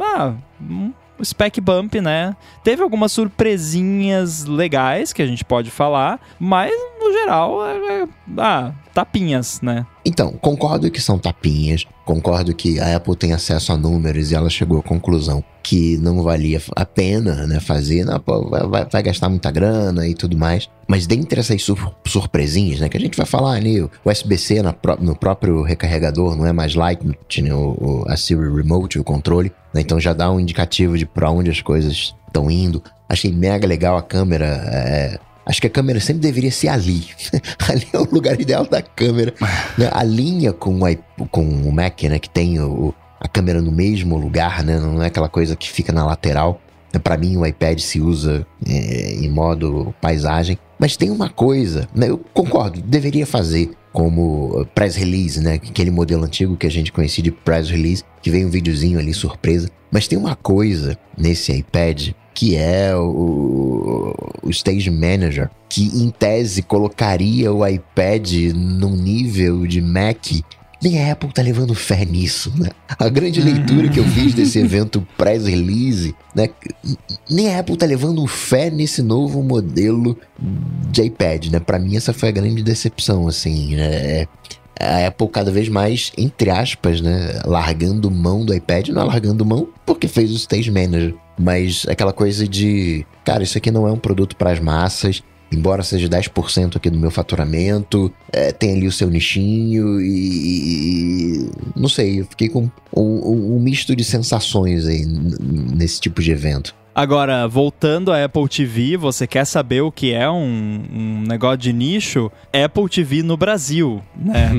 ah, 0.00 0.32
um 0.58 0.90
spec 1.24 1.60
bump, 1.60 2.00
né? 2.00 2.34
Teve 2.64 2.82
algumas 2.82 3.12
surpresinhas 3.12 4.44
legais 4.44 5.12
que 5.12 5.22
a 5.22 5.26
gente 5.26 5.44
pode 5.44 5.70
falar, 5.70 6.20
mas 6.38 6.72
no 7.00 7.12
geral 7.12 7.66
é, 7.66 8.02
é- 8.02 8.08
ah, 8.38 8.72
tapinhas, 8.94 9.60
né? 9.60 9.86
Então, 10.04 10.32
concordo 10.32 10.90
que 10.90 11.00
são 11.00 11.18
tapinhas, 11.18 11.86
concordo 12.06 12.54
que 12.54 12.80
a 12.80 12.96
Apple 12.96 13.14
tem 13.16 13.32
acesso 13.34 13.72
a 13.72 13.76
números 13.76 14.30
e 14.30 14.34
ela 14.34 14.48
chegou 14.48 14.78
à 14.78 14.82
conclusão 14.82 15.44
que 15.62 15.98
não 15.98 16.22
valia 16.22 16.60
a 16.74 16.86
pena 16.86 17.46
né, 17.46 17.60
fazer, 17.60 18.04
não, 18.04 18.18
vai, 18.48 18.86
vai- 18.90 19.02
gastar 19.02 19.28
muita 19.28 19.50
grana 19.50 20.06
e 20.08 20.14
tudo 20.14 20.38
mais. 20.38 20.70
Mas 20.88 21.06
dentre 21.06 21.38
essas 21.40 21.62
sur- 21.62 21.94
surpresinhas, 22.06 22.80
né, 22.80 22.88
que 22.88 22.96
a 22.96 23.00
gente 23.00 23.16
vai 23.16 23.26
falar 23.26 23.52
ali, 23.56 23.82
o 23.82 23.90
USB-C 24.04 24.62
no 25.00 25.14
próprio 25.14 25.62
recarregador 25.62 26.34
não 26.34 26.46
é 26.46 26.52
mais 26.52 26.74
Lightning, 26.74 27.14
o, 27.52 27.58
o- 27.78 28.04
a 28.08 28.16
Siri 28.16 28.40
Remote, 28.54 28.98
o 28.98 29.04
controle, 29.04 29.52
né, 29.74 29.82
então 29.82 30.00
já 30.00 30.14
dá 30.14 30.30
um 30.30 30.40
indicativo 30.40 30.96
de 30.96 31.04
para 31.04 31.30
onde 31.30 31.50
as 31.50 31.60
coisas 31.60 32.14
estão 32.26 32.50
indo. 32.50 32.82
Achei 33.08 33.30
mega 33.32 33.66
legal 33.66 33.98
a 33.98 34.02
câmera, 34.02 34.46
é, 34.46 35.18
Acho 35.46 35.60
que 35.60 35.66
a 35.66 35.70
câmera 35.70 35.98
sempre 36.00 36.20
deveria 36.22 36.50
ser 36.50 36.68
ali. 36.68 37.06
ali 37.68 37.86
é 37.92 37.98
o 37.98 38.04
lugar 38.10 38.40
ideal 38.40 38.64
da 38.66 38.82
câmera. 38.82 39.34
né? 39.76 39.88
A 39.92 40.02
linha 40.04 40.52
com 40.52 40.78
o, 40.80 41.26
com 41.28 41.42
o 41.44 41.72
Mac, 41.72 42.02
né? 42.04 42.18
Que 42.18 42.28
tem 42.30 42.60
o- 42.60 42.94
a 43.20 43.28
câmera 43.28 43.60
no 43.60 43.72
mesmo 43.72 44.16
lugar, 44.16 44.62
né? 44.62 44.78
Não 44.78 45.02
é 45.02 45.06
aquela 45.06 45.28
coisa 45.28 45.56
que 45.56 45.68
fica 45.70 45.92
na 45.92 46.04
lateral. 46.04 46.60
Para 47.04 47.16
mim, 47.16 47.36
o 47.36 47.46
iPad 47.46 47.78
se 47.78 48.00
usa 48.00 48.46
é, 48.66 49.14
em 49.14 49.28
modo 49.28 49.94
paisagem. 50.00 50.58
Mas 50.78 50.96
tem 50.96 51.10
uma 51.10 51.28
coisa, 51.28 51.86
né? 51.94 52.08
Eu 52.08 52.18
concordo, 52.32 52.80
deveria 52.82 53.26
fazer 53.26 53.70
como 53.92 54.66
press 54.74 54.96
release, 54.96 55.40
né? 55.40 55.54
Aquele 55.54 55.90
modelo 55.90 56.24
antigo 56.24 56.56
que 56.56 56.66
a 56.66 56.70
gente 56.70 56.90
conhecia 56.92 57.22
de 57.22 57.30
press 57.30 57.68
release, 57.68 58.02
que 58.22 58.30
vem 58.30 58.46
um 58.46 58.50
videozinho 58.50 58.98
ali 58.98 59.12
surpresa. 59.12 59.68
Mas 59.90 60.06
tem 60.08 60.16
uma 60.18 60.34
coisa 60.36 60.96
nesse 61.18 61.52
iPad 61.52 62.10
que 62.34 62.56
é 62.56 62.94
o, 62.96 64.14
o 64.42 64.50
Stage 64.50 64.90
Manager, 64.90 65.50
que 65.68 65.86
em 66.02 66.10
tese 66.10 66.62
colocaria 66.62 67.52
o 67.52 67.66
iPad 67.66 68.32
num 68.54 68.96
nível 68.96 69.66
de 69.66 69.80
Mac. 69.80 70.26
Nem 70.82 70.98
a 71.02 71.12
Apple 71.12 71.30
tá 71.30 71.42
levando 71.42 71.74
fé 71.74 72.06
nisso, 72.06 72.50
né? 72.56 72.70
A 72.98 73.08
grande 73.10 73.42
leitura 73.42 73.88
que 73.88 74.00
eu 74.00 74.04
fiz 74.04 74.32
desse 74.32 74.58
evento 74.58 75.06
press-release, 75.18 76.14
né? 76.34 76.48
Nem 77.28 77.54
a 77.54 77.58
Apple 77.60 77.76
tá 77.76 77.84
levando 77.84 78.26
fé 78.26 78.70
nesse 78.70 79.02
novo 79.02 79.42
modelo 79.42 80.16
de 80.90 81.02
iPad, 81.02 81.48
né? 81.48 81.60
Pra 81.60 81.78
mim 81.78 81.96
essa 81.96 82.14
foi 82.14 82.30
a 82.30 82.32
grande 82.32 82.62
decepção, 82.62 83.28
assim, 83.28 83.76
né? 83.76 84.26
A 84.80 85.08
Apple 85.08 85.28
cada 85.28 85.50
vez 85.50 85.68
mais, 85.68 86.10
entre 86.16 86.48
aspas, 86.48 87.02
né? 87.02 87.42
Largando 87.44 88.10
mão 88.10 88.46
do 88.46 88.54
iPad, 88.54 88.88
não 88.88 89.02
é 89.02 89.04
largando 89.04 89.44
mão 89.44 89.68
porque 89.84 90.08
fez 90.08 90.32
o 90.32 90.36
Stage 90.36 90.70
Manager, 90.70 91.14
mas 91.40 91.86
aquela 91.88 92.12
coisa 92.12 92.46
de, 92.46 93.04
cara, 93.24 93.42
isso 93.42 93.56
aqui 93.56 93.70
não 93.70 93.88
é 93.88 93.92
um 93.92 93.96
produto 93.98 94.36
para 94.36 94.52
as 94.52 94.60
massas, 94.60 95.22
embora 95.52 95.82
seja 95.82 96.08
10% 96.08 96.76
aqui 96.76 96.90
do 96.90 96.98
meu 96.98 97.10
faturamento, 97.10 98.12
é, 98.32 98.52
tem 98.52 98.74
ali 98.76 98.86
o 98.86 98.92
seu 98.92 99.08
nichinho 99.10 100.00
e, 100.00 101.44
e- 101.46 101.50
não 101.74 101.88
sei, 101.88 102.20
eu 102.20 102.26
fiquei 102.26 102.48
com 102.48 102.70
um, 102.94 103.00
um- 103.02 103.56
um 103.56 103.60
misto 103.60 103.96
de 103.96 104.04
sensações 104.04 104.86
aí 104.86 105.04
nesse 105.06 106.00
tipo 106.00 106.22
de 106.22 106.30
evento. 106.30 106.74
Agora, 107.00 107.48
voltando 107.48 108.12
à 108.12 108.22
Apple 108.22 108.46
TV, 108.46 108.94
você 108.94 109.26
quer 109.26 109.46
saber 109.46 109.80
o 109.80 109.90
que 109.90 110.12
é 110.12 110.28
um, 110.28 110.82
um 110.92 111.22
negócio 111.26 111.56
de 111.56 111.72
nicho? 111.72 112.30
Apple 112.52 112.90
TV 112.90 113.22
no 113.22 113.38
Brasil, 113.38 114.02
né? 114.14 114.50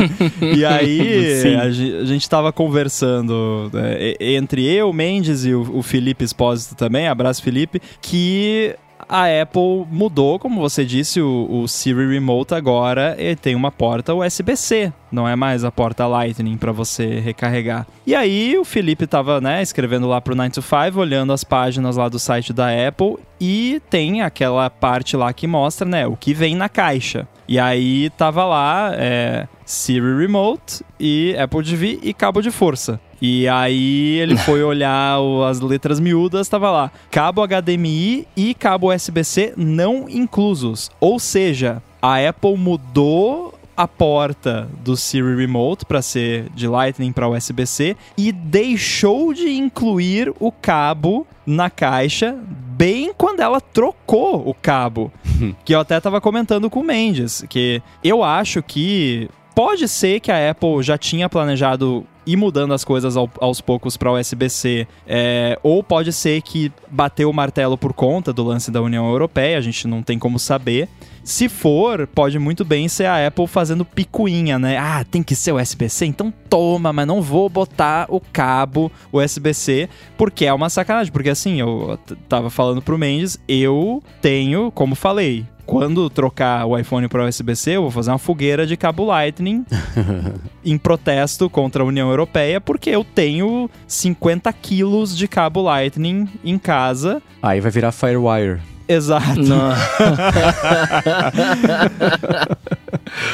e 0.54 0.62
aí, 0.62 1.56
a, 1.58 1.62
a 1.62 2.04
gente 2.04 2.28
tava 2.28 2.52
conversando 2.52 3.70
né, 3.72 4.14
entre 4.20 4.62
eu, 4.66 4.92
Mendes 4.92 5.46
e 5.46 5.54
o, 5.54 5.78
o 5.78 5.82
Felipe 5.82 6.22
Espósito 6.22 6.74
também, 6.74 7.08
abraço 7.08 7.42
Felipe, 7.42 7.80
que 8.02 8.76
a 9.08 9.42
Apple 9.42 9.86
mudou, 9.90 10.38
como 10.38 10.60
você 10.60 10.84
disse, 10.84 11.20
o, 11.20 11.48
o 11.50 11.68
Siri 11.68 12.06
Remote 12.08 12.54
agora 12.54 13.16
tem 13.40 13.54
uma 13.54 13.70
porta 13.70 14.14
USB-C, 14.14 14.92
não 15.10 15.28
é 15.28 15.36
mais 15.36 15.64
a 15.64 15.70
porta 15.70 16.06
Lightning 16.06 16.56
para 16.56 16.72
você 16.72 17.20
recarregar. 17.20 17.86
E 18.06 18.14
aí 18.14 18.56
o 18.58 18.64
Felipe 18.64 19.06
tava, 19.06 19.40
né, 19.40 19.62
escrevendo 19.62 20.06
lá 20.06 20.20
pro 20.20 20.34
9 20.34 20.50
to 20.50 20.62
5, 20.62 20.98
olhando 20.98 21.32
as 21.32 21.44
páginas 21.44 21.96
lá 21.96 22.08
do 22.08 22.18
site 22.18 22.52
da 22.52 22.68
Apple 22.68 23.16
e 23.40 23.80
tem 23.88 24.22
aquela 24.22 24.68
parte 24.68 25.16
lá 25.16 25.32
que 25.32 25.46
mostra, 25.46 25.86
né, 25.86 26.06
o 26.06 26.16
que 26.16 26.34
vem 26.34 26.56
na 26.56 26.68
caixa. 26.68 27.28
E 27.48 27.58
aí 27.58 28.10
tava 28.10 28.44
lá 28.44 28.90
é, 28.94 29.46
Siri 29.64 30.18
Remote 30.18 30.84
e 30.98 31.36
Apple 31.38 31.64
TV 31.64 32.00
e 32.02 32.12
cabo 32.12 32.40
de 32.40 32.50
força. 32.50 33.00
E 33.20 33.48
aí 33.48 34.18
ele 34.18 34.36
foi 34.44 34.62
olhar 34.62 35.18
o- 35.20 35.44
as 35.44 35.60
letras 35.60 35.98
miúdas, 36.00 36.48
tava 36.48 36.70
lá 36.70 36.90
cabo 37.10 37.42
HDMI 37.46 38.26
e 38.36 38.54
cabo 38.54 38.92
USB-C 38.94 39.54
não 39.56 40.08
inclusos. 40.08 40.90
Ou 41.00 41.18
seja, 41.18 41.82
a 42.00 42.16
Apple 42.28 42.56
mudou 42.56 43.54
a 43.76 43.86
porta 43.86 44.68
do 44.82 44.96
Siri 44.96 45.36
Remote 45.36 45.84
para 45.84 46.00
ser 46.00 46.46
de 46.54 46.66
Lightning 46.66 47.12
para 47.12 47.28
USB-C 47.28 47.94
e 48.16 48.32
deixou 48.32 49.34
de 49.34 49.50
incluir 49.50 50.32
o 50.40 50.50
cabo 50.50 51.26
na 51.46 51.68
caixa 51.68 52.34
bem 52.76 53.12
quando 53.16 53.40
ela 53.40 53.60
trocou 53.60 54.48
o 54.48 54.54
cabo. 54.54 55.12
que 55.64 55.74
eu 55.74 55.80
até 55.80 56.00
tava 56.00 56.20
comentando 56.22 56.70
com 56.70 56.80
o 56.80 56.84
Mendes, 56.84 57.44
que 57.50 57.82
eu 58.02 58.22
acho 58.24 58.62
que 58.62 59.28
pode 59.54 59.86
ser 59.88 60.20
que 60.20 60.32
a 60.32 60.50
Apple 60.50 60.82
já 60.82 60.96
tinha 60.96 61.28
planejado 61.28 62.06
ir 62.26 62.36
mudando 62.36 62.74
as 62.74 62.84
coisas 62.84 63.16
ao- 63.16 63.30
aos 63.40 63.60
poucos 63.60 63.96
para 63.96 64.12
USB-C, 64.12 64.86
é, 65.06 65.58
ou 65.62 65.82
pode 65.82 66.12
ser 66.12 66.42
que 66.42 66.72
bateu 66.90 67.30
o 67.30 67.32
martelo 67.32 67.78
por 67.78 67.92
conta 67.92 68.32
do 68.32 68.42
lance 68.42 68.70
da 68.70 68.82
União 68.82 69.08
Europeia, 69.08 69.56
a 69.58 69.60
gente 69.60 69.86
não 69.86 70.02
tem 70.02 70.18
como 70.18 70.38
saber. 70.38 70.88
Se 71.26 71.48
for, 71.48 72.06
pode 72.06 72.38
muito 72.38 72.64
bem 72.64 72.86
ser 72.86 73.06
a 73.06 73.26
Apple 73.26 73.48
fazendo 73.48 73.84
picuinha, 73.84 74.60
né? 74.60 74.78
Ah, 74.78 75.04
tem 75.04 75.24
que 75.24 75.34
ser 75.34 75.52
USB-C? 75.52 76.06
Então 76.06 76.32
toma, 76.48 76.92
mas 76.92 77.04
não 77.04 77.20
vou 77.20 77.48
botar 77.48 78.06
o 78.08 78.20
cabo 78.20 78.92
USB-C, 79.12 79.88
porque 80.16 80.46
é 80.46 80.54
uma 80.54 80.70
sacanagem. 80.70 81.12
Porque 81.12 81.28
assim, 81.28 81.58
eu 81.58 81.98
tava 82.28 82.48
falando 82.48 82.80
pro 82.80 82.96
Mendes, 82.96 83.40
eu 83.48 84.00
tenho, 84.22 84.70
como 84.70 84.94
falei, 84.94 85.44
quando 85.66 86.08
trocar 86.08 86.64
o 86.64 86.78
iPhone 86.78 87.08
para 87.08 87.26
USB-C, 87.26 87.72
eu 87.72 87.82
vou 87.82 87.90
fazer 87.90 88.12
uma 88.12 88.18
fogueira 88.18 88.64
de 88.64 88.76
cabo 88.76 89.04
Lightning 89.04 89.66
em 90.64 90.78
protesto 90.78 91.50
contra 91.50 91.82
a 91.82 91.86
União 91.86 92.08
Europeia, 92.08 92.60
porque 92.60 92.88
eu 92.88 93.02
tenho 93.02 93.68
50 93.88 94.52
quilos 94.52 95.16
de 95.16 95.26
cabo 95.26 95.60
Lightning 95.60 96.28
em 96.44 96.56
casa. 96.56 97.20
Aí 97.42 97.60
vai 97.60 97.72
virar 97.72 97.90
Firewire. 97.90 98.75
Exato. 98.88 99.40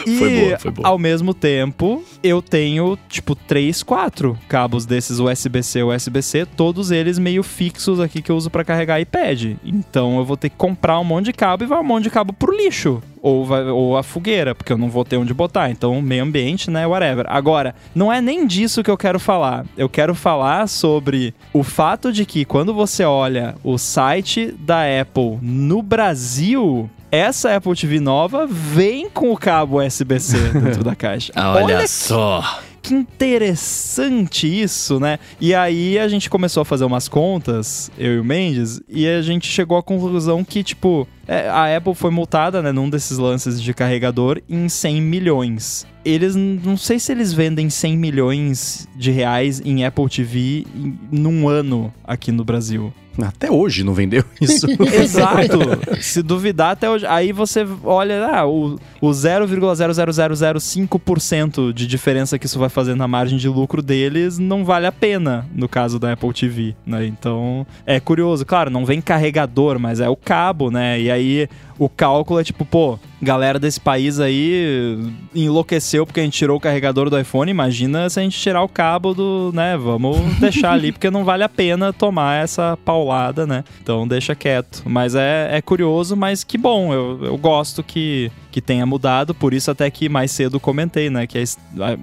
E 0.07 0.19
Foi 0.19 0.41
boa, 0.41 0.59
foi 0.59 0.71
boa. 0.71 0.89
ao 0.89 0.99
mesmo 0.99 1.33
tempo, 1.35 2.05
eu 2.23 2.43
tenho 2.43 2.99
tipo 3.09 3.35
três, 3.35 3.83
quatro 3.83 4.39
cabos 4.49 4.85
desses 4.85 5.19
USB-C, 5.19 5.83
USB-C, 5.83 6.47
todos 6.47 6.91
eles 6.91 7.19
meio 7.19 7.43
fixos 7.43 7.99
aqui 7.99 8.21
que 8.23 8.31
eu 8.31 8.37
uso 8.37 8.51
pra 8.51 8.65
carregar 8.65 9.01
iPad. 9.01 9.57
Então 9.65 10.19
eu 10.19 10.25
vou 10.25 10.37
ter 10.37 10.51
que 10.51 10.57
comprar 10.57 10.99
um 11.01 11.05
monte 11.05 11.27
de 11.27 11.33
cabo 11.33 11.65
e 11.65 11.67
vai 11.67 11.79
um 11.81 11.85
monte 11.85 12.05
de 12.05 12.11
cabo 12.11 12.33
pro 12.33 12.55
lixo. 12.55 13.03
Ou, 13.23 13.47
vai, 13.47 13.63
ou 13.67 13.97
a 13.97 14.03
fogueira, 14.03 14.53
porque 14.53 14.73
eu 14.73 14.77
não 14.77 14.91
vou 14.91 15.05
ter 15.05 15.17
onde 15.17 15.33
botar. 15.33 15.71
Então, 15.71 16.03
meio 16.03 16.25
ambiente, 16.25 16.69
né? 16.69 16.85
Whatever. 16.85 17.25
Agora, 17.29 17.73
não 17.95 18.13
é 18.13 18.21
nem 18.21 18.45
disso 18.47 18.83
que 18.83 18.91
eu 18.91 18.97
quero 18.99 19.21
falar. 19.21 19.65
Eu 19.77 19.89
quero 19.89 20.13
falar 20.13 20.69
sobre 20.69 21.33
o 21.53 21.63
fato 21.63 22.13
de 22.13 22.27
que 22.27 22.45
quando 22.45 22.75
você 22.75 23.05
olha 23.05 23.55
o 23.63 23.79
site 23.79 24.53
da 24.59 24.81
Apple 25.01 25.39
no 25.41 25.83
Brasil, 25.83 26.91
essa 27.13 27.55
Apple 27.55 27.77
TV 27.77 28.01
nova 28.01 28.47
vem 28.47 29.09
com 29.09 29.31
o 29.31 29.37
cabo 29.37 29.81
USB-C 29.81 30.39
dentro 30.55 30.83
da 30.83 30.97
caixa. 30.97 31.33
Olha, 31.37 31.87
só. 31.87 32.41
que 32.41 32.72
interessante 32.91 34.47
isso, 34.47 34.99
né? 34.99 35.19
E 35.41 35.55
aí 35.55 35.99
a 35.99 36.09
gente 36.09 36.29
começou 36.29 36.63
a 36.63 36.65
fazer 36.65 36.85
umas 36.85 37.09
contas, 37.09 37.91
eu 37.99 38.17
e 38.17 38.21
o 38.21 38.25
Mendes, 38.25 38.81
e 38.89 39.07
a 39.07 39.23
gente 39.23 39.47
chegou 39.47 39.77
à 39.77 39.83
conclusão 39.83 40.43
que, 40.43 40.63
tipo, 40.63 41.07
é, 41.27 41.49
a 41.49 41.77
Apple 41.77 41.95
foi 41.95 42.11
multada, 42.11 42.63
né, 42.63 42.73
num 42.73 42.91
desses 42.91 43.19
lances 43.19 43.61
de 43.63 43.73
carregador 43.73 44.41
em 44.49 44.69
100 44.69 45.01
milhões. 45.01 45.87
Eles, 46.05 46.35
não 46.35 46.77
sei 46.77 46.99
se 46.99 47.13
eles 47.13 47.33
vendem 47.33 47.71
100 47.71 47.97
milhões 47.97 48.89
de 48.97 49.11
reais 49.11 49.61
em 49.65 49.85
Apple 49.85 50.09
TV 50.09 50.67
em, 50.75 50.99
num 51.11 51.49
ano 51.49 51.93
aqui 52.05 52.33
no 52.33 52.45
Brasil. 52.45 52.93
Até 53.21 53.51
hoje 53.51 53.85
não 53.85 53.93
vendeu 53.93 54.25
isso. 54.41 54.67
Exato. 54.71 55.59
Se 56.01 56.23
duvidar 56.23 56.71
até 56.71 56.89
hoje. 56.89 57.05
Aí 57.07 57.31
você 57.33 57.67
olha, 57.85 58.25
ah, 58.27 58.47
o, 58.47 58.79
o 59.01 59.11
0,00005% 59.11 61.73
de 61.73 61.87
diferença 61.87 62.39
que 62.39 62.47
isso 62.47 62.59
vai 62.59 62.71
fazer 62.71 62.95
na 62.95 63.07
margem 63.07 63.37
de 63.37 63.49
lucro 63.49 63.83
deles 63.83 64.39
não 64.39 64.65
vale 64.65 64.87
a 64.87 64.93
pena 64.93 65.47
no 65.55 65.69
caso 65.69 65.99
da 65.99 66.13
Apple 66.13 66.33
TV, 66.33 66.75
né? 66.87 67.05
Então, 67.07 67.67
é 67.85 68.01
curioso. 68.01 68.47
Claro, 68.47 68.71
não 68.71 68.87
vem 68.87 69.03
carregador, 69.03 69.79
mas 69.79 70.01
é 70.01 70.09
o 70.09 70.17
cabo, 70.17 70.71
né? 70.71 70.99
E 71.01 71.11
aí 71.11 71.49
o 71.85 71.89
cálculo 71.89 72.39
é 72.41 72.45
tipo, 72.45 72.65
pô, 72.65 72.99
galera 73.21 73.59
desse 73.59 73.81
país 73.81 74.21
aí 74.21 74.99
enlouqueceu 75.35 76.07
porque 76.07 76.21
a 76.21 76.23
gente 76.23 76.37
tirou 76.39 76.57
o 76.57 76.61
carregador 76.61 77.09
do 77.11 77.19
iPhone. 77.19 77.51
Imagina 77.51 78.09
se 78.09 78.21
a 78.21 78.23
gente 78.23 78.39
tirar 78.39 78.63
o 78.63 78.69
cabo 78.69 79.15
do, 79.15 79.51
né? 79.55 79.77
Vamos 79.77 80.19
deixar 80.39 80.73
ali 80.73 80.91
porque 80.93 81.11
não 81.11 81.25
vale 81.25 81.43
a 81.43 81.49
pena 81.49 81.93
tomar 81.93 82.43
essa 82.43 82.77
paulada, 82.85 83.47
né? 83.47 83.65
Então 83.83 84.07
deixa 84.07 84.35
quieto. 84.35 84.83
Mas 84.87 85.15
é, 85.15 85.49
é 85.57 85.63
curioso, 85.63 86.17
mas 86.17 86.45
que 86.45 86.57
bom. 86.59 86.93
Eu, 86.93 87.25
eu 87.25 87.37
gosto 87.37 87.83
que, 87.83 88.31
que 88.51 88.61
tenha 88.61 88.87
mudado. 88.87 89.35
Por 89.35 89.53
isso 89.55 89.71
até 89.71 89.91
que 89.91 90.09
mais 90.09 90.31
cedo 90.31 90.61
comentei, 90.61 91.11
né? 91.11 91.27
Que 91.27 91.39
é 91.39 91.43
es- 91.43 91.59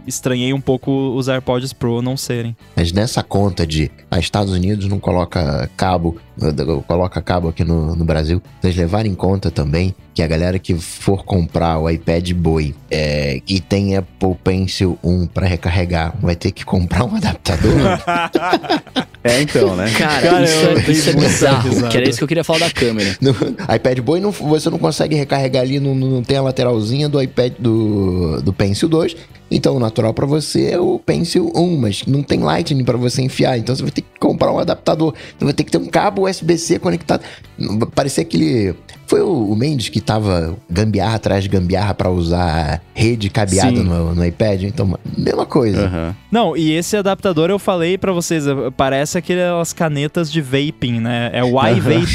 estranhei 0.06 0.54
um 0.54 0.62
pouco 0.62 0.92
os 1.16 1.28
AirPods 1.30 1.74
Pro 1.74 2.02
não 2.02 2.18
serem. 2.18 2.56
Mas 2.76 2.92
nessa 2.92 3.24
conta 3.24 3.66
de 3.66 3.90
ah, 4.12 4.20
Estados 4.20 4.52
Unidos 4.54 4.88
não 4.88 5.00
coloca 5.00 5.70
cabo, 5.78 6.18
coloca 6.88 7.22
cabo 7.22 7.50
aqui 7.50 7.64
no, 7.64 7.96
no 7.96 8.06
Brasil, 8.06 8.42
vocês 8.62 8.76
levarem 8.76 9.12
em 9.12 9.16
conta 9.16 9.52
também 9.52 9.94
que 10.14 10.24
a 10.24 10.28
galera 10.28 10.60
que 10.60 10.74
for 10.76 11.24
comprar 11.24 11.80
o 11.80 11.90
iPad 11.90 12.32
Boy 12.34 12.76
é, 12.92 13.42
e 13.48 13.60
tem 13.60 13.96
Apple 13.96 14.36
Pencil 14.44 14.98
1 15.04 15.28
para 15.28 15.48
recarregar, 15.48 16.14
vai 16.22 16.36
ter 16.36 16.52
que 16.52 16.66
comprar 16.66 17.06
um 17.06 17.16
adaptador. 17.16 17.72
é, 19.24 19.42
então, 19.42 19.76
né? 19.76 19.92
Cara, 19.98 20.22
Cara, 20.22 20.44
isso, 20.44 20.66
eu 20.66 20.78
é, 20.78 20.92
isso 20.92 21.10
é 21.10 21.14
bizarro. 21.14 21.90
Que 21.90 21.98
era 21.98 22.10
isso 22.10 22.18
que 22.18 22.24
eu 22.24 22.28
queria 22.28 22.44
falar 22.44 22.60
da 22.60 22.72
câmera. 22.72 23.18
No 23.22 23.32
iPad 23.76 24.00
Boy 24.00 24.20
não, 24.20 24.32
você 24.32 24.70
não 24.70 24.80
consegue 24.80 25.16
recarregar 25.16 25.62
ali, 25.62 25.80
não, 25.80 25.94
não 25.94 26.24
tem 26.24 26.38
a 26.38 26.42
lateralzinha 26.42 27.08
do 27.08 27.22
iPad 27.22 27.54
do, 27.60 28.42
do 28.42 28.54
Pencil 28.54 28.88
2. 28.88 29.16
Então 29.52 29.76
o 29.76 29.80
natural 29.80 30.14
pra 30.14 30.26
você 30.26 30.72
é 30.72 30.80
o 30.80 31.00
Pencil 31.00 31.52
1, 31.56 31.78
mas 31.78 32.06
não 32.06 32.22
tem 32.22 32.40
Lightning 32.40 32.84
pra 32.84 32.98
você 32.98 33.22
enfiar. 33.22 33.58
Então 33.58 33.76
você 33.76 33.82
vai 33.82 33.92
ter 33.92 34.02
que 34.02 34.20
comprar 34.20 34.52
um 34.52 34.60
adaptador. 34.60 35.14
Você 35.38 35.46
vai 35.46 35.54
ter 35.54 35.64
que 35.64 35.72
ter 35.72 35.78
um 35.78 35.88
cabo 35.88 36.28
USB-C 36.28 36.80
conectado. 36.80 37.24
Parecia 37.96 38.22
aquele. 38.22 38.76
Foi 39.10 39.22
o, 39.22 39.52
o 39.52 39.56
Mendes 39.56 39.90
que 39.90 40.00
tava 40.00 40.56
gambiarra 40.70 41.16
atrás 41.16 41.42
de 41.44 41.50
gambiarra 41.50 41.96
pra 41.96 42.12
usar 42.12 42.80
rede 42.94 43.28
cabeada 43.28 43.82
no, 43.84 44.14
no 44.14 44.24
iPad. 44.24 44.62
Então, 44.62 45.00
mesma 45.18 45.48
coisa. 45.48 45.88
Aham. 45.88 46.16
Não, 46.32 46.56
e 46.56 46.74
esse 46.74 46.96
adaptador 46.96 47.50
eu 47.50 47.58
falei 47.58 47.98
pra 47.98 48.12
vocês, 48.12 48.46
eh, 48.46 48.54
parece 48.78 49.18
aquelas 49.18 49.74
canetas 49.74 50.32
de 50.32 50.42
vaping, 50.42 51.00
né? 51.00 51.32
É 51.34 51.44
o 51.44 51.60
iVaping. 51.60 52.06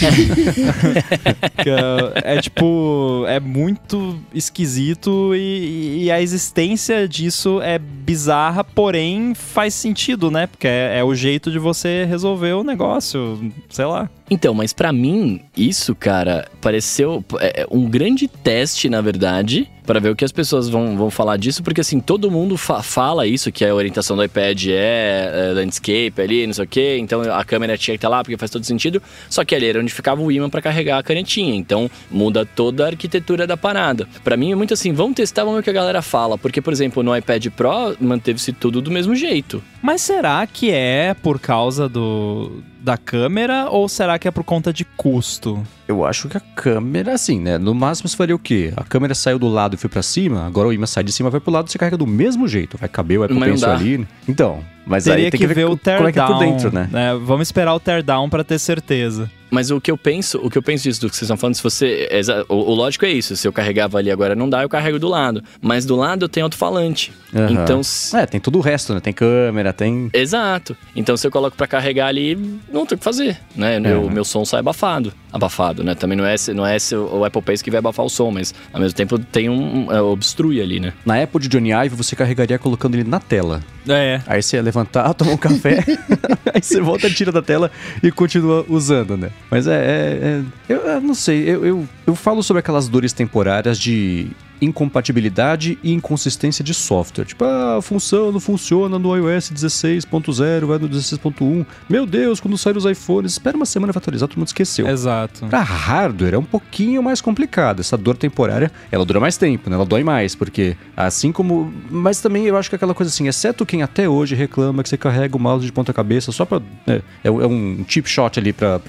Que 1.65 1.71
é, 1.71 2.37
é 2.37 2.41
tipo, 2.41 3.25
é 3.27 3.41
muito 3.41 4.17
esquisito 4.33 5.35
e, 5.35 6.05
e 6.05 6.11
a 6.11 6.21
existência 6.21 7.09
disso 7.09 7.61
é 7.63 7.79
bizarra, 7.79 8.63
porém 8.63 9.35
faz 9.35 9.75
sentido, 9.75 10.31
né? 10.31 10.47
Porque 10.47 10.69
é, 10.69 10.99
é 10.99 11.05
o 11.05 11.15
jeito 11.15 11.51
de 11.51 11.59
você 11.59 12.05
resolver 12.05 12.53
o 12.53 12.63
negócio, 12.63 13.53
sei 13.69 13.85
lá. 13.85 14.09
Então, 14.31 14.55
mas 14.55 14.73
pra 14.73 14.93
mim, 14.93 15.43
isso, 15.57 15.95
cara, 15.95 16.49
pareceu 16.61 17.25
é, 17.41 17.67
um 17.71 17.89
grande 17.89 18.27
teste, 18.27 18.89
na 18.89 19.01
verdade, 19.01 19.71
Pra 19.87 20.01
ver 20.01 20.09
o 20.09 20.17
que 20.17 20.25
as 20.25 20.33
pessoas 20.33 20.69
vão, 20.69 20.97
vão 20.97 21.11
falar 21.11 21.37
disso, 21.37 21.63
porque 21.63 21.83
assim, 21.83 22.01
todo 22.01 22.31
mundo 22.31 22.57
fa- 22.57 22.83
fala 22.83 23.27
isso, 23.27 23.53
que 23.53 23.65
a 23.65 23.75
orientação 23.75 24.17
do 24.17 24.25
iPad 24.25 24.67
é, 24.69 25.51
é 25.51 25.53
landscape 25.55 26.15
ali, 26.17 26.47
não 26.47 26.55
sei 26.55 26.65
o 26.65 26.69
quê, 26.69 26.97
então 26.99 27.21
a 27.21 27.45
câmera 27.45 27.77
tinha 27.77 27.93
que 27.95 27.99
estar 27.99 28.09
lá, 28.09 28.23
porque 28.25 28.39
faz 28.39 28.51
todo 28.51 28.65
sentido, 28.65 29.03
só 29.29 29.45
que 29.45 29.55
ali 29.55 29.67
era 29.67 29.79
onde 29.79 29.93
ficava 29.93 30.23
o 30.23 30.33
imã 30.33 30.49
pra 30.49 30.63
carregar 30.63 30.99
a 30.99 31.03
canetinha, 31.03 31.55
então 31.55 31.91
muda 32.11 32.47
toda 32.47 32.85
a 32.85 32.87
arquitetura 32.89 33.47
da 33.47 33.59
parada. 33.59 34.09
Pra 34.25 34.39
mim 34.39 34.53
é 34.53 34.55
muito 34.55 34.73
assim, 34.73 34.91
vamos 34.93 35.17
testar, 35.17 35.43
vamos 35.45 35.57
ver 35.57 35.61
o 35.61 35.65
que 35.65 35.71
a 35.71 35.75
galera 35.75 36.01
fala, 36.01 36.39
porque, 36.39 36.63
por 36.63 36.73
exemplo, 36.73 37.03
no 37.03 37.15
iPad 37.15 37.47
Pro 37.49 37.95
manteve-se 38.01 38.53
tudo 38.55 38.81
do 38.81 38.91
mesmo 38.91 39.15
jeito. 39.15 39.63
Mas 39.83 40.01
será 40.01 40.47
que 40.47 40.71
é 40.71 41.15
por 41.23 41.39
causa 41.39 41.89
do 41.91 42.63
da 42.81 42.99
câmera 42.99 43.69
ou 43.71 43.89
será 43.89 44.19
que 44.19 44.29
é 44.29 44.31
por 44.31 44.45
conta 44.45 44.71
de 44.71 44.85
custo? 44.85 45.67
Eu 45.87 46.05
acho 46.05 46.29
que 46.29 46.37
a 46.37 46.41
câmera, 46.41 47.13
assim, 47.13 47.39
né? 47.39 47.59
No 47.59 47.75
máximo 47.75 48.09
você 48.09 48.17
faria 48.17 48.35
o 48.35 48.39
quê? 48.39 48.73
A 48.77 48.85
câmera 48.85 49.15
saiu 49.15 49.39
do 49.39 49.49
lado 49.49 49.75
e 49.75 49.77
foi 49.77 49.91
pra 49.91 50.03
cima, 50.03 50.47
agora 50.47 50.69
o 50.69 50.73
imã 50.73 50.87
sai 50.87 51.05
de 51.05 51.13
cima 51.13 51.29
vai 51.29 51.41
pro 51.41 51.53
lado 51.53 51.71
você 51.71 51.79
carrega 51.79 51.97
do 51.97 52.07
mesmo 52.07 52.49
jeito. 52.49 52.79
Vai 52.79 52.89
caber 52.89 53.19
o 53.19 53.25
Apple 53.25 53.39
Mas 53.39 53.51
Pencil 53.51 53.71
ali. 53.71 54.09
Então, 54.27 54.65
mas 54.87 55.05
Teria 55.05 55.27
aí 55.27 55.31
tem 55.31 55.41
que, 55.41 55.47
que, 55.47 55.55
ver 55.55 55.65
o 55.65 55.69
como 55.69 55.79
teardown. 55.79 56.09
é 56.09 56.11
é 56.11 56.27
por 56.27 56.39
dentro, 56.39 56.73
né? 56.73 56.89
Vamos 57.23 57.49
esperar 57.49 57.75
o 57.75 57.81
teardown 57.81 58.29
pra 58.29 58.43
ter 58.43 58.59
certeza. 58.59 59.31
Mas 59.55 59.71
o 59.71 59.81
que 59.81 59.91
eu 59.91 59.97
penso, 59.97 60.39
o 60.43 60.51
que 60.51 60.59
eu 60.59 60.63
penso 60.63 60.83
disso 60.85 61.01
do 61.01 61.09
que 61.09 61.15
vocês 61.15 61.23
estão 61.23 61.37
falando, 61.37 61.55
se 61.55 61.63
você. 61.63 62.09
exa- 62.11 62.45
O, 62.49 62.55
o 62.57 62.75
lógico 62.75 63.05
é 63.05 63.11
isso. 63.11 63.37
Se 63.37 63.47
eu 63.47 63.53
carregava 63.53 63.99
ali 63.99 64.11
agora 64.11 64.35
não 64.35 64.49
dá, 64.51 64.63
eu 64.63 64.69
carrego 64.69 64.99
do 64.99 65.09
lado. 65.09 65.43
Mas 65.63 65.87
do 65.87 65.95
lado 65.97 66.25
eu 66.25 66.29
tenho 66.29 66.45
alto-falante. 66.47 67.13
Aham. 67.35 67.51
Então. 67.51 67.83
se- 67.83 68.17
É, 68.17 68.27
tem 68.27 68.41
tudo 68.41 68.59
o 68.59 68.61
resto, 68.61 68.93
né? 68.95 69.01
Tem 69.01 69.13
câmera, 69.13 69.73
tem. 69.73 70.11
Exato. 70.13 70.77
Então 70.97 71.17
se 71.17 71.27
eu 71.27 71.31
coloco 71.31 71.57
pra 71.57 71.67
carregar 71.67 72.09
ali, 72.09 72.35
não 72.73 72.85
tem 72.85 72.97
o 72.97 72.99
que 72.99 73.05
fazer, 73.05 73.39
né? 73.55 73.79
O 73.97 74.11
meu 74.11 74.25
som 74.25 74.45
sai 74.45 74.61
abafado. 74.61 75.13
Abafado, 75.33 75.83
né? 75.83 75.95
Também 75.95 76.17
não 76.19 76.25
é 76.25 76.35
não 76.55 76.67
é 76.67 76.77
esse 76.77 76.95
o 76.97 77.25
Apple 77.25 77.43
Pencil 77.43 77.65
que 77.65 77.71
vai 77.71 77.79
abafar 77.79 78.05
o 78.05 78.09
som, 78.09 78.31
mas 78.31 78.55
ao 78.73 78.81
mesmo 78.81 78.97
tempo 78.97 79.19
tem 79.19 79.49
um. 79.49 79.87
um, 79.89 79.93
é, 79.93 80.01
obstrui 80.01 80.61
ali, 80.61 80.79
né? 80.81 80.93
Na 81.05 81.21
Apple 81.23 81.41
de 81.41 81.49
Johnny 81.49 81.71
Ive, 81.73 81.97
você 81.97 82.15
carregaria 82.17 82.59
colocando 82.59 82.95
ele 82.95 83.09
na 83.09 83.19
tela. 83.21 83.61
É. 83.89 84.21
Aí 84.27 84.43
você 84.43 84.57
ia 84.57 84.63
levantar, 84.63 85.13
tomar 85.15 85.33
um 85.33 85.37
café, 85.37 85.85
aí 86.55 86.63
você 86.63 86.81
volta, 86.81 87.11
tira 87.11 87.31
da 87.33 87.43
tela 87.43 87.71
e 88.03 88.11
continua 88.11 88.65
usando, 88.69 89.17
né? 89.17 89.31
Mas 89.51 89.67
é. 89.67 89.75
é- 89.75 90.27
é- 90.29 90.43
eu, 90.69 90.77
eu 90.79 91.01
não 91.01 91.15
sei, 91.15 91.43
eu, 91.49 91.65
eu, 91.65 91.89
eu 92.07 92.15
falo 92.15 92.43
sobre 92.43 92.61
aquelas 92.61 92.89
dores 92.89 93.13
temporárias 93.13 93.79
de 93.79 94.29
incompatibilidade 94.65 95.79
e 95.83 95.93
inconsistência 95.93 96.65
de 96.65 96.75
software. 96.75 97.25
Tipo, 97.25 97.45
ah, 97.45 97.79
a 97.79 97.83
função 97.83 98.33
não 98.33 98.41
funciona 98.41 98.99
no 98.99 99.17
iOS 99.17 99.51
16.0, 99.51 100.67
vai 100.67 100.79
no 100.79 100.89
16.1. 100.89 101.65
Meu 101.89 102.07
Deus, 102.07 102.41
quando 102.41 102.57
sair 102.59 102.77
os 102.77 102.85
iPhones, 102.85 103.33
espera 103.33 103.57
uma 103.57 103.67
semana 103.67 103.93
pra 103.93 104.01
atualizar, 104.01 104.29
todo 104.29 104.39
mundo 104.39 104.49
esqueceu. 104.49 104.87
Exato. 104.87 105.47
Pra 105.47 105.63
hardware 105.63 106.35
é 106.35 106.39
um 106.39 106.45
pouquinho 106.45 107.03
mais 107.03 107.21
complicado. 107.21 107.81
Essa 107.81 107.97
dor 107.97 108.17
temporária, 108.17 108.71
ela 108.91 109.05
dura 109.05 109.21
mais 109.21 109.37
tempo, 109.37 109.69
né? 109.71 109.77
Ela 109.77 109.87
dói 109.87 110.03
mais, 110.05 110.35
porque 110.35 110.77
assim 110.97 111.33
como. 111.33 111.73
Mas 111.91 112.21
também 112.21 112.45
eu 112.47 112.57
acho 112.57 112.69
que 112.69 112.75
é 112.75 112.79
aquela 112.79 112.95
coisa 112.95 113.11
assim, 113.11 113.29
exceto 113.29 113.67
quem 113.67 113.83
até 113.83 114.09
hoje 114.09 114.35
reclama 114.35 114.83
que 114.83 114.89
você 114.89 114.97
carrega 114.97 115.37
o 115.37 115.41
mouse 115.41 115.65
de 115.65 115.73
ponta-cabeça 115.73 116.33
só 116.33 116.45
pra. 116.45 116.61
né, 116.87 117.03
é, 117.23 117.29
é 117.29 117.31
um 117.31 117.85
chip 117.89 118.09
shot 118.09 118.39
ali 118.39 118.53
pra 118.53 118.81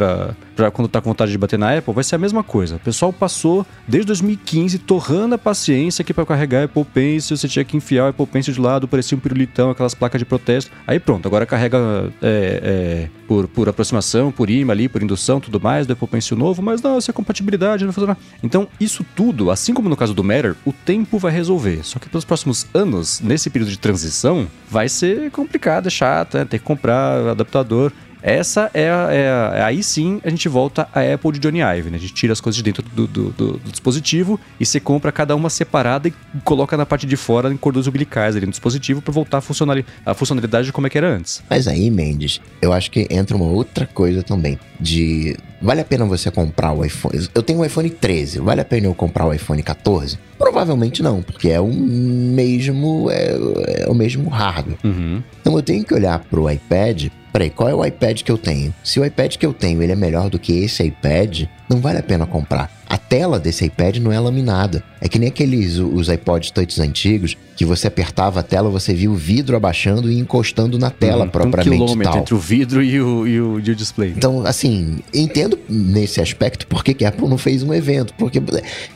quando 0.71 0.87
tá 0.87 1.01
com 1.01 1.09
vontade 1.09 1.31
de 1.31 1.37
bater 1.37 1.59
na 1.59 1.77
Apple, 1.77 1.93
vai 1.93 2.03
ser 2.03 2.15
a 2.15 2.17
mesma 2.17 2.43
coisa. 2.43 2.77
O 2.77 2.79
pessoal 2.79 3.11
passou 3.11 3.65
desde 3.87 4.07
2015 4.07 4.79
torrando 4.79 5.35
a 5.35 5.37
paciência 5.37 5.64
que 6.03 6.13
pra 6.13 6.25
carregar 6.25 6.63
Apple 6.63 6.85
Pencil 6.85 7.37
você 7.37 7.47
tinha 7.47 7.65
que 7.65 7.77
enfiar 7.77 8.05
o 8.05 8.07
Apple 8.09 8.25
Pencil 8.25 8.53
de 8.53 8.59
lado, 8.59 8.87
parecia 8.87 9.17
um 9.17 9.21
pirulitão, 9.21 9.69
aquelas 9.69 9.93
placas 9.93 10.19
de 10.19 10.25
protesto. 10.25 10.71
Aí 10.85 10.99
pronto, 10.99 11.27
agora 11.27 11.45
carrega 11.45 11.77
é, 12.21 12.61
é, 12.63 13.09
por, 13.27 13.47
por 13.47 13.69
aproximação, 13.69 14.31
por 14.31 14.49
imã 14.49 14.73
ali, 14.73 14.87
por 14.87 15.01
indução, 15.01 15.39
tudo 15.39 15.59
mais, 15.59 15.87
do 15.87 15.93
Apple 15.93 16.07
Pencil 16.07 16.37
novo, 16.37 16.61
mas 16.61 16.81
não, 16.81 16.97
essa 16.97 17.11
é 17.11 17.13
compatibilidade, 17.13 17.85
não 17.85 17.93
nada. 18.05 18.17
Então, 18.43 18.67
isso 18.79 19.05
tudo, 19.15 19.51
assim 19.51 19.73
como 19.73 19.89
no 19.89 19.95
caso 19.95 20.13
do 20.13 20.23
Matter, 20.23 20.55
o 20.65 20.73
tempo 20.73 21.17
vai 21.17 21.31
resolver. 21.31 21.79
Só 21.83 21.99
que 21.99 22.09
pelos 22.09 22.25
próximos 22.25 22.67
anos, 22.73 23.21
nesse 23.21 23.49
período 23.49 23.69
de 23.69 23.79
transição, 23.79 24.47
vai 24.69 24.89
ser 24.89 25.31
complicado, 25.31 25.87
é 25.87 25.89
chato, 25.89 26.37
é, 26.37 26.45
ter 26.45 26.59
que 26.59 26.65
comprar 26.65 27.29
adaptador. 27.29 27.91
Essa 28.25 28.71
é, 28.73 28.83
é 28.85 29.29
a- 29.29 29.65
aí 29.67 29.83
sim 29.83 30.19
a 30.23 30.29
gente 30.29 30.49
volta 30.49 30.87
à 30.93 31.13
Apple 31.13 31.31
de 31.33 31.39
Johnny 31.39 31.59
Ive, 31.61 31.91
né? 31.91 31.97
A 31.97 31.99
gente 31.99 32.13
tira 32.13 32.33
as 32.33 32.41
coisas 32.41 32.57
de 32.57 32.63
dentro 32.63 32.81
do, 32.83 33.05
do- 33.07 33.29
do- 33.29 33.53
do 33.57 33.71
dispositivo 33.71 34.39
e 34.59 34.65
você 34.65 34.79
compra 34.79 35.11
cada 35.11 35.35
uma 35.35 35.49
separada 35.49 36.07
e 36.07 36.13
coloca 36.43 36.75
na 36.75 36.85
parte 36.85 37.05
de 37.05 37.15
fora 37.15 37.53
em 37.53 37.57
cordões 37.57 37.85
umbilicais 37.87 38.35
ali 38.35 38.45
no 38.45 38.51
dispositivo 38.51 39.01
para 39.01 39.13
voltar 39.13 39.37
a, 39.37 39.41
funcionali- 39.41 39.85
a 40.05 40.13
funcionalidade 40.13 40.65
de 40.67 40.73
como 40.73 40.87
é 40.87 40.89
que 40.89 40.97
era 40.97 41.07
antes. 41.07 41.43
Mas 41.49 41.67
aí, 41.67 41.91
Mendes, 41.91 42.41
eu 42.61 42.73
acho 42.73 42.89
que 42.89 43.07
entra 43.11 43.37
uma 43.37 43.45
outra 43.45 43.85
coisa 43.85 44.23
também. 44.23 44.59
De. 44.79 45.37
Vale 45.61 45.81
a 45.81 45.85
pena 45.85 46.05
você 46.05 46.29
comprar 46.29 46.73
o 46.73 46.83
iPhone? 46.83 47.27
Eu 47.33 47.41
tenho 47.41 47.59
um 47.59 47.65
iPhone 47.65 47.89
13, 47.89 48.39
vale 48.39 48.61
a 48.61 48.65
pena 48.65 48.87
eu 48.87 48.93
comprar 48.93 49.25
o 49.25 49.33
iPhone 49.33 49.61
14? 49.63 50.17
Provavelmente 50.37 51.01
não, 51.01 51.21
porque 51.21 51.49
é 51.49 51.59
o 51.59 51.67
mesmo. 51.67 53.09
É, 53.09 53.83
é 53.83 53.87
o 53.87 53.95
mesmo 53.95 54.29
hardware. 54.29 54.77
Uhum. 54.83 55.23
Então 55.41 55.55
eu 55.55 55.63
tenho 55.63 55.83
que 55.83 55.93
olhar 55.93 56.19
pro 56.19 56.49
iPad. 56.49 57.07
Peraí, 57.31 57.49
qual 57.49 57.69
é 57.69 57.75
o 57.75 57.85
iPad 57.85 58.21
que 58.21 58.31
eu 58.31 58.37
tenho? 58.37 58.73
Se 58.83 58.99
o 58.99 59.05
iPad 59.05 59.35
que 59.35 59.45
eu 59.45 59.53
tenho 59.53 59.81
ele 59.83 59.91
é 59.91 59.95
melhor 59.95 60.29
do 60.29 60.39
que 60.39 60.63
esse 60.63 60.83
iPad, 60.83 61.43
não 61.69 61.79
vale 61.79 61.99
a 61.99 62.03
pena 62.03 62.25
comprar. 62.25 62.71
A 62.87 62.97
tela 62.97 63.39
desse 63.39 63.65
iPad 63.65 63.97
não 63.97 64.11
é 64.11 64.19
laminada. 64.19 64.83
É 65.01 65.09
que 65.09 65.17
nem 65.17 65.29
aqueles 65.29 65.77
os 65.77 66.07
iPods 66.07 66.51
touch 66.51 66.79
antigos 66.81 67.35
que 67.55 67.65
você 67.65 67.87
apertava 67.87 68.41
a 68.41 68.43
tela, 68.43 68.69
você 68.69 68.93
via 68.93 69.09
o 69.09 69.15
vidro 69.15 69.55
abaixando 69.55 70.11
e 70.11 70.19
encostando 70.19 70.77
na 70.77 70.89
tela 70.89 71.23
Uhum. 71.25 71.29
propriamente 71.31 71.69
um 71.81 71.85
quilômetro 71.85 72.11
tal. 72.13 72.21
entre 72.21 72.33
o 72.35 72.37
vidro 72.37 72.83
e 72.83 73.01
o, 73.01 73.27
e 73.27 73.41
o, 73.41 73.59
e 73.59 73.71
o 73.71 73.75
display. 73.75 74.13
Então, 74.15 74.45
assim, 74.45 74.99
entendo 75.13 75.57
nesse 75.67 76.21
aspecto 76.21 76.67
por 76.67 76.83
que 76.83 77.03
a 77.05 77.09
Apple 77.09 77.27
não 77.27 77.37
fez 77.37 77.63
um 77.63 77.73
evento. 77.73 78.13
Porque 78.17 78.41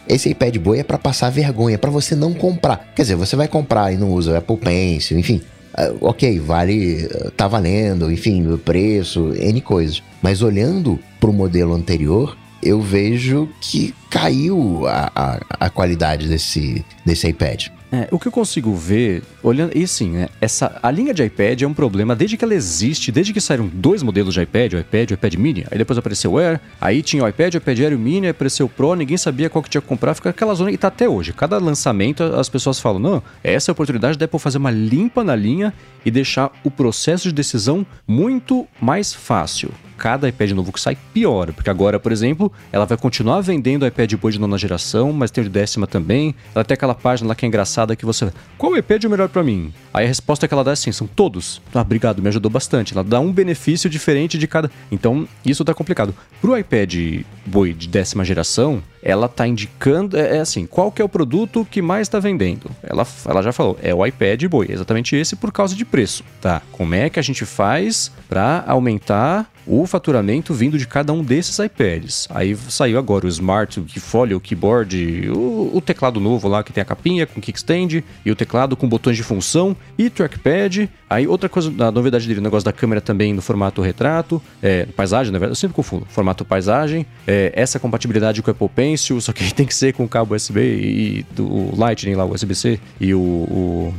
esse 0.07 0.29
iPad 0.29 0.55
Boy 0.57 0.79
é 0.79 0.83
pra 0.83 0.97
passar 0.97 1.29
vergonha, 1.29 1.77
pra 1.77 1.89
você 1.89 2.15
não 2.15 2.33
comprar. 2.33 2.91
Quer 2.95 3.01
dizer, 3.03 3.15
você 3.15 3.35
vai 3.35 3.47
comprar 3.47 3.91
e 3.93 3.97
não 3.97 4.11
usa 4.11 4.33
o 4.33 4.37
Apple 4.37 4.57
Pencil, 4.57 5.17
enfim. 5.17 5.41
ah, 5.73 5.91
ok, 6.01 6.39
vale, 6.39 7.07
ah, 7.25 7.31
tá 7.35 7.47
valendo, 7.47 8.11
enfim, 8.11 8.45
o 8.51 8.57
preço, 8.57 9.33
N 9.35 9.61
coisas. 9.61 10.03
Mas 10.21 10.41
olhando 10.41 10.99
pro 11.19 11.31
modelo 11.33 11.73
anterior, 11.73 12.37
eu 12.61 12.81
vejo 12.81 13.49
que 13.61 13.93
caiu 14.09 14.87
a, 14.87 15.11
a, 15.15 15.39
a 15.65 15.69
qualidade 15.69 16.27
desse, 16.27 16.85
desse 17.05 17.27
iPad. 17.27 17.67
É, 17.91 18.07
o 18.11 18.19
que 18.19 18.27
eu 18.27 18.31
consigo 18.31 18.75
ver, 18.75 19.23
olhando. 19.41 19.75
E 19.75 19.87
sim, 19.87 20.11
né, 20.11 20.29
essa, 20.39 20.79
a 20.81 20.91
linha 20.91 21.11
de 21.11 21.23
iPad 21.23 21.63
é 21.63 21.67
um 21.67 21.73
problema 21.73 22.15
desde 22.15 22.37
que 22.37 22.45
ela 22.45 22.53
existe, 22.53 23.11
desde 23.11 23.33
que 23.33 23.41
saíram 23.41 23.67
dois 23.67 24.03
modelos 24.03 24.35
de 24.35 24.41
iPad, 24.41 24.73
o 24.73 24.79
iPad 24.79 25.09
e 25.09 25.13
o 25.13 25.15
iPad 25.15 25.35
Mini. 25.35 25.65
Aí 25.71 25.77
depois 25.77 25.97
apareceu 25.97 26.33
o 26.33 26.37
Air, 26.37 26.59
aí 26.79 27.01
tinha 27.01 27.23
o 27.23 27.27
iPad, 27.27 27.55
o 27.55 27.57
iPad 27.57 27.79
Air 27.79 27.91
e 27.93 27.95
o 27.95 27.99
Mini, 27.99 28.27
apareceu 28.27 28.67
o 28.67 28.69
Pro, 28.69 28.93
ninguém 28.93 29.17
sabia 29.17 29.49
qual 29.49 29.63
que 29.63 29.69
tinha 29.69 29.81
que 29.81 29.87
comprar, 29.87 30.13
fica 30.13 30.29
aquela 30.29 30.53
zona. 30.53 30.71
E 30.71 30.77
tá 30.77 30.89
até 30.89 31.09
hoje. 31.09 31.33
Cada 31.33 31.57
lançamento 31.57 32.21
as 32.21 32.47
pessoas 32.47 32.79
falam: 32.79 32.99
não, 32.99 33.23
essa 33.43 33.69
é 33.69 33.71
a 33.71 33.73
oportunidade 33.73 34.19
da 34.19 34.25
Apple 34.25 34.39
fazer 34.39 34.59
uma 34.59 34.71
limpa 34.71 35.23
na 35.23 35.35
linha 35.35 35.73
e 36.05 36.11
deixar 36.11 36.51
o 36.63 36.69
processo 36.69 37.27
de 37.29 37.33
decisão 37.33 37.83
muito 38.07 38.67
mais 38.79 39.13
fácil. 39.13 39.71
Cada 39.99 40.29
iPad 40.29 40.51
novo 40.51 40.71
que 40.71 40.79
sai 40.79 40.97
piora, 41.13 41.51
porque 41.51 41.69
agora, 41.69 41.99
por 41.99 42.09
exemplo, 42.09 42.49
ela 42.71 42.85
vai 42.85 42.97
continuar 42.97 43.41
vendendo 43.41 43.83
o 43.83 43.85
iPad 43.85 44.13
Boy 44.13 44.31
de 44.31 44.39
nona 44.39 44.57
geração, 44.57 45.11
mas 45.11 45.29
tem 45.29 45.41
o 45.41 45.43
de 45.43 45.49
décima 45.49 45.85
também. 45.85 46.33
Ela 46.55 46.63
tem 46.63 46.73
aquela 46.73 46.95
página 46.95 47.27
lá 47.27 47.35
que 47.35 47.45
é 47.45 47.47
engraçada 47.49 47.97
que 47.97 48.05
você. 48.05 48.31
Qual 48.57 48.77
iPad 48.77 49.03
é 49.03 49.07
o 49.07 49.11
melhor 49.11 49.27
pra 49.27 49.43
mim? 49.43 49.73
Aí 49.93 50.05
a 50.05 50.07
resposta 50.07 50.47
que 50.47 50.53
ela 50.53 50.63
dá 50.63 50.71
é 50.71 50.73
assim: 50.73 50.93
são 50.93 51.05
todos. 51.05 51.61
Ah, 51.73 51.81
obrigado, 51.81 52.21
me 52.21 52.29
ajudou 52.29 52.49
bastante. 52.49 52.93
Ela 52.93 53.03
dá 53.03 53.19
um 53.19 53.33
benefício 53.33 53.89
diferente 53.89 54.37
de 54.37 54.47
cada. 54.47 54.71
Então, 54.89 55.27
isso 55.45 55.65
tá 55.65 55.73
complicado. 55.73 56.15
Pro 56.39 56.57
iPad 56.57 57.23
Boy 57.45 57.73
de 57.73 57.89
décima 57.89 58.23
geração, 58.23 58.81
ela 59.01 59.27
tá 59.27 59.47
indicando. 59.47 60.17
É, 60.17 60.37
é 60.37 60.39
assim, 60.39 60.65
qual 60.65 60.91
que 60.91 61.01
é 61.01 61.05
o 61.05 61.09
produto 61.09 61.67
que 61.69 61.81
mais 61.81 62.07
tá 62.07 62.19
vendendo? 62.19 62.69
Ela, 62.83 63.05
ela 63.25 63.41
já 63.41 63.51
falou, 63.51 63.77
é 63.81 63.93
o 63.93 64.05
iPad 64.05 64.43
Boy, 64.45 64.67
exatamente 64.69 65.15
esse 65.15 65.35
por 65.35 65.51
causa 65.51 65.75
de 65.75 65.85
preço. 65.85 66.23
Tá, 66.41 66.61
como 66.71 66.93
é 66.95 67.09
que 67.09 67.19
a 67.19 67.23
gente 67.23 67.45
faz 67.45 68.11
pra 68.27 68.63
aumentar 68.67 69.49
o 69.69 69.85
faturamento 69.85 70.51
vindo 70.51 70.79
de 70.79 70.87
cada 70.87 71.13
um 71.13 71.23
desses 71.23 71.59
iPads. 71.59 72.27
Aí 72.31 72.55
saiu 72.55 72.97
agora 72.97 73.27
o 73.27 73.29
Smart, 73.29 73.79
o 73.79 73.83
Keyfolio, 73.83 74.37
o 74.37 74.39
Keyboard, 74.39 75.29
o, 75.29 75.69
o 75.75 75.79
teclado 75.79 76.19
novo 76.19 76.47
lá 76.47 76.63
que 76.63 76.73
tem 76.73 76.81
a 76.81 76.85
capinha 76.85 77.27
com 77.27 77.39
kickstand 77.39 78.03
e 78.25 78.31
o 78.31 78.35
teclado 78.35 78.75
com 78.75 78.89
botões 78.89 79.15
de 79.15 79.21
função 79.21 79.77
e 79.95 80.09
trackpad. 80.09 80.89
Aí 81.07 81.27
outra 81.27 81.47
coisa, 81.47 81.71
a 81.85 81.91
novidade 81.91 82.27
dele, 82.27 82.39
o 82.39 82.43
negócio 82.43 82.65
da 82.65 82.73
câmera 82.73 82.99
também 82.99 83.31
no 83.31 83.43
formato 83.43 83.79
retrato, 83.79 84.41
é, 84.61 84.85
paisagem, 84.87 85.31
na 85.31 85.37
verdade, 85.37 85.51
eu 85.51 85.55
sempre 85.55 85.75
confundo, 85.75 86.05
formato 86.09 86.43
paisagem, 86.43 87.05
é, 87.27 87.51
essa 87.55 87.79
compatibilidade 87.79 88.41
com 88.41 88.49
o 88.49 88.51
Apple 88.51 88.69
Pencil, 88.69 88.88
só 88.97 89.31
que 89.33 89.53
tem 89.53 89.65
que 89.65 89.75
ser 89.75 89.93
com 89.93 90.03
o 90.03 90.07
cabo 90.07 90.35
USB 90.35 90.59
e 90.61 91.25
do 91.35 91.75
Lightning 91.75 92.15
lá, 92.15 92.25
o 92.25 92.33
USB-C 92.33 92.79
e 92.99 93.13
o, 93.13 93.19
o 93.19 93.93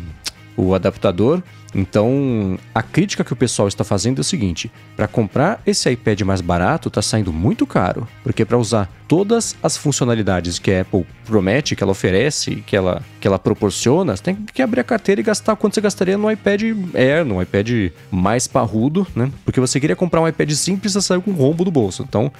o 0.60 0.74
adaptador. 0.74 1.42
Então, 1.74 2.59
a 2.74 2.82
crítica 2.82 3.22
que 3.24 3.32
o 3.32 3.36
pessoal 3.36 3.68
está 3.68 3.84
fazendo 3.84 4.18
é 4.18 4.22
o 4.22 4.24
seguinte: 4.24 4.70
para 4.97 5.06
comprar 5.06 5.60
esse 5.66 5.90
iPad 5.90 6.20
mais 6.22 6.40
barato 6.40 6.88
está 6.88 7.01
saindo 7.01 7.32
muito 7.32 7.66
caro, 7.66 8.06
porque 8.22 8.44
para 8.44 8.59
usar 8.59 8.90
todas 9.06 9.56
as 9.62 9.76
funcionalidades 9.76 10.59
que 10.59 10.70
a 10.72 10.82
Apple 10.82 11.05
promete, 11.24 11.74
que 11.74 11.82
ela 11.82 11.90
oferece, 11.92 12.62
que 12.66 12.76
ela, 12.76 13.02
que 13.20 13.26
ela 13.26 13.38
proporciona, 13.38 14.14
você 14.16 14.22
tem 14.22 14.36
que 14.36 14.62
abrir 14.62 14.80
a 14.80 14.84
carteira 14.84 15.20
e 15.20 15.24
gastar 15.24 15.56
quanto 15.56 15.74
você 15.74 15.80
gastaria 15.80 16.16
no 16.16 16.30
iPad 16.30 16.62
Air, 16.94 17.24
no 17.24 17.40
iPad 17.42 17.90
mais 18.10 18.47
parrudo, 18.47 19.06
né? 19.14 19.30
Porque 19.44 19.60
você 19.60 19.80
queria 19.80 19.97
comprar 19.97 20.20
um 20.20 20.28
iPad 20.28 20.51
simples 20.52 20.94
e 20.94 21.02
saiu 21.02 21.22
com 21.22 21.30
um 21.32 21.34
rombo 21.34 21.64
do 21.64 21.70
bolso. 21.70 22.05
Então, 22.09 22.32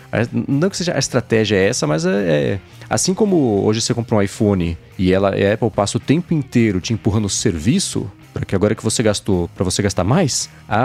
não 0.47 0.71
que 0.71 0.77
seja 0.77 0.95
a 0.95 0.99
estratégia 0.99 1.57
é 1.57 1.69
essa, 1.69 1.87
mas 1.87 2.05
é, 2.07 2.11
é- 2.11 2.61
assim 2.89 3.15
como 3.15 3.65
hoje 3.65 3.81
você 3.81 3.93
compra 3.95 4.17
um 4.17 4.23
iPhone 4.23 4.77
e 4.99 5.13
ela, 5.13 5.31
a 5.31 5.53
Apple 5.55 5.71
passa 5.71 5.97
o 5.97 6.01
tempo 6.01 6.35
inteiro 6.35 6.81
te 6.81 6.93
empurrando 6.93 7.25
o 7.25 7.31
serviço, 7.31 8.11
para 8.33 8.45
que 8.45 8.55
agora 8.55 8.75
que 8.75 8.83
você 8.83 9.03
gastou, 9.03 9.49
para 9.55 9.65
você 9.65 9.83
gastar 9.83 10.05
mais, 10.05 10.49
a, 10.69 10.79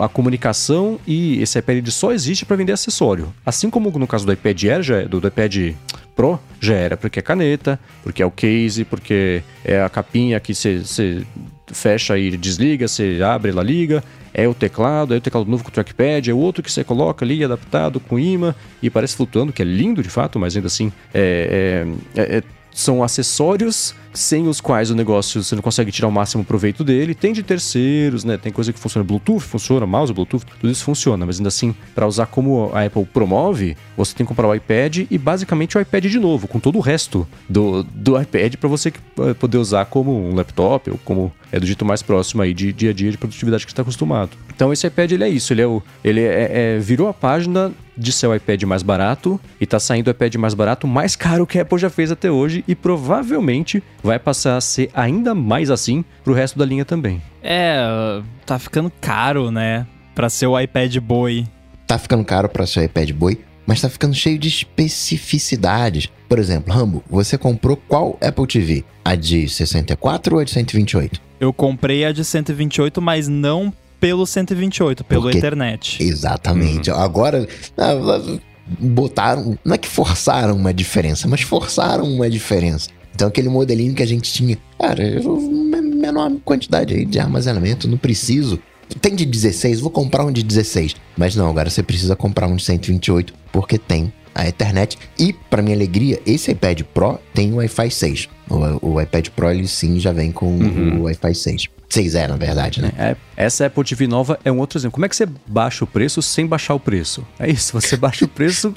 a, 0.00 0.04
a 0.06 0.08
comunicação 0.08 0.98
e 1.06 1.40
esse 1.42 1.58
iPad 1.58 1.86
só 1.88 2.12
existe 2.12 2.44
para 2.44 2.56
vender 2.56 2.72
acessório. 2.72 3.32
Assim 3.44 3.68
como 3.70 3.90
no 3.98 4.06
caso 4.06 4.24
do 4.26 4.32
iPad 4.32 4.64
Air, 4.64 4.82
já, 4.82 4.96
é- 5.02 5.08
do, 5.08 5.20
do 5.20 5.28
iPad 5.28 5.74
Pro, 6.14 6.40
já 6.58 6.74
era 6.74 6.96
porque 6.96 7.18
é 7.18 7.22
caneta, 7.22 7.78
porque 8.02 8.22
é 8.22 8.26
o 8.26 8.30
case, 8.30 8.84
porque 8.84 9.42
é 9.62 9.82
a 9.82 9.88
capinha 9.88 10.40
que 10.40 10.54
você 10.54 10.78
você 10.78 11.22
fecha 11.66 12.16
e 12.16 12.36
desliga, 12.36 12.88
você 12.88 13.20
abre, 13.22 13.50
ela 13.50 13.62
liga. 13.62 14.02
É 14.32 14.46
o 14.46 14.52
teclado, 14.52 15.14
é 15.14 15.16
o 15.16 15.20
teclado 15.20 15.50
novo 15.50 15.64
com 15.64 15.70
o 15.70 15.72
trackpad, 15.72 16.30
é 16.30 16.32
o 16.34 16.36
outro 16.36 16.62
que 16.62 16.70
você 16.70 16.84
coloca 16.84 17.24
ali 17.24 17.42
adaptado 17.42 17.98
com 17.98 18.18
imã 18.18 18.54
e 18.82 18.90
parece 18.90 19.16
flutuando, 19.16 19.50
que 19.50 19.62
é 19.62 19.64
lindo 19.64 20.02
de 20.02 20.10
fato, 20.10 20.38
mas 20.38 20.54
ainda 20.54 20.66
assim 20.66 20.92
é- 21.14 21.86
é- 22.14 22.22
é- 22.22 22.36
é 22.38 22.42
são 22.76 23.02
acessórios 23.02 23.94
sem 24.12 24.48
os 24.48 24.60
quais 24.60 24.90
o 24.90 24.94
negócio 24.94 25.42
você 25.42 25.54
não 25.54 25.62
consegue 25.62 25.90
tirar 25.90 26.08
o 26.08 26.12
máximo 26.12 26.44
proveito 26.44 26.84
dele. 26.84 27.14
Tem 27.14 27.32
de 27.32 27.42
terceiros, 27.42 28.22
né? 28.22 28.36
Tem 28.36 28.52
coisa 28.52 28.70
que 28.70 28.78
funciona 28.78 29.02
Bluetooth, 29.02 29.40
funciona 29.40 29.86
mouse, 29.86 30.12
Bluetooth, 30.12 30.44
tudo 30.60 30.70
isso 30.70 30.84
funciona, 30.84 31.24
mas 31.24 31.38
ainda 31.38 31.48
assim, 31.48 31.74
para 31.94 32.06
usar 32.06 32.26
como 32.26 32.70
a 32.74 32.84
Apple 32.84 33.06
promove, 33.06 33.76
você 33.96 34.14
tem 34.14 34.26
que 34.26 34.28
comprar 34.28 34.46
o 34.46 34.54
iPad 34.54 35.06
e 35.10 35.16
basicamente 35.18 35.76
o 35.76 35.80
iPad 35.80 36.04
de 36.04 36.18
novo, 36.18 36.46
com 36.46 36.60
todo 36.60 36.76
o 36.76 36.80
resto 36.80 37.26
do, 37.48 37.82
do 37.82 38.20
iPad 38.20 38.56
para 38.56 38.68
você 38.68 38.92
eh, 39.20 39.34
poder 39.34 39.56
usar 39.56 39.86
como 39.86 40.28
um 40.28 40.34
laptop 40.34 40.90
ou 40.90 40.98
como 40.98 41.32
é 41.50 41.58
do 41.58 41.64
jeito 41.64 41.84
mais 41.84 42.02
próximo 42.02 42.42
aí 42.42 42.52
de 42.52 42.74
dia 42.74 42.90
a 42.90 42.92
dia 42.92 43.10
de 43.10 43.16
produtividade 43.16 43.64
que 43.64 43.72
está 43.72 43.80
acostumado. 43.82 44.30
Então 44.54 44.70
esse 44.72 44.86
iPad 44.86 45.12
ele 45.12 45.24
é 45.24 45.28
isso, 45.28 45.52
ele 45.52 45.62
é 45.62 45.66
o 45.66 45.82
ele 46.04 46.20
é, 46.20 46.76
é- 46.76 46.78
virou 46.78 47.08
a 47.08 47.14
página 47.14 47.72
de 47.96 48.12
ser 48.12 48.26
o 48.26 48.34
iPad 48.34 48.62
mais 48.64 48.82
barato 48.82 49.40
e 49.60 49.66
tá 49.66 49.80
saindo 49.80 50.08
o 50.08 50.10
iPad 50.10 50.34
mais 50.36 50.54
barato, 50.54 50.86
mais 50.86 51.16
caro 51.16 51.46
que 51.46 51.58
a 51.58 51.62
Apple 51.62 51.78
já 51.78 51.90
fez 51.90 52.10
até 52.10 52.30
hoje 52.30 52.64
e 52.68 52.74
provavelmente 52.74 53.82
vai 54.02 54.18
passar 54.18 54.56
a 54.56 54.60
ser 54.60 54.90
ainda 54.92 55.34
mais 55.34 55.70
assim 55.70 56.04
pro 56.22 56.34
resto 56.34 56.58
da 56.58 56.64
linha 56.64 56.84
também. 56.84 57.22
É, 57.42 58.20
tá 58.44 58.58
ficando 58.58 58.92
caro, 59.00 59.50
né? 59.50 59.86
Pra 60.14 60.28
ser 60.28 60.46
o 60.46 60.58
iPad 60.58 60.96
Boy. 60.98 61.46
Tá 61.86 61.98
ficando 61.98 62.24
caro 62.24 62.48
para 62.48 62.66
seu 62.66 62.82
iPad 62.82 63.10
Boy, 63.12 63.38
mas 63.66 63.80
tá 63.80 63.88
ficando 63.88 64.14
cheio 64.14 64.38
de 64.38 64.48
especificidades. 64.48 66.08
Por 66.28 66.38
exemplo, 66.38 66.72
Rambo, 66.72 67.04
você 67.08 67.38
comprou 67.38 67.76
qual 67.76 68.18
Apple 68.20 68.46
TV? 68.46 68.84
A 69.04 69.14
de 69.14 69.48
64 69.48 70.34
ou 70.34 70.40
a 70.40 70.44
de 70.44 70.50
128? 70.50 71.20
Eu 71.38 71.52
comprei 71.52 72.04
a 72.04 72.12
de 72.12 72.24
128, 72.24 73.00
mas 73.00 73.28
não 73.28 73.72
pelo 74.06 74.24
128, 74.26 75.02
pelo 75.04 75.22
Por 75.22 75.32
quê? 75.32 75.38
Ethernet. 75.38 76.00
Exatamente. 76.00 76.90
Agora, 76.92 77.46
ah, 77.76 78.38
botaram. 78.78 79.58
Não 79.64 79.74
é 79.74 79.78
que 79.78 79.88
forçaram 79.88 80.54
uma 80.54 80.72
diferença, 80.72 81.26
mas 81.26 81.40
forçaram 81.40 82.04
uma 82.04 82.30
diferença. 82.30 82.88
Então, 83.14 83.26
aquele 83.28 83.48
modelinho 83.48 83.94
que 83.94 84.02
a 84.02 84.06
gente 84.06 84.32
tinha, 84.32 84.56
cara, 84.78 85.02
eu- 85.02 85.40
me- 85.40 85.80
menor 85.80 86.30
quantidade 86.44 86.94
aí 86.94 87.04
de 87.04 87.18
armazenamento, 87.18 87.88
não 87.88 87.98
preciso. 87.98 88.58
Tem 89.00 89.14
de 89.16 89.24
16, 89.26 89.80
vou 89.80 89.90
comprar 89.90 90.24
um 90.24 90.30
de 90.30 90.42
16. 90.44 90.94
Mas 91.16 91.34
não, 91.34 91.48
agora 91.50 91.68
você 91.68 91.82
precisa 91.82 92.14
comprar 92.14 92.46
um 92.46 92.54
de 92.54 92.62
128, 92.62 93.34
porque 93.50 93.76
tem 93.78 94.12
a 94.36 94.46
Ethernet. 94.46 94.98
E, 95.18 95.32
para 95.32 95.62
minha 95.62 95.74
alegria, 95.74 96.20
esse 96.26 96.52
iPad 96.52 96.82
Pro 96.94 97.18
tem 97.34 97.52
o 97.52 97.56
Wi-Fi 97.56 97.90
6. 97.90 98.28
O, 98.48 98.92
o 98.92 99.00
iPad 99.00 99.28
Pro, 99.30 99.50
ele 99.50 99.66
sim 99.66 99.98
já 99.98 100.12
vem 100.12 100.30
com 100.30 100.46
o 100.46 101.02
Wi-Fi 101.04 101.34
6. 101.34 101.66
6E, 101.88 102.28
na 102.28 102.36
verdade, 102.36 102.82
né? 102.82 102.92
É, 102.98 103.16
essa 103.36 103.66
Apple 103.66 103.84
TV 103.84 104.06
nova 104.06 104.38
é 104.44 104.52
um 104.52 104.58
outro 104.58 104.78
exemplo. 104.78 104.94
Como 104.94 105.06
é 105.06 105.08
que 105.08 105.16
você 105.16 105.26
baixa 105.46 105.84
o 105.84 105.86
preço 105.86 106.20
sem 106.20 106.46
baixar 106.46 106.74
o 106.74 106.80
preço? 106.80 107.26
É 107.38 107.48
isso, 107.48 107.72
você 107.72 107.96
baixa 107.96 108.24
o 108.24 108.28
preço 108.28 108.74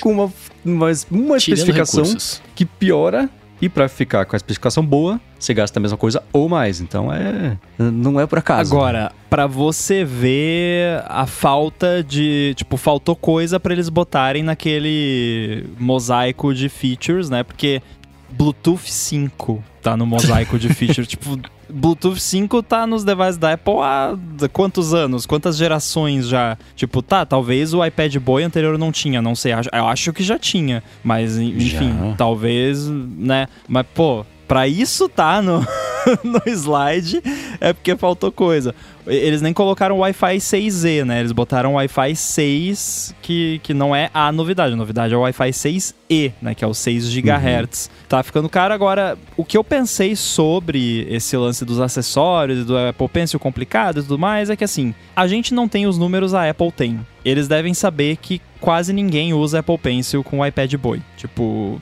com 0.00 0.12
uma, 0.12 0.32
uma, 0.64 0.90
uma 1.10 1.36
especificação 1.36 2.04
recursos. 2.04 2.40
que 2.54 2.64
piora. 2.64 3.28
E 3.60 3.68
pra 3.68 3.88
ficar 3.88 4.24
com 4.24 4.34
a 4.34 4.38
especificação 4.38 4.84
boa, 4.84 5.20
você 5.44 5.54
gasta 5.54 5.78
a 5.78 5.82
mesma 5.82 5.96
coisa 5.96 6.22
ou 6.32 6.48
mais. 6.48 6.80
Então 6.80 7.12
é. 7.12 7.56
Não 7.78 8.20
é 8.20 8.26
por 8.26 8.38
acaso. 8.38 8.74
Agora, 8.74 9.12
pra 9.28 9.46
você 9.46 10.04
ver 10.04 11.02
a 11.06 11.26
falta 11.26 12.02
de. 12.02 12.54
Tipo, 12.56 12.76
faltou 12.76 13.16
coisa 13.16 13.58
pra 13.58 13.72
eles 13.72 13.88
botarem 13.88 14.42
naquele 14.42 15.66
mosaico 15.78 16.54
de 16.54 16.68
features, 16.68 17.28
né? 17.30 17.42
Porque 17.42 17.82
Bluetooth 18.30 18.90
5 18.90 19.62
tá 19.82 19.96
no 19.96 20.06
mosaico 20.06 20.58
de 20.58 20.68
features. 20.74 21.06
tipo, 21.08 21.38
Bluetooth 21.68 22.20
5 22.20 22.62
tá 22.62 22.86
nos 22.86 23.02
devices 23.04 23.36
da 23.38 23.54
Apple 23.54 23.74
há 23.80 24.14
quantos 24.52 24.92
anos? 24.92 25.24
Quantas 25.26 25.56
gerações 25.56 26.28
já? 26.28 26.56
Tipo, 26.76 27.02
tá, 27.02 27.24
talvez 27.24 27.72
o 27.72 27.84
iPad 27.84 28.14
Boy 28.16 28.42
anterior 28.42 28.78
não 28.78 28.92
tinha, 28.92 29.22
não 29.22 29.34
sei. 29.34 29.52
Eu 29.52 29.86
acho 29.86 30.12
que 30.12 30.22
já 30.22 30.38
tinha. 30.38 30.82
Mas, 31.02 31.38
enfim, 31.38 31.92
Já. 32.10 32.14
talvez, 32.16 32.86
né? 32.88 33.46
Mas, 33.66 33.86
pô, 33.94 34.24
pra 34.46 34.66
isso 34.68 35.08
tá 35.08 35.40
no, 35.40 35.60
no 36.24 36.42
slide 36.46 37.22
é 37.60 37.72
porque 37.72 37.96
faltou 37.96 38.32
coisa. 38.32 38.74
Eles 39.06 39.42
nem 39.42 39.52
colocaram 39.52 39.98
Wi-Fi 39.98 40.36
6E, 40.36 41.04
né? 41.04 41.20
Eles 41.20 41.32
botaram 41.32 41.74
Wi-Fi 41.74 42.14
6, 42.14 43.14
que, 43.20 43.60
que 43.62 43.74
não 43.74 43.94
é 43.94 44.10
a 44.14 44.30
novidade. 44.30 44.74
A 44.74 44.76
novidade 44.76 45.12
é 45.12 45.16
o 45.16 45.20
Wi-Fi 45.20 45.50
6E, 45.50 46.32
né? 46.40 46.54
Que 46.54 46.64
é 46.64 46.68
o 46.68 46.74
6 46.74 47.12
GHz. 47.12 47.90
Tá 48.08 48.22
ficando 48.22 48.48
caro. 48.48 48.72
Agora, 48.72 49.18
o 49.36 49.44
que 49.44 49.56
eu 49.56 49.64
pensei 49.64 50.14
sobre 50.14 51.06
esse 51.10 51.36
lance 51.36 51.64
dos 51.64 51.80
acessórios 51.80 52.60
e 52.60 52.64
do 52.64 52.78
Apple 52.78 53.08
Pencil 53.08 53.40
complicado 53.40 53.98
e 53.98 54.02
tudo 54.02 54.18
mais 54.18 54.50
é 54.50 54.56
que, 54.56 54.64
assim, 54.64 54.94
a 55.16 55.26
gente 55.26 55.52
não 55.52 55.66
tem 55.66 55.86
os 55.86 55.98
números 55.98 56.32
a 56.32 56.48
Apple 56.48 56.70
tem. 56.70 57.00
Eles 57.24 57.48
devem 57.48 57.74
saber 57.74 58.16
que 58.16 58.40
quase 58.60 58.92
ninguém 58.92 59.34
usa 59.34 59.58
Apple 59.58 59.78
Pencil 59.78 60.22
com 60.22 60.38
o 60.38 60.46
iPad 60.46 60.72
Boy. 60.74 61.02
Tipo, 61.16 61.80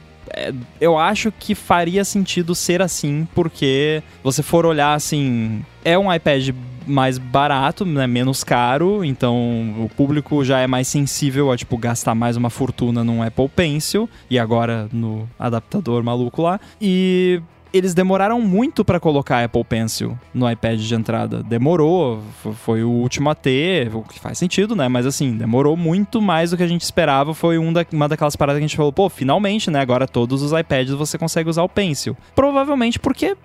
eu 0.81 0.99
acho 0.99 1.33
que 1.33 1.55
faria 1.55 2.05
sentido 2.05 2.55
ser 2.55 2.83
assim, 2.83 3.27
porque 3.35 4.03
você 4.23 4.43
for 4.43 4.67
olhar 4.67 4.95
assim, 4.95 5.65
é 5.85 5.99
um 5.99 6.13
iPad 6.13 6.51
mais 6.87 7.19
barato, 7.19 7.85
né, 7.85 8.07
menos 8.07 8.43
caro, 8.43 9.05
então 9.05 9.37
o 9.79 9.89
público 9.97 10.45
já 10.45 10.59
é 10.59 10.67
mais 10.67 10.89
sensível 10.89 11.53
a 11.53 11.57
tipo 11.57 11.77
gastar 11.77 12.15
mais 12.15 12.37
uma 12.37 12.51
fortuna 12.51 13.05
num 13.05 13.23
Apple 13.23 13.49
Pencil 13.49 14.09
e 14.29 14.39
agora 14.39 14.89
no 14.93 15.29
adaptador 15.39 16.03
maluco 16.03 16.43
lá. 16.43 16.59
E 16.81 17.41
eles 17.73 17.95
demoraram 17.95 18.41
muito 18.41 18.85
pra 18.85 18.99
colocar 19.01 19.45
Apple 19.45 19.65
Pencil 19.65 20.19
no 20.35 20.51
iPad 20.51 20.79
de 20.81 20.95
entrada. 20.95 21.43
Demorou, 21.43 22.21
foi 22.65 22.83
o 22.85 22.91
último 22.91 23.31
a 23.31 23.35
ter, 23.35 23.95
o 23.95 24.03
que 24.03 24.19
faz 24.19 24.39
sentido, 24.39 24.75
né? 24.77 24.89
Mas 24.89 25.07
assim, 25.07 25.37
demorou 25.37 25.77
muito 25.77 26.21
mais 26.21 26.51
do 26.51 26.57
que 26.57 26.63
a 26.63 26.67
gente 26.69 26.83
esperava. 26.83 27.33
Foi 27.35 27.59
um 27.59 27.73
da- 27.73 27.87
uma 27.93 28.09
daquelas 28.09 28.37
paradas 28.37 28.59
que 28.61 28.65
a 28.65 28.69
gente 28.69 28.77
falou, 28.77 28.93
pô, 28.93 29.09
finalmente, 29.09 29.71
né? 29.71 29.81
Agora 29.81 30.07
todos 30.07 30.43
os 30.43 30.53
iPads 30.53 30.95
você 30.95 31.17
consegue 31.19 31.49
usar 31.51 31.63
o 31.63 31.69
Pencil. 31.69 32.17
Provavelmente 32.35 32.99
porque 32.99 33.37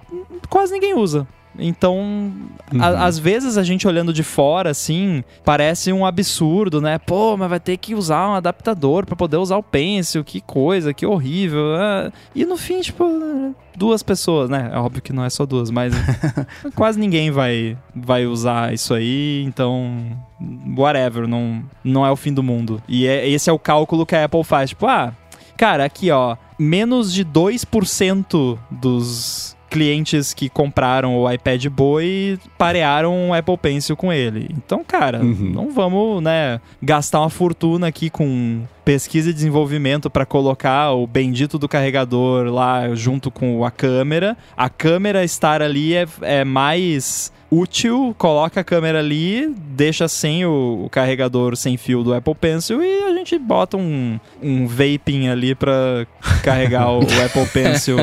quase 0.49 0.73
ninguém 0.73 0.93
usa. 0.93 1.27
Então, 1.57 2.32
a- 2.80 3.06
às 3.06 3.18
vezes 3.18 3.57
a 3.57 3.64
gente 3.64 3.88
olhando 3.88 4.11
de 4.14 4.23
fora, 4.23 4.69
assim, 4.72 5.23
parece 5.44 5.91
um 5.94 6.06
absurdo, 6.06 6.82
né? 6.82 6.98
Pô, 6.98 7.36
mas 7.38 7.49
vai 7.49 7.60
ter 7.60 7.77
que 7.77 7.95
usar 7.95 8.30
um 8.30 8.34
adaptador 8.36 9.06
pra 9.06 9.15
poder 9.15 9.38
usar 9.38 9.57
o 9.57 9.64
Pencil, 9.64 10.23
que 10.23 10.41
coisa, 10.41 10.94
que 10.94 11.06
horrível. 11.06 11.76
ah. 11.76 12.11
E 12.34 12.45
no 12.45 12.57
fim, 12.57 12.82
tipo, 12.82 13.06
duas 13.76 14.03
pessoas, 14.03 14.49
né? 14.49 14.69
É 14.73 14.77
óbvio 14.77 15.02
que 15.02 15.14
não 15.14 15.23
é 15.23 15.30
só 15.30 15.45
duas, 15.45 15.69
mas 15.72 15.94
quase 16.76 16.99
ninguém 16.99 17.32
vai, 17.32 17.77
vai 17.95 18.26
usar 18.26 18.73
isso 18.73 18.94
aí, 18.94 19.44
então. 19.45 19.98
Whatever, 20.77 21.27
não, 21.27 21.64
não 21.84 22.06
é 22.06 22.11
o 22.11 22.15
fim 22.15 22.34
do 22.34 22.44
mundo. 22.44 22.82
E 22.88 23.07
é- 23.07 23.27
esse 23.30 23.49
é 23.49 23.53
o 23.53 23.60
cálculo 23.60 24.06
que 24.06 24.15
a 24.15 24.26
Apple 24.26 24.44
faz. 24.44 24.72
Tipo, 24.72 24.86
ah, 24.88 25.14
cara, 25.56 25.86
aqui 25.86 26.11
ó, 26.11 26.36
menos 26.60 27.14
de 27.14 27.23
2% 27.23 28.60
dos 28.69 29.55
clientes 29.69 30.33
que 30.33 30.47
compraram 30.49 31.17
o 31.17 31.29
iPad 31.31 31.65
Boy 31.67 32.39
parearam 32.57 33.29
o 33.29 33.33
Apple 33.33 33.57
Pencil 33.57 33.95
com 33.97 34.11
ele. 34.11 34.49
Então, 34.55 34.83
cara, 34.83 35.21
Uhum. 35.21 35.51
não 35.53 35.71
vamos, 35.71 36.21
né, 36.23 36.59
gastar 36.81 37.19
uma 37.21 37.29
fortuna 37.29 37.87
aqui 37.87 38.09
com 38.09 38.61
pesquisa 38.83 39.29
e 39.29 39.33
desenvolvimento 39.33 40.09
para 40.09 40.25
colocar 40.25 40.91
o 40.91 41.07
bendito 41.07 41.57
do 41.57 41.67
carregador 41.67 42.45
lá 42.51 42.93
junto 42.93 43.31
com 43.31 43.65
a 43.65 43.71
câmera. 43.71 44.37
A 44.55 44.69
câmera 44.69 45.23
estar 45.23 45.61
ali 45.61 45.95
é, 45.95 46.05
é 46.21 46.43
mais 46.43 47.33
útil, 47.51 48.15
coloca 48.17 48.61
a 48.61 48.63
câmera 48.63 48.99
ali, 48.99 49.53
deixa 49.57 50.07
sem 50.07 50.45
o, 50.45 50.84
o 50.85 50.89
carregador 50.89 51.55
sem 51.55 51.77
fio 51.77 52.03
do 52.03 52.13
Apple 52.13 52.35
Pencil 52.35 52.81
e 52.84 53.03
a 53.03 53.13
gente 53.13 53.38
bota 53.38 53.77
um, 53.77 54.19
um 54.41 54.67
vaping 54.67 55.27
ali 55.27 55.55
para 55.55 56.07
carregar 56.43 56.89
o, 56.89 56.99
o 56.99 57.26
Apple 57.26 57.47
Pencil 57.53 57.97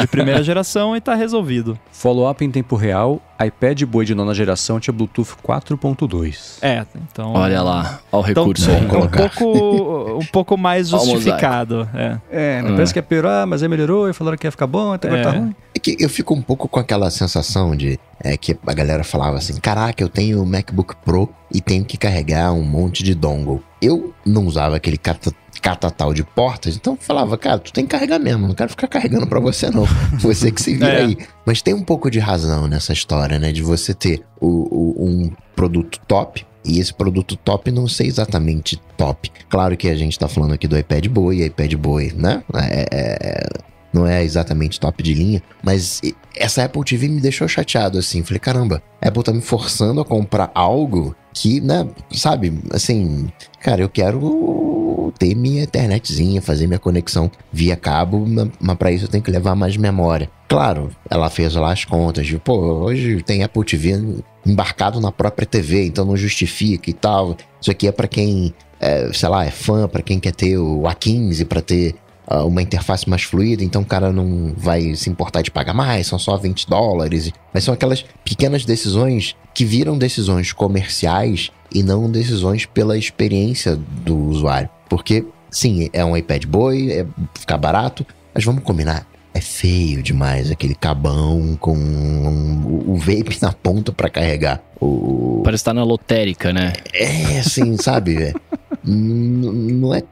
de 0.00 0.06
primeira 0.06 0.42
geração 0.42 0.96
e 0.96 1.00
tá 1.00 1.14
resolvido. 1.14 1.78
Follow-up 1.92 2.44
em 2.44 2.50
tempo 2.50 2.76
real, 2.76 3.22
iPad 3.44 3.82
Boy 3.84 4.04
de 4.04 4.14
nona 4.14 4.34
geração 4.34 4.80
tinha 4.80 4.92
Bluetooth 4.92 5.34
4.2. 5.46 6.58
É, 6.62 6.84
então. 7.10 7.32
Olha 7.34 7.62
lá, 7.62 8.00
olha 8.10 8.26
o 8.28 8.30
Então, 8.30 8.44
recurso 8.44 8.70
é 8.70 8.76
aí. 8.76 8.84
um 8.84 8.88
colocar. 8.88 9.30
pouco, 9.30 10.18
um 10.20 10.26
pouco 10.26 10.56
mais 10.56 10.88
justificado. 10.88 11.88
É. 11.94 12.18
É, 12.30 12.62
Hum. 12.62 12.74
parece 12.74 12.92
que 12.92 12.98
é 12.98 13.02
pior, 13.02 13.46
mas 13.46 13.62
aí 13.62 13.68
melhorou 13.68 14.08
e 14.08 14.12
falaram 14.12 14.36
que 14.36 14.46
ia 14.46 14.50
ficar 14.50 14.66
bom, 14.66 14.92
até 14.92 15.08
agora 15.08 15.22
É. 15.22 15.24
tá 15.24 15.30
ruim. 15.30 15.54
É 15.74 15.78
que 15.78 15.96
eu 16.00 16.08
fico 16.08 16.34
um 16.34 16.42
pouco 16.42 16.68
com 16.68 16.80
aquela 16.80 17.10
sensação 17.10 17.74
de 17.76 17.98
é, 18.22 18.36
que 18.36 18.56
a 18.66 18.72
galera 18.74 19.04
falava 19.04 19.36
assim: 19.38 19.58
caraca, 19.60 20.02
eu 20.02 20.08
tenho 20.08 20.42
o 20.42 20.46
MacBook 20.46 20.94
Pro 21.04 21.28
e 21.52 21.60
tenho 21.60 21.84
que 21.84 21.96
carregar 21.96 22.52
um 22.52 22.62
monte 22.62 23.02
de 23.02 23.14
dongle. 23.14 23.62
Eu 23.80 24.12
não 24.26 24.46
usava 24.46 24.76
aquele 24.76 24.98
cata- 24.98 25.32
catatal 25.62 26.12
de 26.14 26.22
portas, 26.22 26.76
então 26.76 26.94
eu 26.94 26.98
falava, 27.00 27.36
cara, 27.38 27.58
tu 27.58 27.72
tem 27.72 27.84
que 27.84 27.90
carregar 27.90 28.18
mesmo, 28.18 28.46
não 28.48 28.54
quero 28.54 28.70
ficar 28.70 28.86
carregando 28.88 29.26
pra 29.26 29.40
você 29.40 29.70
não. 29.70 29.84
Você 30.20 30.50
que 30.50 30.60
se 30.62 30.74
vira 30.74 30.92
É. 31.00 31.04
aí. 31.04 31.18
Mas 31.46 31.62
tem 31.62 31.74
um 31.74 31.82
pouco 31.82 32.10
de 32.10 32.18
razão 32.18 32.66
nessa 32.66 32.92
história, 32.92 33.38
né? 33.38 33.50
De 33.52 33.62
você 33.62 33.92
ter 33.94 34.22
o, 34.40 34.46
o- 34.46 35.04
um 35.08 35.30
produto 35.56 35.98
top. 36.06 36.46
E 36.64 36.80
esse 36.80 36.92
produto 36.92 37.34
top 37.36 37.70
não 37.70 37.88
ser 37.88 38.04
exatamente 38.06 38.76
top. 38.96 39.30
Claro 39.48 39.76
que 39.76 39.88
a 39.88 39.94
gente 39.96 40.18
tá 40.18 40.28
falando 40.28 40.52
aqui 40.52 40.68
do 40.68 40.76
iPad 40.78 41.06
Boy, 41.06 41.42
iPad 41.44 41.72
Boy, 41.74 42.12
né? 42.14 42.42
É- 42.54 42.86
é- 42.92 43.46
não 43.92 44.06
é 44.06 44.22
exatamente 44.22 44.78
top 44.80 45.02
de 45.02 45.14
linha, 45.14 45.42
mas 45.62 46.00
essa 46.36 46.64
Apple 46.64 46.84
TV 46.84 47.08
me 47.08 47.20
deixou 47.20 47.48
chateado 47.48 47.98
assim. 47.98 48.22
Falei, 48.22 48.38
caramba, 48.40 48.82
a 49.00 49.08
Apple 49.08 49.22
tá 49.22 49.32
me 49.32 49.40
forçando 49.40 50.00
a 50.00 50.04
comprar 50.04 50.50
algo 50.54 51.14
que, 51.32 51.60
né, 51.60 51.86
sabe, 52.10 52.58
assim, 52.72 53.28
cara, 53.60 53.80
eu 53.80 53.88
quero 53.88 55.12
ter 55.18 55.34
minha 55.34 55.62
internetzinha, 55.64 56.42
fazer 56.42 56.66
minha 56.66 56.78
conexão 56.78 57.30
via 57.52 57.76
cabo, 57.76 58.26
ma- 58.26 58.48
mas 58.60 58.76
pra 58.76 58.90
isso 58.92 59.04
eu 59.04 59.08
tenho 59.08 59.22
que 59.22 59.30
levar 59.30 59.54
mais 59.54 59.76
memória. 59.76 60.28
Claro, 60.48 60.90
ela 61.08 61.28
fez 61.30 61.54
lá 61.54 61.72
as 61.72 61.84
contas 61.84 62.26
de, 62.26 62.38
pô, 62.38 62.54
hoje 62.58 63.22
tem 63.22 63.42
Apple 63.42 63.64
TV 63.64 64.22
embarcado 64.46 65.00
na 65.00 65.12
própria 65.12 65.46
TV, 65.46 65.86
então 65.86 66.04
não 66.04 66.16
justifica 66.16 66.88
e 66.90 66.92
tal. 66.94 67.36
Isso 67.60 67.70
aqui 67.70 67.86
é 67.86 67.92
pra 67.92 68.08
quem, 68.08 68.52
é, 68.80 69.10
sei 69.12 69.28
lá, 69.28 69.44
é 69.44 69.50
fã, 69.50 69.86
pra 69.86 70.02
quem 70.02 70.18
quer 70.18 70.32
ter 70.34 70.56
o 70.58 70.82
A15, 70.82 71.44
pra 71.46 71.60
ter 71.60 71.94
uma 72.30 72.60
interface 72.62 73.08
mais 73.08 73.22
fluida, 73.22 73.64
então 73.64 73.82
o 73.82 73.86
cara 73.86 74.12
não 74.12 74.52
vai 74.56 74.94
se 74.94 75.08
importar 75.08 75.42
de 75.42 75.50
pagar 75.50 75.72
mais, 75.74 76.06
são 76.06 76.18
só 76.18 76.36
20 76.36 76.68
dólares. 76.68 77.32
Mas 77.54 77.64
são 77.64 77.72
aquelas 77.74 78.04
pequenas 78.24 78.64
decisões 78.64 79.34
que 79.54 79.64
viram 79.64 79.96
decisões 79.96 80.52
comerciais 80.52 81.50
e 81.74 81.82
não 81.82 82.10
decisões 82.10 82.66
pela 82.66 82.96
experiência 82.98 83.76
do 83.76 84.16
usuário. 84.16 84.68
Porque, 84.88 85.24
sim, 85.50 85.88
é 85.92 86.04
um 86.04 86.16
iPad 86.16 86.44
Boy, 86.46 86.92
é 86.92 87.06
ficar 87.34 87.56
barato, 87.58 88.06
mas 88.34 88.44
vamos 88.44 88.62
combinar. 88.62 89.06
É 89.34 89.40
feio 89.40 90.02
demais 90.02 90.50
aquele 90.50 90.74
cabão 90.74 91.56
com 91.60 91.76
um- 91.76 92.84
o 92.92 92.96
vape 92.96 93.38
na 93.40 93.52
ponta 93.52 93.92
pra 93.92 94.08
carregar. 94.08 94.62
O, 94.80 95.42
Parece 95.44 95.60
estar 95.60 95.74
na 95.74 95.84
lotérica, 95.84 96.52
né? 96.52 96.72
é, 96.92 97.38
assim, 97.38 97.76
sabe? 97.76 98.16
é, 98.22 98.32
não 98.84 99.94
é. 99.94 100.02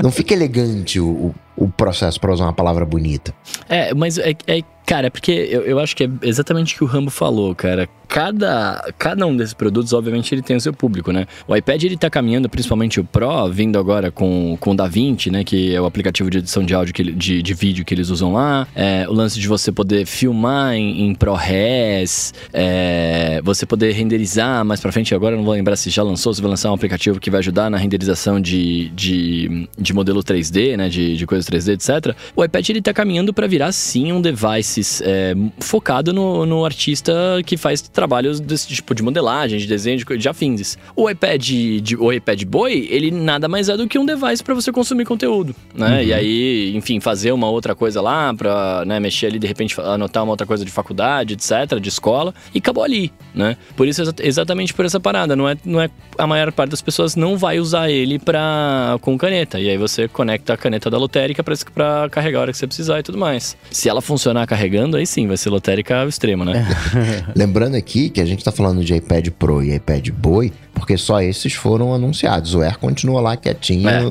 Não 0.00 0.10
fica 0.12 0.32
elegante 0.34 1.00
o, 1.00 1.06
o, 1.08 1.34
o 1.56 1.68
processo, 1.68 2.20
pra 2.20 2.32
usar 2.32 2.44
uma 2.44 2.52
palavra 2.52 2.84
bonita. 2.84 3.34
É, 3.68 3.94
mas 3.94 4.18
é, 4.18 4.34
é- 4.46 4.60
cara, 4.86 5.06
é 5.06 5.10
porque 5.10 5.30
eu, 5.30 5.62
eu 5.62 5.78
acho 5.78 5.94
que 5.96 6.04
é 6.04 6.08
exatamente 6.22 6.74
o 6.74 6.78
que 6.78 6.84
o 6.84 6.86
Rambo 6.86 7.10
falou, 7.10 7.54
cara. 7.54 7.88
Cada, 8.08 8.92
cada 8.98 9.26
um 9.26 9.36
desses 9.36 9.54
produtos, 9.54 9.92
obviamente, 9.92 10.34
ele 10.34 10.42
tem 10.42 10.56
o 10.56 10.60
seu 10.60 10.72
público, 10.72 11.12
né? 11.12 11.26
O 11.46 11.54
iPad, 11.54 11.82
ele 11.82 11.96
tá 11.96 12.08
caminhando, 12.08 12.48
principalmente 12.48 13.00
o 13.00 13.04
Pro, 13.04 13.48
vindo 13.50 13.78
agora 13.78 14.10
com, 14.10 14.56
com 14.60 14.70
o 14.70 14.74
DaVinci, 14.74 15.30
né? 15.30 15.44
Que 15.44 15.74
é 15.74 15.80
o 15.80 15.84
aplicativo 15.84 16.30
de 16.30 16.38
edição 16.38 16.64
de 16.64 16.74
áudio, 16.74 16.94
que 16.94 17.02
de, 17.02 17.42
de 17.42 17.54
vídeo 17.54 17.84
que 17.84 17.94
eles 17.94 18.10
usam 18.10 18.32
lá. 18.32 18.66
É, 18.74 19.06
o 19.08 19.12
lance 19.12 19.38
de 19.38 19.48
você 19.48 19.72
poder 19.72 20.06
filmar 20.06 20.74
em, 20.74 21.08
em 21.08 21.14
ProRes, 21.14 22.34
é, 22.52 23.40
você 23.42 23.66
poder 23.66 23.92
renderizar 23.92 24.64
mais 24.64 24.80
pra 24.80 24.92
frente. 24.92 25.14
Agora 25.14 25.36
não 25.36 25.44
vou 25.44 25.54
lembrar 25.54 25.76
se 25.76 25.90
já 25.90 26.02
lançou, 26.02 26.32
se 26.32 26.40
vai 26.40 26.50
lançar 26.50 26.70
um 26.70 26.74
aplicativo 26.74 27.18
que 27.18 27.30
vai 27.30 27.38
ajudar 27.38 27.70
na 27.70 27.76
renderização 27.76 28.40
de, 28.40 28.90
de, 28.90 29.68
de 29.78 29.92
modelo 29.92 30.22
3D, 30.22 30.76
né? 30.76 30.88
De, 30.88 31.16
de 31.16 31.26
coisas 31.26 31.48
3D, 31.48 31.74
etc. 31.74 32.16
O 32.36 32.44
iPad, 32.44 32.68
ele 32.68 32.82
tá 32.82 32.92
caminhando 32.92 33.32
pra 33.32 33.46
virar, 33.46 33.72
sim, 33.72 34.12
um 34.12 34.20
device 34.20 35.02
é, 35.02 35.34
focado 35.58 36.12
no, 36.12 36.46
no 36.46 36.64
artista 36.64 37.12
que 37.44 37.56
faz 37.56 37.82
trabalhos 37.94 38.40
desse 38.40 38.68
tipo 38.68 38.94
de 38.94 39.02
modelagem, 39.02 39.58
de 39.58 39.66
desenho, 39.66 39.96
de, 39.96 40.18
de 40.18 40.28
afins. 40.28 40.76
O 40.94 41.08
iPad, 41.08 41.42
de, 41.80 41.96
o 41.96 42.12
iPad 42.12 42.42
Boy, 42.44 42.88
ele 42.90 43.10
nada 43.10 43.48
mais 43.48 43.68
é 43.68 43.76
do 43.76 43.88
que 43.88 43.98
um 43.98 44.04
device 44.04 44.42
para 44.42 44.54
você 44.54 44.70
consumir 44.72 45.04
conteúdo, 45.04 45.54
né? 45.74 45.98
Uhum. 45.98 46.02
E 46.02 46.12
aí, 46.12 46.76
enfim, 46.76 47.00
fazer 47.00 47.32
uma 47.32 47.48
outra 47.48 47.74
coisa 47.74 48.00
lá 48.02 48.34
para 48.34 48.84
né, 48.84 49.00
mexer 49.00 49.26
ali, 49.26 49.38
de 49.38 49.46
repente, 49.46 49.80
anotar 49.80 50.22
uma 50.22 50.32
outra 50.32 50.46
coisa 50.46 50.64
de 50.64 50.70
faculdade, 50.70 51.34
etc., 51.34 51.78
de 51.80 51.88
escola, 51.88 52.34
e 52.52 52.58
acabou 52.58 52.82
ali, 52.82 53.12
né? 53.34 53.56
Por 53.76 53.86
isso, 53.86 54.02
exatamente 54.20 54.74
por 54.74 54.84
essa 54.84 54.98
parada. 54.98 55.36
Não 55.36 55.48
é, 55.48 55.56
não 55.64 55.80
é 55.80 55.88
a 56.18 56.26
maior 56.26 56.50
parte 56.52 56.70
das 56.70 56.82
pessoas 56.82 57.14
não 57.14 57.38
vai 57.38 57.60
usar 57.60 57.90
ele 57.90 58.18
pra, 58.18 58.98
com 59.00 59.16
caneta. 59.16 59.60
E 59.60 59.70
aí 59.70 59.78
você 59.78 60.08
conecta 60.08 60.54
a 60.54 60.56
caneta 60.56 60.90
da 60.90 60.98
lotérica 60.98 61.42
para 61.42 62.08
carregar 62.10 62.40
a 62.40 62.42
hora 62.42 62.52
que 62.52 62.58
você 62.58 62.66
precisar 62.66 62.98
e 62.98 63.02
tudo 63.02 63.16
mais. 63.16 63.56
Se 63.70 63.88
ela 63.88 64.02
funcionar 64.02 64.46
carregando, 64.46 64.96
aí 64.96 65.06
sim, 65.06 65.28
vai 65.28 65.36
ser 65.36 65.50
lotérica 65.50 66.02
ao 66.02 66.08
extremo, 66.08 66.44
né? 66.44 66.66
Lembrando 67.34 67.76
aqui 67.76 67.83
que 68.08 68.20
a 68.20 68.24
gente 68.24 68.42
tá 68.42 68.50
falando 68.50 68.84
de 68.84 68.94
iPad 68.94 69.28
Pro 69.30 69.62
e 69.62 69.74
iPad 69.74 70.10
Boy, 70.10 70.52
porque 70.74 70.96
só 70.98 71.20
esses 71.22 71.54
foram 71.54 71.94
anunciados. 71.94 72.54
O 72.54 72.62
Air 72.62 72.78
continua 72.78 73.20
lá 73.20 73.36
quietinho 73.36 73.88
é. 73.88 74.02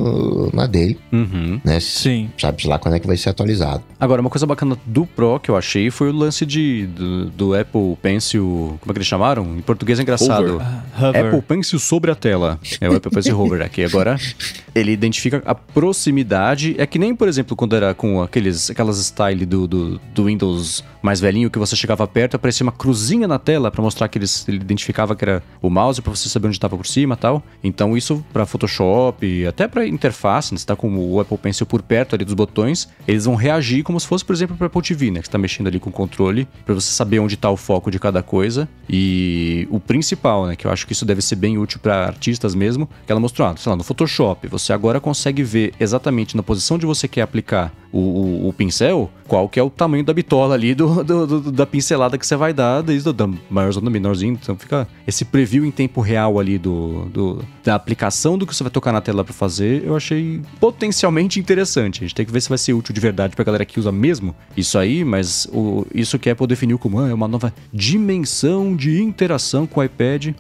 na 0.54 0.66
dele. 0.66 0.98
Uhum. 1.12 1.60
Né? 1.64 1.80
Sim. 1.80 2.30
Sabe 2.38 2.68
lá 2.68 2.80
quando 2.80 2.96
é 2.96 3.00
que 3.00 3.08
vai 3.08 3.18
ser 3.18 3.30
atualizado. 3.30 3.84
Agora, 4.00 4.22
uma 4.22 4.30
coisa 4.30 4.46
bacana 4.46 4.78
do 4.86 5.06
Pro 5.06 5.40
que 5.40 5.50
eu 5.50 5.58
achei 5.58 5.90
foi 5.92 6.10
o 6.10 6.14
lance 6.14 6.46
de, 6.46 6.88
do, 6.88 7.30
do 7.30 7.56
Apple 7.56 7.98
Pencil. 8.02 8.78
Como 8.80 8.92
é 8.92 8.94
que 8.94 8.98
eles 8.98 9.08
chamaram? 9.08 9.58
Em 9.58 9.62
português 9.62 10.00
é 10.00 10.02
engraçado. 10.02 10.62
Hover. 10.98 11.26
Apple 11.26 11.42
Pencil 11.42 11.80
sobre 11.80 12.12
a 12.12 12.16
tela. 12.16 12.60
É 12.80 12.90
o 12.90 12.96
Apple 12.96 13.12
Pencil 13.12 13.40
Hover 13.40 13.62
aqui. 13.62 13.84
Agora, 13.84 14.18
ele 14.74 14.92
identifica 14.92 15.42
a 15.46 15.54
proximidade. 15.54 16.76
É 16.78 16.86
que 16.86 16.98
nem, 16.98 17.16
por 17.16 17.28
exemplo, 17.28 17.56
quando 17.56 17.76
era 17.76 17.94
com 17.94 18.22
aqueles, 18.22 18.70
aquelas 18.70 18.98
style 18.98 19.46
do, 19.46 19.68
do, 19.68 20.02
do 20.14 20.26
Windows 20.26 20.84
mais 21.02 21.20
velhinho 21.20 21.50
que 21.50 21.60
você 21.60 21.76
chegava 21.76 22.08
perto, 22.08 22.36
aparecia 22.36 22.64
uma 22.64 22.72
cruzinha 22.72 23.28
na 23.28 23.38
tela 23.38 23.70
para 23.70 23.82
mostrar 23.82 24.08
que 24.08 24.18
ele, 24.18 24.26
ele 24.48 24.58
identificava 24.58 25.16
que 25.16 25.26
era 25.26 25.44
o 25.62 25.70
mouse 25.70 26.02
para 26.02 26.16
você 26.16 26.30
saber 26.30 26.48
onde 26.48 26.53
estava 26.58 26.78
por 26.78 26.86
cima 26.86 27.16
tal. 27.16 27.44
Então 27.64 27.96
isso 27.98 28.24
para 28.32 28.46
Photoshop, 28.46 29.46
até 29.46 29.68
para 29.68 29.88
interface, 29.88 30.54
né? 30.54 30.58
você 30.58 30.66
tá 30.66 30.76
com 30.76 30.96
o 30.98 31.20
Apple 31.20 31.38
Pencil 31.38 31.66
por 31.66 31.82
perto 31.82 32.16
ali 32.16 32.26
dos 32.26 32.34
botões, 32.34 32.88
eles 33.08 33.26
vão 33.26 33.36
reagir 33.36 33.84
como 33.84 34.00
se 34.00 34.08
fosse, 34.08 34.24
por 34.24 34.34
exemplo, 34.34 34.56
para 34.56 34.68
Apple 34.68 34.82
TV, 34.82 35.12
né? 35.12 35.22
Que 35.22 35.28
está 35.28 35.38
mexendo 35.38 35.68
ali 35.68 35.80
com 35.80 35.90
o 35.90 35.94
controle 35.94 36.48
para 36.66 36.74
você 36.74 36.92
saber 36.92 37.20
onde 37.20 37.36
está 37.36 37.50
o 37.50 37.58
foco 37.58 37.92
de 37.92 38.00
cada 38.00 38.24
coisa. 38.24 38.68
E 38.90 39.68
o 39.70 39.80
principal, 39.80 40.48
né, 40.48 40.56
que 40.56 40.66
eu 40.66 40.72
acho 40.72 40.86
que 40.86 40.94
isso 40.94 41.06
deve 41.06 41.22
ser 41.22 41.36
bem 41.36 41.58
útil 41.58 41.80
para 41.80 42.06
artistas 42.06 42.56
mesmo, 42.56 42.88
que 43.06 43.12
ela 43.12 43.20
mostrou, 43.20 43.48
ah, 43.48 43.56
sei 43.58 43.70
lá, 43.70 43.76
no 43.76 43.84
Photoshop, 43.84 44.48
você 44.48 44.74
agora 44.74 45.00
consegue 45.00 45.44
ver 45.44 45.74
exatamente 45.80 46.36
na 46.36 46.44
posição 46.44 46.76
onde 46.76 46.86
você 46.86 47.08
quer 47.08 47.22
aplicar 47.22 47.74
o, 47.94 48.00
o, 48.00 48.50
o, 48.50 48.54
pincel, 48.54 49.10
qual 49.28 49.48
que 49.48 49.60
é 49.60 49.64
o 49.64 49.70
tamanho 49.70 50.04
da 50.04 50.12
bitola 50.12 50.56
ali 50.56 50.74
do, 50.74 51.04
do, 51.04 51.28
do 51.28 51.52
da 51.52 51.66
pincelada 51.66 52.18
que 52.18 52.26
você 52.26 52.36
vai 52.36 52.52
dar, 52.52 52.82
desde 52.82 53.08
o 53.08 53.14
da 53.14 53.30
maiorzão 53.50 53.84
do 53.84 53.92
menorzinho. 53.92 54.38
Então 54.42 54.58
fica 54.58 54.88
esse 55.06 55.24
preview 55.24 55.64
em 55.64 55.70
tempo 55.70 56.02
real 56.02 56.40
ali 56.40 56.58
do, 56.58 57.06
do 57.06 57.46
da 57.64 57.76
aplicação 57.76 58.38
do 58.38 58.48
que 58.48 58.56
você 58.56 58.64
vai 58.64 58.72
tocar 58.72 58.92
na 58.92 59.00
tela 59.00 59.24
para 59.24 59.34
fazer, 59.34 59.84
eu 59.86 59.96
achei 59.96 60.42
potencialmente 60.60 61.40
interessante. 61.40 62.00
A 62.00 62.08
gente 62.08 62.16
tem 62.16 62.26
que 62.26 62.32
ver 62.32 62.42
se 62.42 62.50
vai 62.50 62.58
ser 62.58 62.74
útil 62.74 62.94
de 62.94 63.00
verdade 63.00 63.36
pra 63.36 63.46
galera 63.46 63.64
que 63.64 63.80
usa 63.80 63.92
mesmo 63.92 64.36
isso 64.58 64.78
aí, 64.78 65.06
mas 65.06 65.48
o, 65.54 65.86
isso 65.94 66.18
que 66.18 66.30
a 66.30 66.34
Apple 66.34 66.48
definiu 66.48 66.80
como 66.80 67.00
ah, 67.00 67.10
é 67.10 67.14
uma 67.14 67.28
nova 67.28 67.54
dimensão 67.72 68.76
de 68.76 69.02
interação 69.02 69.68
com 69.68 69.80
o 69.80 69.84
iPad 69.84 70.34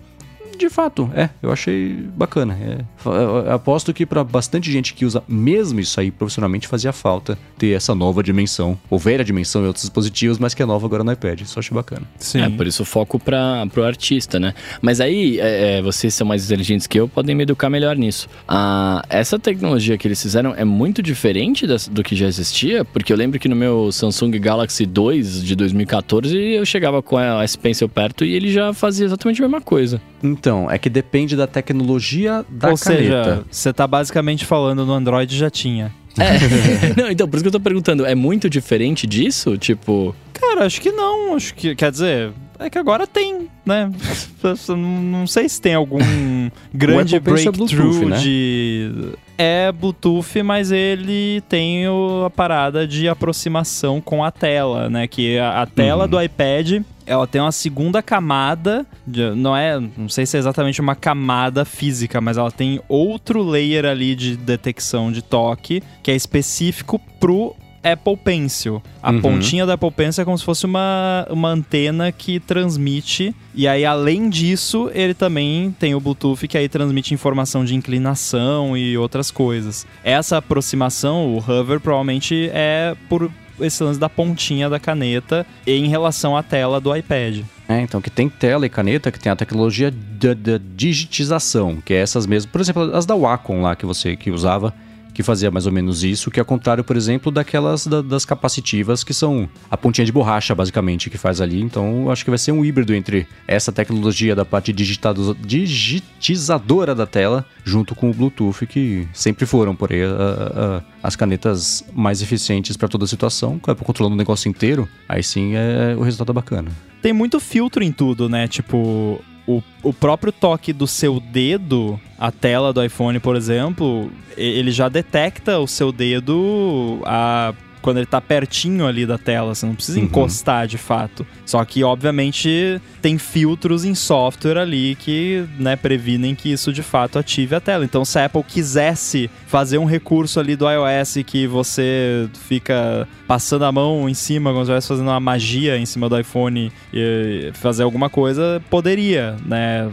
de 0.58 0.70
fato, 0.70 1.10
é, 1.16 1.30
eu 1.42 1.52
achei 1.52 1.94
bacana. 2.16 2.58
É, 2.62 3.54
aposto 3.54 3.94
que 3.94 4.06
para 4.06 4.24
bastante 4.24 4.72
gente 4.72 4.94
que 4.94 5.06
usa 5.06 5.24
mesmo 5.28 5.80
isso 5.80 6.00
aí 6.00 6.12
profissionalmente 6.12 6.68
fazia 6.68 6.94
falta 6.94 7.38
ter 7.58 7.72
essa 7.72 7.94
nova 7.94 8.24
dimensão, 8.24 8.78
ou 8.90 8.98
velha 8.98 9.24
dimensão 9.24 9.64
em 9.64 9.68
outros 9.68 9.84
dispositivos, 9.84 10.38
mas 10.38 10.54
que 10.54 10.62
é 10.62 10.66
nova 10.66 10.86
agora 10.86 11.04
no 11.04 11.12
iPad. 11.12 11.42
Isso 11.42 11.58
eu 11.58 11.60
achei 11.60 11.76
bacana. 11.76 12.02
Sim. 12.18 12.42
É, 12.42 12.50
por 12.50 12.68
isso 12.68 12.84
o 12.84 12.86
foco 12.86 13.20
para 13.20 13.68
o 13.76 13.84
artista, 13.84 14.40
né? 14.40 14.54
Mas 14.82 15.00
aí, 15.00 15.40
é, 15.40 15.78
é, 15.78 15.82
vocês 15.82 16.14
são 16.14 16.28
mais 16.28 16.46
inteligentes 16.46 16.88
que 16.88 17.00
eu, 17.00 17.08
podem 17.08 17.36
me 17.36 17.44
educar 17.44 17.70
melhor 17.70 17.96
nisso. 17.96 18.28
Ah, 18.48 19.04
essa 19.10 19.40
tecnologia 19.40 19.98
que 19.98 20.08
eles 20.08 20.22
fizeram 20.22 20.54
é 20.56 20.64
muito 20.64 21.02
diferente 21.02 21.66
das, 21.68 21.88
do 21.88 22.04
que 22.04 22.16
já 22.16 22.28
existia, 22.28 22.86
porque 22.86 23.12
eu 23.12 23.18
lembro 23.18 23.40
que 23.40 23.48
no 23.48 23.56
meu 23.56 23.92
Samsung 23.92 24.32
Galaxy 24.40 24.86
2 24.86 25.44
de 25.44 25.56
2014 25.56 26.38
eu 26.38 26.66
chegava 26.66 27.02
com 27.02 27.18
a 27.18 27.44
S 27.44 27.58
Pencil 27.58 27.90
perto 27.90 28.26
e 28.26 28.34
ele 28.34 28.52
já 28.52 28.74
fazia 28.74 29.06
exatamente 29.06 29.42
a 29.42 29.46
mesma 29.46 29.62
coisa. 29.62 30.02
Então, 30.22 30.43
é 30.70 30.78
que 30.78 30.90
depende 30.90 31.36
da 31.36 31.48
tecnologia 31.48 32.46
da 32.50 32.70
Ou 32.70 32.78
caneta. 32.78 33.02
seja, 33.02 33.44
você 33.50 33.74
tá 33.74 33.88
basicamente 33.88 34.46
falando 34.46 34.86
no 34.86 34.94
Android 34.94 35.36
já 35.38 35.50
tinha. 35.50 35.94
É. 36.18 36.94
não, 37.02 37.10
então, 37.10 37.28
por 37.28 37.38
isso 37.38 37.44
que 37.44 37.48
eu 37.48 37.52
tô 37.52 37.60
perguntando, 37.60 38.06
é 38.06 38.16
muito 38.16 38.50
diferente 38.50 39.08
disso? 39.08 39.58
Tipo. 39.58 40.16
Cara, 40.34 40.66
acho 40.66 40.80
que 40.82 40.92
não. 40.92 41.36
Acho 41.36 41.54
que. 41.56 41.76
Quer 41.76 41.92
dizer, 41.92 42.32
é 42.64 42.70
que 42.70 42.78
agora 42.78 43.06
tem, 43.06 43.50
né? 43.66 43.92
não 44.70 45.28
sei 45.28 45.48
se 45.48 45.62
tem 45.62 45.76
algum 45.76 46.00
grande 46.74 47.20
breakthrough 47.20 48.10
né? 48.10 48.18
de. 48.18 48.92
É 49.38 49.72
Bluetooth, 49.72 50.44
mas 50.44 50.72
ele 50.72 51.42
tem 51.50 51.88
o, 51.88 52.24
a 52.26 52.30
parada 52.30 52.88
de 52.88 53.10
aproximação 53.10 54.00
com 54.00 54.24
a 54.24 54.32
tela, 54.32 54.90
né? 54.90 55.08
Que 55.08 55.40
a, 55.40 55.64
a 55.64 55.66
tela 55.66 56.04
uhum. 56.04 56.10
do 56.10 56.22
iPad 56.22 56.84
ela 57.06 57.28
tem 57.28 57.42
uma 57.42 57.52
segunda 57.52 58.02
camada, 58.02 58.86
de, 59.06 59.32
não 59.32 59.56
é, 59.56 59.80
não 59.80 60.08
sei 60.08 60.26
se 60.26 60.38
é 60.38 60.40
exatamente 60.40 60.80
uma 60.80 60.96
camada 60.96 61.66
física, 61.66 62.22
mas 62.22 62.38
ela 62.38 62.52
tem 62.52 62.82
outro 62.88 63.44
layer 63.44 63.86
ali 63.86 64.16
de 64.16 64.38
detecção 64.38 65.12
de 65.12 65.22
toque 65.22 65.84
que 66.02 66.12
é 66.12 66.16
específico 66.16 67.00
pro 67.20 67.56
Apple 67.84 68.18
Pencil. 68.18 68.82
A 69.02 69.12
uhum. 69.12 69.22
pontinha 69.22 69.66
da 69.66 69.74
Apple 69.74 69.92
Pencil 69.92 70.22
é 70.22 70.26
como 70.26 70.38
se 70.38 70.44
fosse 70.44 70.66
uma, 70.66 71.28
uma 71.30 71.50
antena 71.50 72.12
que 72.12 72.40
transmite. 72.40 73.36
E 73.54 73.68
aí, 73.68 73.86
além 73.86 74.30
disso, 74.30 74.90
ele 74.94 75.14
também 75.14 75.76
tem 75.80 75.94
o 75.94 76.00
Bluetooth 76.00 76.48
que 76.48 76.58
aí 76.58 76.70
transmite 76.70 77.14
informação 77.14 77.66
de 77.66 77.76
inclinação 77.76 78.78
e 78.78 78.98
outras 78.98 79.30
coisas. 79.30 79.86
Essa 80.04 80.38
aproximação, 80.38 81.36
o 81.36 81.38
hover, 81.38 81.80
provavelmente 81.80 82.50
é 82.54 82.96
por 83.10 83.30
esse 83.60 83.84
lance 83.84 84.00
da 84.00 84.10
pontinha 84.10 84.70
da 84.70 84.80
caneta 84.80 85.46
em 85.66 85.88
relação 85.88 86.36
à 86.36 86.42
tela 86.42 86.82
do 86.82 86.96
iPad. 86.96 87.42
É, 87.68 87.80
então 87.82 88.02
que 88.02 88.10
tem 88.10 88.28
tela 88.28 88.66
e 88.66 88.70
caneta 88.70 89.12
que 89.12 89.20
tem 89.20 89.32
a 89.32 89.36
tecnologia 89.36 89.92
da 89.92 90.60
digitização, 90.76 91.82
que 91.84 91.94
é 91.94 91.98
essas 91.98 92.26
mesmas, 92.26 92.52
por 92.52 92.60
exemplo, 92.60 92.96
as 92.96 93.06
da 93.06 93.16
Wacom 93.16 93.62
lá 93.62 93.76
que 93.76 93.86
você 93.86 94.16
que 94.16 94.32
usava, 94.32 94.74
que 95.14 95.24
fazia 95.24 95.52
mais 95.52 95.66
ou 95.66 95.72
menos 95.72 96.04
isso, 96.04 96.32
que 96.32 96.40
é 96.40 96.44
contrário, 96.44 96.84
por 96.84 96.98
exemplo, 96.98 97.32
daquelas 97.32 97.86
da, 97.86 98.02
das 98.02 98.26
capacitivas 98.26 99.04
que 99.04 99.14
são 99.14 99.48
a 99.70 99.78
pontinha 99.78 100.06
de 100.06 100.12
borracha, 100.12 100.56
basicamente, 100.56 101.08
que 101.10 101.18
faz 101.18 101.40
ali. 101.40 101.62
Então, 101.62 102.10
acho 102.10 102.24
que 102.24 102.32
vai 102.32 102.40
ser 102.40 102.52
um 102.52 102.66
híbrido 102.66 102.94
entre 102.94 103.28
essa 103.48 103.72
tecnologia 103.72 104.36
da 104.36 104.46
parte 104.46 104.74
digitizadora 104.74 106.96
da 106.96 107.06
tela, 107.06 107.46
junto 107.64 107.94
com 107.96 108.10
o 108.10 108.14
Bluetooth, 108.14 108.66
que 108.66 109.08
sempre 109.14 109.46
foram 109.46 109.76
por 109.76 109.92
aí 109.92 110.04
a, 110.04 110.08
a, 110.08 110.82
as 111.04 111.16
canetas 111.16 111.86
mais 111.94 112.22
eficientes 112.22 112.76
para 112.76 112.88
toda 112.88 113.06
a 113.06 113.08
situação. 113.08 113.60
Controlando 113.60 114.16
o 114.16 114.18
negócio 114.18 114.50
inteiro, 114.50 114.90
aí 115.08 115.22
sim 115.24 115.54
é 115.56 115.96
o 115.98 116.02
resultado 116.02 116.32
é 116.32 116.34
bacana. 116.34 116.72
Tem 117.02 117.14
muito 117.14 117.40
filtro 117.40 117.84
em 117.84 117.92
tudo, 117.92 118.30
né? 118.30 118.48
Tipo, 118.48 119.22
o, 119.48 119.62
o 119.82 119.94
próprio 119.94 120.32
toque 120.32 120.72
do 120.72 120.88
seu 120.88 121.20
dedo, 121.20 122.00
a 122.18 122.32
tela 122.32 122.72
do 122.72 122.84
iPhone, 122.84 123.20
por 123.20 123.36
exemplo, 123.36 124.12
ele 124.38 124.72
já 124.72 124.88
detecta 124.88 125.60
o 125.60 125.68
seu 125.68 125.92
dedo 125.92 127.02
a 127.06 127.54
quando 127.84 127.98
ele 127.98 128.06
tá 128.06 128.22
pertinho 128.22 128.88
ali 128.88 129.06
da 129.06 129.18
tela, 129.18 129.54
você 129.54 129.66
não 129.66 129.76
precisa 129.76 130.00
uhum. 130.00 130.06
encostar 130.06 130.66
de 130.66 130.78
fato. 130.78 131.28
Só 131.46 131.64
que, 131.66 131.84
obviamente, 131.84 132.82
tem 133.02 133.18
filtros 133.18 133.84
em 133.84 133.94
software 133.94 134.58
ali 134.58 134.96
que, 134.96 135.46
né, 135.60 135.76
previnem 135.76 136.34
que 136.34 136.52
isso 136.52 136.72
de 136.72 136.82
fato 136.82 137.20
ative 137.20 137.54
a 137.54 137.60
tela. 137.60 137.84
Então, 137.84 138.06
se 138.06 138.18
a 138.18 138.26
Apple 138.26 138.42
quisesse 138.42 139.30
fazer 139.46 139.78
um 139.78 139.86
recurso 139.86 140.40
ali 140.40 140.56
do 140.56 140.66
iOS 140.68 141.18
que 141.26 141.46
você 141.46 142.30
fica 142.48 143.08
passando 143.28 143.66
a 143.66 143.72
mão 143.72 144.10
em 144.10 144.14
cima, 144.14 144.52
como 144.52 144.64
se 144.66 144.72
estivesse 144.72 144.88
fazendo 144.88 145.10
uma 145.10 145.20
magia 145.20 145.78
em 145.78 145.86
cima 145.86 146.08
do 146.08 146.18
iPhone 146.18 146.72
e 146.94 147.52
fazer 147.54 147.84
alguma 147.84 148.10
coisa, 148.10 148.64
poderia, 148.70 149.36
né? 149.46 149.90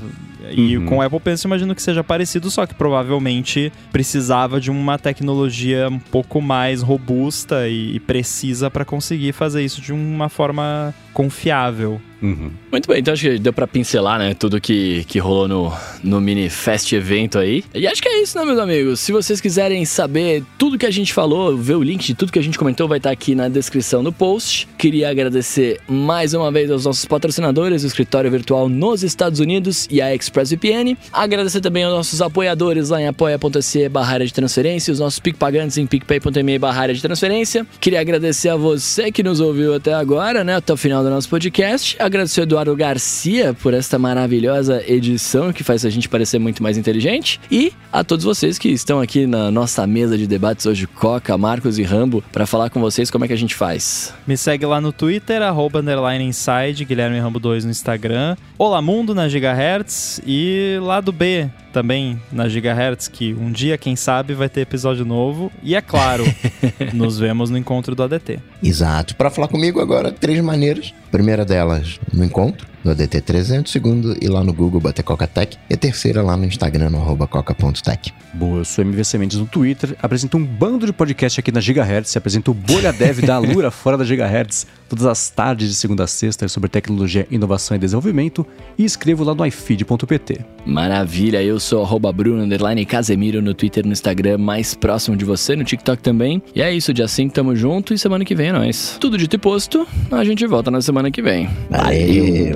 E 0.51 0.77
uhum. 0.77 0.87
com 0.87 0.99
o 0.99 1.03
Apple 1.03 1.21
Pencil 1.21 1.49
imagino 1.49 1.75
que 1.75 1.83
seja 1.83 2.03
parecido, 2.03 2.51
só 2.51 2.67
que 2.67 2.75
provavelmente 2.75 3.73
precisava 3.93 4.61
de 4.61 4.71
uma 4.71 4.99
tecnologia 4.99 5.89
um 5.89 5.99
pouco 5.99 6.41
mais 6.41 6.83
robusta 6.83 7.69
e, 7.69 7.97
e 7.97 8.01
precisa 8.01 8.71
para 8.71 8.85
conseguir 8.85 9.33
fazer 9.33 9.63
isso 9.63 9.81
de 9.81 9.93
uma 9.93 10.29
forma 10.29 10.95
confiável. 11.13 12.01
Uhum. 12.23 12.51
Muito 12.71 12.89
bem, 12.89 13.01
então 13.01 13.13
acho 13.13 13.23
que 13.23 13.39
deu 13.39 13.53
pra 13.53 13.67
pincelar, 13.67 14.19
né, 14.19 14.35
tudo 14.35 14.61
que, 14.61 15.05
que 15.09 15.19
rolou 15.19 15.49
no, 15.49 15.73
no 16.05 16.21
mini 16.21 16.49
fest 16.49 16.93
evento 16.93 17.39
aí. 17.39 17.65
E 17.75 17.87
acho 17.87 18.01
que 18.01 18.09
é 18.09 18.23
isso, 18.23 18.39
né, 18.39 18.45
meus 18.45 18.59
amigos? 18.59 19.01
Se 19.01 19.11
vocês 19.11 19.41
quiserem 19.41 19.85
saber 19.85 20.45
tudo 20.57 20.79
que 20.79 20.87
a 20.87 20.91
gente 20.91 21.13
falou, 21.13 21.57
ver 21.57 21.75
o 21.75 21.83
link 21.83 22.05
de 22.05 22.15
tudo 22.15 22.31
que 22.31 22.39
a 22.39 22.43
gente 22.43 22.59
comentou, 22.59 22.87
vai 22.87 22.99
estar 22.99 23.09
tá 23.09 23.13
aqui 23.13 23.35
na 23.35 23.49
descrição 23.49 24.05
do 24.05 24.13
post. 24.13 24.69
Queria 24.79 25.11
agradecer 25.11 25.81
mais 25.89 26.33
uma 26.33 26.51
vez 26.51 26.71
aos 26.71 26.85
nossos 26.85 27.05
patrocinadores, 27.05 27.83
o 27.83 27.87
escritório 27.87 28.31
virtual 28.31 28.69
nos 28.69 29.03
Estados 29.03 29.41
Unidos 29.41 29.89
e 29.91 30.01
a 30.01 30.15
ExpressVPN. 30.15 30.97
Agradecer 31.13 31.61
também 31.61 31.85
aos 31.85 31.95
nossos 31.95 32.23
apoiadores 32.23 32.91
lá 32.91 33.01
em 33.01 33.09
apoia.se 33.09 33.89
barra 33.89 34.19
de 34.19 34.33
transferência, 34.33 34.93
os 34.93 35.01
nossos 35.01 35.19
PicPagantes 35.19 35.77
em 35.77 35.87
picpay.me 35.87 36.59
barra 36.59 36.93
de 36.93 37.03
transferência. 37.03 37.67
Queria 37.81 38.01
agradecer 38.01 38.49
a 38.49 38.57
você 38.57 39.11
que 39.11 39.23
nos 39.23 39.41
ouviu 39.41 39.75
até 39.75 39.93
agora, 39.93 40.45
né, 40.45 40.57
até 40.57 40.73
o 40.73 40.77
final 40.77 41.03
do 41.03 41.11
nosso 41.11 41.29
podcast 41.29 41.97
Agradecer 41.99 42.41
ao 42.41 42.45
Eduardo 42.45 42.60
Garcia 42.77 43.55
por 43.55 43.75
esta 43.75 43.99
maravilhosa 43.99 44.83
edição 44.87 45.53
que 45.53 45.65
faz 45.65 45.85
a 45.85 45.91
gente 45.91 46.09
parecer 46.09 46.39
muito 46.39 46.63
mais 46.63 46.77
inteligente. 46.77 47.41
E 47.51 47.73
a 47.93 48.05
todos 48.05 48.25
vocês 48.25 48.59
que 48.59 48.69
estão 48.69 49.01
aqui 49.01 49.27
na 49.27 49.51
nossa 49.51 49.87
mesa 49.87 50.17
de 50.17 50.27
debates 50.27 50.67
hoje, 50.67 50.87
Coca, 50.87 51.37
Marcos 51.39 51.79
e 51.79 51.83
Rambo, 51.83 52.23
para 52.33 52.47
falar 52.47 52.71
com 52.71 52.81
vocês 52.81 53.11
como 53.11 53.25
é 53.25 53.29
que 53.29 53.35
a 53.35 53.39
gente 53.39 53.55
faz. 53.55 54.15
Me 54.27 54.37
segue 54.37 54.67
lá 54.67 54.81
no 54.81 54.93
Twitter, 54.93 55.43
arroba 55.43 55.81
underline 55.81 56.25
inside, 56.25 56.85
Guilherme 56.85 57.19
Rambo 57.19 57.41
2 57.41 57.65
no 57.65 57.71
Instagram. 57.71 58.37
Olá 58.59 58.83
Mundo 58.83 59.15
na 59.15 59.29
Gigahertz 59.29 60.21
e 60.27 60.79
lado 60.83 61.13
B 61.13 61.49
também 61.73 62.21
na 62.31 62.49
Gigahertz, 62.49 63.09
que 63.09 63.35
um 63.35 63.51
dia, 63.51 63.79
quem 63.79 63.97
sabe, 63.97 64.35
vai 64.35 64.49
ter 64.49 64.61
episódio 64.61 65.05
novo. 65.05 65.51
E 65.63 65.75
é 65.75 65.81
claro, 65.81 66.25
nos 66.93 67.19
vemos 67.19 67.51
no 67.51 67.59
encontro 67.59 67.95
do 67.95 68.03
ADT. 68.03 68.39
Exato. 68.63 69.17
Para 69.17 69.31
falar 69.31 69.49
comigo 69.49 69.81
agora, 69.81 70.13
três 70.13 70.41
maneiras. 70.41 70.95
Primeira 71.11 71.45
delas, 71.45 71.99
no 72.13 72.25
encontro, 72.25 72.67
no 72.85 72.91
ADT 72.91 73.21
300. 73.21 73.71
Segundo, 73.71 74.17
ir 74.21 74.29
lá 74.29 74.43
no 74.43 74.53
Google, 74.53 74.81
bater 74.81 75.03
Coca-Tech. 75.03 75.57
E 75.69 75.75
a 75.75 75.77
terceira, 75.77 76.23
lá 76.23 76.37
no 76.37 76.45
Instagram, 76.45 76.91
no 76.91 76.99
arroba 76.99 77.27
coca.tech. 77.27 78.13
Bom, 78.33 78.59
eu 78.59 78.65
sou 78.65 78.85
MVC 78.85 79.19
Mendes 79.19 79.39
no 79.39 79.47
Twitter, 79.47 79.97
apresento 80.01 80.37
um 80.37 80.45
bando 80.45 80.87
de 80.87 80.93
podcast 80.93 81.41
aqui 81.41 81.51
na 81.51 81.61
Gigahertz, 81.61 82.17
apresento 82.17 82.53
o 82.53 82.55
Bolha 82.55 82.93
Dev 82.93 83.21
da 83.21 83.37
Alura 83.37 83.71
fora 83.73 83.99
da 83.99 84.05
Gigahertz, 84.05 84.67
todas 84.89 85.05
as 85.05 85.31
tardes 85.31 85.69
de 85.69 85.75
segunda 85.75 86.05
a 86.05 86.07
sexta 86.07 86.47
sobre 86.49 86.69
tecnologia, 86.69 87.27
inovação 87.31 87.77
e 87.77 87.81
desenvolvimento, 87.81 88.47
e 88.79 88.85
escrevo 88.85 89.25
lá 89.25 89.35
no 89.35 89.45
ifeed.pt. 89.45 90.41
Maravilha, 90.65 91.43
eu 91.43 91.59
sou 91.59 91.83
arroba 91.83 92.13
Bruno 92.13 92.43
underline 92.43 92.85
Casemiro 92.87 93.43
no 93.43 93.53
Twitter, 93.55 93.85
no 93.85 93.93
Instagram, 93.93 94.39
mais 94.39 94.75
próximo 94.75 95.17
de 95.17 95.25
você, 95.25 95.57
no 95.57 95.65
TikTok 95.65 96.03
também. 96.03 96.43
E 96.55 96.63
é 96.63 96.73
isso, 96.73 96.95
dia 96.95 97.09
5 97.09 97.35
tamo 97.35 97.57
junto 97.57 97.93
e 97.93 97.99
semana 97.99 98.25
que 98.25 98.35
vem 98.35 98.49
é 98.49 98.53
nóis. 98.53 98.97
Tudo 99.01 99.19
dito 99.19 99.35
e 99.35 99.39
posto, 99.39 99.87
a 100.11 100.25
gente 100.25 100.47
volta 100.47 100.71
na 100.71 100.81
semana 100.81 101.11
que 101.11 101.21
vem. 101.21 101.49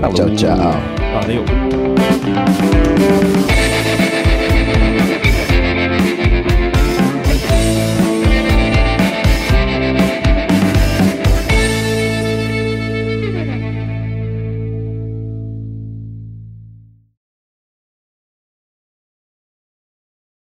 Valeu. 0.01 0.14
Tchau, 0.15 0.31
tchau. 0.37 0.57
Valeu! 1.13 1.45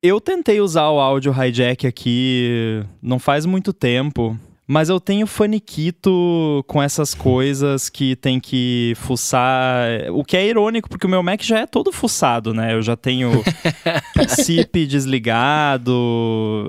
Eu 0.04 0.20
tentei 0.20 0.60
usar 0.60 0.90
o 0.90 1.00
áudio 1.00 1.32
hijack 1.32 1.88
aqui 1.88 2.84
não 3.02 3.20
faz 3.20 3.46
muito 3.46 3.72
tempo, 3.72 4.38
mas 4.72 4.88
eu 4.88 5.02
tenho 5.02 5.28
faniquito 5.28 6.64
com 6.66 6.82
essas 6.82 7.14
coisas 7.14 7.90
que 7.90 8.16
tem 8.16 8.40
que 8.40 8.94
fuçar. 8.96 10.10
O 10.14 10.24
que 10.24 10.38
é 10.38 10.48
irônico, 10.48 10.88
porque 10.88 11.06
o 11.06 11.10
meu 11.10 11.22
Mac 11.22 11.42
já 11.44 11.60
é 11.60 11.66
todo 11.66 11.92
fuçado, 11.92 12.54
né? 12.54 12.74
Eu 12.74 12.82
já 12.82 12.96
tenho 12.96 13.44
SIP 14.30 14.86
desligado. 14.86 15.92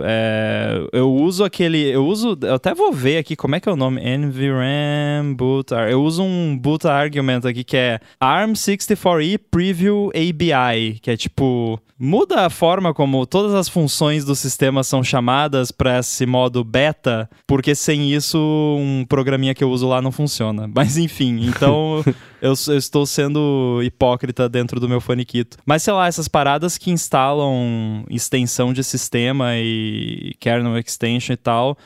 é, 0.02 0.84
eu 0.92 1.14
uso 1.14 1.44
aquele. 1.44 1.78
Eu 1.78 2.04
uso. 2.04 2.36
Eu 2.42 2.54
até 2.54 2.74
vou 2.74 2.92
ver 2.92 3.18
aqui 3.18 3.36
como 3.36 3.54
é 3.54 3.60
que 3.60 3.68
é 3.68 3.72
o 3.72 3.76
nome. 3.76 4.00
NVRAM 4.00 5.32
boot. 5.36 5.72
Eu 5.88 6.02
uso 6.02 6.24
um 6.24 6.58
boot 6.58 6.88
argument 6.88 7.42
aqui 7.44 7.62
que 7.62 7.76
é 7.76 8.00
ARM64E 8.20 9.38
Preview 9.48 10.10
ABI, 10.12 10.98
que 11.00 11.08
é 11.08 11.16
tipo. 11.16 11.80
Muda 12.04 12.46
a 12.46 12.50
forma 12.50 12.92
como 12.92 13.24
todas 13.24 13.54
as 13.54 13.68
funções 13.68 14.24
do 14.24 14.34
sistema 14.34 14.82
são 14.82 15.04
chamadas 15.04 15.70
para 15.70 16.00
esse 16.00 16.26
modo 16.26 16.64
beta, 16.64 17.30
porque 17.46 17.76
sem 17.93 18.10
isso 18.10 18.39
um 18.78 19.05
programinha 19.06 19.55
que 19.55 19.62
eu 19.62 19.70
uso 19.70 19.86
lá 19.86 20.01
não 20.01 20.10
funciona. 20.10 20.69
Mas 20.74 20.97
enfim, 20.97 21.47
então 21.47 22.02
eu, 22.40 22.55
eu 22.69 22.77
estou 22.78 23.05
sendo 23.05 23.81
hipócrita 23.82 24.48
dentro 24.48 24.81
do 24.81 24.89
meu 24.89 25.01
faniquito. 25.01 25.59
Mas 25.66 25.82
sei 25.82 25.93
lá, 25.93 26.06
essas 26.06 26.27
paradas 26.27 26.78
que 26.78 26.90
instalam 26.90 28.05
extensão 28.09 28.73
de 28.73 28.82
sistema 28.82 29.56
e 29.56 30.35
kernel 30.40 30.78
extension 30.78 31.35
e 31.35 31.36
tal, 31.36 31.77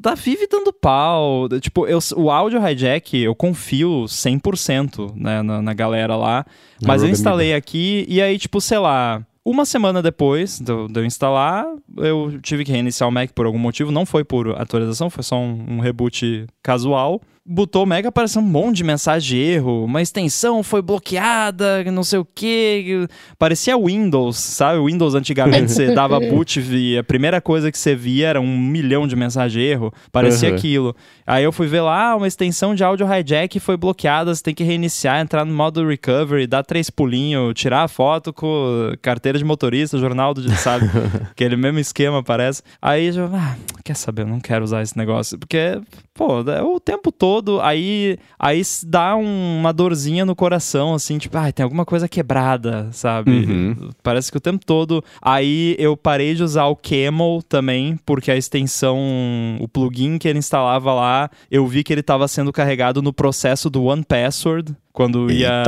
tá 0.00 0.14
vive 0.14 0.46
dando 0.46 0.72
pau. 0.72 1.48
Tipo, 1.60 1.86
eu, 1.86 1.98
o 2.16 2.30
áudio 2.30 2.64
hijack 2.66 3.16
eu 3.18 3.34
confio 3.34 4.04
100% 4.06 5.14
né, 5.16 5.42
na, 5.42 5.60
na 5.60 5.74
galera 5.74 6.14
lá. 6.16 6.46
Mas 6.82 7.02
eu 7.02 7.10
instalei 7.10 7.52
aqui 7.54 8.06
e 8.08 8.22
aí, 8.22 8.38
tipo, 8.38 8.60
sei 8.60 8.78
lá. 8.78 9.22
Uma 9.44 9.64
semana 9.64 10.02
depois 10.02 10.60
de 10.60 10.70
eu, 10.70 11.04
instalar, 11.04 11.64
eu 11.96 12.38
tive 12.42 12.62
que 12.62 12.72
reiniciar 12.72 13.08
o 13.08 13.12
Mac 13.12 13.30
por 13.32 13.46
algum 13.46 13.58
motivo. 13.58 13.90
Não 13.90 14.04
foi 14.04 14.22
por 14.22 14.48
atualização, 14.60 15.08
foi 15.08 15.22
só 15.22 15.36
um, 15.38 15.76
um 15.76 15.80
reboot 15.80 16.46
casual. 16.62 17.22
Botou 17.46 17.86
Mac, 17.86 18.04
apareceu 18.04 18.42
um 18.42 18.44
monte 18.44 18.76
de 18.76 18.84
mensagem 18.84 19.28
de 19.30 19.42
erro. 19.42 19.84
Uma 19.84 20.02
extensão 20.02 20.62
foi 20.62 20.82
bloqueada, 20.82 21.82
não 21.90 22.04
sei 22.04 22.18
o 22.18 22.24
que. 22.24 23.08
Parecia 23.38 23.76
Windows, 23.78 24.36
sabe? 24.36 24.78
O 24.78 24.84
Windows 24.86 25.14
antigamente 25.14 25.72
você 25.72 25.92
dava 25.94 26.20
boot 26.28 26.60
e 26.60 26.98
a 26.98 27.02
primeira 27.02 27.40
coisa 27.40 27.72
que 27.72 27.78
você 27.78 27.94
via 27.96 28.28
era 28.28 28.40
um 28.40 28.58
milhão 28.58 29.06
de 29.06 29.16
mensagens 29.16 29.52
de 29.52 29.60
erro. 29.60 29.92
Parecia 30.12 30.50
Uhum. 30.50 30.54
aquilo. 30.54 30.96
Aí 31.26 31.42
eu 31.42 31.50
fui 31.50 31.66
ver 31.66 31.80
lá, 31.80 32.14
uma 32.14 32.26
extensão 32.28 32.74
de 32.74 32.84
áudio 32.84 33.06
hijack 33.10 33.58
foi 33.58 33.76
bloqueada, 33.76 34.34
você 34.34 34.42
tem 34.42 34.54
que 34.54 34.62
reiniciar, 34.64 35.20
entrar 35.20 35.44
no 35.44 35.54
modo 35.54 35.86
recovery, 35.86 36.46
dar 36.46 36.62
três 36.62 36.90
pulinhos, 36.90 37.54
tirar 37.54 37.84
a 37.84 37.88
foto 37.88 38.32
com 38.32 38.92
carteira 39.00 39.38
de 39.38 39.44
motorista, 39.44 39.96
jornal 39.98 40.34
do, 40.34 40.46
sabe? 40.56 40.84
Aquele 41.32 41.56
mesmo 41.56 41.78
esquema, 41.78 42.22
parece. 42.22 42.62
Aí 42.82 43.06
eu, 43.16 43.30
ah, 43.34 43.56
quer 43.82 43.96
saber, 43.96 44.22
eu 44.22 44.26
não 44.26 44.40
quero 44.40 44.62
usar 44.64 44.82
esse 44.82 44.96
negócio, 44.98 45.38
porque, 45.38 45.80
pô, 46.12 46.40
é 46.50 46.62
o 46.62 46.78
tempo 46.80 47.10
todo, 47.12 47.39
aí, 47.62 48.18
aí 48.38 48.60
s- 48.60 48.84
dá 48.86 49.16
um- 49.16 49.58
uma 49.60 49.72
dorzinha 49.72 50.24
no 50.24 50.34
coração, 50.36 50.94
assim, 50.94 51.18
tipo, 51.18 51.36
ah, 51.38 51.50
tem 51.52 51.64
alguma 51.64 51.84
coisa 51.84 52.08
quebrada, 52.08 52.88
sabe? 52.92 53.30
Uhum. 53.30 53.90
Parece 54.02 54.30
que 54.30 54.36
o 54.36 54.40
tempo 54.40 54.64
todo. 54.66 55.02
Aí 55.22 55.76
eu 55.78 55.96
parei 55.96 56.34
de 56.34 56.42
usar 56.42 56.66
o 56.66 56.76
Camel 56.76 57.40
também, 57.48 57.98
porque 58.04 58.30
a 58.30 58.36
extensão, 58.36 58.98
o 59.60 59.68
plugin 59.68 60.18
que 60.18 60.28
ele 60.28 60.38
instalava 60.38 60.92
lá, 60.92 61.30
eu 61.50 61.66
vi 61.66 61.82
que 61.82 61.92
ele 61.92 62.00
estava 62.00 62.26
sendo 62.28 62.52
carregado 62.52 63.00
no 63.02 63.12
processo 63.12 63.68
do 63.70 63.84
One 63.84 64.04
Password. 64.04 64.74
Quando 64.92 65.30
ia. 65.30 65.62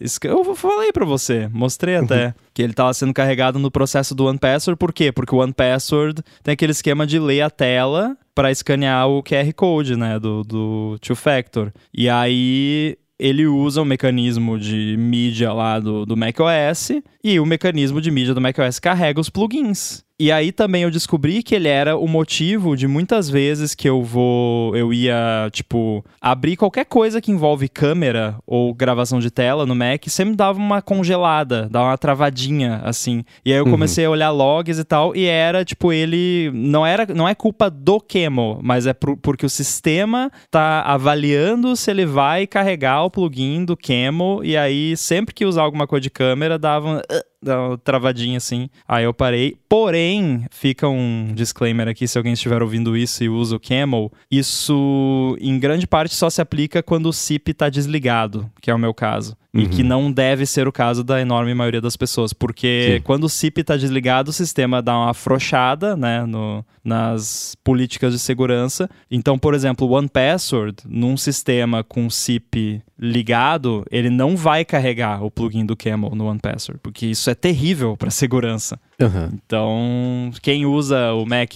esca- 0.00 0.28
Eu 0.28 0.54
falei 0.54 0.92
pra 0.92 1.04
você, 1.04 1.48
mostrei 1.52 1.96
até. 1.96 2.34
Que 2.52 2.62
ele 2.62 2.74
tava 2.74 2.92
sendo 2.92 3.12
carregado 3.14 3.58
no 3.58 3.70
processo 3.70 4.14
do 4.14 4.26
One 4.26 4.38
Password. 4.38 4.78
Por 4.78 4.92
quê? 4.92 5.10
Porque 5.10 5.34
o 5.34 5.38
One 5.38 5.52
Password 5.52 6.22
tem 6.42 6.52
aquele 6.52 6.72
esquema 6.72 7.06
de 7.06 7.18
ler 7.18 7.40
a 7.40 7.50
tela 7.50 8.16
para 8.34 8.50
escanear 8.50 9.08
o 9.08 9.22
QR 9.22 9.52
Code, 9.54 9.96
né? 9.96 10.18
Do, 10.18 10.42
do 10.42 10.98
Two 11.00 11.16
Factor. 11.16 11.72
E 11.92 12.08
aí 12.08 12.96
ele 13.18 13.46
usa 13.46 13.82
o 13.82 13.84
mecanismo 13.84 14.58
de 14.58 14.96
mídia 14.98 15.52
lá 15.52 15.78
do, 15.78 16.06
do 16.06 16.16
macOS 16.16 16.90
e 17.22 17.38
o 17.38 17.44
mecanismo 17.46 18.00
de 18.00 18.10
mídia 18.10 18.32
do 18.34 18.40
macOS 18.40 18.78
carrega 18.78 19.20
os 19.20 19.28
plugins. 19.30 20.02
E 20.22 20.30
aí 20.30 20.52
também 20.52 20.82
eu 20.82 20.90
descobri 20.90 21.42
que 21.42 21.54
ele 21.54 21.66
era 21.66 21.96
o 21.96 22.06
motivo 22.06 22.76
de 22.76 22.86
muitas 22.86 23.30
vezes 23.30 23.74
que 23.74 23.88
eu 23.88 24.02
vou. 24.02 24.76
Eu 24.76 24.92
ia, 24.92 25.48
tipo, 25.50 26.04
abrir 26.20 26.56
qualquer 26.58 26.84
coisa 26.84 27.22
que 27.22 27.30
envolve 27.32 27.70
câmera 27.70 28.36
ou 28.46 28.74
gravação 28.74 29.18
de 29.18 29.30
tela 29.30 29.64
no 29.64 29.74
Mac, 29.74 30.04
sempre 30.08 30.36
dava 30.36 30.58
uma 30.58 30.82
congelada, 30.82 31.68
dava 31.70 31.86
uma 31.86 31.96
travadinha, 31.96 32.82
assim. 32.84 33.24
E 33.46 33.50
aí 33.50 33.58
eu 33.58 33.64
comecei 33.70 34.04
a 34.04 34.10
olhar 34.10 34.30
logs 34.30 34.78
e 34.78 34.84
tal, 34.84 35.16
e 35.16 35.24
era, 35.24 35.64
tipo, 35.64 35.90
ele. 35.90 36.50
Não, 36.52 36.84
era, 36.84 37.06
não 37.14 37.26
é 37.26 37.34
culpa 37.34 37.70
do 37.70 37.98
Camel, 37.98 38.58
mas 38.62 38.86
é 38.86 38.92
pro- 38.92 39.16
porque 39.16 39.46
o 39.46 39.50
sistema 39.50 40.30
tá 40.50 40.82
avaliando 40.82 41.74
se 41.76 41.90
ele 41.90 42.04
vai 42.04 42.46
carregar 42.46 43.04
o 43.04 43.10
plugin 43.10 43.64
do 43.64 43.74
Camel, 43.74 44.40
e 44.44 44.54
aí 44.54 44.94
sempre 44.98 45.34
que 45.34 45.46
usar 45.46 45.62
alguma 45.62 45.86
coisa 45.86 46.02
de 46.02 46.10
câmera, 46.10 46.58
dava. 46.58 46.88
um, 46.98 47.00
dá 47.42 47.68
uma 47.68 47.78
travadinha 47.78 48.38
assim. 48.38 48.68
Aí 48.86 49.04
eu 49.04 49.14
parei. 49.14 49.56
Porém, 49.68 50.44
fica 50.50 50.88
um 50.88 51.32
disclaimer 51.34 51.88
aqui 51.88 52.06
se 52.06 52.18
alguém 52.18 52.32
estiver 52.32 52.62
ouvindo 52.62 52.96
isso 52.96 53.24
e 53.24 53.28
usa 53.28 53.56
o 53.56 53.60
Camel. 53.60 54.12
Isso, 54.30 55.36
em 55.40 55.58
grande 55.58 55.86
parte, 55.86 56.14
só 56.14 56.28
se 56.28 56.40
aplica 56.40 56.82
quando 56.82 57.06
o 57.06 57.12
SIP 57.12 57.50
está 57.50 57.68
desligado, 57.68 58.50
que 58.60 58.70
é 58.70 58.74
o 58.74 58.78
meu 58.78 58.92
caso. 58.92 59.36
E 59.52 59.66
que 59.66 59.82
não 59.82 60.12
deve 60.12 60.46
ser 60.46 60.68
o 60.68 60.72
caso 60.72 61.02
da 61.02 61.20
enorme 61.20 61.52
maioria 61.54 61.80
das 61.80 61.96
pessoas, 61.96 62.32
porque 62.32 62.94
Sim. 62.98 63.02
quando 63.02 63.24
o 63.24 63.28
SIP 63.28 63.58
está 63.58 63.76
desligado, 63.76 64.30
o 64.30 64.32
sistema 64.32 64.80
dá 64.80 64.96
uma 64.96 65.10
afrouxada 65.10 65.96
né, 65.96 66.24
no, 66.24 66.64
nas 66.84 67.56
políticas 67.64 68.12
de 68.12 68.20
segurança. 68.20 68.88
Então, 69.10 69.36
por 69.36 69.52
exemplo, 69.52 69.88
o 69.88 69.92
OnePassword, 69.92 70.76
num 70.86 71.16
sistema 71.16 71.82
com 71.82 72.08
SIP 72.08 72.80
ligado, 72.96 73.84
ele 73.90 74.10
não 74.10 74.36
vai 74.36 74.64
carregar 74.64 75.24
o 75.24 75.30
plugin 75.30 75.66
do 75.66 75.76
Camel 75.76 76.14
no 76.14 76.26
OnePassword, 76.26 76.78
porque 76.80 77.06
isso 77.06 77.28
é 77.28 77.34
terrível 77.34 77.96
para 77.96 78.10
segurança. 78.10 78.78
Aham. 79.00 79.32
Então, 79.34 80.30
quem 80.42 80.64
usa 80.64 81.12
o 81.14 81.26
Mac 81.26 81.54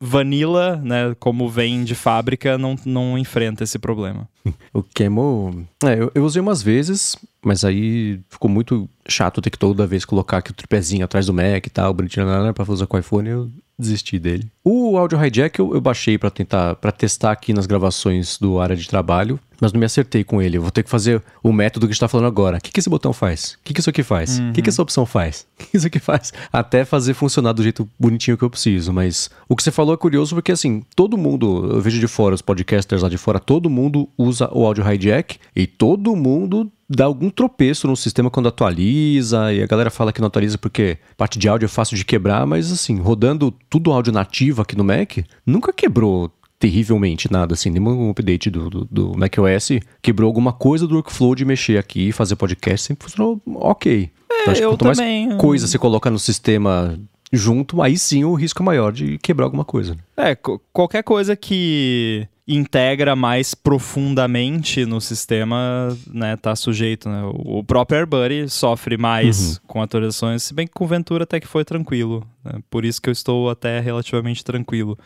Vanilla, 0.00 0.76
né, 0.76 1.14
como 1.18 1.48
vem 1.48 1.84
de 1.84 1.94
fábrica, 1.94 2.58
não, 2.58 2.76
não 2.84 3.18
enfrenta 3.18 3.64
esse 3.64 3.78
problema. 3.78 4.28
O 4.72 4.82
Camel. 4.82 5.64
É, 5.82 5.94
eu, 5.94 6.12
eu 6.14 6.24
usei 6.24 6.42
umas 6.42 6.62
vezes, 6.62 7.16
mas 7.42 7.64
aí 7.64 8.20
ficou 8.28 8.50
muito 8.50 8.88
chato 9.08 9.40
ter 9.40 9.50
que 9.50 9.58
toda 9.58 9.86
vez 9.86 10.04
colocar 10.04 10.38
aqui 10.38 10.50
o 10.50 10.54
tripézinho 10.54 11.04
atrás 11.04 11.26
do 11.26 11.32
Mac 11.32 11.66
e 11.66 11.70
tal, 11.70 11.94
bonitinho, 11.94 12.26
pra 12.54 12.72
usar 12.72 12.86
com 12.86 12.96
o 12.96 13.00
iPhone. 13.00 13.28
Eu 13.28 13.50
desisti 13.78 14.18
dele. 14.18 14.50
O 14.62 14.96
Audio 14.96 15.22
Hijack 15.22 15.58
eu, 15.58 15.74
eu 15.74 15.80
baixei 15.80 16.16
para 16.16 16.30
tentar, 16.30 16.76
para 16.76 16.92
testar 16.92 17.32
aqui 17.32 17.52
nas 17.52 17.66
gravações 17.66 18.38
do 18.38 18.60
área 18.60 18.76
de 18.76 18.88
trabalho, 18.88 19.38
mas 19.60 19.72
não 19.72 19.80
me 19.80 19.86
acertei 19.86 20.24
com 20.24 20.40
ele. 20.40 20.56
Eu 20.56 20.62
vou 20.62 20.70
ter 20.70 20.82
que 20.82 20.90
fazer 20.90 21.22
o 21.42 21.52
método 21.52 21.86
que 21.86 21.92
está 21.92 22.08
falando 22.08 22.26
agora. 22.26 22.58
O 22.58 22.60
que, 22.60 22.70
que 22.70 22.80
esse 22.80 22.90
botão 22.90 23.12
faz? 23.12 23.52
O 23.52 23.64
que, 23.64 23.74
que 23.74 23.80
isso 23.80 23.90
aqui 23.90 24.02
faz? 24.02 24.38
O 24.38 24.52
que, 24.52 24.62
que 24.62 24.68
essa 24.68 24.82
opção 24.82 25.04
faz? 25.04 25.46
O 25.64 25.66
que 25.66 25.76
isso 25.78 25.86
aqui 25.86 25.98
faz? 25.98 26.32
Até 26.52 26.84
fazer 26.84 27.14
funcionar 27.14 27.52
do 27.52 27.62
jeito 27.62 27.88
bonitinho 27.98 28.36
que 28.36 28.44
eu 28.44 28.50
preciso. 28.50 28.92
Mas 28.92 29.30
o 29.48 29.56
que 29.56 29.62
você 29.62 29.70
falou 29.70 29.94
é 29.94 29.96
curioso 29.96 30.34
porque, 30.34 30.52
assim, 30.52 30.84
todo 30.94 31.16
mundo, 31.16 31.70
eu 31.72 31.80
vejo 31.80 31.98
de 31.98 32.06
fora, 32.06 32.34
os 32.34 32.42
podcasters 32.42 33.02
lá 33.02 33.08
de 33.08 33.16
fora, 33.16 33.40
todo 33.40 33.70
mundo 33.70 34.08
usa 34.16 34.48
o 34.52 34.66
Audio 34.66 34.84
Hijack 34.88 35.38
e 35.56 35.66
todo 35.66 36.14
mundo 36.14 36.70
dá 36.88 37.04
algum 37.04 37.30
tropeço 37.30 37.86
no 37.86 37.96
sistema 37.96 38.30
quando 38.30 38.48
atualiza, 38.48 39.52
e 39.52 39.62
a 39.62 39.66
galera 39.66 39.90
fala 39.90 40.12
que 40.12 40.20
não 40.20 40.28
atualiza 40.28 40.58
porque 40.58 40.98
parte 41.16 41.38
de 41.38 41.48
áudio 41.48 41.66
é 41.66 41.68
fácil 41.68 41.96
de 41.96 42.04
quebrar, 42.04 42.46
mas 42.46 42.70
assim, 42.70 42.98
rodando 42.98 43.52
tudo 43.68 43.92
áudio 43.92 44.12
nativo 44.12 44.62
aqui 44.62 44.76
no 44.76 44.84
Mac, 44.84 45.18
nunca 45.46 45.72
quebrou 45.72 46.30
terrivelmente 46.58 47.30
nada, 47.30 47.54
assim, 47.54 47.68
nenhum 47.68 48.10
update 48.10 48.48
do, 48.48 48.70
do, 48.70 48.84
do 48.90 49.18
macOS 49.18 49.80
quebrou 50.00 50.26
alguma 50.26 50.52
coisa 50.52 50.86
do 50.86 50.94
workflow 50.94 51.34
de 51.34 51.44
mexer 51.44 51.76
aqui 51.76 52.08
e 52.08 52.12
fazer 52.12 52.36
podcast, 52.36 52.86
sempre 52.86 53.04
funcionou 53.04 53.40
ok. 53.46 54.10
É, 54.30 54.50
acho 54.50 54.60
que 54.60 54.66
quanto 54.66 54.84
mais 54.86 54.98
também. 54.98 55.36
coisa 55.36 55.66
você 55.66 55.78
coloca 55.78 56.10
no 56.10 56.18
sistema 56.18 56.98
junto, 57.36 57.80
aí 57.82 57.98
sim 57.98 58.24
o 58.24 58.34
risco 58.34 58.62
é 58.62 58.66
maior 58.66 58.92
de 58.92 59.18
quebrar 59.18 59.46
alguma 59.46 59.64
coisa. 59.64 59.96
É, 60.16 60.34
co- 60.34 60.60
qualquer 60.72 61.02
coisa 61.02 61.34
que 61.36 62.26
integra 62.46 63.16
mais 63.16 63.54
profundamente 63.54 64.84
no 64.84 65.00
sistema, 65.00 65.96
né, 66.12 66.36
tá 66.36 66.54
sujeito, 66.54 67.08
né? 67.08 67.22
O 67.32 67.64
próprio 67.64 67.98
AirBuddy 68.00 68.48
sofre 68.50 68.96
mais 68.98 69.58
com 69.66 69.80
atualizações, 69.80 70.42
se 70.42 70.52
bem 70.52 70.66
que 70.66 70.74
com 70.74 70.86
Ventura 70.86 71.24
até 71.24 71.40
que 71.40 71.46
foi 71.46 71.64
tranquilo, 71.64 72.26
né? 72.44 72.60
Por 72.68 72.84
isso 72.84 73.00
que 73.00 73.08
eu 73.08 73.12
estou 73.12 73.48
até 73.48 73.80
relativamente 73.80 74.44
tranquilo. 74.44 74.98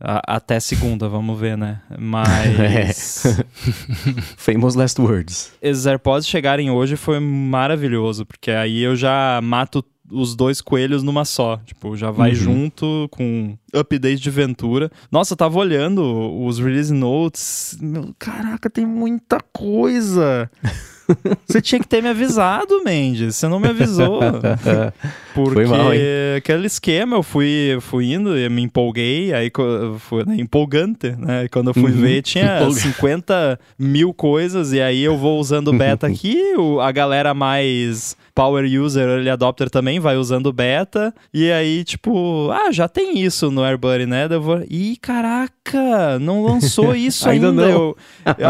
A- 0.00 0.36
até 0.36 0.58
segunda, 0.60 1.08
vamos 1.08 1.38
ver, 1.38 1.56
né? 1.56 1.80
Mas 1.98 3.24
Famous 4.36 4.74
last 4.74 5.00
words. 5.00 5.52
esses 5.60 5.86
AirPods 5.86 6.26
chegarem 6.26 6.70
hoje 6.70 6.96
foi 6.96 7.18
maravilhoso, 7.20 8.24
porque 8.26 8.50
aí 8.50 8.82
eu 8.82 8.94
já 8.96 9.40
mato 9.42 9.82
os 10.10 10.34
dois 10.36 10.60
coelhos 10.60 11.02
numa 11.02 11.24
só. 11.24 11.58
Tipo, 11.64 11.96
já 11.96 12.10
vai 12.10 12.30
Uhum. 12.30 12.36
junto 12.36 13.08
com 13.10 13.56
update 13.74 14.20
de 14.20 14.30
Ventura. 14.30 14.90
Nossa, 15.10 15.32
eu 15.34 15.36
tava 15.36 15.58
olhando 15.58 16.02
os 16.44 16.58
release 16.58 16.92
notes. 16.92 17.76
Meu, 17.80 18.14
caraca, 18.18 18.68
tem 18.70 18.86
muita 18.86 19.40
coisa. 19.52 20.50
Você 21.46 21.60
tinha 21.62 21.80
que 21.80 21.86
ter 21.86 22.02
me 22.02 22.08
avisado, 22.08 22.82
Mendes. 22.84 23.36
Você 23.36 23.46
não 23.48 23.60
me 23.60 23.68
avisou. 23.68 24.20
Porque 25.44 25.64
mal, 25.64 25.90
aquele 26.36 26.66
esquema, 26.66 27.16
eu 27.16 27.22
fui, 27.22 27.76
fui 27.80 28.12
indo 28.12 28.36
e 28.38 28.48
me 28.48 28.62
empolguei, 28.62 29.32
aí 29.32 29.50
foi 29.98 30.24
né, 30.24 30.36
empolgante, 30.38 31.10
né? 31.18 31.44
E 31.44 31.48
quando 31.48 31.68
eu 31.70 31.74
fui 31.74 31.90
Uhum. 31.92 32.00
ver, 32.00 32.22
tinha 32.22 32.56
Empolga- 32.58 32.80
50 32.80 33.60
mil 33.78 34.12
coisas, 34.14 34.72
e 34.72 34.80
aí 34.80 35.02
eu 35.02 35.16
vou 35.16 35.38
usando 35.38 35.68
o 35.68 35.72
beta 35.76 36.06
aqui, 36.06 36.36
o- 36.56 36.80
a 36.80 36.90
galera 36.92 37.32
mais 37.34 38.16
power 38.34 38.64
user, 38.66 39.08
early 39.08 39.30
adopter 39.30 39.70
também 39.70 39.98
vai 39.98 40.16
usando 40.16 40.52
beta, 40.52 41.12
e 41.32 41.50
aí, 41.50 41.82
tipo, 41.84 42.50
ah, 42.52 42.70
já 42.70 42.86
tem 42.86 43.18
isso 43.20 43.50
no 43.50 43.62
AirBuddy, 43.62 44.04
né? 44.04 44.28
Eu 44.30 44.42
vou, 44.42 44.62
Ih, 44.68 44.96
caraca, 45.00 46.18
não 46.20 46.44
lançou 46.44 46.94
isso 46.96 47.28
ainda. 47.28 47.48
Ainda 47.48 47.62
não. 47.62 47.70
Eu- 47.70 47.96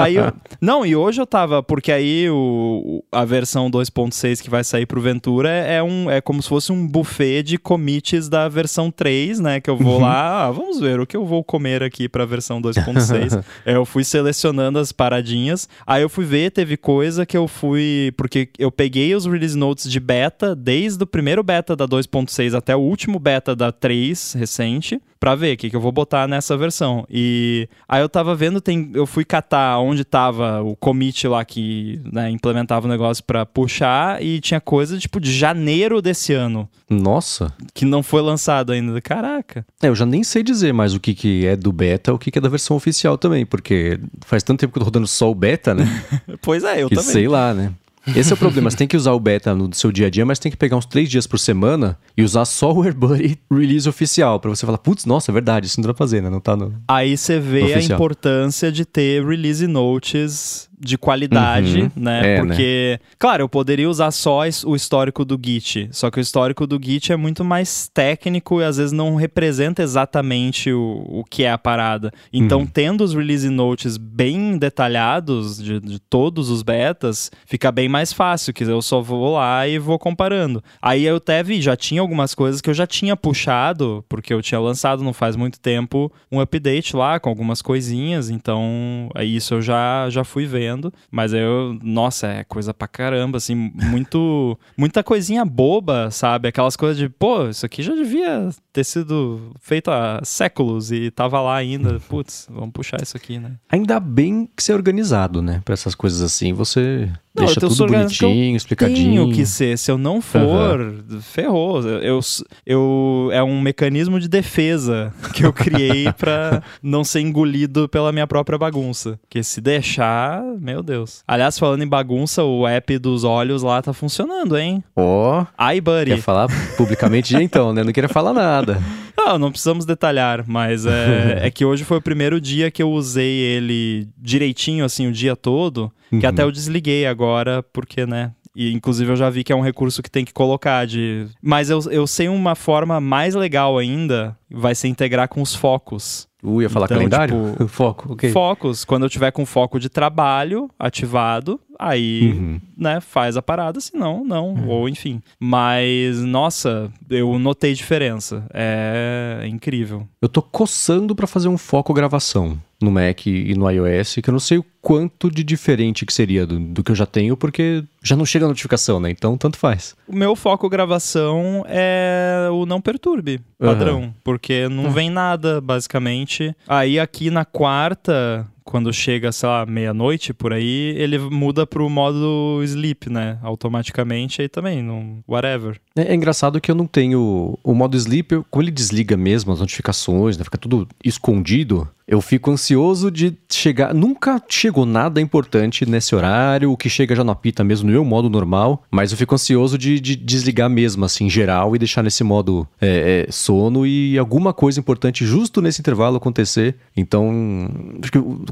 aí 0.00 0.16
eu- 0.16 0.32
não, 0.60 0.84
e 0.84 0.96
hoje 0.96 1.20
eu 1.20 1.26
tava, 1.26 1.62
porque 1.62 1.92
aí 1.92 2.28
o, 2.30 3.02
a 3.12 3.24
versão 3.24 3.70
2.6 3.70 4.40
que 4.40 4.50
vai 4.50 4.64
sair 4.64 4.86
pro 4.86 5.00
Ventura 5.00 5.48
é, 5.50 5.76
é 5.76 5.82
um, 5.82 6.10
é 6.10 6.20
como 6.20 6.42
se 6.42 6.48
fosse 6.48 6.72
um 6.72 6.76
buffet 6.85 7.44
de 7.44 7.59
commits 7.59 8.28
da 8.28 8.48
versão 8.48 8.90
3, 8.90 9.39
né? 9.39 9.61
Que 9.61 9.70
eu 9.70 9.77
vou 9.77 10.01
lá, 10.01 10.47
ah, 10.47 10.51
vamos 10.51 10.81
ver 10.81 10.98
o 10.98 11.07
que 11.07 11.16
eu 11.16 11.24
vou 11.24 11.44
comer 11.44 11.85
aqui 11.85 12.09
pra 12.09 12.24
versão 12.24 12.61
2.6. 12.61 13.44
É, 13.65 13.77
eu 13.77 13.85
fui 13.85 14.03
selecionando 14.03 14.78
as 14.78 14.90
paradinhas, 14.90 15.69
aí 15.86 16.03
eu 16.03 16.09
fui 16.09 16.24
ver, 16.24 16.51
teve 16.51 16.77
coisa 16.77 17.24
que 17.24 17.36
eu 17.36 17.47
fui, 17.47 18.12
porque 18.16 18.48
eu 18.59 18.73
peguei 18.73 19.15
os 19.15 19.24
release 19.24 19.57
notes 19.57 19.90
de 19.90 20.01
beta, 20.01 20.55
desde 20.55 21.03
o 21.05 21.07
primeiro 21.07 21.43
beta 21.43 21.77
da 21.77 21.86
2.6 21.86 22.55
até 22.55 22.74
o 22.74 22.81
último 22.81 23.19
beta 23.19 23.55
da 23.55 23.70
3 23.70 24.35
recente, 24.35 25.01
pra 25.18 25.34
ver 25.34 25.55
o 25.55 25.56
que, 25.56 25.70
que 25.70 25.76
eu 25.76 25.80
vou 25.80 25.93
botar 25.93 26.26
nessa 26.28 26.56
versão. 26.56 27.06
E 27.10 27.68
aí 27.88 28.01
eu 28.02 28.09
tava 28.09 28.34
vendo, 28.34 28.60
tem, 28.60 28.90
eu 28.94 29.06
fui 29.06 29.24
catar 29.24 29.78
onde 29.78 30.05
tava 30.05 30.62
o 30.62 30.76
commit 30.76 31.26
lá 31.26 31.44
que 31.44 32.01
né, 32.12 32.30
implementava 32.30 32.86
o 32.86 32.90
negócio 32.90 33.24
pra 33.24 33.47
puxar 33.47 34.22
e 34.22 34.40
tinha 34.40 34.60
coisa 34.60 34.98
tipo 34.98 35.20
de 35.20 35.32
janeiro 35.32 36.01
desse 36.02 36.32
ano, 36.32 36.68
Nossa. 36.88 37.52
que 37.74 37.84
não 37.84 38.02
foi 38.02 38.22
lançado 38.22 38.72
ainda. 38.72 39.01
Caraca. 39.01 39.64
É, 39.82 39.88
eu 39.88 39.94
já 39.94 40.06
nem 40.06 40.22
sei 40.22 40.43
dizer 40.43 40.72
mais 40.72 40.94
o 40.94 41.01
que, 41.01 41.14
que 41.14 41.47
é 41.47 41.56
do 41.56 41.72
beta 41.72 42.12
o 42.12 42.18
que, 42.18 42.30
que 42.30 42.38
é 42.38 42.43
da 42.43 42.48
versão 42.48 42.76
oficial 42.76 43.16
também, 43.18 43.44
porque 43.44 43.98
faz 44.24 44.43
tanto 44.43 44.60
tempo 44.60 44.72
que 44.72 44.78
eu 44.78 44.80
tô 44.80 44.86
rodando 44.86 45.06
só 45.06 45.30
o 45.30 45.34
beta, 45.34 45.74
né? 45.74 45.84
Pois 46.43 46.62
é, 46.64 46.82
eu 46.82 46.88
que 46.88 46.94
também. 46.94 47.10
sei 47.10 47.28
lá, 47.28 47.52
né? 47.55 47.72
Esse 48.15 48.33
é 48.33 48.35
o 48.35 48.37
problema, 48.37 48.70
você 48.70 48.77
tem 48.77 48.87
que 48.87 48.97
usar 48.97 49.12
o 49.12 49.20
beta 49.20 49.55
no 49.55 49.74
seu 49.74 49.91
dia 49.91 50.07
a 50.07 50.11
dia, 50.11 50.24
mas 50.24 50.39
tem 50.39 50.51
que 50.51 50.57
pegar 50.57 50.77
uns 50.77 50.87
três 50.87 51.09
dias 51.09 51.27
por 51.27 51.39
semana 51.39 51.99
e 52.16 52.23
usar 52.23 52.45
só 52.45 52.73
o 52.73 52.83
AirBuddy 52.83 53.39
release 53.51 53.89
oficial, 53.89 54.39
pra 54.39 54.51
você 54.51 54.65
falar, 54.65 54.78
putz, 54.78 55.05
nossa, 55.05 55.31
é 55.31 55.35
verdade, 55.35 55.66
isso 55.66 55.81
não 55.81 55.89
dá 55.89 55.95
pra 55.95 55.99
fazer, 55.99 56.23
né? 56.23 56.31
Não 56.31 56.41
tá 56.41 56.57
no... 56.57 56.74
Aí 56.87 57.16
você 57.16 57.41
vê 57.41 57.74
a 57.74 57.83
importância 57.83 58.70
de 58.70 58.85
ter 58.85 59.24
release 59.27 59.66
notes 59.66 60.65
de 60.78 60.98
qualidade, 60.98 61.82
Uhum. 61.82 61.90
né? 61.97 62.35
É, 62.35 62.36
Porque, 62.39 63.01
claro, 63.19 63.43
eu 63.43 63.48
poderia 63.48 63.89
usar 63.89 64.11
só 64.11 64.40
o 64.66 64.77
histórico 64.77 65.24
do 65.24 65.40
Git, 65.43 65.89
só 65.93 66.11
que 66.11 66.19
o 66.19 66.20
histórico 66.20 66.66
do 66.66 66.78
Git 66.82 67.12
é 67.12 67.16
muito 67.16 67.44
mais 67.44 67.89
técnico 67.93 68.61
e 68.61 68.65
às 68.65 68.77
vezes 68.77 68.93
não 68.93 69.15
representa 69.16 69.82
exatamente 69.82 70.70
o, 70.73 71.05
o 71.09 71.24
que 71.24 71.44
é 71.44 71.51
a 71.51 71.59
parada. 71.59 72.12
Então, 72.32 72.61
Uhum. 72.61 72.66
tendo 72.66 73.03
os 73.05 73.15
release 73.15 73.48
notes 73.48 73.97
bem 73.97 74.59
detalhados 74.59 75.57
de, 75.62 75.81
de 75.81 75.98
todos 75.98 76.48
os 76.51 76.62
betas, 76.62 77.31
fica 77.47 77.73
bem 77.73 77.89
mais 77.89 78.12
fácil, 78.12 78.53
que 78.53 78.65
eu 78.65 78.81
só 78.82 79.01
vou 79.01 79.35
lá 79.35 79.66
e 79.66 79.78
vou 79.78 79.98
comparando. 79.98 80.62
Aí 80.81 81.05
eu 81.05 81.16
até 81.16 81.43
vi, 81.43 81.61
já 81.61 81.77
tinha 81.77 82.01
algumas 82.01 82.35
coisas 82.35 82.61
que 82.61 82.70
eu 82.70 82.74
já 82.74 82.86
tinha 82.86 83.16
puxado, 83.16 84.05
porque 84.09 84.32
eu 84.32 84.43
tinha 84.43 84.61
lançado 84.61 85.03
não 85.03 85.12
faz 85.12 85.36
muito 85.36 85.59
tempo 85.59 86.12
um 86.31 86.40
update 86.40 86.94
lá 86.94 87.19
com 87.19 87.28
algumas 87.28 87.61
coisinhas, 87.62 88.31
então 88.31 89.09
aí 89.15 89.36
isso 89.36 89.55
eu 89.55 89.62
já, 89.62 90.09
já 90.11 90.23
fui 90.24 90.47
vendo, 90.66 90.93
mas 91.10 91.32
aí 91.32 91.40
eu, 91.40 91.78
nossa, 91.82 92.26
é 92.26 92.44
coisa 92.44 92.74
pra 92.74 92.88
caramba, 92.88 93.38
assim, 93.38 93.55
muito, 93.55 94.59
muita 94.76 95.02
coisinha 95.02 95.44
boba, 95.44 96.10
sabe? 96.10 96.48
Aquelas 96.48 96.76
coisas 96.76 96.97
de, 96.97 97.09
pô, 97.09 97.48
isso 97.48 97.64
aqui 97.64 97.82
já 97.82 97.94
devia 97.94 98.48
ter 98.72 98.84
sido 98.84 99.52
feito 99.60 99.90
há 99.90 100.20
séculos 100.24 100.90
e 100.90 101.10
tava 101.10 101.40
lá 101.40 101.56
ainda, 101.56 102.01
putz, 102.09 102.48
vamos 102.51 102.72
puxar 102.72 103.01
isso 103.01 103.16
aqui, 103.16 103.38
né? 103.38 103.52
Ainda 103.70 104.01
bem 104.01 104.48
que 104.56 104.62
você 104.62 104.72
é 104.72 104.74
organizado, 104.74 105.40
né? 105.40 105.62
Pra 105.64 105.74
essas 105.74 105.94
coisas 105.94 106.20
assim, 106.20 106.52
você 106.52 107.10
Não, 107.36 107.44
deixa 107.44 107.60
eu 107.60 107.68
tudo 107.68 107.84
eu 107.84 107.88
bonitinho, 107.88 108.56
explicadinho. 108.56 109.24
Tenho 109.24 109.34
que 109.34 109.44
ser. 109.44 109.76
Se 109.76 109.90
eu 109.90 109.98
não 109.98 110.20
for, 110.20 110.94
ferrou. 111.20 111.82
Eu, 111.82 112.20
eu, 112.64 113.28
é 113.32 113.42
um 113.42 113.60
mecanismo 113.60 114.18
de 114.18 114.28
defesa 114.28 115.12
que 115.34 115.44
eu 115.44 115.52
criei 115.52 116.10
pra 116.16 116.62
não 116.82 117.04
ser 117.04 117.20
engolido 117.20 117.88
pela 117.88 118.12
minha 118.12 118.26
própria 118.26 118.58
bagunça. 118.58 119.18
Porque 119.22 119.42
se 119.42 119.60
deixar, 119.60 120.42
meu 120.58 120.82
Deus. 120.82 121.22
Aliás, 121.28 121.58
falando 121.58 121.82
em 121.82 121.88
bagunça, 121.88 122.42
o 122.42 122.66
app 122.66 122.98
dos 122.98 123.24
olhos 123.24 123.62
lá 123.62 123.82
tá 123.82 123.92
funcionando, 123.92 124.56
hein? 124.56 124.82
Ó, 124.94 125.44
iBuddy. 125.76 126.12
quer 126.12 126.22
falar 126.22 126.48
publicamente 126.76 127.36
então, 127.40 127.72
né? 127.72 127.84
Não 127.84 127.92
queria 127.92 128.08
falar 128.08 128.32
nada. 128.32 128.80
Não, 129.16 129.38
não 129.38 129.51
precisamos 129.51 129.84
detalhar, 129.84 130.44
mas 130.47 130.84
é, 130.86 131.40
é 131.47 131.51
que 131.51 131.64
hoje 131.64 131.84
foi 131.84 131.97
o 131.98 132.02
primeiro 132.02 132.40
dia 132.40 132.70
que 132.70 132.82
eu 132.82 132.90
usei 132.90 133.30
ele 133.38 134.09
direitinho, 134.16 134.84
assim, 134.84 135.06
o 135.06 135.12
dia 135.12 135.34
todo, 135.34 135.90
que 136.10 136.16
Uhum. 136.16 136.28
até 136.28 136.43
eu 136.43 136.52
desliguei 136.52 137.06
agora, 137.06 137.62
porque, 137.72 138.06
né? 138.06 138.32
E, 138.55 138.72
inclusive, 138.72 139.12
eu 139.12 139.16
já 139.16 139.28
vi 139.28 139.44
que 139.44 139.52
é 139.52 139.56
um 139.56 139.60
recurso 139.60 140.02
que 140.02 140.10
tem 140.10 140.24
que 140.24 140.32
colocar 140.32 140.86
de... 140.86 141.26
Mas 141.43 141.68
eu, 141.68 141.78
eu 141.90 142.06
sei 142.06 142.26
uma 142.26 142.55
forma 142.55 142.98
mais 143.01 143.34
legal 143.34 143.76
ainda, 143.76 144.34
vai 144.51 144.74
ser 144.74 144.88
integrar 144.88 145.28
com 145.28 145.43
os 145.43 145.55
focos. 145.55 146.26
Uh, 146.42 146.62
ia 146.62 146.68
falar 146.70 146.84
Então, 146.86 146.96
calendário? 146.98 147.50
tipo, 147.52 147.66
Foco, 147.68 148.12
ok. 148.12 148.30
Focos, 148.30 148.84
quando 148.84 149.04
eu 149.04 149.10
tiver 149.10 149.30
com 149.32 149.44
foco 149.46 149.80
de 149.80 149.88
trabalho 149.88 150.70
ativado, 150.78 151.58
aí, 151.78 152.32
Uhum. 152.32 152.60
né, 152.76 153.00
faz 153.00 153.36
a 153.36 153.42
parada, 153.42 153.80
senão, 153.80 154.24
não, 154.24 154.66
ou 154.68 154.88
enfim. 154.88 155.20
Mas, 155.40 156.22
nossa, 156.22 156.90
eu 157.10 157.38
notei 157.38 157.72
diferença. 157.74 158.44
É 158.52 159.44
incrível. 159.46 160.06
Eu 160.20 160.28
tô 160.28 160.42
coçando 160.42 161.14
pra 161.14 161.26
fazer 161.26 161.48
um 161.48 161.58
foco 161.58 161.92
gravação 161.94 162.58
no 162.80 162.90
Mac 162.90 163.26
e 163.26 163.54
no 163.54 163.70
iOS, 163.70 164.16
que 164.22 164.28
eu 164.28 164.32
não 164.32 164.38
sei 164.38 164.58
o 164.58 164.64
quanto 164.82 165.30
de 165.30 165.42
diferente 165.42 166.04
que 166.04 166.12
seria 166.12 166.46
do, 166.46 166.58
do 166.60 166.84
que 166.84 166.90
eu 166.90 166.94
já 166.94 167.06
tenho, 167.06 167.34
porque 167.36 167.82
já 168.02 168.14
não 168.14 168.26
chega 168.26 168.44
a 168.44 168.48
notificação, 168.48 169.00
né? 169.00 169.10
Então, 169.10 169.36
tanto 169.38 169.56
faz. 169.58 169.96
O 170.06 170.14
meu 170.14 170.36
foco 170.36 170.68
gravação 170.68 171.64
é 171.66 172.48
o 172.52 172.66
não 172.66 172.80
perturbe 172.80 173.40
padrão, 173.58 174.14
porque 174.22 174.68
não 174.68 174.90
vem 174.90 175.08
nada, 175.10 175.58
basicamente. 175.60 176.26
Aí 176.66 176.98
aqui 176.98 177.31
na 177.31 177.44
quarta, 177.44 178.47
quando 178.65 178.93
chega, 178.93 179.31
sei 179.31 179.48
lá, 179.48 179.65
meia-noite 179.65 180.35
por 180.35 180.53
aí, 180.53 180.94
ele 180.97 181.19
muda 181.19 181.66
pro 181.66 181.89
modo 181.89 182.61
sleep, 182.65 183.09
né? 183.09 183.39
Automaticamente 183.43 184.43
aí 184.43 184.48
também, 184.48 184.82
não, 184.82 185.23
whatever. 185.27 185.81
É, 185.97 186.12
é 186.12 186.15
engraçado 186.15 186.61
que 186.61 186.70
eu 186.70 186.74
não 186.74 186.86
tenho 186.86 187.57
o 187.62 187.74
modo 187.74 187.97
sleep, 187.97 188.32
eu, 188.32 188.44
como 188.51 188.62
ele 188.62 188.73
desliga 188.73 189.16
mesmo 189.16 189.53
as 189.53 189.61
notificações, 189.61 190.36
né, 190.36 190.44
fica 190.44 190.59
tudo 190.59 190.89
escondido, 191.05 191.89
eu 192.07 192.20
fico 192.20 192.51
ansioso 192.51 193.11
de 193.11 193.37
chegar. 193.51 193.93
Nunca 193.93 194.41
chegou 194.49 194.87
nada 194.87 195.20
importante 195.20 195.85
nesse 195.85 196.15
horário, 196.15 196.70
o 196.70 196.77
que 196.77 196.89
chega 196.89 197.16
já 197.16 197.24
não 197.24 197.33
apita 197.33 197.65
mesmo 197.65 197.87
no 197.87 197.93
meu 197.93 198.05
modo 198.05 198.31
normal, 198.31 198.85
mas 198.91 199.11
eu 199.11 199.19
fico 199.19 199.35
ansioso 199.35 199.77
de, 199.77 199.99
de 199.99 200.15
desligar 200.15 200.70
mesmo, 200.70 201.05
assim, 201.05 201.28
geral, 201.28 201.74
e 201.74 201.78
deixar 201.78 202.03
nesse 202.03 202.23
modo 202.23 202.66
é, 202.81 203.27
é, 203.28 203.33
sono 203.33 203.87
e 203.87 204.16
alguma 204.19 204.53
coisa 204.53 204.78
importante 204.78 205.27
justo 205.27 205.61
nesse 205.61 205.81
intervalo 205.81 206.16
acontecer. 206.16 206.77
Então, 206.97 207.69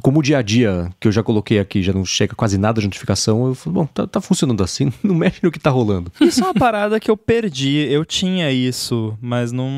como 0.02 0.18
o 0.18 0.22
dia 0.22 0.38
a 0.38 0.42
dia 0.42 0.90
que 0.98 1.06
eu 1.06 1.12
já 1.12 1.22
coloquei 1.22 1.58
aqui 1.58 1.82
já 1.82 1.92
não 1.92 2.04
chega 2.04 2.34
quase 2.34 2.58
nada 2.58 2.80
de 2.80 2.86
notificação, 2.86 3.46
eu 3.48 3.54
falo, 3.54 3.74
bom, 3.74 3.86
tá, 3.86 4.06
tá 4.06 4.20
funcionando 4.20 4.64
assim, 4.64 4.92
não 5.02 5.14
mexe 5.14 5.40
no 5.42 5.52
que 5.52 5.60
tá 5.60 5.70
rolando. 5.70 6.10
Isso 6.20 6.40
é 6.40 6.44
uma 6.44 6.54
parada 6.54 6.98
que 6.98 7.10
eu 7.10 7.16
perdi. 7.16 7.86
Eu 7.90 8.04
tinha 8.04 8.50
isso, 8.50 9.16
mas 9.20 9.52
não. 9.52 9.68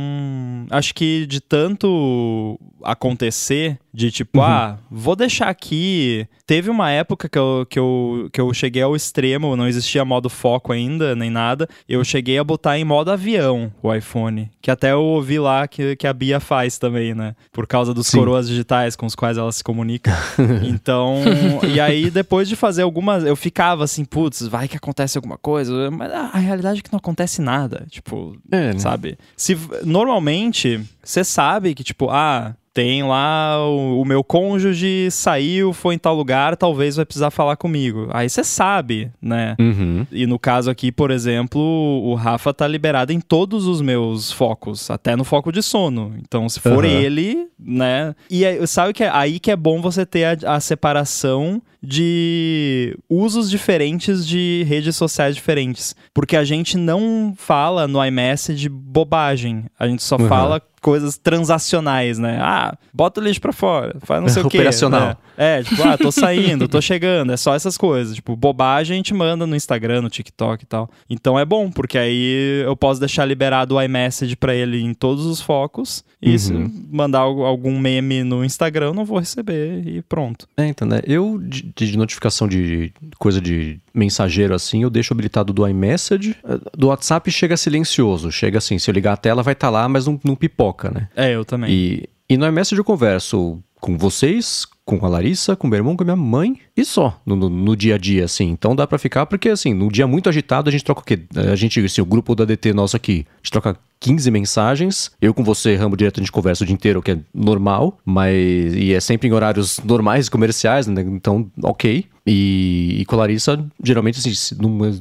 Acho 0.71 0.95
que 0.95 1.27
de 1.27 1.41
tanto 1.41 2.59
acontecer 2.83 3.66
de 3.97 4.11
tipo, 4.11 4.41
uhum. 4.41 4.45
ah, 4.45 4.79
vou 4.91 5.17
deixar 5.17 5.49
aqui. 5.49 6.29
Teve 6.47 6.69
uma 6.69 6.91
época 6.91 7.31
que 7.31 7.39
eu, 7.39 7.67
que, 7.69 7.79
eu, 7.79 8.29
que 8.31 8.39
eu 8.39 8.53
cheguei 8.53 8.83
ao 8.83 8.95
extremo, 8.95 9.57
não 9.57 9.67
existia 9.67 10.05
modo 10.05 10.29
foco 10.29 10.71
ainda, 10.71 11.17
nem 11.17 11.31
nada. 11.31 11.67
Eu 11.89 12.05
cheguei 12.05 12.39
a 12.39 12.45
botar 12.45 12.79
em 12.79 12.85
modo 12.85 13.11
avião 13.11 13.73
o 13.83 13.93
iPhone. 13.93 14.51
Que 14.61 14.71
até 14.71 14.93
eu 14.93 15.03
ouvi 15.03 15.39
lá 15.39 15.67
que, 15.67 15.97
que 15.97 16.07
a 16.07 16.13
Bia 16.13 16.39
faz 16.39 16.77
também, 16.77 17.15
né? 17.15 17.35
Por 17.51 17.67
causa 17.67 17.95
dos 17.95 18.09
Sim. 18.09 18.19
coroas 18.19 18.47
digitais 18.47 18.95
com 18.95 19.07
os 19.07 19.15
quais 19.15 19.39
ela 19.39 19.51
se 19.51 19.65
comunica. 19.65 20.13
então, 20.63 21.23
e 21.67 21.81
aí 21.81 22.11
depois 22.11 22.49
de 22.49 22.55
fazer 22.55 22.83
algumas. 22.83 23.25
Eu 23.25 23.35
ficava 23.35 23.85
assim, 23.85 24.05
putz, 24.05 24.47
vai 24.47 24.69
que 24.69 24.77
acontece 24.77 25.17
alguma 25.17 25.39
coisa. 25.39 25.91
Mas 25.91 26.13
a 26.13 26.37
realidade 26.39 26.81
é 26.81 26.83
que 26.83 26.93
não 26.93 26.99
acontece 26.99 27.41
nada. 27.41 27.87
Tipo, 27.89 28.37
é, 28.53 28.75
né? 28.75 28.79
sabe? 28.79 29.19
Se, 29.37 29.59
normalmente, 29.85 30.81
você 31.03 31.25
sabe 31.25 31.75
que, 31.75 31.83
tipo, 31.83 32.11
ah 32.11 32.55
tem 32.77 33.03
lá 33.03 33.59
o, 33.67 34.03
o, 34.03 34.05
meu 34.05 34.23
cônjuge 34.23 35.09
saiu, 35.11 35.73
foi 35.73 35.95
em 35.95 35.99
tal 35.99 36.15
lugar, 36.15 36.55
talvez 36.59 36.97
vai 36.97 37.07
precisar 37.07 37.31
falar 37.31 37.57
comigo. 37.57 38.07
Aí 38.13 38.29
você 38.29 38.45
sabe, 38.45 39.11
né? 39.19 39.57
Uhum. 39.59 40.07
E 40.13 40.27
no 40.27 40.39
caso 40.39 40.71
aqui, 40.71 40.93
por 40.93 41.11
exemplo, 41.11 41.59
o 41.59 42.15
Rafa 42.15 42.53
tá 42.53 42.69
liberado 42.69 43.15
em 43.15 43.19
todos 43.19 43.67
os 43.67 43.81
meus 43.81 44.31
focos, 44.31 44.91
até 44.91 45.17
no 45.17 45.25
foco 45.25 45.51
de 45.51 45.63
sono. 45.63 46.17
Então, 46.21 46.47
se 46.51 46.61
for 46.61 46.85
uhum. 46.85 46.91
ele, 46.91 47.49
né? 47.59 48.15
E 48.29 48.45
aí, 48.45 48.67
sabe 48.67 48.93
que 48.93 49.05
é 49.05 49.11
aí 49.11 49.41
que 49.41 49.51
é 49.51 49.57
bom 49.57 49.81
você 49.81 50.05
ter 50.05 50.45
a, 50.45 50.57
a 50.57 50.61
separação 50.61 51.63
de 51.87 52.99
usos 53.09 53.49
diferentes 53.49 54.27
de 54.27 54.65
redes 54.69 54.97
sociais 54.97 55.37
diferentes. 55.37 55.95
Porque 56.13 56.37
a 56.37 56.45
gente 56.45 56.77
não 56.77 57.35
fala 57.37 57.87
no 57.87 58.05
iMessage 58.05 58.69
bobagem. 58.69 59.67
A 59.79 59.87
gente 59.87 60.03
só 60.03 60.17
uhum. 60.17 60.29
fala 60.29 60.61
coisas 60.87 61.19
transacionais, 61.19 62.17
né? 62.17 62.39
Ah, 62.41 62.77
bota 62.95 63.21
o 63.21 63.25
lixo 63.25 63.41
pra 63.41 63.53
fora, 63.53 63.97
faz 64.05 64.23
não 64.23 64.29
sei 64.29 64.43
o 64.43 64.49
quê. 64.49 64.59
Operacional. 64.59 65.09
Né? 65.09 65.17
É, 65.37 65.63
tipo, 65.63 65.83
ah, 65.83 65.99
tô 65.99 66.13
saindo, 66.13 66.69
tô 66.69 66.81
chegando, 66.81 67.33
é 67.33 67.37
só 67.37 67.57
essas 67.57 67.77
coisas. 67.77 68.15
Tipo, 68.15 68.37
bobagem 68.37 68.95
a 68.95 68.97
gente 68.97 69.13
manda 69.13 69.47
no 69.47 69.57
Instagram, 69.57 70.03
no 70.03 70.09
TikTok 70.09 70.63
e 70.63 70.67
tal. 70.67 70.89
Então 71.11 71.37
é 71.37 71.45
bom, 71.45 71.73
porque 71.73 71.99
aí 71.99 72.63
eu 72.65 72.77
posso 72.77 73.01
deixar 73.01 73.25
liberado 73.25 73.75
o 73.75 73.83
iMessage 73.83 74.37
pra 74.37 74.55
ele 74.55 74.81
em 74.81 74.95
todos 74.95 75.27
os 75.27 75.41
focos. 75.41 76.05
E 76.23 76.31
uhum. 76.31 76.39
se 76.39 76.53
mandar 76.91 77.21
algum 77.21 77.79
meme 77.79 78.23
no 78.23 78.45
Instagram, 78.45 78.87
eu 78.87 78.95
não 78.95 79.05
vou 79.05 79.19
receber 79.19 79.83
e 79.87 80.03
pronto. 80.03 80.47
É, 80.57 80.67
então, 80.67 80.87
né? 80.87 81.01
Eu, 81.05 81.39
de, 81.39 81.63
de 81.85 81.97
notificação 81.97 82.49
de 82.49 82.93
coisa 83.19 83.41
de 83.41 83.79
mensageiro 83.93 84.55
assim, 84.55 84.83
eu 84.83 84.91
deixo 84.91 85.13
habilitado 85.13 85.53
do 85.53 85.67
iMessage. 85.67 86.37
Do 86.77 86.89
WhatsApp 86.89 87.31
chega 87.31 87.57
silencioso. 87.57 88.33
Chega 88.33 88.59
assim, 88.59 88.79
se 88.79 88.91
eu 88.91 88.95
ligar 88.95 89.13
a 89.13 89.17
tela 89.17 89.43
vai 89.43 89.53
estar 89.53 89.67
tá 89.67 89.71
lá, 89.71 89.89
mas 89.89 90.07
não, 90.07 90.19
não 90.25 90.35
pipoca, 90.35 90.91
né? 90.91 91.09
É, 91.15 91.35
eu 91.35 91.45
também. 91.45 91.71
E, 91.71 92.09
e 92.29 92.37
no 92.37 92.47
iMessage 92.47 92.79
eu 92.79 92.85
converso 92.85 93.61
com 93.81 93.97
vocês, 93.97 94.67
com 94.85 95.05
a 95.05 95.09
Larissa, 95.09 95.55
com 95.55 95.67
o 95.67 95.71
meu 95.71 95.79
irmão, 95.79 95.97
com 95.97 96.03
a 96.03 96.07
minha 96.07 96.17
mãe 96.17 96.59
e 96.77 96.85
só 96.85 97.21
no, 97.27 97.37
no, 97.37 97.49
no 97.49 97.77
dia 97.77 97.97
a 97.97 97.99
dia, 97.99 98.25
assim. 98.25 98.47
Então 98.47 98.75
dá 98.75 98.87
para 98.87 98.99
ficar, 98.99 99.27
porque 99.27 99.49
assim, 99.49 99.75
no 99.75 99.91
dia 99.91 100.07
muito 100.07 100.29
agitado 100.29 100.69
a 100.69 100.73
gente 100.73 100.85
troca 100.85 101.03
o 101.03 101.05
quê? 101.05 101.21
A 101.53 101.55
gente, 101.55 101.85
assim, 101.85 102.01
o 102.01 102.07
grupo 102.07 102.35
da 102.35 102.45
DT 102.45 102.73
nosso 102.73 102.97
aqui, 102.97 103.27
a 103.35 103.37
gente 103.39 103.53
troca 103.53 103.77
15 104.07 104.31
mensagens. 104.31 105.11
Eu 105.21 105.35
com 105.35 105.43
você, 105.43 105.75
Rambo 105.75 105.97
Direto, 105.97 106.21
a 106.21 106.23
gente 106.23 106.31
conversa 106.31 106.63
o 106.63 106.67
dia 106.67 106.75
inteiro, 106.75 107.01
o 107.01 107.03
que 107.03 107.11
é 107.11 107.19
normal, 107.35 107.99
mas. 108.05 108.73
E 108.75 108.95
é 108.95 109.01
sempre 109.01 109.29
em 109.29 109.33
horários 109.33 109.81
normais, 109.85 110.29
comerciais, 110.29 110.87
né? 110.87 111.03
Então, 111.03 111.51
ok. 111.61 112.07
E, 112.29 112.97
e 113.01 113.05
com 113.05 113.15
a 113.15 113.19
Larissa, 113.19 113.65
geralmente, 113.83 114.19
assim, 114.19 114.33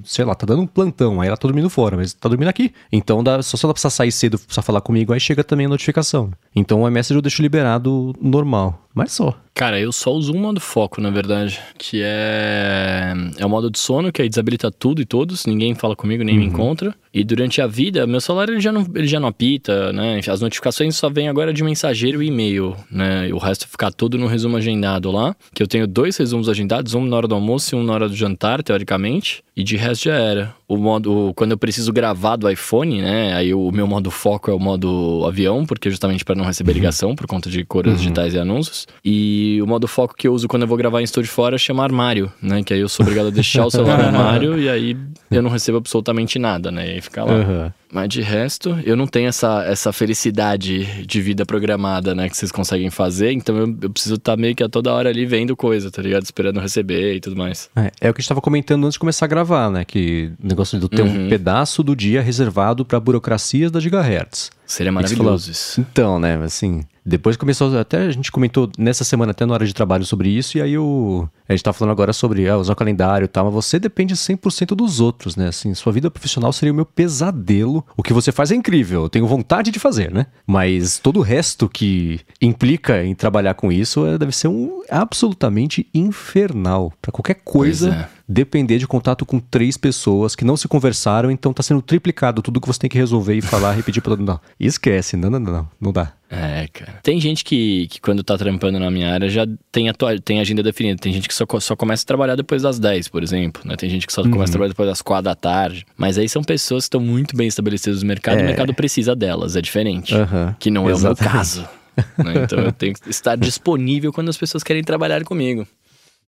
sei 0.03 0.23
lá, 0.23 0.35
tá 0.35 0.45
dando 0.45 0.61
um 0.61 0.67
plantão, 0.67 1.19
aí 1.19 1.27
ela 1.27 1.35
tá 1.35 1.47
dormindo 1.47 1.69
fora, 1.71 1.97
mas 1.97 2.13
tá 2.13 2.29
dormindo 2.29 2.49
aqui. 2.49 2.71
Então, 2.91 3.23
dá, 3.23 3.41
só 3.41 3.57
se 3.57 3.65
ela 3.65 3.73
precisar 3.73 3.89
sair 3.89 4.11
cedo, 4.11 4.37
precisar 4.37 4.61
falar 4.61 4.81
comigo, 4.81 5.11
aí 5.11 5.19
chega 5.19 5.43
também 5.43 5.65
a 5.65 5.69
notificação. 5.69 6.31
Então, 6.55 6.83
o 6.83 6.87
iMessage 6.87 7.17
eu 7.17 7.23
deixo 7.23 7.41
liberado 7.41 8.13
normal, 8.21 8.79
mas 8.93 9.11
só. 9.11 9.33
Cara, 9.55 9.79
eu 9.79 9.91
só 9.91 10.11
uso 10.11 10.33
um 10.33 10.39
modo 10.39 10.59
foco, 10.59 11.01
na 11.01 11.09
verdade, 11.09 11.59
que 11.79 12.01
é 12.03 13.13
é 13.37 13.45
o 13.45 13.49
modo 13.49 13.71
de 13.71 13.79
sono, 13.79 14.11
que 14.11 14.21
aí 14.21 14.29
desabilita 14.29 14.69
tudo 14.69 15.01
e 15.01 15.05
todos, 15.05 15.45
ninguém 15.45 15.73
fala 15.73 15.95
comigo, 15.95 16.23
nem 16.23 16.35
uhum. 16.35 16.41
me 16.41 16.47
encontra. 16.47 16.95
E 17.15 17.23
durante 17.23 17.61
a 17.61 17.67
vida, 17.67 18.05
meu 18.05 18.19
celular 18.19 18.49
ele 18.49 18.59
já 18.59 18.73
não, 18.73 18.85
ele 18.93 19.07
já 19.07 19.21
não 19.21 19.29
apita, 19.29 19.93
né? 19.93 20.19
As 20.27 20.41
notificações 20.41 20.97
só 20.97 21.09
vêm 21.09 21.29
agora 21.29 21.53
de 21.53 21.63
mensageiro 21.63 22.21
e 22.21 22.27
e-mail, 22.27 22.75
né? 22.91 23.29
O 23.31 23.37
resto 23.37 23.69
fica 23.69 23.89
tudo 23.89 24.17
no 24.17 24.27
resumo 24.27 24.57
agendado 24.57 25.09
lá, 25.11 25.33
que 25.53 25.63
eu 25.63 25.67
tenho 25.67 25.87
dois 25.87 26.17
resumos 26.17 26.49
agendados, 26.49 26.93
um 26.93 27.05
na 27.05 27.15
hora 27.15 27.25
do 27.25 27.33
almoço 27.33 27.73
e 27.73 27.79
um 27.79 27.83
na 27.83 27.93
hora 27.93 28.09
do 28.09 28.15
jantar, 28.15 28.61
teoricamente, 28.61 29.41
e 29.55 29.63
de 29.63 29.77
resto 29.77 30.05
já 30.05 30.15
era. 30.15 30.53
O 30.67 30.75
modo, 30.75 31.31
quando 31.35 31.51
eu 31.51 31.57
preciso 31.57 31.93
gravar 31.93 32.35
do 32.35 32.49
iPhone, 32.49 33.01
né? 33.01 33.33
Aí 33.33 33.53
o 33.53 33.71
meu 33.71 33.87
modo 33.87 34.11
foco 34.11 34.51
é 34.51 34.53
o 34.53 34.59
modo 34.59 35.23
avião, 35.25 35.65
porque 35.65 35.89
justamente 35.89 36.25
para 36.25 36.35
não 36.35 36.43
receber 36.43 36.71
uhum. 36.71 36.77
ligação 36.77 37.15
por 37.15 37.27
conta 37.27 37.49
de 37.49 37.63
cores 37.63 37.93
uhum. 37.93 37.97
digitais 37.97 38.33
e 38.33 38.39
anúncios. 38.39 38.87
E 39.05 39.59
o 39.61 39.67
modo 39.67 39.87
foco 39.87 40.15
que 40.15 40.27
eu 40.27 40.33
uso 40.33 40.47
quando 40.47 40.63
eu 40.63 40.67
vou 40.67 40.75
gravar 40.75 40.99
em 40.99 41.03
estúdio 41.03 41.31
fora 41.31 41.57
chama 41.57 41.83
armário, 41.83 42.29
né? 42.41 42.61
Que 42.63 42.73
aí 42.73 42.81
eu 42.81 42.89
sou 42.89 43.05
obrigado 43.05 43.27
a 43.27 43.29
deixar 43.29 43.65
o 43.65 43.69
celular 43.71 43.99
no 43.99 44.05
armário 44.05 44.59
e 44.59 44.67
aí 44.67 44.97
eu 45.31 45.41
não 45.41 45.49
recebo 45.49 45.77
absolutamente 45.77 46.37
nada, 46.37 46.71
né? 46.71 46.97
E 47.05 47.07
aí 47.07 47.09
fica 47.09 47.23
lá. 47.23 47.33
Uhum. 47.33 47.71
Mas 47.95 48.09
de 48.09 48.21
resto, 48.21 48.77
eu 48.83 48.97
não 48.97 49.07
tenho 49.07 49.29
essa, 49.29 49.63
essa 49.63 49.93
felicidade 49.93 51.05
de 51.05 51.21
vida 51.21 51.45
programada, 51.45 52.13
né? 52.13 52.27
Que 52.27 52.35
vocês 52.35 52.51
conseguem 52.51 52.89
fazer. 52.89 53.31
Então 53.31 53.55
eu, 53.55 53.77
eu 53.83 53.89
preciso 53.89 54.15
estar 54.15 54.33
tá 54.33 54.37
meio 54.37 54.53
que 54.53 54.61
a 54.61 54.67
toda 54.67 54.93
hora 54.93 55.07
ali 55.07 55.25
vendo 55.25 55.55
coisa, 55.55 55.89
tá 55.89 56.01
ligado? 56.01 56.23
Esperando 56.23 56.59
receber 56.59 57.15
e 57.15 57.21
tudo 57.21 57.37
mais. 57.37 57.69
É, 57.73 57.91
é 58.01 58.09
o 58.09 58.13
que 58.13 58.19
a 58.19 58.21
gente 58.21 58.27
tava 58.27 58.41
comentando 58.41 58.83
antes 58.83 58.95
de 58.95 58.99
começar 58.99 59.23
a 59.23 59.29
gravar, 59.29 59.71
né? 59.71 59.85
Que 59.85 60.29
o 60.43 60.45
negócio 60.45 60.77
de 60.77 60.89
ter 60.89 61.03
uhum. 61.03 61.27
um 61.27 61.29
pedaço 61.29 61.81
do 61.81 61.95
dia 61.95 62.21
reservado 62.21 62.83
para 62.83 62.99
burocracias 62.99 63.71
da 63.71 63.79
Gigahertz. 63.79 64.51
Seria 64.65 64.91
maravilhoso 64.91 65.51
isso. 65.51 65.79
Então, 65.79 66.19
né? 66.19 66.35
Assim, 66.43 66.83
depois 67.05 67.37
começou, 67.37 67.77
até 67.77 67.99
a 67.99 68.11
gente 68.11 68.31
comentou 68.31 68.69
nessa 68.77 69.03
semana, 69.03 69.29
até 69.29 69.45
na 69.45 69.53
hora 69.53 69.65
de 69.65 69.73
trabalho, 69.73 70.03
sobre 70.03 70.27
isso, 70.29 70.57
e 70.57 70.61
aí 70.61 70.75
o, 70.75 71.29
a 71.47 71.53
gente 71.53 71.63
tá 71.63 71.71
falando 71.71 71.91
agora 71.91 72.11
sobre 72.11 72.49
ah, 72.49 72.57
usar 72.57 72.73
o 72.73 72.75
calendário 72.75 73.25
e 73.25 73.27
tal, 73.27 73.45
mas 73.45 73.53
você 73.53 73.77
depende 73.77 74.15
100% 74.15 74.75
dos 74.75 74.99
outros, 74.99 75.35
né? 75.35 75.49
Assim, 75.49 75.73
sua 75.75 75.93
vida 75.93 76.09
profissional 76.09 76.51
seria 76.51 76.73
o 76.73 76.75
meu 76.75 76.85
pesadelo. 76.85 77.84
O 77.97 78.03
que 78.03 78.13
você 78.13 78.31
faz 78.31 78.51
é 78.51 78.55
incrível, 78.55 79.03
eu 79.03 79.09
tenho 79.09 79.27
vontade 79.27 79.71
de 79.71 79.79
fazer, 79.79 80.11
né? 80.11 80.25
Mas 80.45 80.99
todo 80.99 81.17
o 81.17 81.23
resto 81.23 81.69
que 81.69 82.19
implica 82.41 83.03
em 83.03 83.15
trabalhar 83.15 83.53
com 83.53 83.71
isso 83.71 84.05
é, 84.05 84.17
deve 84.17 84.35
ser 84.35 84.49
um 84.49 84.81
absolutamente 84.89 85.87
infernal. 85.93 86.91
para 87.01 87.11
qualquer 87.11 87.35
coisa 87.35 88.09
é. 88.11 88.14
Depender 88.27 88.77
de 88.77 88.87
contato 88.87 89.25
com 89.25 89.39
três 89.39 89.77
pessoas 89.77 90.35
que 90.35 90.43
não 90.43 90.57
se 90.57 90.67
conversaram, 90.67 91.29
então 91.29 91.53
tá 91.53 91.61
sendo 91.61 91.81
triplicado 91.81 92.41
tudo 92.41 92.59
que 92.59 92.67
você 92.67 92.79
tem 92.79 92.89
que 92.89 92.97
resolver 92.97 93.35
e 93.35 93.41
falar, 93.41 93.71
repetir 93.75 94.01
pra 94.01 94.11
todo 94.11 94.19
mundo. 94.19 94.29
Não, 94.29 94.39
esquece, 94.59 95.15
não, 95.15 95.29
não, 95.29 95.39
não, 95.39 95.53
não, 95.53 95.69
não 95.79 95.91
dá. 95.91 96.13
É, 96.29 96.67
cara. 96.73 96.99
Tem 97.03 97.19
gente 97.21 97.43
que, 97.43 97.87
que 97.87 98.01
quando 98.01 98.23
tá 98.23 98.37
trampando 98.37 98.79
na 98.79 98.89
minha 98.89 99.13
área 99.13 99.29
já 99.29 99.45
tem, 99.71 99.89
atua, 99.89 100.19
tem 100.19 100.39
agenda 100.39 100.63
definida. 100.63 100.99
Tem 100.99 101.13
gente 101.13 101.27
que 101.27 101.33
só, 101.33 101.45
só 101.59 101.75
começa 101.75 102.03
a 102.03 102.07
trabalhar 102.07 102.35
depois 102.35 102.63
das 102.63 102.79
10, 102.79 103.07
por 103.09 103.21
exemplo. 103.21 103.61
Né? 103.63 103.75
Tem 103.75 103.89
gente 103.89 104.07
que 104.07 104.13
só 104.13 104.23
uhum. 104.23 104.31
começa 104.31 104.51
a 104.51 104.53
trabalhar 104.53 104.69
depois 104.69 104.89
das 104.89 105.01
4 105.01 105.23
da 105.23 105.35
tarde. 105.35 105.85
Mas 105.95 106.17
aí 106.17 106.27
são 106.27 106.43
pessoas 106.43 106.83
que 106.83 106.87
estão 106.87 106.99
muito 106.99 107.37
bem 107.37 107.47
estabelecidas 107.47 108.01
no 108.01 108.07
mercado 108.07 108.37
é. 108.37 108.41
e 108.41 108.43
o 108.43 108.45
mercado 108.47 108.73
precisa 108.73 109.15
delas. 109.15 109.55
É 109.55 109.61
diferente. 109.61 110.15
Uhum. 110.15 110.53
Que 110.59 110.71
não 110.71 110.89
Exatamente. 110.89 111.21
é 111.21 111.23
o 111.23 111.25
meu 111.25 111.33
caso. 111.33 111.69
Né? 112.17 112.43
Então 112.43 112.59
eu 112.59 112.71
tenho 112.71 112.93
que 112.95 113.09
estar 113.09 113.35
disponível 113.37 114.11
quando 114.11 114.29
as 114.29 114.37
pessoas 114.37 114.63
querem 114.63 114.83
trabalhar 114.83 115.23
comigo. 115.23 115.67